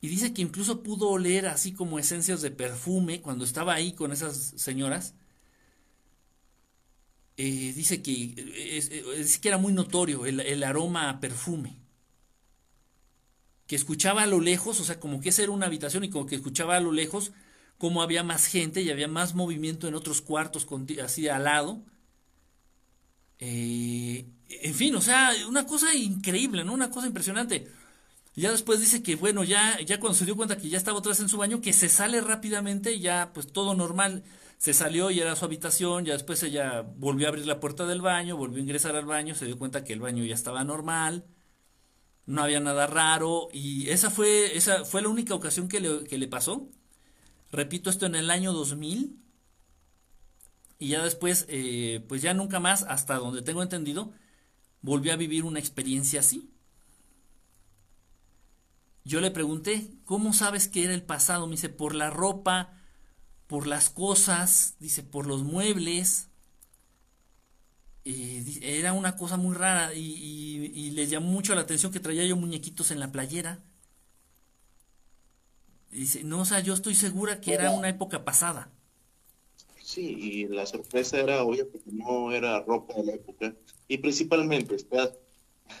Y 0.00 0.08
dice 0.08 0.32
que 0.32 0.42
incluso 0.42 0.82
pudo 0.82 1.10
oler 1.10 1.46
así 1.46 1.72
como 1.72 1.98
esencias 1.98 2.40
de 2.40 2.50
perfume 2.50 3.20
cuando 3.20 3.44
estaba 3.44 3.74
ahí 3.74 3.92
con 3.92 4.12
esas 4.12 4.54
señoras. 4.56 5.14
Eh, 7.36 7.72
dice 7.74 8.02
que, 8.02 8.34
eh, 8.38 9.26
que 9.42 9.48
era 9.48 9.58
muy 9.58 9.72
notorio 9.74 10.24
el, 10.24 10.40
el 10.40 10.62
aroma 10.64 11.10
a 11.10 11.20
perfume 11.20 11.85
que 13.66 13.76
escuchaba 13.76 14.22
a 14.22 14.26
lo 14.26 14.40
lejos, 14.40 14.80
o 14.80 14.84
sea, 14.84 15.00
como 15.00 15.20
que 15.20 15.30
esa 15.30 15.42
era 15.42 15.52
una 15.52 15.66
habitación 15.66 16.04
y 16.04 16.10
como 16.10 16.26
que 16.26 16.36
escuchaba 16.36 16.76
a 16.76 16.80
lo 16.80 16.92
lejos 16.92 17.32
cómo 17.78 18.02
había 18.02 18.22
más 18.22 18.46
gente 18.46 18.80
y 18.82 18.90
había 18.90 19.08
más 19.08 19.34
movimiento 19.34 19.88
en 19.88 19.94
otros 19.94 20.22
cuartos 20.22 20.66
así 21.02 21.28
al 21.28 21.44
lado. 21.44 21.82
Eh, 23.38 24.26
en 24.48 24.74
fin, 24.74 24.94
o 24.94 25.00
sea, 25.00 25.32
una 25.48 25.66
cosa 25.66 25.94
increíble, 25.94 26.64
¿no? 26.64 26.72
Una 26.72 26.90
cosa 26.90 27.06
impresionante. 27.06 27.68
Ya 28.34 28.50
después 28.50 28.80
dice 28.80 29.02
que, 29.02 29.16
bueno, 29.16 29.44
ya, 29.44 29.80
ya 29.80 29.98
cuando 29.98 30.16
se 30.18 30.24
dio 30.26 30.36
cuenta 30.36 30.58
que 30.58 30.68
ya 30.68 30.78
estaba 30.78 30.98
otra 30.98 31.10
vez 31.10 31.20
en 31.20 31.28
su 31.28 31.38
baño, 31.38 31.60
que 31.60 31.72
se 31.72 31.88
sale 31.88 32.20
rápidamente 32.20 33.00
ya, 33.00 33.32
pues 33.34 33.52
todo 33.52 33.74
normal. 33.74 34.24
Se 34.58 34.74
salió 34.74 35.10
y 35.10 35.20
era 35.20 35.36
su 35.36 35.44
habitación, 35.44 36.04
ya 36.04 36.14
después 36.14 36.42
ella 36.42 36.82
volvió 36.82 37.26
a 37.26 37.30
abrir 37.30 37.46
la 37.46 37.60
puerta 37.60 37.86
del 37.86 38.00
baño, 38.02 38.36
volvió 38.36 38.58
a 38.58 38.60
ingresar 38.62 38.96
al 38.96 39.06
baño, 39.06 39.34
se 39.34 39.46
dio 39.46 39.58
cuenta 39.58 39.84
que 39.84 39.92
el 39.92 40.00
baño 40.00 40.24
ya 40.24 40.34
estaba 40.34 40.64
normal 40.64 41.26
no 42.26 42.42
había 42.42 42.60
nada 42.60 42.86
raro 42.86 43.48
y 43.52 43.88
esa 43.88 44.10
fue, 44.10 44.56
esa 44.56 44.84
fue 44.84 45.02
la 45.02 45.08
única 45.08 45.34
ocasión 45.34 45.68
que 45.68 45.80
le, 45.80 46.04
que 46.04 46.18
le 46.18 46.28
pasó. 46.28 46.68
Repito 47.52 47.88
esto 47.90 48.06
en 48.06 48.16
el 48.16 48.30
año 48.30 48.52
2000 48.52 49.18
y 50.78 50.88
ya 50.88 51.02
después, 51.02 51.46
eh, 51.48 52.04
pues 52.08 52.22
ya 52.22 52.34
nunca 52.34 52.60
más, 52.60 52.82
hasta 52.82 53.16
donde 53.16 53.42
tengo 53.42 53.62
entendido, 53.62 54.12
volvió 54.82 55.12
a 55.12 55.16
vivir 55.16 55.44
una 55.44 55.58
experiencia 55.58 56.20
así. 56.20 56.50
Yo 59.04 59.20
le 59.20 59.30
pregunté, 59.30 59.88
¿cómo 60.04 60.32
sabes 60.32 60.68
que 60.68 60.84
era 60.84 60.92
el 60.92 61.02
pasado? 61.02 61.46
Me 61.46 61.52
dice, 61.52 61.68
por 61.68 61.94
la 61.94 62.10
ropa, 62.10 62.72
por 63.46 63.66
las 63.66 63.88
cosas, 63.88 64.74
dice, 64.80 65.02
por 65.02 65.26
los 65.26 65.44
muebles, 65.44 66.28
eh, 68.08 68.78
era 68.78 68.92
una 68.92 69.16
cosa 69.16 69.36
muy 69.36 69.52
rara 69.56 69.92
y, 69.92 70.92
les 70.92 71.10
llamó 71.10 71.26
mucho 71.26 71.54
la 71.56 71.62
atención 71.62 71.92
que 71.92 71.98
traía 71.98 72.24
yo 72.24 72.36
muñequitos 72.36 72.92
en 72.92 73.00
la 73.00 73.10
playera. 73.10 73.58
dice, 75.90 76.22
no, 76.22 76.40
o 76.40 76.44
sea, 76.44 76.60
yo 76.60 76.72
estoy 76.72 76.94
segura 76.94 77.40
que 77.40 77.52
era 77.52 77.72
una 77.72 77.88
época 77.88 78.24
pasada. 78.24 78.70
Sí, 79.82 80.16
y 80.20 80.46
la 80.46 80.66
sorpresa 80.66 81.18
era 81.18 81.42
obvia 81.42 81.64
porque 81.70 81.90
no 81.90 82.32
era 82.32 82.60
ropa 82.60 82.94
de 82.94 83.04
la 83.04 83.12
época. 83.14 83.54
Y 83.88 83.98
principalmente, 83.98 84.76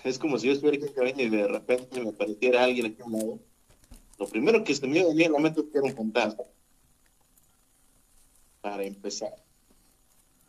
es 0.02 0.18
como 0.18 0.38
si 0.38 0.48
yo 0.48 0.52
estuviera 0.52 0.84
aquí 0.84 1.22
y 1.22 1.28
de 1.28 1.46
repente 1.46 2.00
me 2.00 2.10
apareciera 2.10 2.64
alguien 2.64 2.86
aquí 2.86 3.02
a 3.02 3.04
un 3.04 3.12
lado. 3.12 3.38
Lo 4.18 4.26
primero 4.26 4.64
que 4.64 4.74
se 4.74 4.86
me 4.86 5.04
venía 5.04 5.26
en 5.26 5.32
la 5.32 5.38
mente 5.38 5.62
era 5.72 5.82
un 5.82 5.94
fantasma. 5.94 6.42
Para 8.60 8.82
empezar. 8.82 9.34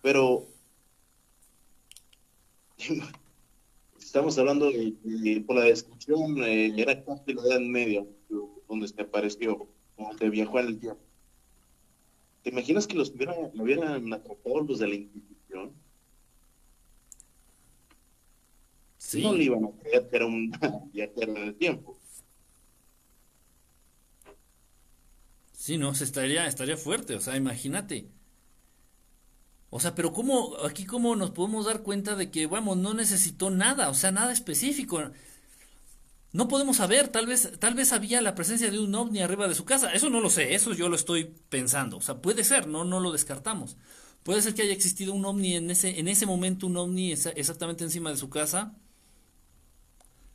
Pero 0.02 0.48
Estamos 4.00 4.38
hablando 4.38 4.72
de, 4.72 5.44
por 5.46 5.58
la 5.58 5.64
descripción, 5.64 6.42
eh, 6.44 6.74
era 6.78 7.04
casi 7.04 7.34
la 7.34 7.42
edad 7.44 7.60
media, 7.60 8.06
donde 8.68 8.88
se 8.88 9.02
apareció, 9.02 9.68
donde 9.98 10.30
viajó 10.30 10.60
en 10.60 10.68
el 10.68 10.80
tiempo. 10.80 11.02
¿Te 12.44 12.50
imaginas 12.52 12.88
que 12.88 12.96
los 12.96 13.10
hubieran, 13.10 13.36
lo 13.54 13.64
hubieran 13.64 14.14
atrapado 14.14 14.62
los 14.62 14.80
de 14.80 14.88
la 14.88 14.96
Inquisición? 14.96 15.74
Sí. 18.98 19.22
No 19.22 19.34
le 19.34 19.44
iban 19.44 19.66
a 19.66 19.72
creer 19.72 20.10
que 20.10 20.16
era 20.16 20.26
un 20.26 20.52
viajero 20.94 21.36
en 21.36 21.44
el 21.44 21.56
tiempo. 21.56 21.98
Sí, 25.52 25.78
no, 25.78 25.94
se 25.94 26.06
estaría, 26.06 26.48
estaría 26.48 26.78
fuerte, 26.78 27.16
o 27.16 27.20
sea, 27.20 27.36
imagínate. 27.36 28.08
O 29.70 29.80
sea, 29.80 29.96
pero 29.96 30.14
cómo, 30.14 30.56
aquí 30.66 30.86
cómo 30.86 31.16
nos 31.16 31.32
podemos 31.32 31.66
dar 31.66 31.82
cuenta 31.84 32.16
de 32.16 32.32
que, 32.32 32.48
vamos, 32.48 32.78
no 32.78 32.94
necesitó 32.94 33.50
nada, 33.50 33.90
o 33.90 33.94
sea, 33.94 34.12
nada 34.12 34.32
específico. 34.32 35.12
No 36.32 36.48
podemos 36.48 36.78
saber, 36.78 37.10
tal 37.10 37.26
vez, 37.26 37.52
tal 37.60 37.74
vez 37.74 37.92
había 37.94 38.22
la 38.22 38.36
presencia 38.36 38.70
de 38.72 38.80
un 38.80 38.94
ovni 38.96 39.22
arriba 39.22 39.48
de 39.48 39.56
su 39.56 39.66
casa. 39.66 39.92
Eso 39.94 40.10
no 40.10 40.20
lo 40.22 40.30
sé, 40.30 40.56
eso 40.56 40.74
yo 40.74 40.90
lo 40.90 40.96
estoy 40.96 41.34
pensando. 41.50 41.98
O 41.98 42.02
sea, 42.02 42.22
puede 42.22 42.44
ser, 42.44 42.68
no, 42.68 42.86
no 42.86 43.00
lo 43.00 43.12
descartamos. 43.12 43.78
Puede 44.24 44.42
ser 44.42 44.54
que 44.54 44.62
haya 44.64 44.74
existido 44.74 45.14
un 45.14 45.26
ovni 45.26 45.56
en 45.56 45.72
ese, 45.72 46.00
en 46.00 46.08
ese 46.08 46.26
momento, 46.26 46.68
un 46.68 46.78
ovni 46.78 47.12
exactamente 47.12 47.84
encima 47.84 48.10
de 48.12 48.18
su 48.18 48.30
casa 48.30 48.74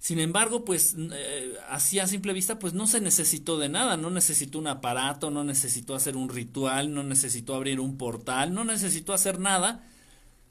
sin 0.02 0.18
embargo, 0.18 0.64
pues 0.64 0.96
eh, 0.98 1.54
así 1.68 2.00
a 2.00 2.08
simple 2.08 2.32
vista, 2.32 2.58
pues 2.58 2.74
no 2.74 2.88
se 2.88 3.00
necesitó 3.00 3.56
de 3.56 3.68
nada, 3.68 3.96
no 3.96 4.10
necesitó 4.10 4.58
un 4.58 4.66
aparato, 4.66 5.30
no 5.30 5.44
necesitó 5.44 5.94
hacer 5.94 6.16
un 6.16 6.28
ritual, 6.28 6.92
no 6.92 7.04
necesitó 7.04 7.54
abrir 7.54 7.78
un 7.78 7.96
portal, 7.96 8.52
no 8.52 8.64
necesitó 8.64 9.12
hacer 9.12 9.38
nada. 9.38 9.88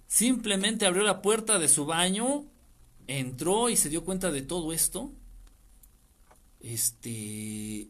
Simplemente 0.07 0.85
abrió 0.85 1.03
la 1.03 1.21
puerta 1.21 1.59
de 1.59 1.67
su 1.67 1.85
baño, 1.85 2.45
entró 3.07 3.69
y 3.69 3.75
se 3.75 3.89
dio 3.89 4.05
cuenta 4.05 4.31
de 4.31 4.41
todo 4.41 4.71
esto. 4.71 5.11
Este. 6.61 7.89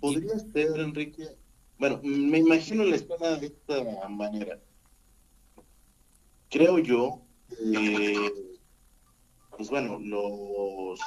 Podría 0.00 0.36
ser, 0.52 0.80
Enrique. 0.80 1.28
Bueno, 1.78 2.00
me 2.02 2.38
imagino 2.38 2.82
la 2.82 2.96
escena 2.96 3.36
de 3.36 3.46
esta 3.46 4.08
manera. 4.08 4.58
Creo 6.48 6.80
yo 6.80 7.22
que 7.50 8.47
pues 9.58 9.70
bueno, 9.70 9.98
los 9.98 11.00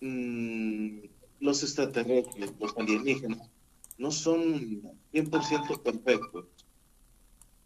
mm, 0.00 1.00
los 1.40 1.62
extraterrestres, 1.62 2.54
los 2.58 2.74
alienígenas, 2.78 3.50
no 3.98 4.10
son 4.10 4.82
100% 5.12 5.82
perfectos. 5.82 6.46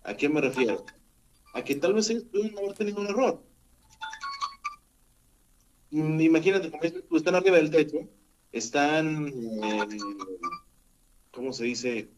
¿A 0.02 0.14
qué 0.16 0.28
me 0.28 0.40
refiero? 0.40 0.84
A 1.54 1.62
que 1.62 1.76
tal 1.76 1.94
vez 1.94 2.10
ellos 2.10 2.24
pueden 2.24 2.58
haber 2.58 2.74
tenido 2.74 3.00
un 3.00 3.06
error. 3.06 3.40
Mm, 5.92 6.20
imagínate, 6.22 6.72
como 6.72 7.18
están 7.18 7.36
arriba 7.36 7.56
del 7.56 7.70
techo, 7.70 8.08
están, 8.50 9.28
eh, 9.28 9.86
¿cómo 11.30 11.52
se 11.52 11.64
dice? 11.66 12.10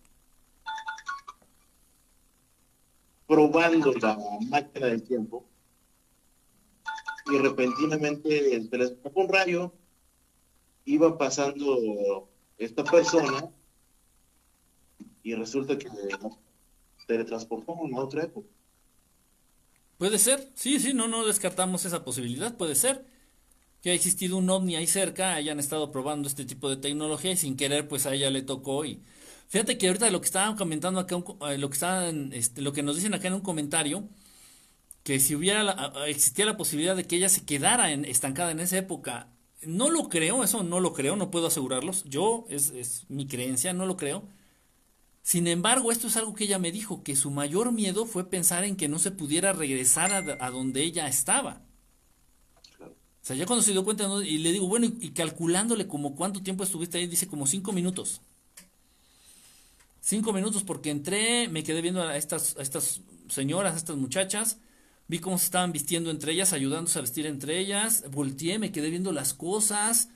Probando 3.34 3.92
la 3.94 4.16
máquina 4.48 4.86
del 4.86 5.02
tiempo 5.02 5.44
y 7.26 7.38
repentinamente 7.38 8.62
se 8.62 8.78
les 8.78 8.90
escapó 8.92 9.22
un 9.22 9.28
rayo, 9.28 9.72
iba 10.84 11.18
pasando 11.18 12.28
esta 12.58 12.84
persona 12.84 13.50
y 15.24 15.34
resulta 15.34 15.76
que 15.76 15.88
teletransportó 17.08 17.72
a 17.72 18.00
otra 18.00 18.22
época. 18.22 18.48
Puede 19.98 20.18
ser, 20.18 20.52
sí, 20.54 20.78
sí, 20.78 20.92
no, 20.94 21.08
no 21.08 21.24
descartamos 21.24 21.84
esa 21.84 22.04
posibilidad, 22.04 22.56
puede 22.56 22.76
ser. 22.76 23.04
que 23.82 23.90
ha 23.90 23.94
existido 23.94 24.36
un 24.38 24.48
ovni 24.48 24.76
ahí 24.76 24.86
cerca, 24.86 25.34
hayan 25.34 25.58
estado 25.58 25.90
probando 25.90 26.28
este 26.28 26.44
tipo 26.44 26.70
de 26.70 26.76
tecnología 26.76 27.32
y 27.32 27.36
sin 27.36 27.56
querer 27.56 27.88
pues 27.88 28.06
a 28.06 28.14
ella 28.14 28.30
le 28.30 28.42
tocó 28.42 28.84
y 28.84 29.02
fíjate 29.54 29.78
que 29.78 29.86
ahorita 29.86 30.10
lo 30.10 30.20
que 30.20 30.26
estaban 30.26 30.56
comentando 30.56 30.98
acá, 30.98 31.14
eh, 31.48 31.58
lo 31.58 31.68
que 31.70 31.74
estaban, 31.74 32.32
este, 32.32 32.60
lo 32.60 32.72
que 32.72 32.82
nos 32.82 32.96
dicen 32.96 33.14
acá 33.14 33.28
en 33.28 33.34
un 33.34 33.40
comentario, 33.40 34.08
que 35.04 35.20
si 35.20 35.36
hubiera 35.36 35.92
existía 36.08 36.44
la 36.44 36.56
posibilidad 36.56 36.96
de 36.96 37.04
que 37.04 37.14
ella 37.14 37.28
se 37.28 37.44
quedara 37.44 37.92
estancada 37.92 38.50
en 38.50 38.58
esa 38.58 38.78
época, 38.78 39.28
no 39.62 39.90
lo 39.90 40.08
creo, 40.08 40.42
eso 40.42 40.64
no 40.64 40.80
lo 40.80 40.92
creo, 40.92 41.14
no 41.14 41.30
puedo 41.30 41.46
asegurarlos, 41.46 42.02
yo 42.02 42.46
es, 42.48 43.04
mi 43.08 43.28
creencia, 43.28 43.72
no 43.72 43.86
lo 43.86 43.96
creo. 43.96 44.24
Sin 45.22 45.46
embargo, 45.46 45.92
esto 45.92 46.08
es 46.08 46.16
algo 46.16 46.34
que 46.34 46.44
ella 46.44 46.58
me 46.58 46.72
dijo, 46.72 47.04
que 47.04 47.14
su 47.14 47.30
mayor 47.30 47.70
miedo 47.70 48.06
fue 48.06 48.28
pensar 48.28 48.64
en 48.64 48.74
que 48.74 48.88
no 48.88 48.98
se 48.98 49.12
pudiera 49.12 49.52
regresar 49.52 50.36
a 50.40 50.50
donde 50.50 50.82
ella 50.82 51.06
estaba. 51.06 51.62
O 52.80 52.86
sea, 53.22 53.36
ya 53.36 53.46
cuando 53.46 53.62
se 53.62 53.70
dio 53.70 53.84
cuenta, 53.84 54.08
y 54.24 54.38
le 54.38 54.50
digo, 54.50 54.66
bueno, 54.66 54.86
y, 54.86 55.10
calculándole 55.10 55.86
como 55.86 56.16
cuánto 56.16 56.42
tiempo 56.42 56.64
estuviste 56.64 56.98
ahí, 56.98 57.06
dice 57.06 57.28
como 57.28 57.46
cinco 57.46 57.72
minutos. 57.72 58.20
Cinco 60.06 60.34
minutos 60.34 60.64
porque 60.64 60.90
entré, 60.90 61.48
me 61.48 61.64
quedé 61.64 61.80
viendo 61.80 62.02
a 62.02 62.18
estas, 62.18 62.56
estas 62.58 63.00
señoras, 63.30 63.72
a 63.72 63.78
estas 63.78 63.96
muchachas, 63.96 64.58
vi 65.08 65.18
cómo 65.18 65.38
se 65.38 65.46
estaban 65.46 65.72
vistiendo 65.72 66.10
entre 66.10 66.32
ellas, 66.32 66.52
ayudándose 66.52 66.98
a 66.98 67.02
vestir 67.02 67.24
entre 67.24 67.58
ellas, 67.58 68.04
volteé, 68.10 68.58
me 68.58 68.70
quedé 68.70 68.90
viendo 68.90 69.12
las 69.12 69.32
cosas, 69.32 70.10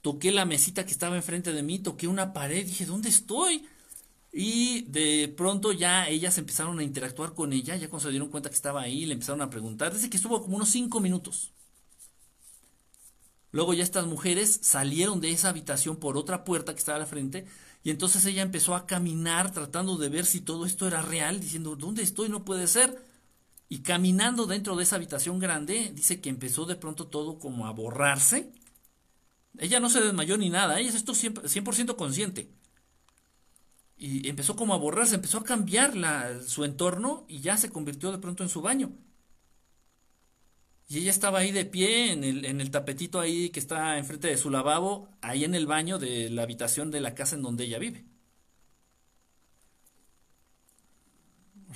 toqué 0.00 0.32
la 0.32 0.46
mesita 0.46 0.86
que 0.86 0.92
estaba 0.92 1.16
enfrente 1.16 1.52
de 1.52 1.62
mí, 1.62 1.78
toqué 1.78 2.08
una 2.08 2.32
pared, 2.32 2.64
dije, 2.64 2.86
¿dónde 2.86 3.10
estoy? 3.10 3.66
Y 4.32 4.84
de 4.84 5.28
pronto 5.36 5.72
ya 5.72 6.08
ellas 6.08 6.38
empezaron 6.38 6.78
a 6.78 6.82
interactuar 6.82 7.34
con 7.34 7.52
ella, 7.52 7.76
ya 7.76 7.90
cuando 7.90 8.04
se 8.06 8.12
dieron 8.12 8.30
cuenta 8.30 8.48
que 8.48 8.56
estaba 8.56 8.80
ahí, 8.80 9.04
le 9.04 9.12
empezaron 9.12 9.42
a 9.42 9.50
preguntar, 9.50 9.92
dice 9.92 10.08
que 10.08 10.16
estuvo 10.16 10.40
como 10.40 10.56
unos 10.56 10.70
cinco 10.70 11.00
minutos. 11.00 11.52
Luego 13.50 13.74
ya 13.74 13.84
estas 13.84 14.06
mujeres 14.06 14.58
salieron 14.62 15.20
de 15.20 15.32
esa 15.32 15.50
habitación 15.50 15.96
por 15.96 16.16
otra 16.16 16.44
puerta 16.44 16.72
que 16.72 16.78
estaba 16.78 16.98
al 16.98 17.06
frente 17.06 17.46
y 17.84 17.90
entonces 17.90 18.24
ella 18.24 18.42
empezó 18.42 18.74
a 18.74 18.86
caminar 18.86 19.52
tratando 19.52 19.98
de 19.98 20.08
ver 20.08 20.24
si 20.24 20.40
todo 20.40 20.64
esto 20.64 20.88
era 20.88 21.02
real, 21.02 21.38
diciendo, 21.38 21.76
¿dónde 21.76 22.02
estoy? 22.02 22.30
No 22.30 22.42
puede 22.42 22.66
ser. 22.66 23.04
Y 23.68 23.80
caminando 23.80 24.46
dentro 24.46 24.74
de 24.74 24.84
esa 24.84 24.96
habitación 24.96 25.38
grande, 25.38 25.92
dice 25.94 26.20
que 26.22 26.30
empezó 26.30 26.64
de 26.64 26.76
pronto 26.76 27.08
todo 27.08 27.38
como 27.38 27.66
a 27.66 27.72
borrarse. 27.72 28.50
Ella 29.58 29.80
no 29.80 29.90
se 29.90 30.00
desmayó 30.00 30.38
ni 30.38 30.48
nada, 30.48 30.80
ella 30.80 30.88
es 30.88 30.94
esto 30.94 31.12
100%, 31.14 31.94
consciente. 31.96 32.50
Y 33.98 34.28
empezó 34.30 34.56
como 34.56 34.72
a 34.72 34.78
borrarse, 34.78 35.16
empezó 35.16 35.38
a 35.38 35.44
cambiar 35.44 35.94
la, 35.94 36.42
su 36.42 36.64
entorno 36.64 37.26
y 37.28 37.40
ya 37.40 37.58
se 37.58 37.70
convirtió 37.70 38.12
de 38.12 38.18
pronto 38.18 38.42
en 38.42 38.48
su 38.48 38.62
baño. 38.62 38.92
Y 40.88 40.98
ella 40.98 41.10
estaba 41.10 41.38
ahí 41.38 41.50
de 41.50 41.64
pie 41.64 42.12
en 42.12 42.24
el, 42.24 42.44
en 42.44 42.60
el 42.60 42.70
tapetito 42.70 43.20
ahí 43.20 43.50
que 43.50 43.60
está 43.60 43.98
enfrente 43.98 44.28
de 44.28 44.36
su 44.36 44.50
lavabo, 44.50 45.08
ahí 45.22 45.44
en 45.44 45.54
el 45.54 45.66
baño 45.66 45.98
de 45.98 46.30
la 46.30 46.42
habitación 46.42 46.90
de 46.90 47.00
la 47.00 47.14
casa 47.14 47.36
en 47.36 47.42
donde 47.42 47.64
ella 47.64 47.78
vive. 47.78 48.04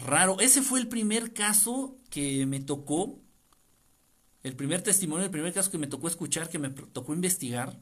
Raro, 0.05 0.39
ese 0.41 0.63
fue 0.63 0.79
el 0.79 0.89
primer 0.89 1.33
caso 1.33 1.97
que 2.11 2.47
me 2.47 2.61
tocó, 2.61 3.19
el 4.43 4.55
primer 4.55 4.83
testimonio, 4.83 5.25
el 5.25 5.31
primer 5.31 5.53
caso 5.53 5.71
que 5.71 5.79
me 5.79 5.87
tocó 5.89 6.07
escuchar, 6.07 6.49
que 6.49 6.59
me 6.59 6.71
tocó 6.71 7.13
investigar. 7.15 7.79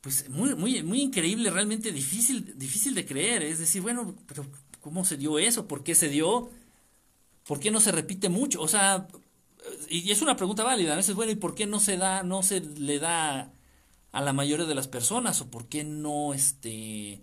Pues 0.00 0.28
muy, 0.28 0.54
muy, 0.54 0.82
muy 0.84 1.00
increíble, 1.02 1.50
realmente 1.50 1.90
difícil, 1.90 2.56
difícil 2.56 2.94
de 2.94 3.04
creer. 3.04 3.42
Es 3.42 3.58
decir, 3.58 3.82
bueno, 3.82 4.14
pero 4.26 4.46
¿cómo 4.80 5.04
se 5.04 5.16
dio 5.16 5.38
eso? 5.38 5.66
¿Por 5.66 5.82
qué 5.82 5.94
se 5.94 6.08
dio? 6.08 6.50
¿Por 7.44 7.58
qué 7.58 7.70
no 7.70 7.80
se 7.80 7.92
repite 7.92 8.28
mucho? 8.28 8.60
O 8.62 8.68
sea, 8.68 9.08
y 9.88 10.10
es 10.10 10.22
una 10.22 10.36
pregunta 10.36 10.64
válida, 10.64 10.94
¿no? 10.94 11.00
Es 11.00 11.14
bueno, 11.14 11.32
¿y 11.32 11.36
por 11.36 11.54
qué 11.54 11.66
no 11.66 11.80
se 11.80 11.96
da, 11.96 12.22
no 12.22 12.42
se 12.42 12.60
le 12.60 12.98
da 12.98 13.52
a 14.12 14.20
la 14.20 14.32
mayoría 14.32 14.66
de 14.66 14.74
las 14.74 14.88
personas? 14.88 15.40
¿O 15.40 15.50
por 15.50 15.68
qué 15.68 15.84
no, 15.84 16.34
este, 16.34 17.22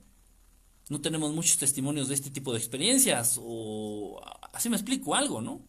no 0.89 1.02
tenemos 1.02 1.34
muchos 1.34 1.58
testimonios 1.58 2.08
de 2.08 2.16
este 2.16 2.32
tipo 2.32 2.52
de 2.54 2.60
experiencias? 2.60 3.39
O 3.41 4.22
así 4.54 4.70
me 4.70 4.76
explico 4.76 5.16
algo, 5.16 5.41
¿no? 5.41 5.62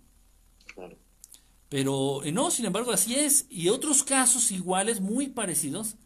Claro. 0.74 0.96
Pero 1.68 2.20
no, 2.32 2.50
sin 2.50 2.66
embargo, 2.66 2.92
así 2.92 3.14
es. 3.14 3.46
Y 3.50 3.68
otros 3.68 4.04
casos 4.04 4.52
iguales, 4.52 5.00
muy 5.00 5.28
parecidos, 5.28 5.96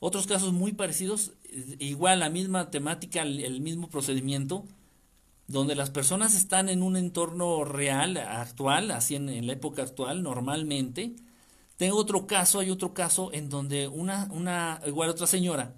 otros 0.00 0.26
casos 0.26 0.52
muy 0.52 0.72
parecidos, 0.72 1.32
eh, 1.44 1.76
igual 1.78 2.20
la 2.20 2.30
misma 2.30 2.70
temática, 2.70 3.22
el 3.22 3.60
mismo 3.60 3.88
procedimiento, 3.88 4.64
donde 5.48 5.74
las 5.74 5.90
personas 5.90 6.34
están 6.34 6.68
en 6.68 6.82
un 6.82 6.96
entorno 6.96 7.64
real, 7.64 8.18
actual, 8.18 8.90
así 8.90 9.16
en, 9.16 9.46
la 9.46 9.54
época 9.54 9.82
actual, 9.82 10.22
normalmente. 10.22 11.16
Tengo 11.78 11.96
otro 11.96 12.26
caso, 12.26 12.60
hay 12.60 12.70
otro 12.70 12.92
caso 12.92 13.30
en 13.32 13.48
donde 13.48 13.88
una, 13.88 14.28
una, 14.30 14.80
igual 14.86 15.08
otra 15.08 15.26
señora, 15.26 15.74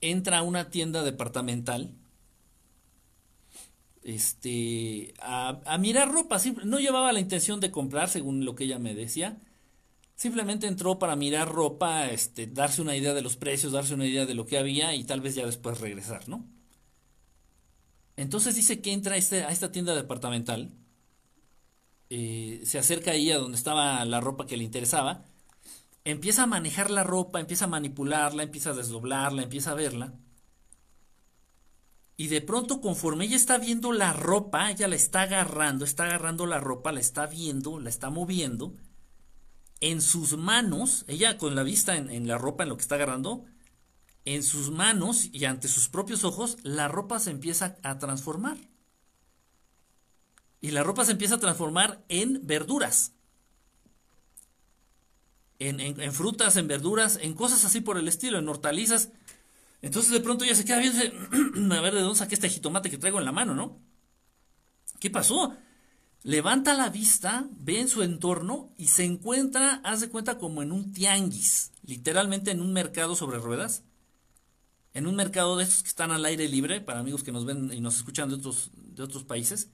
entra 0.00 0.38
a 0.38 0.42
una 0.42 0.70
tienda 0.70 1.02
departamental, 1.02 1.94
este, 4.02 5.12
a, 5.20 5.76
mirar 5.78 6.10
ropa, 6.12 6.38
no 6.64 6.78
llevaba 6.78 7.12
la 7.12 7.20
intención 7.20 7.60
de 7.60 7.70
comprar, 7.70 8.08
según 8.08 8.46
lo 8.46 8.54
que 8.54 8.64
ella 8.64 8.78
me 8.78 8.94
decía, 8.94 9.38
simplemente 10.14 10.66
entró 10.66 10.98
para 10.98 11.16
mirar 11.16 11.50
ropa, 11.50 12.08
este, 12.08 12.46
darse 12.46 12.80
una 12.80 12.96
idea 12.96 13.12
de 13.12 13.22
los 13.22 13.36
precios, 13.36 13.72
darse 13.72 13.94
una 13.94 14.06
idea 14.06 14.24
de 14.24 14.34
lo 14.34 14.46
que 14.46 14.56
había 14.58 14.94
y 14.94 15.04
tal 15.04 15.20
vez 15.20 15.34
ya 15.34 15.44
después 15.44 15.80
regresar, 15.80 16.28
¿no? 16.28 16.53
Entonces 18.16 18.54
dice 18.54 18.80
que 18.80 18.92
entra 18.92 19.14
a, 19.14 19.18
este, 19.18 19.44
esta 19.50 19.72
tienda 19.72 19.94
departamental, 19.94 20.70
eh, 22.10 22.62
se 22.64 22.78
acerca 22.78 23.12
ahí 23.12 23.32
a 23.32 23.38
donde 23.38 23.56
estaba 23.56 24.04
la 24.04 24.20
ropa 24.20 24.46
que 24.46 24.56
le 24.56 24.64
interesaba, 24.64 25.24
empieza 26.04 26.44
a 26.44 26.46
manejar 26.46 26.90
la 26.90 27.02
ropa, 27.02 27.40
empieza 27.40 27.64
a 27.64 27.68
manipularla, 27.68 28.44
empieza 28.44 28.70
a 28.70 28.74
desdoblarla, 28.74 29.42
empieza 29.42 29.72
a 29.72 29.74
verla. 29.74 30.14
Y 32.16 32.28
de 32.28 32.40
pronto, 32.40 32.80
conforme 32.80 33.24
ella 33.24 33.36
está 33.36 33.58
viendo 33.58 33.92
la 33.92 34.12
ropa, 34.12 34.70
ella 34.70 34.86
la 34.86 34.94
está 34.94 35.22
agarrando, 35.22 35.84
está 35.84 36.04
agarrando 36.04 36.46
la 36.46 36.60
ropa, 36.60 36.92
la 36.92 37.00
está 37.00 37.26
viendo, 37.26 37.80
la 37.80 37.88
está 37.88 38.10
moviendo. 38.10 38.76
En 39.80 40.00
sus 40.00 40.36
manos, 40.36 41.04
ella 41.08 41.36
con 41.38 41.56
la 41.56 41.64
vista 41.64 41.96
en 41.96 42.28
la 42.28 42.38
ropa, 42.38 42.62
en 42.62 42.68
lo 42.68 42.76
que 42.76 42.82
está 42.82 42.94
agarrando, 42.94 43.44
en 44.24 44.42
sus 44.42 44.70
manos 44.70 45.28
y 45.32 45.44
ante 45.44 45.68
sus 45.68 45.88
propios 45.88 46.24
ojos, 46.24 46.56
la 46.62 46.88
ropa 46.88 47.18
se 47.20 47.30
empieza 47.30 47.76
a 47.82 47.98
transformar. 47.98 48.56
Y 50.60 50.70
la 50.70 50.82
ropa 50.82 51.04
se 51.04 51.12
empieza 51.12 51.34
a 51.34 51.40
transformar 51.40 52.02
en 52.08 52.46
verduras. 52.46 53.12
En, 55.58 56.12
frutas, 56.12 56.56
en 56.56 56.68
verduras, 56.68 57.18
en 57.22 57.34
cosas 57.34 57.64
así 57.64 57.80
por 57.80 57.96
el 57.98 58.08
estilo, 58.08 58.38
en 58.38 58.48
hortalizas. 58.48 59.10
Entonces 59.82 60.10
de 60.10 60.20
pronto 60.20 60.44
ya 60.44 60.54
se 60.54 60.64
queda 60.64 60.78
viendo, 60.78 60.98
a 61.74 61.80
ver 61.80 61.94
de 61.94 62.00
dónde 62.00 62.18
saqué 62.18 62.34
este 62.34 62.48
jitomate 62.48 62.90
que 62.90 62.98
traigo 62.98 63.18
en 63.18 63.24
la 63.24 63.32
mano, 63.32 63.54
¿no? 63.54 63.78
¿Qué 65.00 65.10
pasó? 65.10 65.54
Levanta 66.22 66.74
la 66.74 66.88
vista, 66.88 67.46
ve 67.50 67.80
en 67.80 67.88
su 67.88 68.02
entorno 68.02 68.72
y 68.78 68.88
se 68.88 69.04
encuentra, 69.04 69.82
haz 69.84 70.00
de 70.00 70.08
cuenta, 70.08 70.38
como 70.38 70.62
en 70.62 70.72
un 70.72 70.94
tianguis, 70.94 71.72
literalmente 71.84 72.50
en 72.50 72.62
un 72.62 72.72
mercado 72.72 73.14
sobre 73.14 73.38
ruedas 73.38 73.82
en 74.94 75.08
un 75.08 75.16
mercado 75.16 75.56
de 75.56 75.64
estos 75.64 75.82
que 75.82 75.88
están 75.88 76.12
al 76.12 76.24
aire 76.24 76.48
libre, 76.48 76.80
para 76.80 77.00
amigos 77.00 77.24
que 77.24 77.32
nos 77.32 77.44
ven 77.44 77.72
y 77.72 77.80
nos 77.80 77.96
escuchan 77.96 78.28
de 78.28 78.36
otros, 78.36 78.70
de 78.74 79.02
otros 79.02 79.24
países. 79.24 79.68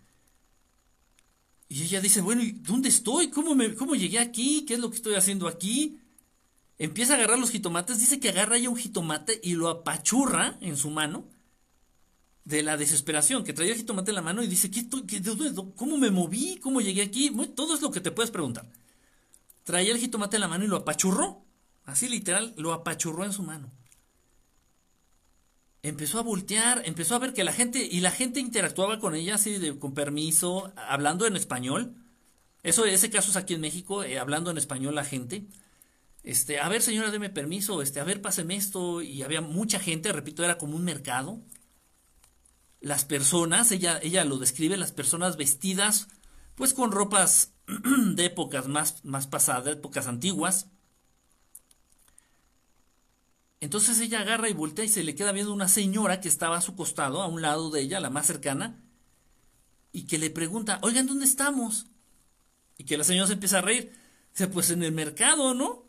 Y 1.68 1.82
ella 1.82 2.00
dice, 2.00 2.22
bueno, 2.22 2.42
¿y 2.42 2.52
dónde 2.52 2.88
estoy? 2.88 3.28
¿Cómo, 3.28 3.54
¿Cómo 3.78 3.94
llegué 3.94 4.18
aquí? 4.18 4.64
¿Qué 4.66 4.74
es 4.74 4.80
lo 4.80 4.90
que 4.90 4.96
estoy 4.96 5.14
haciendo 5.14 5.46
aquí? 5.46 6.00
Empieza 6.78 7.12
a 7.12 7.16
agarrar 7.16 7.38
los 7.38 7.50
jitomates, 7.50 8.00
dice 8.00 8.18
que 8.18 8.30
agarra 8.30 8.56
ya 8.56 8.70
un 8.70 8.76
jitomate 8.76 9.38
y 9.44 9.52
lo 9.52 9.68
apachurra 9.68 10.56
en 10.62 10.78
su 10.78 10.88
mano 10.90 11.28
de 12.46 12.62
la 12.62 12.78
desesperación, 12.78 13.44
que 13.44 13.52
traía 13.52 13.72
el 13.72 13.78
jitomate 13.78 14.10
en 14.10 14.14
la 14.14 14.22
mano 14.22 14.42
y 14.42 14.46
dice, 14.46 14.70
¿qué, 14.70 14.88
qué, 15.06 15.22
¿cómo 15.76 15.98
me 15.98 16.10
moví? 16.10 16.58
¿Cómo 16.62 16.80
llegué 16.80 17.02
aquí? 17.02 17.30
todo 17.54 17.74
es 17.74 17.82
lo 17.82 17.90
que 17.90 18.00
te 18.00 18.10
puedes 18.10 18.30
preguntar. 18.30 18.66
Traía 19.64 19.92
el 19.92 19.98
jitomate 19.98 20.38
en 20.38 20.40
la 20.40 20.48
mano 20.48 20.64
y 20.64 20.68
lo 20.68 20.76
apachurró, 20.76 21.44
así 21.84 22.08
literal, 22.08 22.54
lo 22.56 22.72
apachurró 22.72 23.26
en 23.26 23.34
su 23.34 23.42
mano 23.42 23.70
empezó 25.82 26.18
a 26.18 26.22
voltear, 26.22 26.82
empezó 26.84 27.14
a 27.14 27.18
ver 27.18 27.32
que 27.32 27.44
la 27.44 27.52
gente, 27.52 27.86
y 27.90 28.00
la 28.00 28.10
gente 28.10 28.40
interactuaba 28.40 28.98
con 28.98 29.14
ella 29.14 29.36
así 29.36 29.58
de, 29.58 29.78
con 29.78 29.94
permiso, 29.94 30.72
hablando 30.76 31.26
en 31.26 31.36
español. 31.36 31.94
Eso, 32.62 32.84
ese 32.84 33.10
caso 33.10 33.30
es 33.30 33.36
aquí 33.36 33.54
en 33.54 33.60
México, 33.60 34.04
eh, 34.04 34.18
hablando 34.18 34.50
en 34.50 34.58
español 34.58 34.94
la 34.94 35.04
gente. 35.04 35.46
Este, 36.22 36.60
a 36.60 36.68
ver 36.68 36.82
señora, 36.82 37.10
deme 37.10 37.30
permiso, 37.30 37.80
este, 37.80 38.00
a 38.00 38.04
ver, 38.04 38.20
páseme 38.20 38.56
esto, 38.56 39.00
y 39.00 39.22
había 39.22 39.40
mucha 39.40 39.80
gente, 39.80 40.12
repito, 40.12 40.44
era 40.44 40.58
como 40.58 40.76
un 40.76 40.84
mercado. 40.84 41.40
Las 42.80 43.04
personas, 43.04 43.72
ella, 43.72 43.98
ella 44.02 44.24
lo 44.24 44.38
describe, 44.38 44.76
las 44.76 44.92
personas 44.92 45.36
vestidas, 45.36 46.08
pues 46.54 46.74
con 46.74 46.92
ropas 46.92 47.54
de 48.14 48.26
épocas 48.26 48.68
más, 48.68 49.04
más 49.04 49.26
pasadas, 49.26 49.74
épocas 49.76 50.06
antiguas, 50.06 50.69
entonces 53.60 54.00
ella 54.00 54.20
agarra 54.20 54.48
y 54.48 54.54
voltea 54.54 54.84
y 54.84 54.88
se 54.88 55.04
le 55.04 55.14
queda 55.14 55.32
viendo 55.32 55.52
una 55.52 55.68
señora 55.68 56.20
que 56.20 56.28
estaba 56.28 56.56
a 56.56 56.62
su 56.62 56.74
costado, 56.74 57.22
a 57.22 57.26
un 57.28 57.42
lado 57.42 57.70
de 57.70 57.82
ella, 57.82 58.00
la 58.00 58.10
más 58.10 58.26
cercana, 58.26 58.82
y 59.92 60.06
que 60.06 60.18
le 60.18 60.30
pregunta, 60.30 60.78
oigan, 60.82 61.06
¿dónde 61.06 61.26
estamos? 61.26 61.86
Y 62.78 62.84
que 62.84 62.96
la 62.96 63.04
señora 63.04 63.26
se 63.26 63.34
empieza 63.34 63.58
a 63.58 63.62
reír. 63.62 63.92
Dice, 64.32 64.46
pues 64.46 64.70
en 64.70 64.82
el 64.82 64.92
mercado, 64.92 65.52
¿no? 65.52 65.84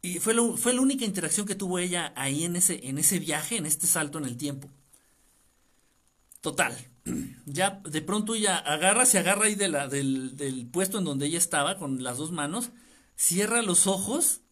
Y 0.00 0.20
fue, 0.20 0.34
fue 0.56 0.72
la 0.72 0.80
única 0.80 1.04
interacción 1.04 1.46
que 1.46 1.54
tuvo 1.54 1.78
ella 1.78 2.12
ahí 2.16 2.44
en 2.44 2.56
ese, 2.56 2.88
en 2.88 2.98
ese 2.98 3.18
viaje, 3.18 3.56
en 3.56 3.66
este 3.66 3.86
salto 3.86 4.18
en 4.18 4.24
el 4.24 4.36
tiempo. 4.36 4.70
Total. 6.40 6.76
Ya 7.46 7.80
de 7.82 8.02
pronto 8.02 8.34
ella 8.34 8.58
agarra, 8.58 9.06
se 9.06 9.18
agarra 9.18 9.46
ahí 9.46 9.54
del 9.54 10.68
puesto 10.70 10.98
en 10.98 11.04
donde 11.04 11.24
ella 11.24 11.38
estaba 11.38 11.78
con 11.78 12.02
las 12.02 12.18
dos 12.18 12.30
manos, 12.30 12.72
cierra 13.16 13.62
los 13.62 13.86
ojos, 13.86 14.42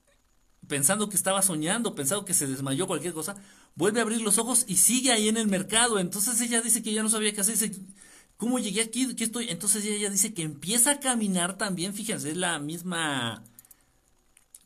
pensando 0.69 1.09
que 1.09 1.17
estaba 1.17 1.43
soñando, 1.43 1.95
pensando 1.95 2.25
que 2.25 2.35
se 2.35 2.47
desmayó 2.47 2.87
cualquier 2.87 3.13
cosa, 3.13 3.37
vuelve 3.75 4.01
a 4.01 4.03
abrir 4.03 4.21
los 4.21 4.39
ojos 4.39 4.65
y 4.67 4.77
sigue 4.77 5.13
ahí 5.13 5.29
en 5.29 5.37
el 5.37 5.49
mercado. 5.49 5.99
Entonces 5.99 6.41
ella 6.41 6.61
dice 6.63 6.83
que 6.83 6.93
ya 6.93 7.03
no 7.03 7.09
sabía 7.09 7.33
qué 7.33 7.41
hacer. 7.41 7.59
Dice, 7.59 7.81
¿cómo 8.37 8.59
llegué 8.59 8.83
aquí? 8.83 9.15
¿Qué 9.15 9.25
estoy? 9.25 9.49
Entonces 9.49 9.85
ella 9.85 10.11
dice 10.11 10.35
que 10.35 10.43
empieza 10.43 10.93
a 10.93 11.01
caminar 11.01 11.57
también, 11.57 11.95
fíjense, 11.95 12.31
es 12.31 12.37
la 12.37 12.59
misma, 12.59 13.45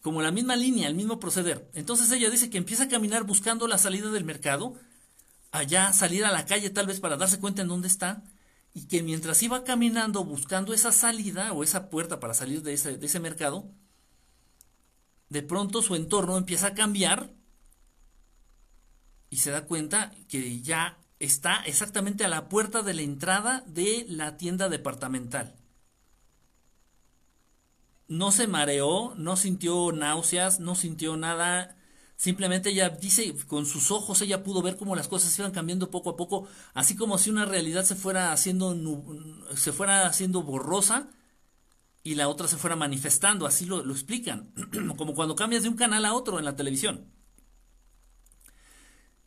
como 0.01 0.23
la 0.23 0.31
misma 0.31 0.57
línea, 0.57 0.89
el 0.89 0.95
mismo 0.95 1.21
proceder. 1.21 1.69
Entonces 1.75 2.11
ella 2.13 2.31
dice 2.31 2.51
que 2.51 2.59
empieza 2.59 2.85
a 2.85 2.89
caminar 2.89 3.25
buscando 3.25 3.67
la 3.67 3.79
salida 3.79 4.11
del 4.11 4.25
mercado, 4.25 4.75
allá 5.53 5.93
salir 5.93 6.25
a 6.25 6.33
la 6.33 6.47
calle 6.47 6.71
tal 6.71 6.87
vez 6.87 7.01
para 7.01 7.17
darse 7.17 7.39
cuenta 7.39 7.63
en 7.63 7.69
dónde 7.69 7.89
está, 7.89 8.23
y 8.73 8.87
que 8.87 9.03
mientras 9.03 9.43
iba 9.43 9.65
caminando 9.65 10.25
buscando 10.25 10.73
esa 10.73 10.93
salida 10.93 11.53
o 11.53 11.65
esa 11.65 11.91
puerta 11.91 12.21
para 12.21 12.35
salir 12.35 12.63
de 12.63 12.73
ese, 12.73 12.97
de 12.97 13.07
ese 13.07 13.19
mercado, 13.19 13.69
de 15.31 15.43
pronto 15.43 15.81
su 15.81 15.95
entorno 15.95 16.37
empieza 16.37 16.69
a 16.69 16.75
cambiar 16.75 17.33
y 19.31 19.39
se 19.39 19.53
da 19.53 19.65
cuenta 19.65 20.13
que 20.29 20.61
ya 20.61 20.99
está 21.21 21.63
exactamente 21.65 22.25
a 22.25 22.29
la 22.29 22.49
puerta 22.49 22.83
de 22.83 22.95
la 22.95 23.03
entrada 23.03 23.63
de 23.67 24.05
la 24.09 24.37
tienda 24.37 24.69
departamental. 24.69 25.55
No 28.09 28.33
se 28.33 28.49
mareó, 28.49 29.15
no 29.17 29.37
sintió 29.37 29.93
náuseas, 29.93 30.59
no 30.59 30.75
sintió 30.75 31.17
nada. 31.17 31.77
Simplemente 32.17 32.71
ella 32.71 32.89
dice, 32.91 33.33
con 33.47 33.67
sus 33.67 33.93
ojos 33.93 34.21
ella 34.21 34.43
pudo 34.43 34.63
ver 34.63 34.77
cómo 34.77 34.97
las 34.97 35.07
cosas 35.07 35.39
iban 35.39 35.53
cambiando 35.53 35.93
poco 35.93 36.11
a 36.11 36.17
poco, 36.17 36.49
así 36.75 36.97
como 36.97 37.19
si 37.19 37.31
una 37.31 37.45
realidad 37.45 37.85
se 37.85 37.95
fuera 37.95 38.33
haciendo, 38.33 38.77
se 39.55 39.73
fuera 39.73 40.07
haciendo 40.07 40.43
borrosa 40.43 41.09
y 42.03 42.15
la 42.15 42.29
otra 42.29 42.49
se 42.49 42.57
fuera 42.57 42.77
manifestando, 42.77 43.47
así 43.47 43.67
lo, 43.67 43.85
lo 43.85 43.93
explican, 43.93 44.53
como 44.97 45.15
cuando 45.15 45.37
cambias 45.37 45.63
de 45.63 45.69
un 45.69 45.77
canal 45.77 46.05
a 46.05 46.15
otro 46.15 46.39
en 46.39 46.45
la 46.45 46.57
televisión. 46.57 47.13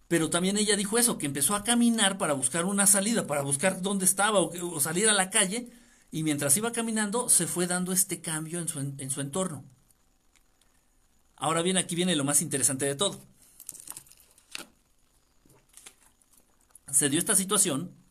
Pero 0.08 0.30
también 0.30 0.58
ella 0.58 0.76
dijo 0.76 0.98
eso, 0.98 1.18
que 1.18 1.26
empezó 1.26 1.56
a 1.56 1.64
caminar 1.64 2.18
para 2.18 2.34
buscar 2.34 2.66
una 2.66 2.86
salida, 2.86 3.26
para 3.26 3.42
buscar 3.42 3.82
dónde 3.82 4.06
estaba 4.06 4.40
o, 4.40 4.80
salir 4.80 5.10
a 5.10 5.14
la 5.14 5.30
calle, 5.30 5.72
y 6.12 6.24
mientras 6.24 6.56
iba 6.58 6.72
caminando 6.72 7.30
se 7.30 7.48
fue 7.48 7.66
dando 7.66 7.92
este 7.92 8.22
cambio 8.22 8.60
en 8.60 8.68
su, 8.68 8.80
en 8.80 9.10
su 9.10 9.22
entorno. 9.22 9.66
Ahora 11.36 11.62
bien, 11.62 11.78
aquí 11.78 11.96
viene 11.96 12.16
lo 12.16 12.24
más 12.24 12.42
interesante 12.42 12.86
de 12.86 12.96
todo. 12.96 13.20
Se 16.92 17.10
dio 17.10 17.18
esta 17.18 17.36
situación. 17.36 18.03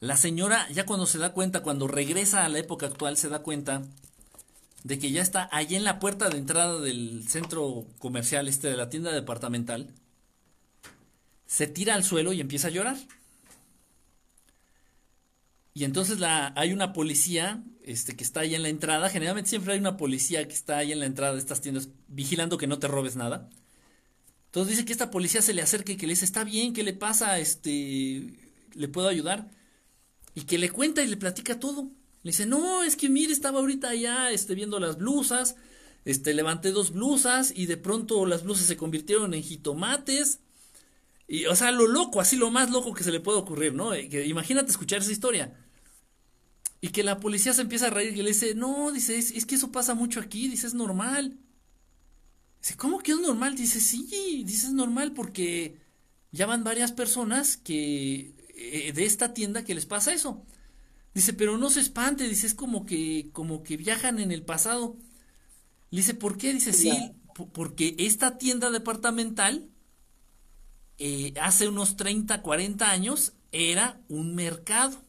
La 0.00 0.16
señora, 0.16 0.68
ya 0.70 0.84
cuando 0.84 1.06
se 1.06 1.18
da 1.18 1.32
cuenta, 1.32 1.62
cuando 1.62 1.88
regresa 1.88 2.44
a 2.44 2.48
la 2.48 2.58
época 2.58 2.86
actual, 2.86 3.16
se 3.16 3.28
da 3.28 3.42
cuenta 3.42 3.82
de 4.84 4.98
que 4.98 5.10
ya 5.10 5.22
está 5.22 5.48
allí 5.52 5.74
en 5.74 5.84
la 5.84 5.98
puerta 5.98 6.28
de 6.28 6.38
entrada 6.38 6.80
del 6.80 7.26
centro 7.28 7.86
comercial, 7.98 8.46
este 8.46 8.68
de 8.68 8.76
la 8.76 8.90
tienda 8.90 9.10
departamental. 9.12 9.88
Se 11.46 11.66
tira 11.66 11.94
al 11.94 12.04
suelo 12.04 12.32
y 12.32 12.40
empieza 12.40 12.68
a 12.68 12.70
llorar. 12.70 12.96
Y 15.72 15.84
entonces 15.84 16.20
la, 16.20 16.52
hay 16.56 16.72
una 16.72 16.92
policía 16.92 17.62
este, 17.82 18.16
que 18.16 18.24
está 18.24 18.40
ahí 18.40 18.54
en 18.54 18.62
la 18.62 18.68
entrada. 18.68 19.10
Generalmente 19.10 19.50
siempre 19.50 19.72
hay 19.72 19.78
una 19.78 19.96
policía 19.96 20.46
que 20.46 20.54
está 20.54 20.78
ahí 20.78 20.92
en 20.92 21.00
la 21.00 21.06
entrada 21.06 21.34
de 21.34 21.38
estas 21.38 21.60
tiendas 21.60 21.88
vigilando 22.08 22.58
que 22.58 22.66
no 22.66 22.78
te 22.78 22.88
robes 22.88 23.16
nada. 23.16 23.48
Entonces 24.46 24.76
dice 24.76 24.84
que 24.84 24.92
esta 24.92 25.10
policía 25.10 25.42
se 25.42 25.52
le 25.52 25.62
acerca 25.62 25.92
y 25.92 25.96
que 25.96 26.06
le 26.06 26.12
dice, 26.12 26.24
está 26.24 26.44
bien, 26.44 26.72
¿qué 26.72 26.82
le 26.82 26.92
pasa? 26.92 27.38
Este, 27.38 28.32
¿Le 28.74 28.88
puedo 28.88 29.08
ayudar? 29.08 29.50
Y 30.36 30.42
que 30.42 30.58
le 30.58 30.70
cuenta 30.70 31.02
y 31.02 31.06
le 31.08 31.16
platica 31.16 31.58
todo. 31.58 31.90
Le 32.22 32.30
dice, 32.30 32.44
no, 32.44 32.82
es 32.82 32.94
que 32.94 33.08
mire, 33.08 33.32
estaba 33.32 33.58
ahorita 33.58 33.88
allá 33.88 34.30
este, 34.30 34.54
viendo 34.54 34.78
las 34.78 34.98
blusas. 34.98 35.56
Este, 36.04 36.34
levanté 36.34 36.72
dos 36.72 36.92
blusas 36.92 37.54
y 37.56 37.64
de 37.64 37.78
pronto 37.78 38.26
las 38.26 38.44
blusas 38.44 38.66
se 38.66 38.76
convirtieron 38.76 39.32
en 39.32 39.42
jitomates. 39.42 40.40
Y, 41.26 41.46
o 41.46 41.56
sea, 41.56 41.72
lo 41.72 41.86
loco, 41.86 42.20
así 42.20 42.36
lo 42.36 42.50
más 42.50 42.70
loco 42.70 42.92
que 42.92 43.02
se 43.02 43.12
le 43.12 43.20
puede 43.20 43.38
ocurrir, 43.38 43.72
¿no? 43.72 43.92
Que, 43.92 44.26
imagínate 44.26 44.70
escuchar 44.70 45.00
esa 45.00 45.10
historia. 45.10 45.56
Y 46.82 46.88
que 46.88 47.02
la 47.02 47.18
policía 47.18 47.54
se 47.54 47.62
empieza 47.62 47.86
a 47.86 47.90
reír 47.90 48.12
y 48.12 48.22
le 48.22 48.28
dice, 48.28 48.54
no, 48.54 48.92
dice, 48.92 49.16
es, 49.16 49.30
es 49.30 49.46
que 49.46 49.54
eso 49.54 49.72
pasa 49.72 49.94
mucho 49.94 50.20
aquí, 50.20 50.48
dice, 50.48 50.66
es 50.66 50.74
normal. 50.74 51.38
Dice, 52.60 52.76
¿cómo 52.76 52.98
que 52.98 53.12
es 53.12 53.20
normal? 53.20 53.56
Dice, 53.56 53.80
sí, 53.80 54.44
dice, 54.44 54.66
es 54.66 54.72
normal 54.74 55.12
porque 55.14 55.80
ya 56.30 56.44
van 56.44 56.62
varias 56.62 56.92
personas 56.92 57.56
que 57.56 58.35
eh, 58.56 58.92
de 58.92 59.04
esta 59.04 59.34
tienda 59.34 59.64
que 59.64 59.74
les 59.74 59.86
pasa 59.86 60.12
eso. 60.12 60.42
Dice, 61.14 61.32
pero 61.32 61.56
no 61.56 61.70
se 61.70 61.80
espante, 61.80 62.28
dice, 62.28 62.46
es 62.46 62.54
como 62.54 62.84
que, 62.84 63.28
como 63.32 63.62
que 63.62 63.76
viajan 63.76 64.18
en 64.18 64.32
el 64.32 64.42
pasado. 64.42 64.96
Le 65.90 65.98
dice, 65.98 66.14
¿por 66.14 66.36
qué? 66.36 66.52
Dice, 66.52 66.72
sí, 66.72 67.12
porque 67.52 67.94
esta 67.98 68.38
tienda 68.38 68.70
departamental 68.70 69.68
eh, 70.98 71.32
hace 71.40 71.68
unos 71.68 71.96
30, 71.96 72.42
40 72.42 72.90
años 72.90 73.34
era 73.52 74.00
un 74.08 74.34
mercado 74.34 75.06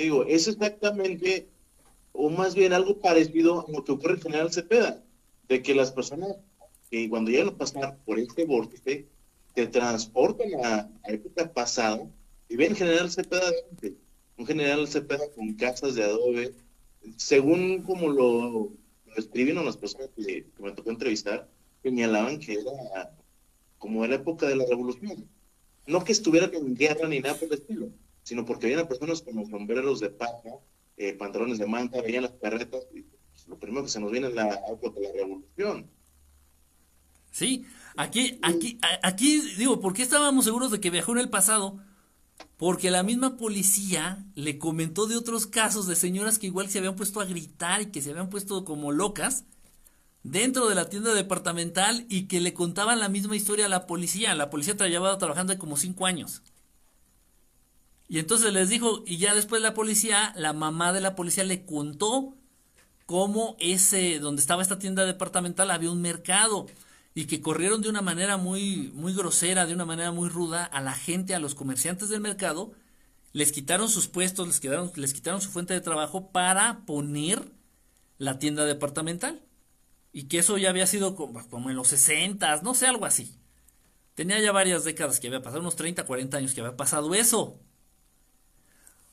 digo, 0.00 0.24
es 0.24 0.48
exactamente, 0.48 1.48
o 2.12 2.30
más 2.30 2.54
bien 2.54 2.72
algo 2.72 2.98
parecido 2.98 3.66
a 3.66 3.70
lo 3.70 3.84
que 3.84 3.92
ocurre 3.92 4.14
en 4.14 4.22
General 4.22 4.52
Cepeda, 4.52 5.02
de 5.48 5.62
que 5.62 5.74
las 5.74 5.92
personas 5.92 6.36
que 6.90 7.08
cuando 7.08 7.30
llegan 7.30 7.48
a 7.48 7.56
pasar 7.56 7.98
por 8.04 8.18
este 8.18 8.44
vórtice, 8.44 9.06
se 9.54 9.66
transportan 9.66 10.48
a, 10.64 10.90
época 11.08 11.52
pasada 11.52 12.08
y 12.48 12.56
ven 12.56 12.74
General 12.74 13.10
Cepeda 13.10 13.50
de 13.80 13.94
un 14.36 14.46
General 14.46 14.86
Cepeda 14.88 15.24
con 15.34 15.52
casas 15.54 15.94
de 15.94 16.04
adobe, 16.04 16.54
según 17.16 17.82
como 17.82 18.08
lo, 18.08 18.72
escribieron 19.16 19.64
las 19.64 19.76
personas 19.76 20.08
que, 20.16 20.46
me 20.58 20.72
tocó 20.72 20.90
entrevistar, 20.90 21.48
señalaban 21.82 22.38
que 22.38 22.54
era 22.54 23.14
como 23.78 24.06
la 24.06 24.16
época 24.16 24.46
de 24.46 24.56
la 24.56 24.64
revolución. 24.66 25.28
No 25.86 26.04
que 26.04 26.12
estuvieran 26.12 26.54
en 26.54 26.76
guerra 26.76 27.08
ni 27.08 27.20
nada 27.20 27.34
por 27.34 27.48
el 27.48 27.54
estilo, 27.54 27.88
sino 28.22 28.44
porque 28.44 28.66
había 28.66 28.88
personas 28.88 29.22
con 29.22 29.36
los 29.36 29.48
sombreros 29.48 30.00
de 30.00 30.10
paja, 30.10 30.58
eh, 30.96 31.12
pantalones 31.14 31.58
de 31.58 31.66
manta, 31.66 32.00
veían 32.00 32.22
las 32.22 32.32
carretas, 32.32 32.86
y 32.94 33.02
pues, 33.02 33.48
lo 33.48 33.58
primero 33.58 33.82
que 33.82 33.90
se 33.90 34.00
nos 34.00 34.12
viene 34.12 34.28
es 34.28 34.34
la 34.34 34.60
época 34.70 35.00
de 35.00 35.08
la 35.08 35.12
revolución. 35.12 35.90
Sí, 37.32 37.64
aquí, 37.96 38.38
aquí, 38.42 38.78
aquí 39.02 39.40
digo, 39.56 39.80
¿por 39.80 39.94
qué 39.94 40.02
estábamos 40.02 40.44
seguros 40.44 40.70
de 40.70 40.80
que 40.80 40.90
viajó 40.90 41.12
en 41.12 41.18
el 41.18 41.30
pasado? 41.30 41.78
Porque 42.56 42.90
la 42.90 43.02
misma 43.02 43.36
policía 43.36 44.24
le 44.34 44.58
comentó 44.58 45.06
de 45.06 45.16
otros 45.16 45.46
casos 45.46 45.86
de 45.86 45.96
señoras 45.96 46.38
que 46.38 46.46
igual 46.46 46.68
se 46.68 46.78
habían 46.78 46.96
puesto 46.96 47.20
a 47.20 47.24
gritar 47.24 47.82
y 47.82 47.86
que 47.86 48.02
se 48.02 48.10
habían 48.10 48.30
puesto 48.30 48.64
como 48.64 48.92
locas 48.92 49.44
dentro 50.22 50.68
de 50.68 50.74
la 50.74 50.88
tienda 50.88 51.14
departamental 51.14 52.06
y 52.08 52.28
que 52.28 52.40
le 52.40 52.54
contaban 52.54 53.00
la 53.00 53.08
misma 53.08 53.36
historia 53.36 53.66
a 53.66 53.68
la 53.68 53.86
policía. 53.86 54.34
La 54.34 54.50
policía 54.50 54.74
llevaba 54.74 55.18
trabajando 55.18 55.56
como 55.58 55.76
cinco 55.76 56.06
años. 56.06 56.42
Y 58.08 58.18
entonces 58.18 58.52
les 58.52 58.68
dijo, 58.68 59.02
y 59.06 59.16
ya 59.16 59.34
después 59.34 59.62
la 59.62 59.74
policía, 59.74 60.32
la 60.36 60.52
mamá 60.52 60.92
de 60.92 61.00
la 61.00 61.14
policía 61.16 61.44
le 61.44 61.64
contó 61.64 62.36
cómo 63.06 63.56
ese, 63.58 64.18
donde 64.18 64.40
estaba 64.40 64.62
esta 64.62 64.78
tienda 64.78 65.04
departamental, 65.06 65.70
había 65.70 65.90
un 65.90 66.02
mercado 66.02 66.66
y 67.14 67.26
que 67.26 67.40
corrieron 67.40 67.82
de 67.82 67.90
una 67.90 68.02
manera 68.02 68.36
muy, 68.36 68.90
muy 68.94 69.14
grosera, 69.14 69.66
de 69.66 69.74
una 69.74 69.84
manera 69.84 70.12
muy 70.12 70.28
ruda 70.28 70.64
a 70.64 70.80
la 70.80 70.94
gente, 70.94 71.34
a 71.34 71.38
los 71.38 71.54
comerciantes 71.54 72.08
del 72.08 72.20
mercado, 72.20 72.72
les 73.32 73.52
quitaron 73.52 73.88
sus 73.88 74.08
puestos, 74.08 74.46
les, 74.46 74.96
les 74.96 75.14
quitaron 75.14 75.40
su 75.40 75.50
fuente 75.50 75.74
de 75.74 75.80
trabajo 75.80 76.30
para 76.30 76.84
poner 76.86 77.52
la 78.18 78.38
tienda 78.38 78.64
departamental. 78.64 79.42
Y 80.12 80.24
que 80.24 80.38
eso 80.38 80.58
ya 80.58 80.68
había 80.68 80.86
sido 80.86 81.14
como, 81.16 81.70
en 81.70 81.76
los 81.76 81.88
60, 81.88 82.60
no 82.62 82.74
sé, 82.74 82.86
algo 82.86 83.06
así. 83.06 83.34
Tenía 84.14 84.38
ya 84.40 84.52
varias 84.52 84.84
décadas 84.84 85.20
que 85.20 85.28
había 85.28 85.40
pasado, 85.40 85.60
unos 85.60 85.76
30, 85.76 86.04
40 86.04 86.36
años 86.36 86.52
que 86.52 86.60
había 86.60 86.76
pasado 86.76 87.14
eso. 87.14 87.58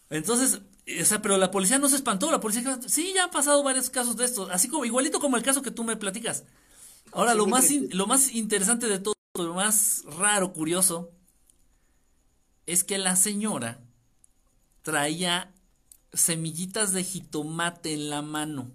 Entonces, 0.09 0.59
o 0.59 1.21
pero 1.21 1.37
la 1.37 1.51
policía 1.51 1.77
no 1.77 1.87
se 1.87 1.95
espantó, 1.95 2.31
la 2.31 2.41
policía 2.41 2.79
sí, 2.87 3.13
ya 3.13 3.25
han 3.25 3.31
pasado 3.31 3.63
varios 3.63 3.89
casos 3.89 4.17
de 4.17 4.25
estos, 4.25 4.49
así 4.49 4.67
como 4.67 4.83
igualito 4.83 5.19
como 5.19 5.37
el 5.37 5.43
caso 5.43 5.61
que 5.61 5.71
tú 5.71 5.83
me 5.83 5.95
platicas. 5.95 6.43
Ahora, 7.11 7.33
lo 7.33 7.47
más, 7.47 7.69
lo 7.71 8.07
más 8.07 8.33
interesante 8.33 8.87
de 8.87 8.99
todo, 8.99 9.13
lo 9.35 9.53
más 9.53 10.03
raro, 10.17 10.53
curioso, 10.53 11.11
es 12.65 12.83
que 12.83 12.97
la 12.97 13.15
señora 13.15 13.79
traía 14.83 15.53
semillitas 16.13 16.93
de 16.93 17.03
jitomate 17.03 17.93
en 17.93 18.09
la 18.09 18.21
mano. 18.21 18.71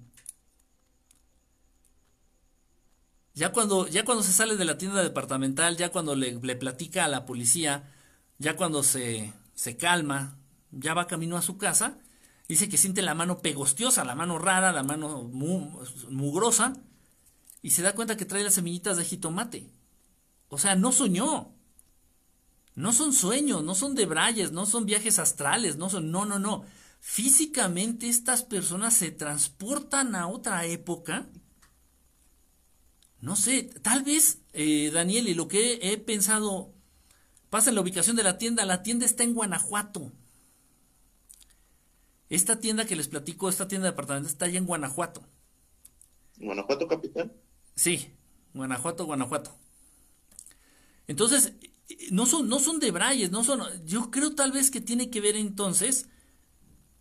Ya 3.35 3.53
cuando, 3.53 3.89
ya 3.89 4.05
cuando 4.05 4.22
se 4.22 4.32
sale 4.32 4.57
de 4.57 4.64
la 4.64 4.78
tienda 4.78 5.03
departamental, 5.03 5.76
ya 5.76 5.91
cuando 5.91 6.14
le, 6.14 6.39
le 6.41 6.57
platica 6.57 7.05
a 7.05 7.09
la 7.09 7.26
policía, 7.26 7.93
ya 8.39 8.57
cuando 8.57 8.82
se, 8.82 9.32
se 9.55 9.76
calma, 9.76 10.37
ya 10.70 10.95
va 10.95 11.09
camino 11.09 11.37
a 11.37 11.43
su 11.43 11.59
casa, 11.59 11.99
Dice 12.49 12.68
que 12.68 12.76
siente 12.76 13.01
la 13.03 13.14
mano 13.14 13.39
pegostiosa, 13.41 14.05
la 14.05 14.14
mano 14.14 14.39
rara, 14.39 14.72
la 14.72 14.82
mano 14.82 15.22
mugrosa. 15.22 16.74
Y 17.64 17.70
se 17.70 17.80
da 17.80 17.94
cuenta 17.94 18.18
que 18.18 18.26
trae 18.26 18.44
las 18.44 18.52
semillitas 18.52 18.98
de 18.98 19.06
jitomate. 19.06 19.70
O 20.48 20.58
sea, 20.58 20.76
no 20.76 20.92
soñó. 20.92 21.54
No 22.74 22.92
son 22.92 23.14
sueños, 23.14 23.64
no 23.64 23.74
son 23.74 23.94
debrayes, 23.94 24.52
no 24.52 24.66
son 24.66 24.84
viajes 24.84 25.18
astrales, 25.18 25.76
no 25.78 25.88
son, 25.88 26.10
no, 26.10 26.26
no, 26.26 26.38
no. 26.38 26.66
Físicamente 27.00 28.10
estas 28.10 28.42
personas 28.42 28.92
se 28.92 29.12
transportan 29.12 30.14
a 30.14 30.28
otra 30.28 30.66
época. 30.66 31.26
No 33.22 33.34
sé, 33.34 33.62
tal 33.80 34.02
vez, 34.02 34.42
eh, 34.52 34.90
Daniel, 34.92 35.26
y 35.26 35.32
lo 35.32 35.48
que 35.48 35.78
he 35.80 35.96
pensado, 35.96 36.74
pasa 37.48 37.70
en 37.70 37.76
la 37.76 37.80
ubicación 37.80 38.14
de 38.14 38.24
la 38.24 38.36
tienda, 38.36 38.66
la 38.66 38.82
tienda 38.82 39.06
está 39.06 39.22
en 39.24 39.32
Guanajuato. 39.32 40.12
Esta 42.28 42.60
tienda 42.60 42.84
que 42.84 42.96
les 42.96 43.08
platico, 43.08 43.48
esta 43.48 43.68
tienda 43.68 43.86
de 43.86 43.92
departamentos 43.92 44.32
está 44.32 44.44
allá 44.44 44.58
en 44.58 44.66
Guanajuato. 44.66 45.22
¿Guanajuato 46.36 46.86
capital? 46.86 47.32
Sí, 47.75 48.14
Guanajuato, 48.53 49.05
Guanajuato. 49.07 49.57
Entonces, 51.07 51.55
no 52.11 52.27
son, 52.27 52.49
no 52.49 52.59
son 52.61 52.79
de 52.81 52.91
Brayes, 52.91 53.31
no 53.31 53.45
son. 53.45 53.62
Yo 53.85 54.11
creo 54.11 54.35
tal 54.35 54.53
vez 54.53 54.70
que 54.70 54.81
tiene 54.81 55.11
que 55.11 55.20
ver 55.20 55.37
entonces 55.37 56.09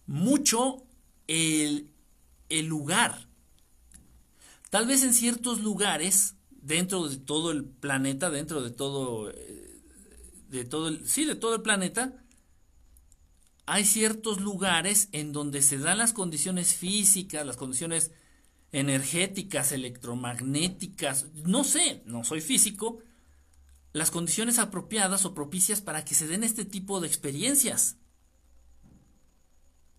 mucho 0.05 0.83
el, 1.27 1.91
el 2.49 2.65
lugar. 2.65 3.27
Tal 4.69 4.87
vez 4.87 5.03
en 5.03 5.13
ciertos 5.13 5.61
lugares, 5.61 6.35
dentro 6.49 7.07
de 7.07 7.17
todo 7.17 7.51
el 7.51 7.63
planeta, 7.65 8.29
dentro 8.29 8.61
de 8.61 8.71
todo, 8.71 9.29
eh, 9.29 9.81
de 10.49 10.65
todo 10.65 10.87
el, 10.87 11.07
sí, 11.07 11.25
de 11.25 11.35
todo 11.35 11.55
el 11.55 11.61
planeta, 11.61 12.23
hay 13.65 13.85
ciertos 13.85 14.41
lugares 14.41 15.09
en 15.11 15.31
donde 15.31 15.61
se 15.61 15.77
dan 15.77 15.99
las 15.99 16.11
condiciones 16.11 16.73
físicas, 16.73 17.45
las 17.45 17.55
condiciones 17.55 18.11
energéticas, 18.73 19.71
electromagnéticas, 19.71 21.27
no 21.45 21.63
sé, 21.63 22.01
no 22.05 22.25
soy 22.25 22.41
físico, 22.41 22.99
las 23.93 24.11
condiciones 24.11 24.59
apropiadas 24.59 25.23
o 25.25 25.33
propicias 25.33 25.79
para 25.79 26.03
que 26.03 26.15
se 26.15 26.27
den 26.27 26.43
este 26.43 26.65
tipo 26.65 26.99
de 26.99 27.07
experiencias. 27.07 27.97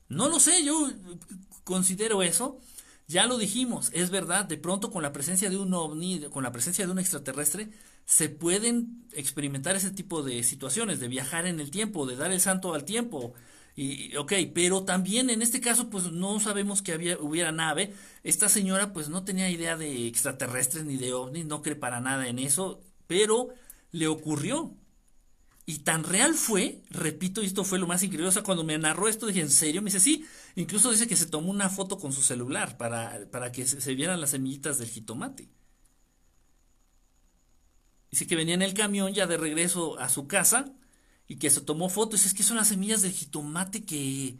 No 0.08 0.28
lo 0.28 0.40
sé, 0.40 0.64
yo 0.64 0.90
considero 1.62 2.22
eso. 2.22 2.58
Ya 3.06 3.26
lo 3.26 3.38
dijimos, 3.38 3.90
es 3.92 4.10
verdad, 4.10 4.46
de 4.46 4.56
pronto 4.56 4.90
con 4.90 5.02
la 5.02 5.12
presencia 5.12 5.50
de 5.50 5.58
un 5.58 5.72
ovni, 5.74 6.22
con 6.30 6.42
la 6.42 6.52
presencia 6.52 6.86
de 6.86 6.92
un 6.92 6.98
extraterrestre, 6.98 7.70
se 8.06 8.28
pueden 8.28 9.06
experimentar 9.12 9.76
ese 9.76 9.90
tipo 9.90 10.22
de 10.22 10.42
situaciones, 10.42 11.00
de 11.00 11.08
viajar 11.08 11.46
en 11.46 11.60
el 11.60 11.70
tiempo, 11.70 12.06
de 12.06 12.16
dar 12.16 12.32
el 12.32 12.40
santo 12.40 12.74
al 12.74 12.84
tiempo. 12.84 13.34
Y, 13.76 14.16
ok, 14.16 14.32
pero 14.54 14.84
también 14.84 15.30
en 15.30 15.42
este 15.42 15.60
caso, 15.60 15.90
pues 15.90 16.12
no 16.12 16.38
sabemos 16.38 16.80
que 16.80 16.92
había, 16.92 17.18
hubiera 17.18 17.50
nave. 17.52 17.92
Esta 18.22 18.48
señora, 18.48 18.92
pues 18.92 19.08
no 19.08 19.24
tenía 19.24 19.50
idea 19.50 19.76
de 19.76 20.06
extraterrestres 20.06 20.84
ni 20.84 20.96
de 20.96 21.12
ovnis, 21.12 21.46
no 21.46 21.62
cree 21.62 21.76
para 21.76 22.00
nada 22.00 22.28
en 22.28 22.38
eso, 22.38 22.80
pero 23.06 23.48
le 23.90 24.06
ocurrió. 24.06 24.76
Y 25.66 25.78
tan 25.78 26.04
real 26.04 26.34
fue, 26.34 26.82
repito, 26.90 27.42
y 27.42 27.46
esto 27.46 27.64
fue 27.64 27.78
lo 27.78 27.86
más 27.86 28.02
increíble, 28.02 28.28
o 28.28 28.32
sea, 28.32 28.42
cuando 28.42 28.64
me 28.64 28.76
narró 28.76 29.08
esto 29.08 29.26
dije, 29.26 29.40
¿en 29.40 29.50
serio? 29.50 29.80
Me 29.80 29.86
dice, 29.86 30.00
sí, 30.00 30.26
incluso 30.56 30.90
dice 30.90 31.06
que 31.08 31.16
se 31.16 31.26
tomó 31.26 31.50
una 31.50 31.70
foto 31.70 31.98
con 31.98 32.12
su 32.12 32.22
celular 32.22 32.76
para, 32.76 33.26
para 33.30 33.50
que 33.50 33.66
se, 33.66 33.94
vieran 33.94 34.20
las 34.20 34.30
semillitas 34.30 34.78
del 34.78 34.88
jitomate. 34.88 35.48
Dice 38.10 38.26
que 38.26 38.36
venía 38.36 38.54
en 38.54 38.62
el 38.62 38.74
camión 38.74 39.14
ya 39.14 39.26
de 39.26 39.38
regreso 39.38 39.98
a 39.98 40.08
su 40.10 40.26
casa 40.28 40.74
y 41.28 41.36
que 41.36 41.50
se 41.50 41.60
tomó 41.60 41.88
fotos. 41.88 42.26
Es 42.26 42.34
que 42.34 42.42
son 42.42 42.56
las 42.56 42.68
semillas 42.68 43.02
del 43.02 43.12
jitomate 43.12 43.84
que, 43.84 44.36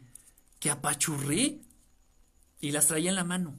que 0.59 0.69
apachurré 0.69 1.59
y 2.61 2.71
las 2.71 2.87
traía 2.87 3.09
en 3.09 3.15
la 3.15 3.23
mano. 3.23 3.57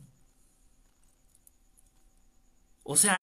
O 2.84 2.96
sea, 2.96 3.16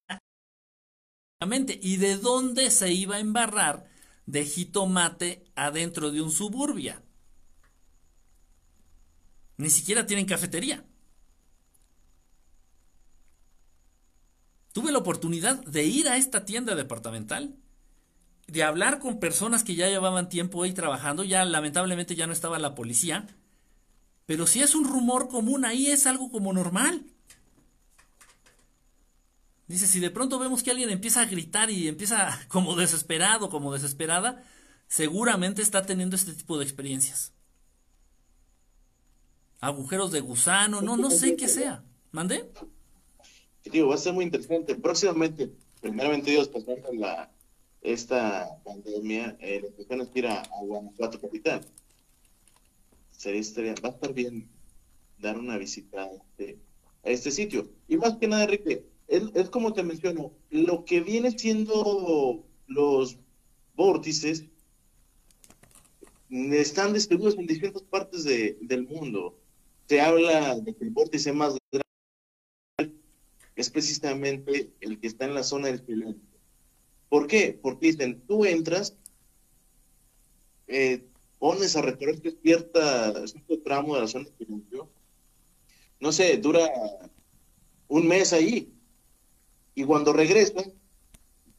¿Y 1.82 1.98
de 1.98 2.16
dónde 2.16 2.70
se 2.70 2.92
iba 2.92 3.16
a 3.16 3.20
embarrar 3.20 3.86
de 4.26 4.44
jitomate 4.46 5.44
adentro 5.54 6.10
de 6.10 6.22
un 6.22 6.30
suburbia? 6.30 7.02
Ni 9.58 9.70
siquiera 9.70 10.06
tienen 10.06 10.26
cafetería. 10.26 10.84
Tuve 14.72 14.90
la 14.90 14.98
oportunidad 14.98 15.62
de 15.64 15.84
ir 15.84 16.08
a 16.08 16.16
esta 16.16 16.44
tienda 16.44 16.74
departamental, 16.74 17.54
de 18.46 18.62
hablar 18.62 18.98
con 18.98 19.20
personas 19.20 19.64
que 19.64 19.74
ya 19.74 19.88
llevaban 19.88 20.28
tiempo 20.28 20.62
ahí 20.62 20.72
trabajando, 20.72 21.24
ya 21.24 21.44
lamentablemente 21.44 22.14
ya 22.14 22.26
no 22.26 22.32
estaba 22.32 22.58
la 22.58 22.74
policía, 22.74 23.26
pero 24.26 24.46
si 24.46 24.62
es 24.62 24.74
un 24.74 24.84
rumor 24.84 25.28
común 25.28 25.64
ahí 25.64 25.88
es 25.88 26.06
algo 26.06 26.30
como 26.30 26.52
normal. 26.52 27.04
Dice, 29.66 29.86
si 29.86 29.98
de 29.98 30.10
pronto 30.10 30.38
vemos 30.38 30.62
que 30.62 30.70
alguien 30.70 30.90
empieza 30.90 31.22
a 31.22 31.26
gritar 31.26 31.70
y 31.70 31.88
empieza 31.88 32.38
como 32.48 32.76
desesperado, 32.76 33.48
como 33.48 33.72
desesperada, 33.72 34.44
seguramente 34.88 35.62
está 35.62 35.84
teniendo 35.86 36.16
este 36.16 36.34
tipo 36.34 36.58
de 36.58 36.64
experiencias. 36.64 37.32
Agujeros 39.60 40.12
de 40.12 40.20
gusano, 40.20 40.82
no, 40.82 40.98
no 40.98 41.10
sé 41.10 41.36
qué 41.36 41.48
sea. 41.48 41.82
¿Mande? 42.12 42.50
Digo, 43.64 43.88
va 43.88 43.94
a 43.94 43.98
ser 43.98 44.12
muy 44.12 44.26
interesante. 44.26 44.74
Próximamente, 44.74 45.50
primeramente 45.80 46.30
Dios, 46.30 46.48
pues 46.48 46.66
la, 46.92 47.30
esta 47.84 48.58
pandemia, 48.64 49.36
eh, 49.40 49.62
la 49.88 50.02
es 50.02 50.10
ir 50.14 50.26
a, 50.26 50.42
Guanajuato 50.62 51.20
Capital. 51.20 51.60
Sería, 53.10 53.44
sería, 53.44 53.74
va 53.84 53.90
a 53.90 53.92
estar 53.92 54.12
bien 54.12 54.48
dar 55.18 55.38
una 55.38 55.58
visita 55.58 56.02
a 56.02 56.10
este, 56.10 56.58
a 57.04 57.10
este 57.10 57.30
sitio. 57.30 57.68
Y 57.86 57.98
más 57.98 58.16
que 58.16 58.26
nada, 58.26 58.44
Enrique, 58.44 58.86
es, 59.06 59.50
como 59.50 59.74
te 59.74 59.82
menciono, 59.82 60.32
lo 60.50 60.84
que 60.84 61.00
viene 61.00 61.38
siendo 61.38 62.42
los 62.66 63.18
vórtices 63.76 64.46
están 66.30 66.94
distribuidos 66.94 67.38
en 67.38 67.46
distintas 67.46 67.82
partes 67.82 68.24
del 68.24 68.88
mundo. 68.88 69.38
Se 69.86 70.00
habla 70.00 70.58
de 70.58 70.74
que 70.74 70.84
el 70.84 70.90
vórtice 70.90 71.34
más 71.34 71.54
grande 71.70 72.96
es 73.54 73.68
precisamente 73.68 74.72
el 74.80 74.98
que 74.98 75.06
está 75.06 75.26
en 75.26 75.34
la 75.34 75.42
zona 75.42 75.68
del 75.68 75.84
silencio. 75.84 76.33
¿Por 77.14 77.28
qué? 77.28 77.56
Porque 77.62 77.92
dicen, 77.92 78.20
tú 78.26 78.44
entras, 78.44 78.96
eh, 80.66 81.06
pones 81.38 81.76
a 81.76 81.82
recorrer 81.82 82.20
cierta, 82.42 83.24
cierto 83.28 83.60
tramo 83.62 83.94
de 83.94 84.00
la 84.00 84.08
zona 84.08 84.24
del 84.24 84.36
silencio, 84.36 84.90
no 86.00 86.10
sé, 86.10 86.38
dura 86.38 86.68
un 87.86 88.08
mes 88.08 88.32
ahí, 88.32 88.74
y 89.76 89.84
cuando 89.84 90.12
regresan 90.12 90.72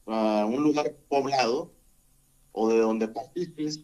a 0.07 0.45
un 0.45 0.61
lugar 0.61 0.94
poblado 1.07 1.72
o 2.52 2.68
de 2.68 2.80
donde 2.80 3.07
partiste, 3.07 3.82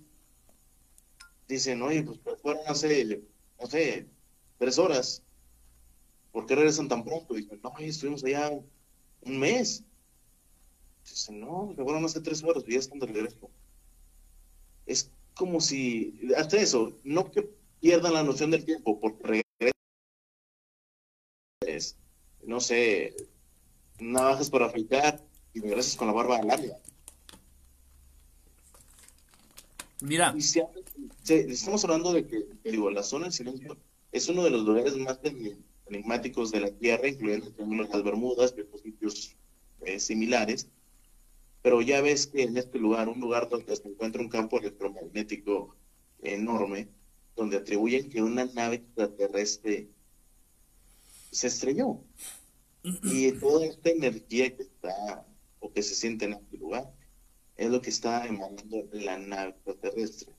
dicen, 1.47 1.81
oye, 1.83 2.03
pues, 2.03 2.19
pues 2.21 2.41
fueron 2.41 2.63
hace, 2.67 3.23
no 3.61 3.67
sé, 3.67 4.09
tres 4.57 4.77
horas. 4.77 5.23
¿Por 6.33 6.45
qué 6.47 6.55
regresan 6.55 6.89
tan 6.89 7.05
pronto? 7.05 7.33
Dicen, 7.33 7.61
no, 7.63 7.71
estuvimos 7.79 8.25
allá 8.25 8.51
un 9.21 9.39
mes. 9.39 9.85
Dicen, 11.03 11.39
no, 11.39 11.73
se 11.75 11.83
fueron 11.83 12.05
hace 12.05 12.21
tres 12.21 12.43
horas 12.43 12.63
y 12.67 12.73
ya 12.73 12.79
están 12.79 12.99
de 12.99 13.07
regreso. 13.07 13.49
Es 14.85 15.11
como 15.35 15.59
si, 15.61 16.19
hasta 16.37 16.57
eso, 16.57 16.97
no 17.03 17.31
que 17.31 17.49
pierdan 17.79 18.13
la 18.13 18.23
noción 18.23 18.51
del 18.51 18.65
tiempo, 18.65 18.99
porque 18.99 19.43
regresan, 21.61 21.99
no 22.43 22.59
sé, 22.59 23.15
navajas 23.99 24.49
para 24.49 24.65
afeitar 24.67 25.23
y 25.53 25.61
regresas 25.61 25.95
con 25.95 26.07
la 26.07 26.13
barba 26.13 26.41
larga. 26.41 26.77
Mira. 30.01 30.33
estamos 31.27 31.83
hablando 31.83 32.11
de 32.11 32.25
que, 32.25 32.47
digo, 32.63 32.89
la 32.89 33.03
zona 33.03 33.25
del 33.25 33.33
silencio 33.33 33.77
es 34.11 34.27
uno 34.29 34.43
de 34.43 34.49
los 34.49 34.63
lugares 34.63 34.97
más 34.97 35.19
enigmáticos 35.87 36.51
de 36.51 36.61
la 36.61 36.71
Tierra, 36.71 37.07
incluyendo 37.07 37.51
las 37.83 38.03
Bermudas 38.03 38.53
y 38.57 38.61
otros 38.61 38.81
sitios 38.81 39.35
eh, 39.81 39.99
similares. 39.99 40.67
Pero 41.61 41.81
ya 41.81 42.01
ves 42.01 42.27
que 42.27 42.43
en 42.43 42.57
este 42.57 42.79
lugar, 42.79 43.07
un 43.09 43.19
lugar 43.19 43.49
donde 43.49 43.75
se 43.75 43.87
encuentra 43.87 44.21
un 44.21 44.29
campo 44.29 44.59
electromagnético 44.59 45.75
enorme, 46.21 46.89
donde 47.35 47.57
atribuyen 47.57 48.09
que 48.09 48.21
una 48.21 48.45
nave 48.45 48.77
extraterrestre 48.77 49.89
se 51.31 51.47
estrelló. 51.47 52.03
Y 52.83 53.31
toda 53.39 53.65
esta 53.65 53.89
energía 53.89 54.55
que 54.55 54.63
está 54.63 55.25
o 55.59 55.71
que 55.71 55.83
se 55.83 55.95
siente 55.95 56.25
en 56.25 56.33
este 56.33 56.57
lugar 56.57 56.91
es 57.55 57.69
lo 57.69 57.81
que 57.81 57.91
está 57.91 58.25
emanando 58.25 58.87
la 58.91 59.19
nave 59.19 59.51
extraterrestre. 59.51 60.33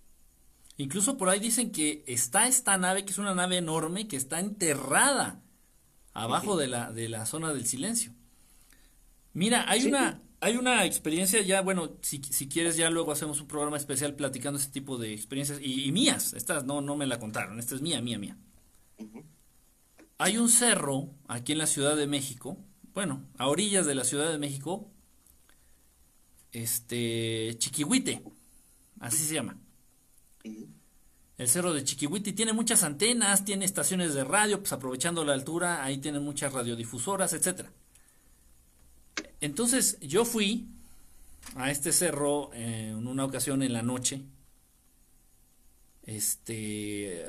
Incluso 0.76 1.16
por 1.16 1.28
ahí 1.28 1.38
dicen 1.38 1.70
que 1.70 2.02
está 2.06 2.48
esta 2.48 2.76
nave, 2.78 3.04
que 3.04 3.12
es 3.12 3.18
una 3.18 3.34
nave 3.34 3.58
enorme, 3.58 4.08
que 4.08 4.16
está 4.16 4.40
enterrada 4.40 5.40
abajo 6.14 6.56
de, 6.56 6.66
la, 6.66 6.92
de 6.92 7.08
la 7.08 7.26
zona 7.26 7.52
del 7.52 7.66
silencio. 7.66 8.12
Mira, 9.34 9.64
hay 9.70 9.86
una 9.86 10.20
hay 10.42 10.56
una 10.56 10.84
experiencia 10.84 11.40
ya, 11.40 11.62
bueno, 11.62 11.92
si, 12.00 12.20
si 12.20 12.48
quieres 12.48 12.76
ya 12.76 12.90
luego 12.90 13.12
hacemos 13.12 13.40
un 13.40 13.46
programa 13.46 13.76
especial 13.76 14.16
platicando 14.16 14.58
ese 14.58 14.70
tipo 14.70 14.98
de 14.98 15.14
experiencias 15.14 15.60
y, 15.62 15.84
y 15.84 15.92
mías, 15.92 16.34
estas 16.34 16.64
no, 16.64 16.80
no 16.80 16.96
me 16.96 17.06
la 17.06 17.20
contaron, 17.20 17.60
esta 17.60 17.76
es 17.76 17.80
mía, 17.80 18.02
mía, 18.02 18.18
mía. 18.18 18.36
Hay 20.18 20.38
un 20.38 20.48
cerro 20.48 21.14
aquí 21.28 21.52
en 21.52 21.58
la 21.58 21.68
Ciudad 21.68 21.96
de 21.96 22.08
México, 22.08 22.58
bueno, 22.92 23.24
a 23.38 23.46
orillas 23.46 23.86
de 23.86 23.94
la 23.94 24.02
Ciudad 24.02 24.32
de 24.32 24.38
México, 24.38 24.90
este, 26.50 27.54
Chiquihuite, 27.58 28.24
así 28.98 29.18
se 29.18 29.34
llama. 29.34 29.56
El 30.42 31.48
cerro 31.48 31.72
de 31.72 31.84
Chiquihuite 31.84 32.32
tiene 32.32 32.52
muchas 32.52 32.82
antenas, 32.82 33.44
tiene 33.44 33.64
estaciones 33.64 34.12
de 34.14 34.24
radio, 34.24 34.58
pues 34.58 34.72
aprovechando 34.72 35.24
la 35.24 35.34
altura, 35.34 35.84
ahí 35.84 35.98
tienen 35.98 36.24
muchas 36.24 36.52
radiodifusoras, 36.52 37.32
etcétera. 37.32 37.72
Entonces 39.42 39.98
yo 40.00 40.24
fui 40.24 40.68
a 41.56 41.70
este 41.70 41.92
cerro 41.92 42.50
eh, 42.54 42.90
en 42.96 43.06
una 43.08 43.24
ocasión 43.26 43.62
en 43.62 43.72
la 43.74 43.82
noche. 43.82 44.22
Este, 46.04 47.24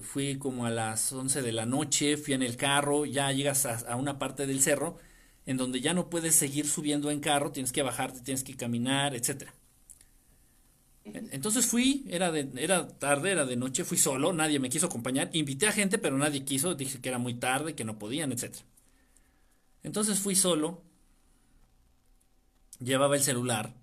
fui 0.00 0.38
como 0.38 0.64
a 0.66 0.70
las 0.70 1.12
11 1.12 1.42
de 1.42 1.52
la 1.52 1.66
noche, 1.66 2.16
fui 2.16 2.32
en 2.34 2.42
el 2.42 2.56
carro, 2.56 3.04
ya 3.04 3.30
llegas 3.32 3.66
a, 3.66 3.74
a 3.92 3.96
una 3.96 4.18
parte 4.18 4.46
del 4.46 4.62
cerro 4.62 4.96
en 5.44 5.56
donde 5.58 5.80
ya 5.82 5.92
no 5.94 6.08
puedes 6.10 6.34
seguir 6.34 6.66
subiendo 6.66 7.10
en 7.10 7.20
carro, 7.20 7.52
tienes 7.52 7.72
que 7.72 7.82
bajarte, 7.82 8.20
tienes 8.22 8.42
que 8.42 8.56
caminar, 8.56 9.14
etcétera. 9.14 9.54
En- 11.04 11.28
Entonces 11.32 11.66
fui, 11.66 12.04
era 12.08 12.30
de, 12.32 12.48
era 12.56 12.88
tarde, 12.98 13.30
era 13.32 13.44
de 13.46 13.56
noche, 13.56 13.84
fui 13.84 13.96
solo, 13.98 14.32
nadie 14.32 14.58
me 14.58 14.68
quiso 14.68 14.86
acompañar, 14.86 15.30
invité 15.32 15.66
a 15.68 15.72
gente, 15.72 15.98
pero 15.98 16.18
nadie 16.18 16.44
quiso, 16.44 16.74
dije 16.74 17.00
que 17.00 17.08
era 17.08 17.18
muy 17.18 17.34
tarde, 17.34 17.74
que 17.74 17.84
no 17.84 17.98
podían, 17.98 18.32
etcétera. 18.32 18.64
Entonces 19.82 20.18
fui 20.20 20.34
solo, 20.34 20.82
llevaba 22.78 23.16
el 23.16 23.22
celular 23.22 23.74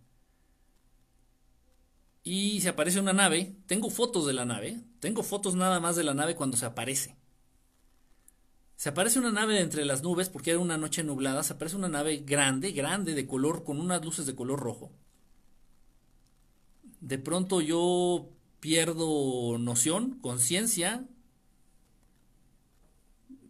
y 2.23 2.61
se 2.61 2.69
aparece 2.69 2.99
una 2.99 3.13
nave, 3.13 3.53
tengo 3.67 3.89
fotos 3.89 4.25
de 4.25 4.33
la 4.33 4.45
nave, 4.45 4.79
tengo 4.99 5.23
fotos 5.23 5.55
nada 5.55 5.79
más 5.81 5.97
de 5.97 6.03
la 6.03 6.13
nave 6.13 6.35
cuando 6.35 6.55
se 6.55 6.65
aparece. 6.65 7.17
Se 8.77 8.89
aparece 8.89 9.19
una 9.19 9.31
nave 9.31 9.59
entre 9.59 9.85
las 9.85 10.03
nubes 10.03 10.29
porque 10.29 10.51
era 10.51 10.59
una 10.59 10.77
noche 10.77 11.03
nublada, 11.03 11.43
se 11.43 11.53
aparece 11.53 11.75
una 11.75 11.89
nave 11.89 12.17
grande, 12.25 12.71
grande 12.71 13.13
de 13.13 13.27
color 13.27 13.63
con 13.65 13.79
unas 13.79 14.03
luces 14.03 14.25
de 14.25 14.35
color 14.35 14.59
rojo. 14.59 14.91
De 17.01 17.17
pronto 17.17 17.59
yo 17.59 18.29
pierdo 18.61 19.57
noción, 19.57 20.19
conciencia, 20.21 21.05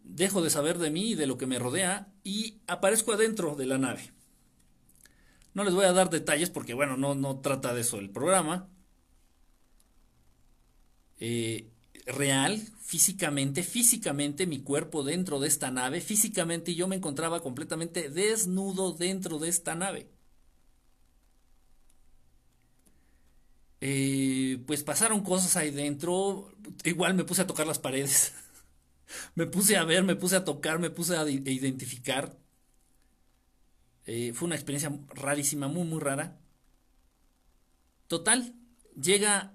dejo 0.03 0.41
de 0.41 0.49
saber 0.49 0.79
de 0.79 0.89
mí 0.89 1.11
y 1.11 1.15
de 1.15 1.27
lo 1.27 1.37
que 1.37 1.45
me 1.45 1.59
rodea 1.59 2.11
y 2.23 2.61
aparezco 2.65 3.13
adentro 3.13 3.55
de 3.55 3.67
la 3.67 3.77
nave. 3.77 4.11
No 5.55 5.63
les 5.63 5.73
voy 5.73 5.85
a 5.85 5.93
dar 5.93 6.09
detalles 6.11 6.49
porque, 6.51 6.73
bueno, 6.75 6.95
no, 6.97 7.15
no 7.15 7.39
trata 7.39 7.73
de 7.73 7.81
eso 7.81 7.97
el 7.99 8.09
programa. 8.11 8.69
Eh, 11.19 11.71
real, 12.05 12.59
físicamente, 12.81 13.63
físicamente 13.63 14.45
mi 14.47 14.59
cuerpo 14.61 15.03
dentro 15.03 15.39
de 15.39 15.47
esta 15.47 15.71
nave, 15.71 16.01
físicamente 16.01 16.75
yo 16.75 16.87
me 16.87 16.95
encontraba 16.97 17.41
completamente 17.41 18.09
desnudo 18.09 18.93
dentro 18.93 19.39
de 19.39 19.49
esta 19.49 19.75
nave. 19.75 20.09
Eh, 23.85 24.63
pues 24.65 24.81
pasaron 24.83 25.21
cosas 25.23 25.57
ahí 25.57 25.69
dentro, 25.71 26.53
igual 26.85 27.15
me 27.15 27.25
puse 27.25 27.41
a 27.41 27.47
tocar 27.47 27.67
las 27.67 27.79
paredes, 27.79 28.33
me 29.35 29.47
puse 29.47 29.77
a 29.77 29.85
ver, 29.85 30.03
me 30.03 30.15
puse 30.17 30.35
a 30.37 30.45
tocar, 30.45 30.79
me 30.79 30.89
puse 30.91 31.17
a 31.17 31.29
identificar. 31.29 32.37
Eh, 34.05 34.33
fue 34.33 34.47
una 34.47 34.55
experiencia 34.55 34.91
rarísima, 35.09 35.67
muy, 35.67 35.85
muy 35.85 35.99
rara. 35.99 36.37
Total, 38.07 38.53
llega 39.01 39.53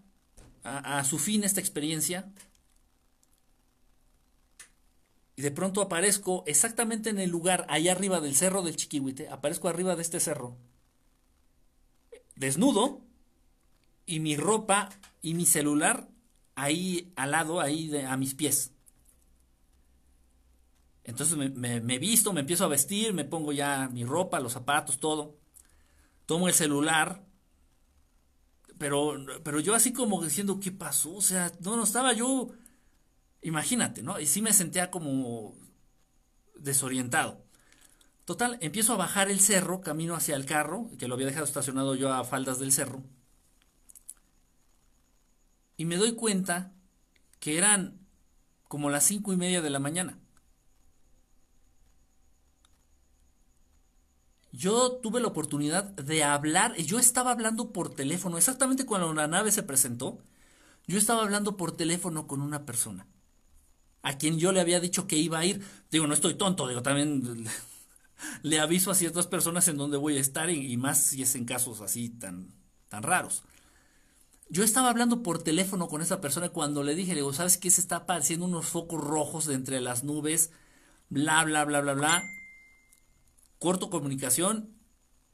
a, 0.62 1.05
su 1.05 1.19
fin 1.19 1.45
esta 1.45 1.61
experiencia. 1.61 2.33
Y 5.37 5.43
de 5.43 5.51
pronto 5.51 5.81
aparezco 5.81 6.43
exactamente 6.47 7.11
en 7.11 7.20
el 7.20 7.31
lugar, 7.31 7.65
allá 7.69 7.93
arriba 7.93 8.20
del 8.20 8.35
cerro 8.35 8.62
del 8.62 8.77
Chiquihuite, 8.77 9.29
aparezco 9.29 9.69
arriba 9.69 9.95
de 9.95 10.03
este 10.03 10.19
cerro, 10.19 10.57
desnudo, 12.35 13.03
y 14.05 14.19
mi 14.19 14.37
ropa 14.37 14.89
y 15.23 15.35
mi 15.35 15.47
celular 15.47 16.09
ahí 16.57 17.12
al 17.15 17.31
lado, 17.31 17.61
ahí 17.61 17.97
a 17.97 18.16
mis 18.16 18.35
pies. 18.35 18.73
Entonces 21.09 21.39
me, 21.39 21.98
visto, 21.98 22.35
me 22.35 22.40
empiezo 22.40 22.66
a 22.66 22.68
vestir, 22.68 23.14
me 23.14 23.24
pongo 23.24 23.51
ya 23.51 23.89
mi 23.89 24.05
ropa, 24.05 24.40
los 24.40 24.52
zapatos, 24.52 25.01
todo. 25.01 25.39
Tomo 26.26 26.48
el 26.48 26.55
celular, 26.55 27.24
pero, 28.76 29.16
pero 29.43 29.59
yo 29.59 29.74
así 29.74 29.94
como 29.94 30.22
diciendo, 30.22 30.60
¿qué 30.60 30.70
pasó? 30.70 31.14
O 31.14 31.22
sea, 31.22 31.51
no, 31.60 31.78
no 31.78 31.85
estaba 31.85 32.12
yo, 32.12 32.51
imagínate, 33.40 34.02
¿no? 34.02 34.20
Y 34.20 34.26
sí 34.26 34.43
me 34.43 34.52
sentía 34.52 34.90
como 34.90 35.56
desorientado. 36.56 37.43
Total, 38.26 38.59
empiezo 38.60 38.93
a 38.93 38.98
bajar 38.98 39.30
el 39.30 39.40
cerro, 39.40 39.80
camino 39.80 40.14
hacia 40.14 40.36
el 40.36 40.44
carro, 40.44 40.90
que 40.98 41.09
lo 41.09 41.14
había 41.14 41.28
dejado 41.28 41.47
estacionado 41.47 41.94
yo 41.94 42.12
a 42.12 42.22
faldas 42.22 42.59
del 42.59 42.70
cerro. 42.70 43.02
Y 45.78 45.86
me 45.86 45.97
doy 45.97 46.12
cuenta 46.12 46.74
que 47.40 47.56
eran 47.56 47.98
como 48.64 48.90
las 48.90 49.05
cinco 49.05 49.32
y 49.32 49.39
media 49.39 49.62
de 49.62 49.70
la 49.70 49.78
mañana. 49.78 50.18
Yo 54.59 54.98
tuve 55.01 55.20
la 55.20 55.28
oportunidad 55.28 55.85
de 55.85 56.24
hablar, 56.24 56.74
yo 56.78 56.98
estaba 56.98 57.30
hablando 57.30 57.72
por 57.72 57.94
teléfono, 57.94 58.39
exactamente 58.39 58.86
cuando 58.86 59.14
la 59.14 59.28
nave 59.28 59.52
se 59.52 59.62
presentó, 59.62 60.18
yo 60.89 60.98
estaba 60.98 61.22
hablando 61.22 61.56
por 61.56 61.76
teléfono 61.76 62.26
con 62.26 62.43
una 62.43 62.66
persona, 62.66 63.06
a 64.02 64.18
quien 64.18 64.40
yo 64.40 64.51
le 64.51 64.60
había 64.60 64.80
dicho 64.80 65.06
que 65.06 65.16
iba 65.16 65.39
a 65.39 65.44
ir. 65.44 65.64
Digo, 65.93 66.09
no 66.09 66.14
estoy 66.14 66.35
tonto, 66.35 66.66
digo, 66.66 66.82
también 66.82 67.47
le 68.43 68.59
aviso 68.59 68.90
a 68.90 68.97
ciertas 68.97 69.28
personas 69.28 69.68
en 69.68 69.76
donde 69.76 69.97
voy 69.97 70.16
a 70.16 70.20
estar 70.20 70.51
y, 70.51 70.72
y 70.72 70.76
más 70.76 71.05
si 71.05 71.22
es 71.22 71.36
en 71.36 71.44
casos 71.44 71.80
así 71.80 72.09
tan, 72.10 72.48
tan 72.89 73.05
raros. 73.05 73.44
Yo 74.48 74.64
estaba 74.64 74.90
hablando 74.90 75.22
por 75.22 75.40
teléfono 75.40 75.86
con 75.86 76.02
esa 76.02 76.20
persona 76.20 76.48
cuando 76.48 76.82
le 76.82 76.97
dije, 76.97 77.12
le 77.12 77.20
digo, 77.20 77.32
¿sabes 77.32 77.59
qué? 77.59 77.70
Se 77.70 77.80
está 77.80 77.94
apareciendo 77.94 78.44
unos 78.47 78.66
focos 78.66 79.01
rojos 79.01 79.47
de 79.47 79.55
entre 79.55 79.80
las 79.80 80.02
nubes, 80.02 80.51
bla, 81.10 81.44
bla, 81.44 81.64
bla, 81.64 81.80
bla, 81.80 81.94
bla. 81.94 82.38
Corto 83.59 83.90
comunicación 83.90 84.70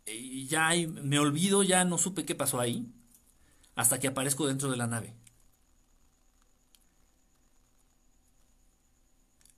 y 0.07 0.47
ya 0.47 0.71
me 0.87 1.19
olvido, 1.19 1.63
ya 1.63 1.85
no 1.85 1.99
supe 1.99 2.25
qué 2.25 2.35
pasó 2.35 2.61
ahí, 2.61 2.87
hasta 3.75 3.99
que 3.99 4.09
aparezco 4.09 4.47
dentro 4.47 4.71
de 4.71 4.77
la 4.77 4.87
nave. 4.87 5.15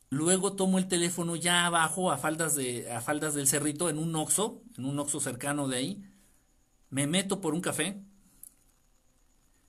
Luego 0.09 0.53
tomo 0.53 0.79
el 0.79 0.89
teléfono 0.89 1.37
ya 1.37 1.67
abajo, 1.67 2.13
a 2.13 2.19
faldas, 2.19 2.55
de, 2.55 2.91
a 2.93 3.01
faldas 3.01 3.35
del 3.35 3.49
cerrito, 3.49 3.91
en 3.91 3.99
un 3.99 4.15
oxo, 4.15 4.63
en 4.79 4.85
un 4.85 4.99
oxo 4.99 5.21
cercano 5.21 5.69
de 5.69 5.77
ahí. 5.77 6.05
Me 6.91 7.07
meto 7.07 7.41
por 7.41 7.55
un 7.55 7.61
café. 7.61 8.01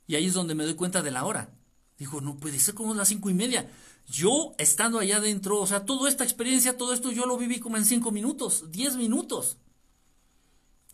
Y 0.05 0.15
ahí 0.15 0.27
es 0.27 0.33
donde 0.33 0.55
me 0.55 0.63
doy 0.63 0.75
cuenta 0.75 1.01
de 1.01 1.11
la 1.11 1.25
hora. 1.25 1.49
Digo, 1.97 2.21
no 2.21 2.37
puede 2.37 2.59
ser 2.59 2.75
como 2.75 2.93
las 2.93 3.07
cinco 3.07 3.29
y 3.29 3.33
media. 3.33 3.69
Yo 4.07 4.55
estando 4.57 4.99
allá 4.99 5.17
adentro, 5.17 5.59
o 5.59 5.67
sea, 5.67 5.85
toda 5.85 6.09
esta 6.09 6.23
experiencia, 6.23 6.77
todo 6.77 6.93
esto 6.93 7.11
yo 7.11 7.25
lo 7.25 7.37
viví 7.37 7.59
como 7.59 7.77
en 7.77 7.85
cinco 7.85 8.11
minutos, 8.11 8.71
diez 8.71 8.95
minutos. 8.95 9.57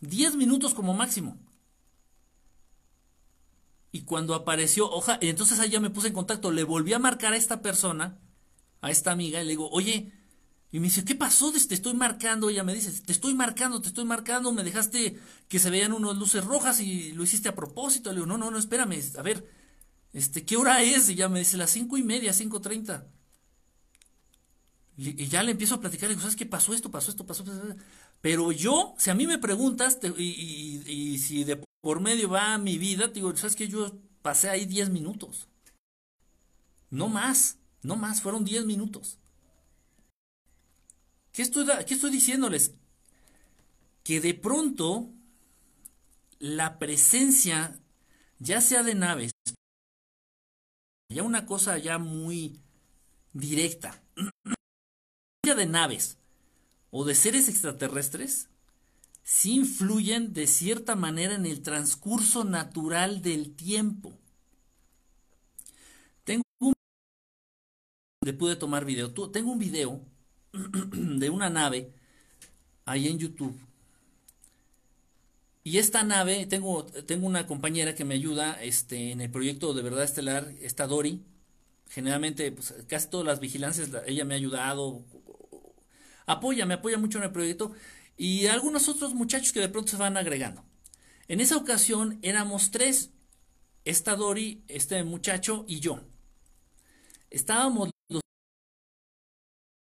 Diez 0.00 0.34
minutos 0.34 0.74
como 0.74 0.94
máximo. 0.94 1.38
Y 3.92 4.02
cuando 4.02 4.34
apareció, 4.34 4.90
oja, 4.90 5.18
y 5.20 5.28
entonces 5.28 5.70
ya 5.70 5.78
me 5.78 5.90
puse 5.90 6.08
en 6.08 6.14
contacto, 6.14 6.50
le 6.50 6.64
volví 6.64 6.92
a 6.92 6.98
marcar 6.98 7.32
a 7.32 7.36
esta 7.36 7.62
persona, 7.62 8.18
a 8.80 8.90
esta 8.90 9.12
amiga, 9.12 9.40
y 9.40 9.44
le 9.44 9.50
digo, 9.50 9.70
oye, 9.70 10.12
y 10.74 10.80
me 10.80 10.88
dice, 10.88 11.04
¿qué 11.04 11.14
pasó? 11.14 11.52
Te 11.52 11.72
estoy 11.72 11.94
marcando. 11.94 12.50
Ella 12.50 12.64
me 12.64 12.74
dice, 12.74 12.90
te 13.00 13.12
estoy 13.12 13.32
marcando, 13.32 13.80
te 13.80 13.86
estoy 13.86 14.04
marcando. 14.04 14.50
Me 14.50 14.64
dejaste 14.64 15.16
que 15.46 15.60
se 15.60 15.70
veían 15.70 15.92
unas 15.92 16.16
luces 16.16 16.44
rojas 16.44 16.80
y 16.80 17.12
lo 17.12 17.22
hiciste 17.22 17.48
a 17.48 17.54
propósito. 17.54 18.10
Le 18.10 18.16
digo, 18.16 18.26
no, 18.26 18.38
no, 18.38 18.50
no, 18.50 18.58
espérame. 18.58 19.00
A 19.16 19.22
ver, 19.22 19.48
este, 20.14 20.44
¿qué 20.46 20.56
hora 20.56 20.82
es? 20.82 21.08
Y 21.10 21.14
ya 21.16 21.28
me 21.28 21.40
dice, 21.40 21.56
las 21.58 21.70
cinco 21.70 21.98
y 21.98 22.02
media, 22.02 22.32
cinco 22.32 22.60
treinta. 22.62 23.06
Y, 24.96 25.26
ya 25.28 25.42
le 25.42 25.52
empiezo 25.52 25.74
a 25.76 25.80
platicar. 25.80 26.08
Le 26.08 26.14
digo, 26.14 26.20
¿sabes 26.22 26.36
qué 26.36 26.46
pasó 26.46 26.72
esto? 26.74 26.90
Pasó 26.90 27.10
esto, 27.10 27.26
pasó 27.26 27.42
esto. 27.42 27.76
Pero 28.20 28.52
yo, 28.52 28.94
si 28.98 29.10
a 29.10 29.14
mí 29.14 29.26
me 29.26 29.38
preguntas, 29.38 29.98
y, 30.16 30.82
y- 30.86 31.18
si 31.18 31.44
de 31.44 31.62
por 31.80 32.00
medio 32.00 32.30
va 32.30 32.56
mi 32.58 32.78
vida, 32.78 33.08
te 33.08 33.14
digo, 33.14 33.34
¿sabes 33.36 33.56
qué? 33.56 33.68
Yo 33.68 33.92
pasé 34.22 34.48
ahí 34.50 34.66
diez 34.66 34.88
minutos. 34.90 35.48
No 36.90 37.08
más, 37.10 37.58
no 37.82 37.94
más, 37.96 38.22
fueron 38.22 38.42
diez 38.46 38.64
minutos. 38.64 39.18
¿Qué 41.32 41.42
estoy, 41.42 41.66
qué 41.86 41.94
estoy 41.94 42.10
diciéndoles? 42.10 42.74
Que 44.04 44.20
de 44.20 44.34
pronto 44.34 44.88
la 46.38 46.78
presencia, 46.78 47.80
ya 48.40 48.60
sea 48.62 48.82
de 48.84 48.94
naves, 48.96 49.32
ya 51.08 51.22
una 51.22 51.46
cosa 51.46 51.78
ya 51.78 51.98
muy 51.98 52.60
directa, 53.32 54.02
de 55.42 55.66
naves 55.66 56.18
o 56.90 57.04
de 57.04 57.14
seres 57.14 57.48
extraterrestres, 57.48 58.48
sí 59.22 59.54
influyen 59.54 60.32
de 60.32 60.46
cierta 60.46 60.96
manera 60.96 61.34
en 61.34 61.46
el 61.46 61.62
transcurso 61.62 62.44
natural 62.44 63.22
del 63.22 63.54
tiempo. 63.54 64.12
Tengo 66.24 66.42
un 66.60 66.74
pude 68.38 68.56
tomar 68.56 68.84
video. 68.84 69.12
Tengo 69.30 69.52
un 69.52 69.58
video 69.58 70.00
de 70.52 71.30
una 71.30 71.50
nave 71.50 71.92
ahí 72.84 73.08
en 73.08 73.18
YouTube. 73.18 73.58
Y 75.66 75.78
esta 75.78 76.04
nave, 76.04 76.44
tengo, 76.44 76.84
tengo 76.84 77.26
una 77.26 77.46
compañera 77.46 77.94
que 77.94 78.04
me 78.04 78.14
ayuda 78.14 78.62
este, 78.62 79.12
en 79.12 79.22
el 79.22 79.30
proyecto 79.30 79.72
de 79.72 79.82
Verdad 79.82 80.04
Estelar, 80.04 80.52
esta 80.60 80.86
Dori. 80.86 81.24
Generalmente, 81.88 82.52
pues, 82.52 82.74
casi 82.86 83.08
todas 83.08 83.26
las 83.26 83.40
vigilancias, 83.40 83.88
ella 84.06 84.26
me 84.26 84.34
ha 84.34 84.36
ayudado. 84.36 85.06
Apoya, 86.26 86.66
me 86.66 86.74
apoya 86.74 86.98
mucho 86.98 87.16
en 87.16 87.24
el 87.24 87.32
proyecto. 87.32 87.72
Y 88.18 88.46
algunos 88.46 88.90
otros 88.90 89.14
muchachos 89.14 89.52
que 89.52 89.60
de 89.60 89.70
pronto 89.70 89.90
se 89.90 89.96
van 89.96 90.18
agregando. 90.18 90.62
En 91.28 91.40
esa 91.40 91.56
ocasión 91.56 92.18
éramos 92.20 92.70
tres. 92.70 93.10
Esta 93.86 94.16
Dori, 94.16 94.64
este 94.68 95.02
muchacho 95.02 95.64
y 95.66 95.80
yo. 95.80 96.02
Estábamos 97.30 97.90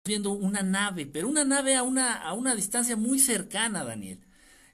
viendo 0.05 0.31
una 0.31 0.61
nave, 0.61 1.05
pero 1.05 1.29
una 1.29 1.45
nave 1.45 1.75
a 1.75 1.83
una, 1.83 2.15
a 2.15 2.33
una 2.33 2.53
distancia 2.53 2.97
muy 2.97 3.19
cercana, 3.19 3.85
Daniel. 3.85 4.25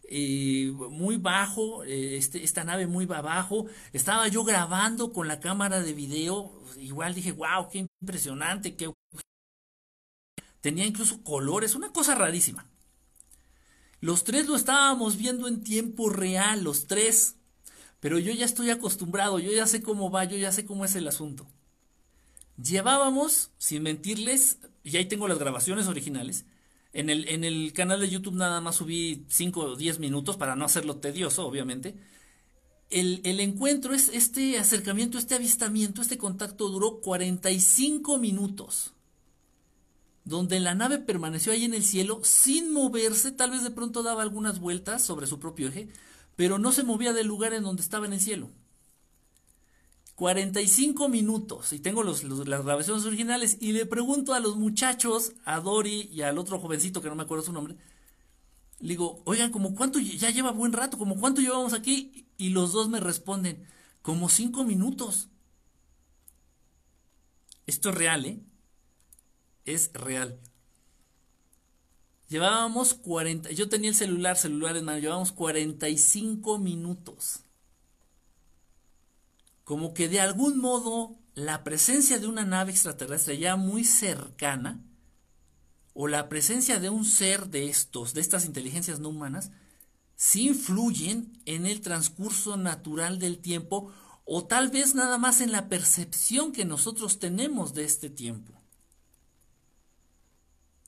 Muy 0.10 1.18
bajo, 1.18 1.84
eh, 1.84 2.18
este, 2.18 2.44
esta 2.44 2.64
nave 2.64 2.88
muy 2.88 3.08
abajo. 3.12 3.66
Estaba 3.94 4.28
yo 4.28 4.44
grabando 4.44 5.12
con 5.12 5.28
la 5.28 5.40
cámara 5.40 5.82
de 5.82 5.94
video. 5.94 6.52
Igual 6.78 7.16
dije, 7.16 7.32
wow, 7.32 7.70
qué 7.72 7.88
impresionante. 8.02 8.76
Qué... 8.76 8.92
Tenía 10.62 10.86
incluso 10.86 11.24
colores, 11.24 11.76
una 11.76 11.92
cosa 11.92 12.16
rarísima. 12.16 12.66
Los 14.02 14.24
tres 14.24 14.48
lo 14.48 14.56
estábamos 14.56 15.18
viendo 15.18 15.48
en 15.48 15.64
tiempo 15.64 16.10
real, 16.10 16.64
los 16.64 16.88
tres. 16.88 17.36
Pero 18.00 18.20
yo 18.20 18.32
ya 18.34 18.46
estoy 18.46 18.70
acostumbrado, 18.70 19.40
yo 19.40 19.52
ya 19.52 19.66
sé 19.66 19.82
cómo 19.82 20.12
va, 20.12 20.26
yo 20.26 20.38
ya 20.38 20.52
sé 20.52 20.66
cómo 20.66 20.86
es 20.86 20.96
el 20.96 21.08
asunto. 21.08 21.48
Llevábamos, 22.62 23.52
sin 23.58 23.84
mentirles, 23.84 24.60
y 24.84 24.98
ahí 24.98 25.06
tengo 25.06 25.28
las 25.28 25.40
grabaciones 25.40 25.88
originales. 25.88 26.46
En 26.96 27.10
el, 27.10 27.28
en 27.28 27.44
el 27.44 27.74
canal 27.74 28.00
de 28.00 28.10
YouTube 28.10 28.36
nada 28.36 28.62
más 28.62 28.78
subí 28.78 29.26
5 29.28 29.60
o 29.60 29.76
10 29.76 30.00
minutos 30.00 30.38
para 30.38 30.56
no 30.56 30.64
hacerlo 30.64 30.96
tedioso, 30.96 31.46
obviamente. 31.46 31.94
El, 32.90 33.20
el, 33.26 33.42
encuentro, 33.42 33.94
es, 33.94 34.08
este 34.14 34.58
acercamiento, 34.58 35.18
este 35.18 35.36
avistamiento, 35.36 36.02
este 36.02 36.18
contacto 36.18 36.70
duró 36.70 37.02
45 37.02 38.18
minutos. 38.18 38.94
Donde 40.24 40.62
la 40.62 40.74
nave 40.74 41.00
permaneció 41.00 41.52
ahí 41.52 41.66
en 41.66 41.74
el 41.74 41.84
cielo 41.84 42.22
sin 42.24 42.72
moverse, 42.72 43.34
tal 43.34 43.52
vez 43.52 43.64
de 43.64 43.72
pronto 43.72 44.02
daba 44.02 44.22
algunas 44.22 44.60
vueltas 44.60 45.04
sobre 45.04 45.28
su 45.28 45.38
propio 45.38 45.68
eje, 45.68 45.90
pero 46.38 46.60
no 46.60 46.72
se 46.72 46.84
movía 46.84 47.12
del 47.12 47.28
lugar 47.28 47.54
en 47.54 47.64
donde 47.64 47.82
estaba 47.82 48.06
en 48.06 48.14
el 48.14 48.22
cielo. 48.22 48.52
45 50.16 51.10
minutos 51.10 51.74
y 51.74 51.80
tengo 51.80 52.02
los, 52.02 52.24
las 52.24 52.64
grabaciones 52.64 53.06
originales 53.06 53.58
y 53.60 53.74
le 53.74 53.86
pregunto 53.86 54.34
a 54.34 54.40
los 54.40 54.56
muchachos, 54.56 55.34
a 55.44 55.60
Dori 55.60 56.10
y 56.12 56.22
al 56.22 56.38
otro 56.38 56.60
jovencito 56.60 57.02
que 57.02 57.10
no 57.10 57.16
me 57.16 57.24
acuerdo 57.24 57.44
su 57.44 57.52
nombre, 57.52 57.76
le 58.80 58.90
digo, 58.90 59.22
oigan, 59.26 59.52
¿como 59.52 59.76
cuánto 59.76 60.00
ya 60.00 60.30
lleva 60.30 60.52
buen 60.52 60.74
rato? 60.74 60.98
¿Como 60.98 61.20
cuánto 61.20 61.42
llevamos 61.42 61.74
aquí? 61.74 62.28
Y 62.38 62.50
los 62.50 62.72
dos 62.72 62.90
me 62.90 63.00
responden, 63.00 63.66
como 64.02 64.30
5 64.30 64.64
minutos. 64.64 65.30
Esto 67.66 67.90
es 67.90 67.96
real, 67.96 68.26
¿eh? 68.26 68.40
Es 69.66 69.92
real. 69.94 70.40
Llevábamos 72.30 72.94
40, 72.94 73.52
yo 73.52 73.70
tenía 73.70 73.90
el 73.90 73.96
celular, 73.96 74.38
celular 74.38 74.76
en 74.78 74.86
mano, 74.86 75.00
llevábamos 75.00 75.32
45 75.32 76.58
minutos 76.58 77.45
como 79.66 79.94
que 79.94 80.08
de 80.08 80.22
algún 80.22 80.60
modo 80.60 81.18
la 81.34 81.66
presencia 81.66 82.20
de 82.20 82.28
una 82.28 82.46
nave 82.46 82.72
extraterrestre 82.72 83.38
ya 83.38 83.58
muy 83.58 83.84
cercana, 83.84 84.82
o 85.94 86.08
la 86.08 86.30
presencia 86.30 86.80
de 86.80 86.90
un 86.90 87.04
ser 87.04 87.50
de 87.50 87.68
estos, 87.68 88.14
de 88.14 88.22
estas 88.22 88.46
inteligencias 88.46 89.00
no 89.00 89.10
humanas, 89.10 89.52
sí 90.16 90.48
influyen 90.48 91.34
en 91.46 91.66
el 91.66 91.82
transcurso 91.82 92.58
natural 92.58 93.18
del 93.18 93.40
tiempo, 93.40 93.92
o 94.24 94.46
tal 94.46 94.70
vez 94.70 94.94
nada 94.94 95.18
más 95.18 95.42
en 95.42 95.52
la 95.52 95.68
percepción 95.68 96.52
que 96.52 96.64
nosotros 96.64 97.20
tenemos 97.20 97.74
de 97.74 97.86
este 97.86 98.10
tiempo. 98.10 98.54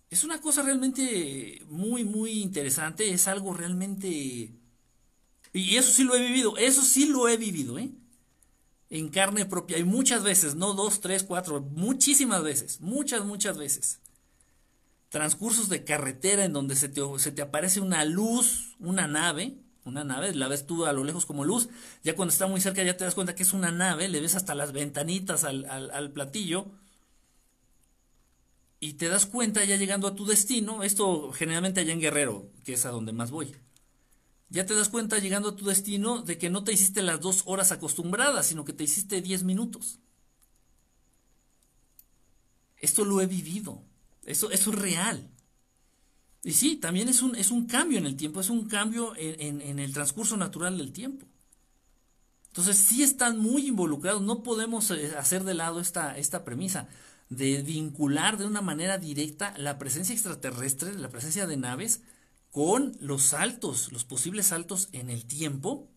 Es 0.10 0.24
una 0.24 0.40
cosa 0.40 0.62
realmente 0.62 1.62
muy, 1.68 2.06
muy 2.06 2.42
interesante, 2.42 3.12
es 3.12 3.28
algo 3.28 3.54
realmente... 3.54 4.54
Y 5.54 5.76
eso 5.78 5.92
sí 5.92 6.04
lo 6.04 6.16
he 6.16 6.22
vivido, 6.22 6.58
eso 6.58 6.84
sí 6.84 7.08
lo 7.08 7.28
he 7.28 7.38
vivido, 7.38 7.80
¿eh? 7.80 7.92
En 8.90 9.10
carne 9.10 9.46
propia 9.46 9.78
y 9.78 9.84
muchas 9.84 10.24
veces, 10.24 10.56
no 10.56 10.74
dos, 10.74 11.02
tres, 11.02 11.24
cuatro, 11.24 11.62
muchísimas 11.62 12.44
veces, 12.44 12.80
muchas, 12.82 13.26
muchas 13.26 13.58
veces. 13.58 14.00
Transcursos 15.10 15.70
de 15.70 15.84
carretera 15.84 16.46
en 16.46 16.54
donde 16.54 16.76
se 16.76 16.90
te, 16.90 17.02
se 17.18 17.32
te 17.32 17.42
aparece 17.42 17.82
una 17.82 18.06
luz, 18.06 18.76
una 18.80 19.08
nave, 19.08 19.58
una 19.84 20.04
nave, 20.04 20.34
la 20.36 20.48
ves 20.48 20.66
tú 20.66 20.86
a 20.86 20.94
lo 20.94 21.04
lejos 21.04 21.26
como 21.26 21.46
luz, 21.46 21.70
ya 22.04 22.16
cuando 22.16 22.32
está 22.32 22.48
muy 22.48 22.62
cerca 22.62 22.84
ya 22.84 22.98
te 22.98 23.06
das 23.06 23.16
cuenta 23.16 23.36
que 23.36 23.44
es 23.44 23.54
una 23.54 23.72
nave, 23.72 24.08
le 24.10 24.20
ves 24.20 24.36
hasta 24.36 24.56
las 24.56 24.74
ventanitas 24.74 25.44
al, 25.44 25.66
al, 25.66 25.92
al 25.92 26.12
platillo 26.12 26.72
y 28.80 28.94
te 28.94 29.08
das 29.08 29.26
cuenta 29.26 29.64
ya 29.64 29.76
llegando 29.76 30.08
a 30.08 30.16
tu 30.16 30.26
destino, 30.26 30.84
esto 30.84 31.32
generalmente 31.32 31.80
allá 31.80 31.94
en 31.94 32.02
Guerrero, 32.02 32.52
que 32.64 32.74
es 32.74 32.86
a 32.86 32.90
donde 32.90 33.14
más 33.14 33.32
voy 33.32 33.56
ya 34.50 34.66
te 34.66 34.74
das 34.74 34.90
cuenta 34.90 35.20
llegando 35.20 35.50
a 35.50 35.56
tu 35.56 35.66
destino 35.66 36.22
de 36.22 36.38
que 36.38 36.50
no 36.50 36.64
te 36.64 36.74
hiciste 36.74 37.02
las 37.02 37.20
dos 37.20 37.44
horas 37.46 37.72
acostumbradas, 37.72 38.48
sino 38.48 38.66
que 38.66 38.74
te 38.74 38.84
hiciste 38.84 39.22
diez 39.22 39.44
minutos. 39.44 40.00
Esto 42.78 43.06
lo 43.06 43.22
he 43.22 43.26
vivido. 43.26 43.84
Eso, 44.24 44.52
es 44.52 44.66
real. 44.68 45.30
Y 46.44 46.54
sí, 46.54 46.76
también 46.78 47.10
es 47.10 47.22
un, 47.22 47.36
es 47.36 47.52
un 47.52 47.66
cambio 47.66 47.98
en 47.98 48.06
el 48.06 48.16
tiempo, 48.16 48.40
es 48.40 48.50
un 48.50 48.68
cambio 48.68 49.14
en, 49.18 49.62
en 49.62 49.80
el 49.80 49.94
transcurso 49.94 50.38
natural 50.38 50.78
del 50.78 50.92
tiempo. 50.92 51.26
Entonces 52.58 52.78
sí 52.78 53.04
están 53.04 53.38
muy 53.38 53.68
involucrados, 53.68 54.24
no 54.24 54.42
podemos 54.42 54.90
eh, 54.90 55.14
hacer 55.16 55.44
de 55.44 55.54
lado 55.54 55.80
esta, 55.80 56.18
esta 56.18 56.44
premisa 56.44 56.88
de 57.30 57.62
vincular 57.62 58.40
de 58.40 58.46
una 58.46 58.62
manera 58.62 58.98
directa 58.98 59.54
la 59.58 59.78
presencia 59.78 60.14
extraterrestre, 60.14 60.96
la 60.96 61.10
presencia 61.10 61.46
de 61.46 61.56
naves, 61.56 62.02
con 62.58 62.98
los 63.00 63.22
saltos, 63.22 63.92
los 63.92 64.04
posibles 64.04 64.48
saltos 64.48 64.90
en 64.92 65.12
el 65.12 65.28
tiempo 65.28 65.92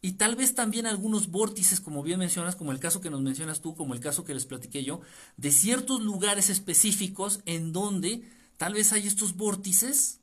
y 0.00 0.12
tal 0.12 0.36
vez 0.36 0.54
también 0.54 0.86
algunos 0.86 1.30
vórtices, 1.30 1.82
como 1.82 2.02
bien 2.02 2.18
mencionas, 2.18 2.56
como 2.56 2.72
el 2.72 2.80
caso 2.80 3.02
que 3.02 3.10
nos 3.10 3.20
mencionas 3.20 3.60
tú, 3.60 3.76
como 3.76 3.92
el 3.92 4.00
caso 4.00 4.24
que 4.24 4.32
les 4.32 4.46
platiqué 4.46 4.84
yo, 4.84 5.02
de 5.36 5.50
ciertos 5.50 6.00
lugares 6.00 6.48
específicos 6.48 7.40
en 7.44 7.74
donde 7.74 8.26
tal 8.56 8.72
vez 8.72 8.94
hay 8.94 9.06
estos 9.06 9.36
vórtices 9.36 10.20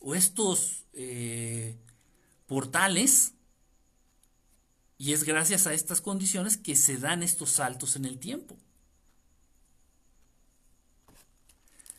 o 0.00 0.16
estos 0.16 0.84
eh, 0.94 1.78
portales 2.46 3.34
y 4.98 5.12
es 5.12 5.22
gracias 5.22 5.68
a 5.68 5.74
estas 5.74 6.00
condiciones 6.00 6.56
que 6.56 6.74
se 6.74 6.96
dan 6.96 7.22
estos 7.22 7.50
saltos 7.50 7.94
en 7.94 8.04
el 8.04 8.18
tiempo. 8.18 8.56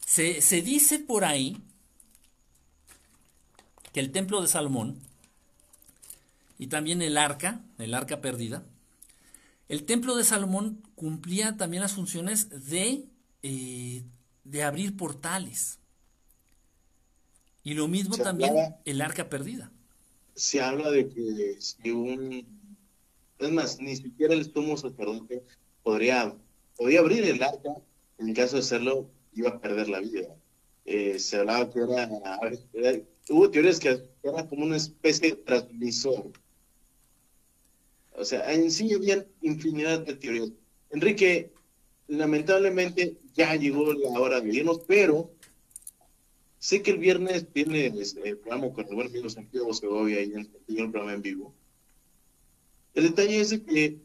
Se, 0.06 0.42
se 0.42 0.62
dice 0.62 1.00
por 1.00 1.24
ahí 1.24 1.58
que 3.94 4.00
el 4.00 4.12
templo 4.12 4.42
de 4.42 4.48
Salomón 4.48 5.00
y 6.58 6.68
también 6.68 7.02
el 7.02 7.18
arca, 7.18 7.62
el 7.78 7.94
arca 7.94 8.22
perdida, 8.22 8.64
el 9.68 9.84
templo 9.84 10.16
de 10.16 10.24
Salomón 10.24 10.84
cumplía 10.96 11.58
también 11.58 11.82
las 11.82 11.94
funciones 11.94 12.68
de, 12.68 13.06
eh, 13.42 14.04
de 14.44 14.64
abrir 14.64 14.98
portales. 14.98 15.80
Y 17.64 17.74
lo 17.74 17.88
mismo 17.88 18.18
también 18.18 18.54
el 18.86 19.02
arca 19.02 19.30
perdida. 19.30 19.72
Se 20.36 20.62
habla 20.62 20.92
de 20.92 21.10
que 21.10 21.56
si 21.60 21.92
un... 21.92 22.46
Es 23.40 23.52
más, 23.52 23.80
ni 23.80 23.96
siquiera 23.96 24.34
el 24.34 24.52
sumo 24.52 24.78
sacerdote 24.78 25.44
podría, 25.84 26.36
podría 26.78 27.00
abrir 27.00 27.24
el 27.24 27.42
arca, 27.42 27.76
en 28.20 28.34
caso 28.34 28.58
de 28.58 28.62
hacerlo, 28.62 29.10
iba 29.34 29.50
a 29.50 29.60
perder 29.60 29.90
la 29.90 30.00
vida. 30.00 30.36
Eh, 30.86 31.18
se 31.18 31.38
hablaba 31.38 31.72
que 31.72 31.80
era, 31.80 32.10
era 32.74 33.00
hubo 33.30 33.50
teorías 33.50 33.80
que 33.80 34.02
era 34.24 34.48
como 34.48 34.66
una 34.66 34.78
especie 34.78 35.32
de 35.32 35.36
transmisor. 35.38 36.32
O 38.14 38.26
sea, 38.26 38.52
en 38.54 38.72
sí 38.72 38.94
había 38.94 39.26
infinidad 39.42 40.00
de 40.02 40.16
teorías. 40.16 40.50
Enrique, 40.92 41.52
lamentablemente 42.08 43.18
ya 43.34 43.56
llegó 43.56 43.94
la 43.94 44.20
hora 44.20 44.42
de 44.42 44.54
irnos, 44.54 44.82
pero 44.86 45.32
sé 46.60 46.82
que 46.82 46.92
el 46.92 46.98
viernes 46.98 47.48
tiene 47.52 47.88
este, 47.88 48.30
el 48.30 48.38
programa 48.38 48.74
con 48.74 48.88
el 48.88 48.96
buen 48.96 49.08
amigo 49.08 49.30
Santiago 49.30 49.74
Segovia 49.74 50.22
y 50.22 50.34
en 50.34 50.50
el 50.68 50.92
programa 50.92 51.14
en 51.14 51.22
vivo. 51.22 51.54
El 52.94 53.04
detalle 53.04 53.40
es 53.40 53.60
que, 53.62 54.00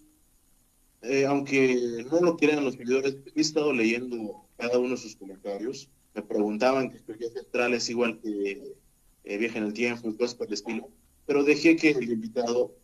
eh, 1.03 1.27
aunque 1.27 2.07
no 2.11 2.21
lo 2.21 2.37
quieran 2.37 2.65
los 2.65 2.75
seguidores, 2.75 3.17
he 3.35 3.41
estado 3.41 3.73
leyendo 3.73 4.45
cada 4.57 4.79
uno 4.79 4.91
de 4.91 4.97
sus 4.97 5.17
comentarios. 5.17 5.91
Me 6.15 6.23
preguntaban 6.23 6.91
que 6.91 7.01
teoría 7.01 7.31
central 7.31 7.75
es 7.75 7.91
igual 7.91 8.21
que 8.21 8.77
eh, 9.27 9.36
viaje 9.39 9.59
en 9.59 9.65
el 9.65 9.73
tiempo 9.73 10.09
y 10.09 10.16
cosas 10.16 10.36
por 10.36 10.47
el 10.47 10.55
estilo, 10.55 10.89
pero 11.27 11.43
dejé 11.43 11.77
que 11.77 11.90
el 11.90 12.11
invitado 12.11 12.74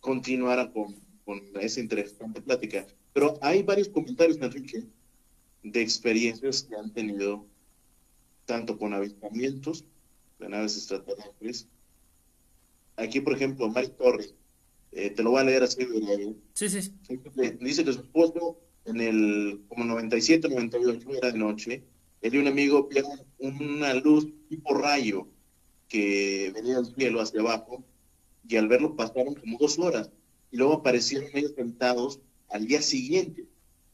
continuara 0.00 0.72
con, 0.72 0.96
con 1.24 1.40
esa 1.60 1.80
interesante 1.80 2.42
plática. 2.42 2.86
Pero 3.12 3.38
hay 3.40 3.62
varios 3.62 3.88
comentarios, 3.88 4.38
Enrique, 4.38 4.84
de 5.62 5.80
experiencias 5.80 6.64
que 6.64 6.74
han 6.74 6.92
tenido 6.92 7.46
tanto 8.44 8.76
con 8.78 8.94
avistamientos 8.94 9.84
de 10.38 10.48
naves 10.48 10.76
extraterrestres. 10.76 11.68
Aquí, 12.96 13.20
por 13.20 13.34
ejemplo, 13.34 13.68
Mari 13.68 13.88
Torres, 13.88 14.34
eh, 14.92 15.10
te 15.10 15.22
lo 15.22 15.30
voy 15.30 15.40
a 15.40 15.44
leer 15.44 15.62
así 15.62 15.86
Sí, 16.54 16.68
sí. 16.68 16.92
Dice 17.60 17.84
que 17.84 17.92
su 17.92 18.00
esposo 18.00 18.58
en 18.86 19.00
el 19.00 19.62
como 19.68 19.84
97, 19.84 20.48
98, 20.48 21.14
era 21.14 21.30
de 21.30 21.38
noche, 21.38 21.84
él 22.22 22.34
y 22.34 22.38
un 22.38 22.46
amigo 22.48 22.88
vieron 22.88 23.20
una 23.38 23.94
luz 23.94 24.26
tipo 24.48 24.74
rayo 24.74 25.28
que 25.88 26.52
venía 26.54 26.76
del 26.76 26.94
cielo 26.94 27.20
hacia 27.20 27.40
abajo 27.40 27.84
y 28.48 28.56
al 28.56 28.68
verlo 28.68 28.96
pasaron 28.96 29.34
como 29.34 29.58
dos 29.58 29.78
horas 29.78 30.10
y 30.50 30.56
luego 30.56 30.74
aparecieron 30.74 31.28
ellos 31.34 31.52
sentados 31.56 32.20
al 32.48 32.66
día 32.66 32.82
siguiente 32.82 33.46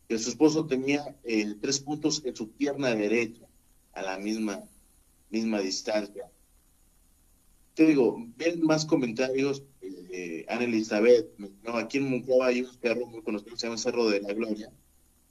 que 0.08 0.18
su 0.18 0.30
esposo 0.30 0.66
tenía 0.66 1.16
eh, 1.24 1.54
tres 1.60 1.80
puntos 1.80 2.22
en 2.24 2.36
su 2.36 2.50
pierna 2.50 2.94
derecha 2.94 3.46
a 3.92 4.02
la 4.02 4.18
misma 4.18 4.62
misma 5.32 5.60
distancia. 5.60 6.30
Te 7.74 7.86
digo, 7.86 8.22
ven 8.36 8.62
más 8.62 8.84
comentarios, 8.84 9.64
eh, 9.80 10.44
Ana 10.48 10.64
Elizabeth, 10.64 11.26
no, 11.38 11.78
aquí 11.78 11.96
en 11.96 12.10
Monclova 12.10 12.48
hay 12.48 12.60
un 12.60 12.80
cerro 12.80 13.06
muy 13.06 13.22
conocido, 13.22 13.56
se 13.56 13.66
llama 13.66 13.78
Cerro 13.78 14.10
de 14.10 14.20
la 14.20 14.34
Gloria, 14.34 14.70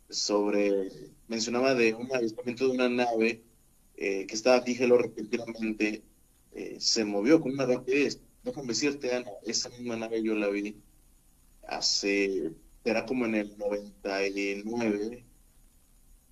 sobre, 0.10 0.90
mencionaba 1.28 1.76
de 1.76 1.94
un 1.94 2.14
avistamiento 2.14 2.68
de 2.68 2.72
una 2.72 2.90
nave 2.90 3.44
eh, 3.96 4.26
que 4.26 4.34
estaba 4.34 4.64
fija 4.64 4.88
repentinamente 4.88 6.02
eh, 6.54 6.78
se 6.80 7.06
movió 7.06 7.42
con 7.42 7.54
una 7.54 7.66
rapidez. 7.66 8.20
Déjame 8.44 8.70
decirte, 8.70 9.14
Ana, 9.14 9.32
esa 9.44 9.70
misma 9.70 9.96
nave 9.96 10.24
yo 10.24 10.36
la 10.36 10.50
vi 10.50 10.76
hace, 11.68 12.52
era 12.84 13.06
como 13.06 13.26
en 13.26 13.36
el 13.36 13.58
99, 13.58 15.26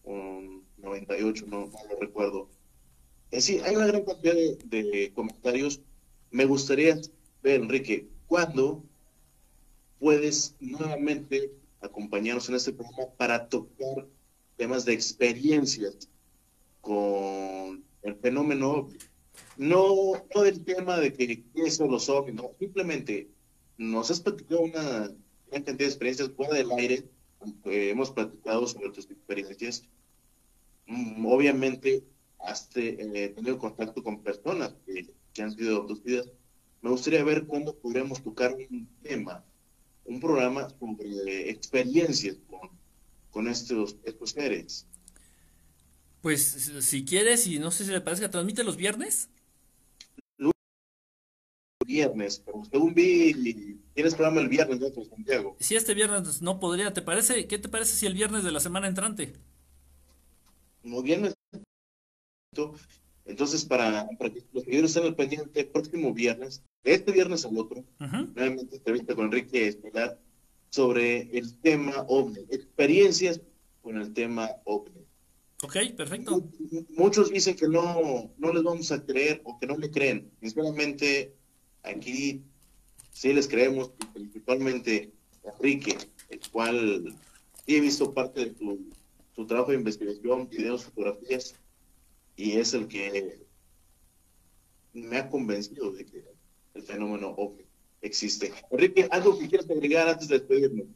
un 0.03 0.63
98, 0.77 1.45
no, 1.47 1.67
no 1.67 1.79
lo 1.89 1.99
recuerdo. 1.99 2.49
Es 3.31 3.45
decir, 3.45 3.63
hay 3.63 3.75
una 3.75 3.87
gran 3.87 4.03
cantidad 4.03 4.33
de 4.33 5.11
comentarios. 5.13 5.81
Me 6.31 6.45
gustaría 6.45 6.99
ver, 7.43 7.61
Enrique, 7.61 8.07
¿cuándo 8.27 8.83
puedes 9.99 10.55
nuevamente 10.59 11.51
acompañarnos 11.81 12.49
en 12.49 12.55
este 12.55 12.73
programa 12.73 13.11
para 13.17 13.47
tocar 13.47 14.07
temas 14.57 14.85
de 14.85 14.93
experiencias 14.93 16.09
con 16.81 17.83
el 18.01 18.15
fenómeno 18.15 18.89
No, 19.59 20.13
no 20.33 20.41
del 20.41 20.63
tema 20.63 20.97
de 20.97 21.13
que 21.13 21.43
eso 21.53 21.85
los 21.85 22.07
ovnis, 22.07 22.33
no, 22.33 22.51
simplemente 22.57 23.27
nos 23.77 24.09
has 24.09 24.21
platicado 24.21 24.61
una 24.61 24.81
gran 24.81 25.63
cantidad 25.63 25.77
de 25.77 25.85
experiencias 25.85 26.31
fuera 26.35 26.53
del 26.55 26.71
aire, 26.71 27.03
hemos 27.65 28.09
platicado 28.11 28.65
sobre 28.67 28.89
tus 28.91 29.11
experiencias. 29.11 29.83
Mm, 30.87 31.25
obviamente, 31.25 32.03
has 32.39 32.69
eh, 32.75 33.33
tenido 33.35 33.59
contacto 33.59 34.01
con 34.01 34.23
personas 34.23 34.73
que, 34.85 35.13
que 35.33 35.41
han 35.41 35.51
sido 35.51 35.81
abducidas. 35.81 36.27
Me 36.81 36.89
gustaría 36.89 37.23
ver 37.25 37.45
cuándo 37.45 37.75
podríamos 37.75 38.23
tocar 38.23 38.55
un 38.55 38.87
tema 39.03 39.43
un 40.05 40.21
programa 40.21 40.69
sobre 40.79 41.49
experiencias 41.49 42.37
con, 42.49 42.69
con 43.29 43.49
estos, 43.49 43.97
estos 44.05 44.31
seres. 44.31 44.87
Pues 46.21 46.71
si 46.79 47.05
quieres, 47.05 47.45
y 47.45 47.59
no 47.59 47.71
sé 47.71 47.83
si 47.85 47.91
le 47.91 48.01
parece 48.01 48.23
que 48.23 48.29
transmite 48.29 48.63
los 48.63 48.77
viernes. 48.77 49.29
Viernes, 51.89 52.39
pero 52.45 52.63
según 52.69 52.93
vi, 52.93 53.79
tienes 53.95 54.13
programa 54.13 54.41
el 54.41 54.47
viernes, 54.47 54.79
¿no, 54.79 55.03
Santiago? 55.03 55.57
Si 55.59 55.75
este 55.75 55.95
viernes 55.95 56.39
no 56.39 56.59
podría, 56.59 56.93
¿te 56.93 57.01
parece? 57.01 57.47
¿Qué 57.47 57.57
te 57.57 57.67
parece 57.67 57.95
si 57.95 58.05
el 58.05 58.13
viernes 58.13 58.43
de 58.43 58.51
la 58.51 58.59
semana 58.59 58.87
entrante? 58.87 59.33
Como 60.83 61.01
viernes. 61.01 61.33
Entonces, 63.25 63.65
para, 63.65 64.07
para 64.19 64.31
que 64.31 64.43
los 64.53 64.65
seguidores 64.65 64.91
estén 64.91 65.07
al 65.07 65.15
pendiente, 65.15 65.65
próximo 65.65 66.13
viernes 66.13 66.61
este 66.83 67.11
viernes 67.11 67.43
al 67.45 67.57
otro, 67.57 67.83
nuevamente 67.97 68.75
entrevista 68.75 69.15
con 69.15 69.25
Enrique 69.25 69.67
Estelar 69.67 70.19
sobre 70.69 71.35
el 71.35 71.59
tema 71.59 72.05
OVNI, 72.07 72.41
experiencias 72.51 73.41
con 73.81 73.97
el 73.97 74.13
tema 74.13 74.51
OVNI. 74.63 75.05
Ok, 75.63 75.75
perfecto. 75.97 76.47
Muchos 76.95 77.31
dicen 77.31 77.55
que 77.55 77.67
no, 77.67 78.31
no 78.37 78.53
les 78.53 78.63
vamos 78.63 78.91
a 78.91 79.03
creer 79.03 79.41
o 79.43 79.59
que 79.59 79.65
no 79.65 79.75
le 79.75 79.89
creen. 79.89 80.31
Sinceramente, 80.39 81.33
aquí 81.83 82.43
sí 83.11 83.33
les 83.33 83.47
creemos, 83.47 83.91
principalmente 84.13 85.11
Enrique, 85.43 85.97
el 86.29 86.39
cual 86.51 87.15
sí 87.65 87.75
he 87.75 87.79
visto 87.79 88.13
parte 88.13 88.45
de 88.45 88.51
tu, 88.51 88.79
tu 89.35 89.45
trabajo 89.45 89.71
de 89.71 89.77
investigación, 89.77 90.49
videos, 90.49 90.85
fotografías, 90.85 91.55
y 92.35 92.53
es 92.53 92.73
el 92.73 92.87
que 92.87 93.45
me 94.93 95.17
ha 95.17 95.29
convencido 95.29 95.91
de 95.91 96.05
que 96.05 96.25
el 96.73 96.83
fenómeno 96.83 97.35
existe. 98.01 98.53
Enrique, 98.71 99.07
¿algo 99.11 99.37
que 99.37 99.47
quieras 99.47 99.69
agregar 99.69 100.07
antes 100.07 100.27
de 100.27 100.39
despedirnos? 100.39 100.87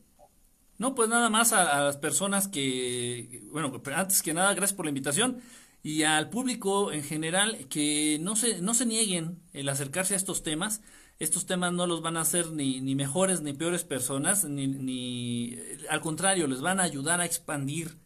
No, 0.77 0.95
pues 0.95 1.07
nada 1.07 1.29
más 1.29 1.53
a, 1.53 1.81
las 1.81 1.97
personas 1.97 2.47
que, 2.47 3.43
bueno, 3.51 3.71
antes 3.95 4.21
que 4.21 4.33
nada, 4.33 4.53
gracias 4.53 4.75
por 4.75 4.85
la 4.85 4.89
invitación 4.89 5.41
y 5.83 6.03
al 6.03 6.29
público 6.29 6.93
en 6.93 7.03
general 7.03 7.67
que 7.69 8.17
no 8.21 8.37
se, 8.37 8.61
no 8.61 8.73
se 8.73 8.85
nieguen 8.85 9.43
el 9.51 9.67
acercarse 9.67 10.13
a 10.13 10.17
estos 10.17 10.41
temas. 10.41 10.81
Estos 11.19 11.45
temas 11.45 11.73
no 11.73 11.85
los 11.85 12.01
van 12.01 12.17
a 12.17 12.21
hacer 12.21 12.51
ni, 12.51 12.81
ni 12.81 12.95
mejores 12.95 13.41
ni 13.41 13.53
peores 13.53 13.83
personas, 13.83 14.45
ni, 14.45 14.65
ni, 14.67 15.57
al 15.89 16.01
contrario, 16.01 16.47
les 16.47 16.61
van 16.61 16.79
a 16.79 16.83
ayudar 16.83 17.21
a 17.21 17.25
expandir 17.25 17.97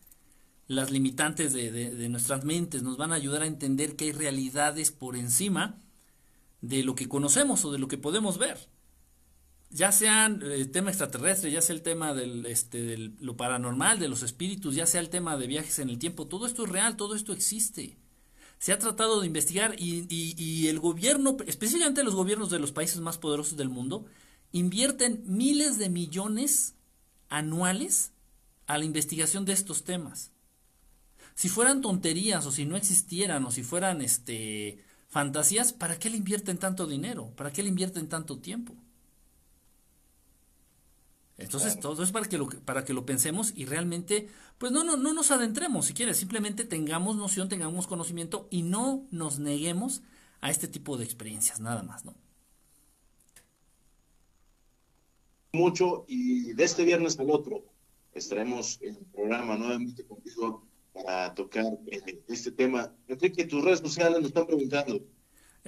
las 0.67 0.91
limitantes 0.91 1.53
de, 1.53 1.71
de 1.71 2.09
nuestras 2.09 2.43
mentes, 2.43 2.83
nos 2.83 2.97
van 2.97 3.13
a 3.13 3.15
ayudar 3.15 3.43
a 3.43 3.47
entender 3.47 3.95
que 3.95 4.05
hay 4.05 4.11
realidades 4.11 4.91
por 4.91 5.15
encima 5.15 5.81
de 6.61 6.83
lo 6.83 6.95
que 6.95 7.07
conocemos 7.07 7.63
o 7.63 7.71
de 7.71 7.79
lo 7.79 7.87
que 7.87 7.97
podemos 7.97 8.37
ver. 8.37 8.57
Ya 9.69 9.91
sea 9.91 10.27
el 10.27 10.43
eh, 10.43 10.65
tema 10.65 10.89
extraterrestre, 10.89 11.51
ya 11.51 11.61
sea 11.61 11.75
el 11.75 11.81
tema 11.81 12.13
del, 12.13 12.45
este, 12.45 12.81
de 12.81 12.97
lo 13.19 13.35
paranormal, 13.35 13.99
de 13.99 14.07
los 14.07 14.23
espíritus, 14.23 14.75
ya 14.75 14.85
sea 14.85 15.01
el 15.01 15.09
tema 15.09 15.37
de 15.37 15.47
viajes 15.47 15.79
en 15.79 15.89
el 15.89 15.99
tiempo, 15.99 16.27
todo 16.27 16.45
esto 16.45 16.63
es 16.63 16.69
real, 16.69 16.95
todo 16.95 17.15
esto 17.15 17.33
existe. 17.33 17.97
Se 18.59 18.71
ha 18.71 18.79
tratado 18.79 19.19
de 19.19 19.27
investigar 19.27 19.75
y, 19.77 20.07
y 20.09 20.67
el 20.67 20.79
gobierno, 20.79 21.37
específicamente 21.45 22.03
los 22.03 22.15
gobiernos 22.15 22.49
de 22.49 22.59
los 22.59 22.71
países 22.71 23.01
más 23.01 23.17
poderosos 23.17 23.57
del 23.57 23.69
mundo, 23.69 24.05
invierten 24.51 25.21
miles 25.25 25.77
de 25.77 25.89
millones 25.89 26.73
anuales 27.29 28.13
a 28.65 28.77
la 28.77 28.85
investigación 28.85 29.45
de 29.45 29.53
estos 29.53 29.83
temas. 29.83 30.31
Si 31.35 31.49
fueran 31.49 31.81
tonterías 31.81 32.45
o 32.45 32.51
si 32.51 32.65
no 32.65 32.77
existieran 32.77 33.45
o 33.45 33.51
si 33.51 33.63
fueran 33.63 34.01
este 34.01 34.83
fantasías, 35.07 35.71
¿para 35.71 35.99
qué 35.99 36.09
le 36.09 36.17
invierten 36.17 36.57
tanto 36.57 36.87
dinero? 36.87 37.31
¿Para 37.35 37.51
qué 37.51 37.63
le 37.63 37.69
invierten 37.69 38.09
tanto 38.09 38.39
tiempo? 38.39 38.75
Entonces, 41.37 41.79
todo 41.79 42.01
es 42.01 42.11
para 42.11 42.25
que, 42.27 42.37
lo, 42.37 42.49
para 42.49 42.83
que 42.83 42.93
lo 42.93 43.05
pensemos 43.05 43.53
y 43.55 43.65
realmente, 43.65 44.27
pues 44.57 44.71
no, 44.71 44.83
no, 44.83 44.97
no 44.97 45.13
nos 45.13 45.29
adentremos, 45.29 45.85
si 45.85 45.93
quieres, 45.93 46.17
simplemente 46.17 46.65
tengamos 46.65 47.15
noción, 47.15 47.47
tengamos 47.47 47.85
conocimiento 47.85 48.47
y 48.49 48.63
no 48.63 49.05
nos 49.11 49.37
neguemos 49.37 50.01
a 50.41 50.49
este 50.49 50.67
tipo 50.67 50.97
de 50.97 51.03
experiencias, 51.03 51.59
nada 51.59 51.83
más, 51.83 52.05
¿no? 52.05 52.15
Mucho 55.53 56.05
y 56.07 56.53
de 56.53 56.63
este 56.63 56.83
viernes 56.83 57.19
al 57.19 57.29
otro 57.29 57.63
estaremos 58.13 58.79
en 58.81 58.95
el 58.95 59.05
programa 59.05 59.57
nuevamente 59.57 60.03
contigo 60.05 60.63
para 60.91 61.33
tocar 61.35 61.65
eh, 61.87 62.23
este 62.27 62.51
tema. 62.51 62.93
Enrique, 63.07 63.45
tus 63.45 63.63
redes 63.63 63.79
sociales 63.79 64.17
nos 64.19 64.27
están 64.27 64.47
preguntando. 64.47 64.99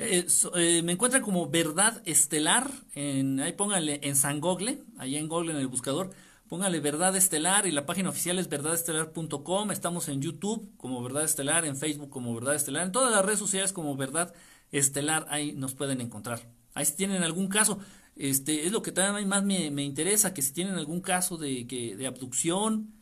Eh, 0.01 0.25
eh, 0.55 0.81
me 0.81 0.93
encuentran 0.93 1.21
como 1.21 1.49
Verdad 1.49 2.01
Estelar, 2.05 2.71
en, 2.95 3.41
ahí 3.41 3.51
pónganle 3.51 3.99
en 4.01 4.15
San 4.15 4.39
Google, 4.39 4.81
ahí 4.97 5.17
en 5.17 5.27
Google 5.27 5.51
en 5.51 5.57
el 5.57 5.67
buscador, 5.67 6.11
pónganle 6.47 6.79
Verdad 6.79 7.17
Estelar 7.17 7.67
y 7.67 7.71
la 7.71 7.85
página 7.85 8.09
oficial 8.09 8.39
es 8.39 8.47
verdadestelar.com, 8.47 9.71
estamos 9.71 10.07
en 10.07 10.21
YouTube 10.21 10.71
como 10.77 11.03
Verdad 11.03 11.25
Estelar, 11.25 11.65
en 11.65 11.75
Facebook 11.75 12.09
como 12.09 12.33
Verdad 12.33 12.55
Estelar, 12.55 12.85
en 12.85 12.93
todas 12.93 13.11
las 13.11 13.25
redes 13.25 13.39
sociales 13.39 13.73
como 13.73 13.97
Verdad 13.97 14.33
Estelar, 14.71 15.25
ahí 15.29 15.51
nos 15.51 15.75
pueden 15.75 15.99
encontrar. 15.99 16.47
Ahí 16.75 16.85
si 16.85 16.95
tienen 16.95 17.23
algún 17.23 17.49
caso, 17.49 17.79
este 18.15 18.65
es 18.65 18.71
lo 18.71 18.81
que 18.81 18.93
también 18.93 19.27
más 19.27 19.43
me, 19.43 19.69
me 19.69 19.83
interesa, 19.83 20.33
que 20.33 20.41
si 20.41 20.53
tienen 20.53 20.75
algún 20.75 21.01
caso 21.01 21.37
de, 21.37 21.67
que, 21.67 21.97
de 21.97 22.07
abducción, 22.07 22.93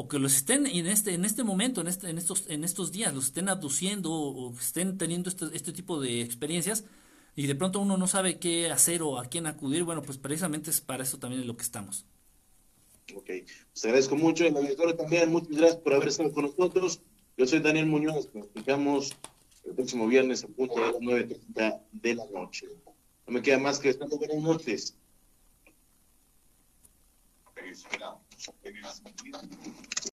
o 0.00 0.08
que 0.08 0.18
los 0.18 0.34
estén 0.34 0.66
en 0.66 0.86
este, 0.86 1.12
en 1.12 1.26
este 1.26 1.44
momento, 1.44 1.82
en, 1.82 1.86
este, 1.86 2.08
en, 2.08 2.16
estos, 2.16 2.48
en 2.48 2.64
estos 2.64 2.90
días, 2.90 3.12
los 3.12 3.26
estén 3.26 3.50
abduciendo 3.50 4.10
o, 4.10 4.50
estén 4.58 4.96
teniendo 4.96 5.28
este, 5.28 5.44
este, 5.52 5.74
tipo 5.74 6.00
de 6.00 6.22
experiencias 6.22 6.86
y 7.36 7.46
de 7.46 7.54
pronto 7.54 7.80
uno 7.80 7.98
no 7.98 8.06
sabe 8.06 8.38
qué 8.38 8.70
hacer 8.70 9.02
o 9.02 9.18
a 9.18 9.26
quién 9.26 9.46
acudir, 9.46 9.84
bueno, 9.84 10.00
pues 10.00 10.16
precisamente 10.16 10.70
es 10.70 10.80
para 10.80 11.02
eso 11.02 11.18
también 11.18 11.42
es 11.42 11.46
lo 11.46 11.54
que 11.54 11.64
estamos. 11.64 12.06
Ok, 13.14 13.26
pues 13.26 13.84
agradezco 13.84 14.16
mucho, 14.16 14.46
el 14.46 14.56
auditorio 14.56 14.96
también, 14.96 15.30
muchas 15.30 15.50
gracias 15.50 15.76
por 15.76 15.92
haber 15.92 16.08
estado 16.08 16.32
con 16.32 16.44
nosotros. 16.44 17.02
Yo 17.36 17.46
soy 17.46 17.60
Daniel 17.60 17.84
Muñoz, 17.84 18.30
nos 18.32 18.44
explicamos 18.44 19.14
el 19.66 19.74
próximo 19.74 20.06
viernes 20.06 20.44
a 20.44 20.48
punto 20.48 20.76
de 20.76 20.92
las 20.92 20.94
9.30 20.94 21.80
de 21.92 22.14
la 22.14 22.24
noche. 22.24 22.68
No 23.26 23.34
me 23.34 23.42
queda 23.42 23.58
más 23.58 23.78
que 23.78 23.90
estar 23.90 24.08
buenas 24.08 24.38
noches. 24.38 24.96
I 28.48 28.70
guess. 28.70 29.02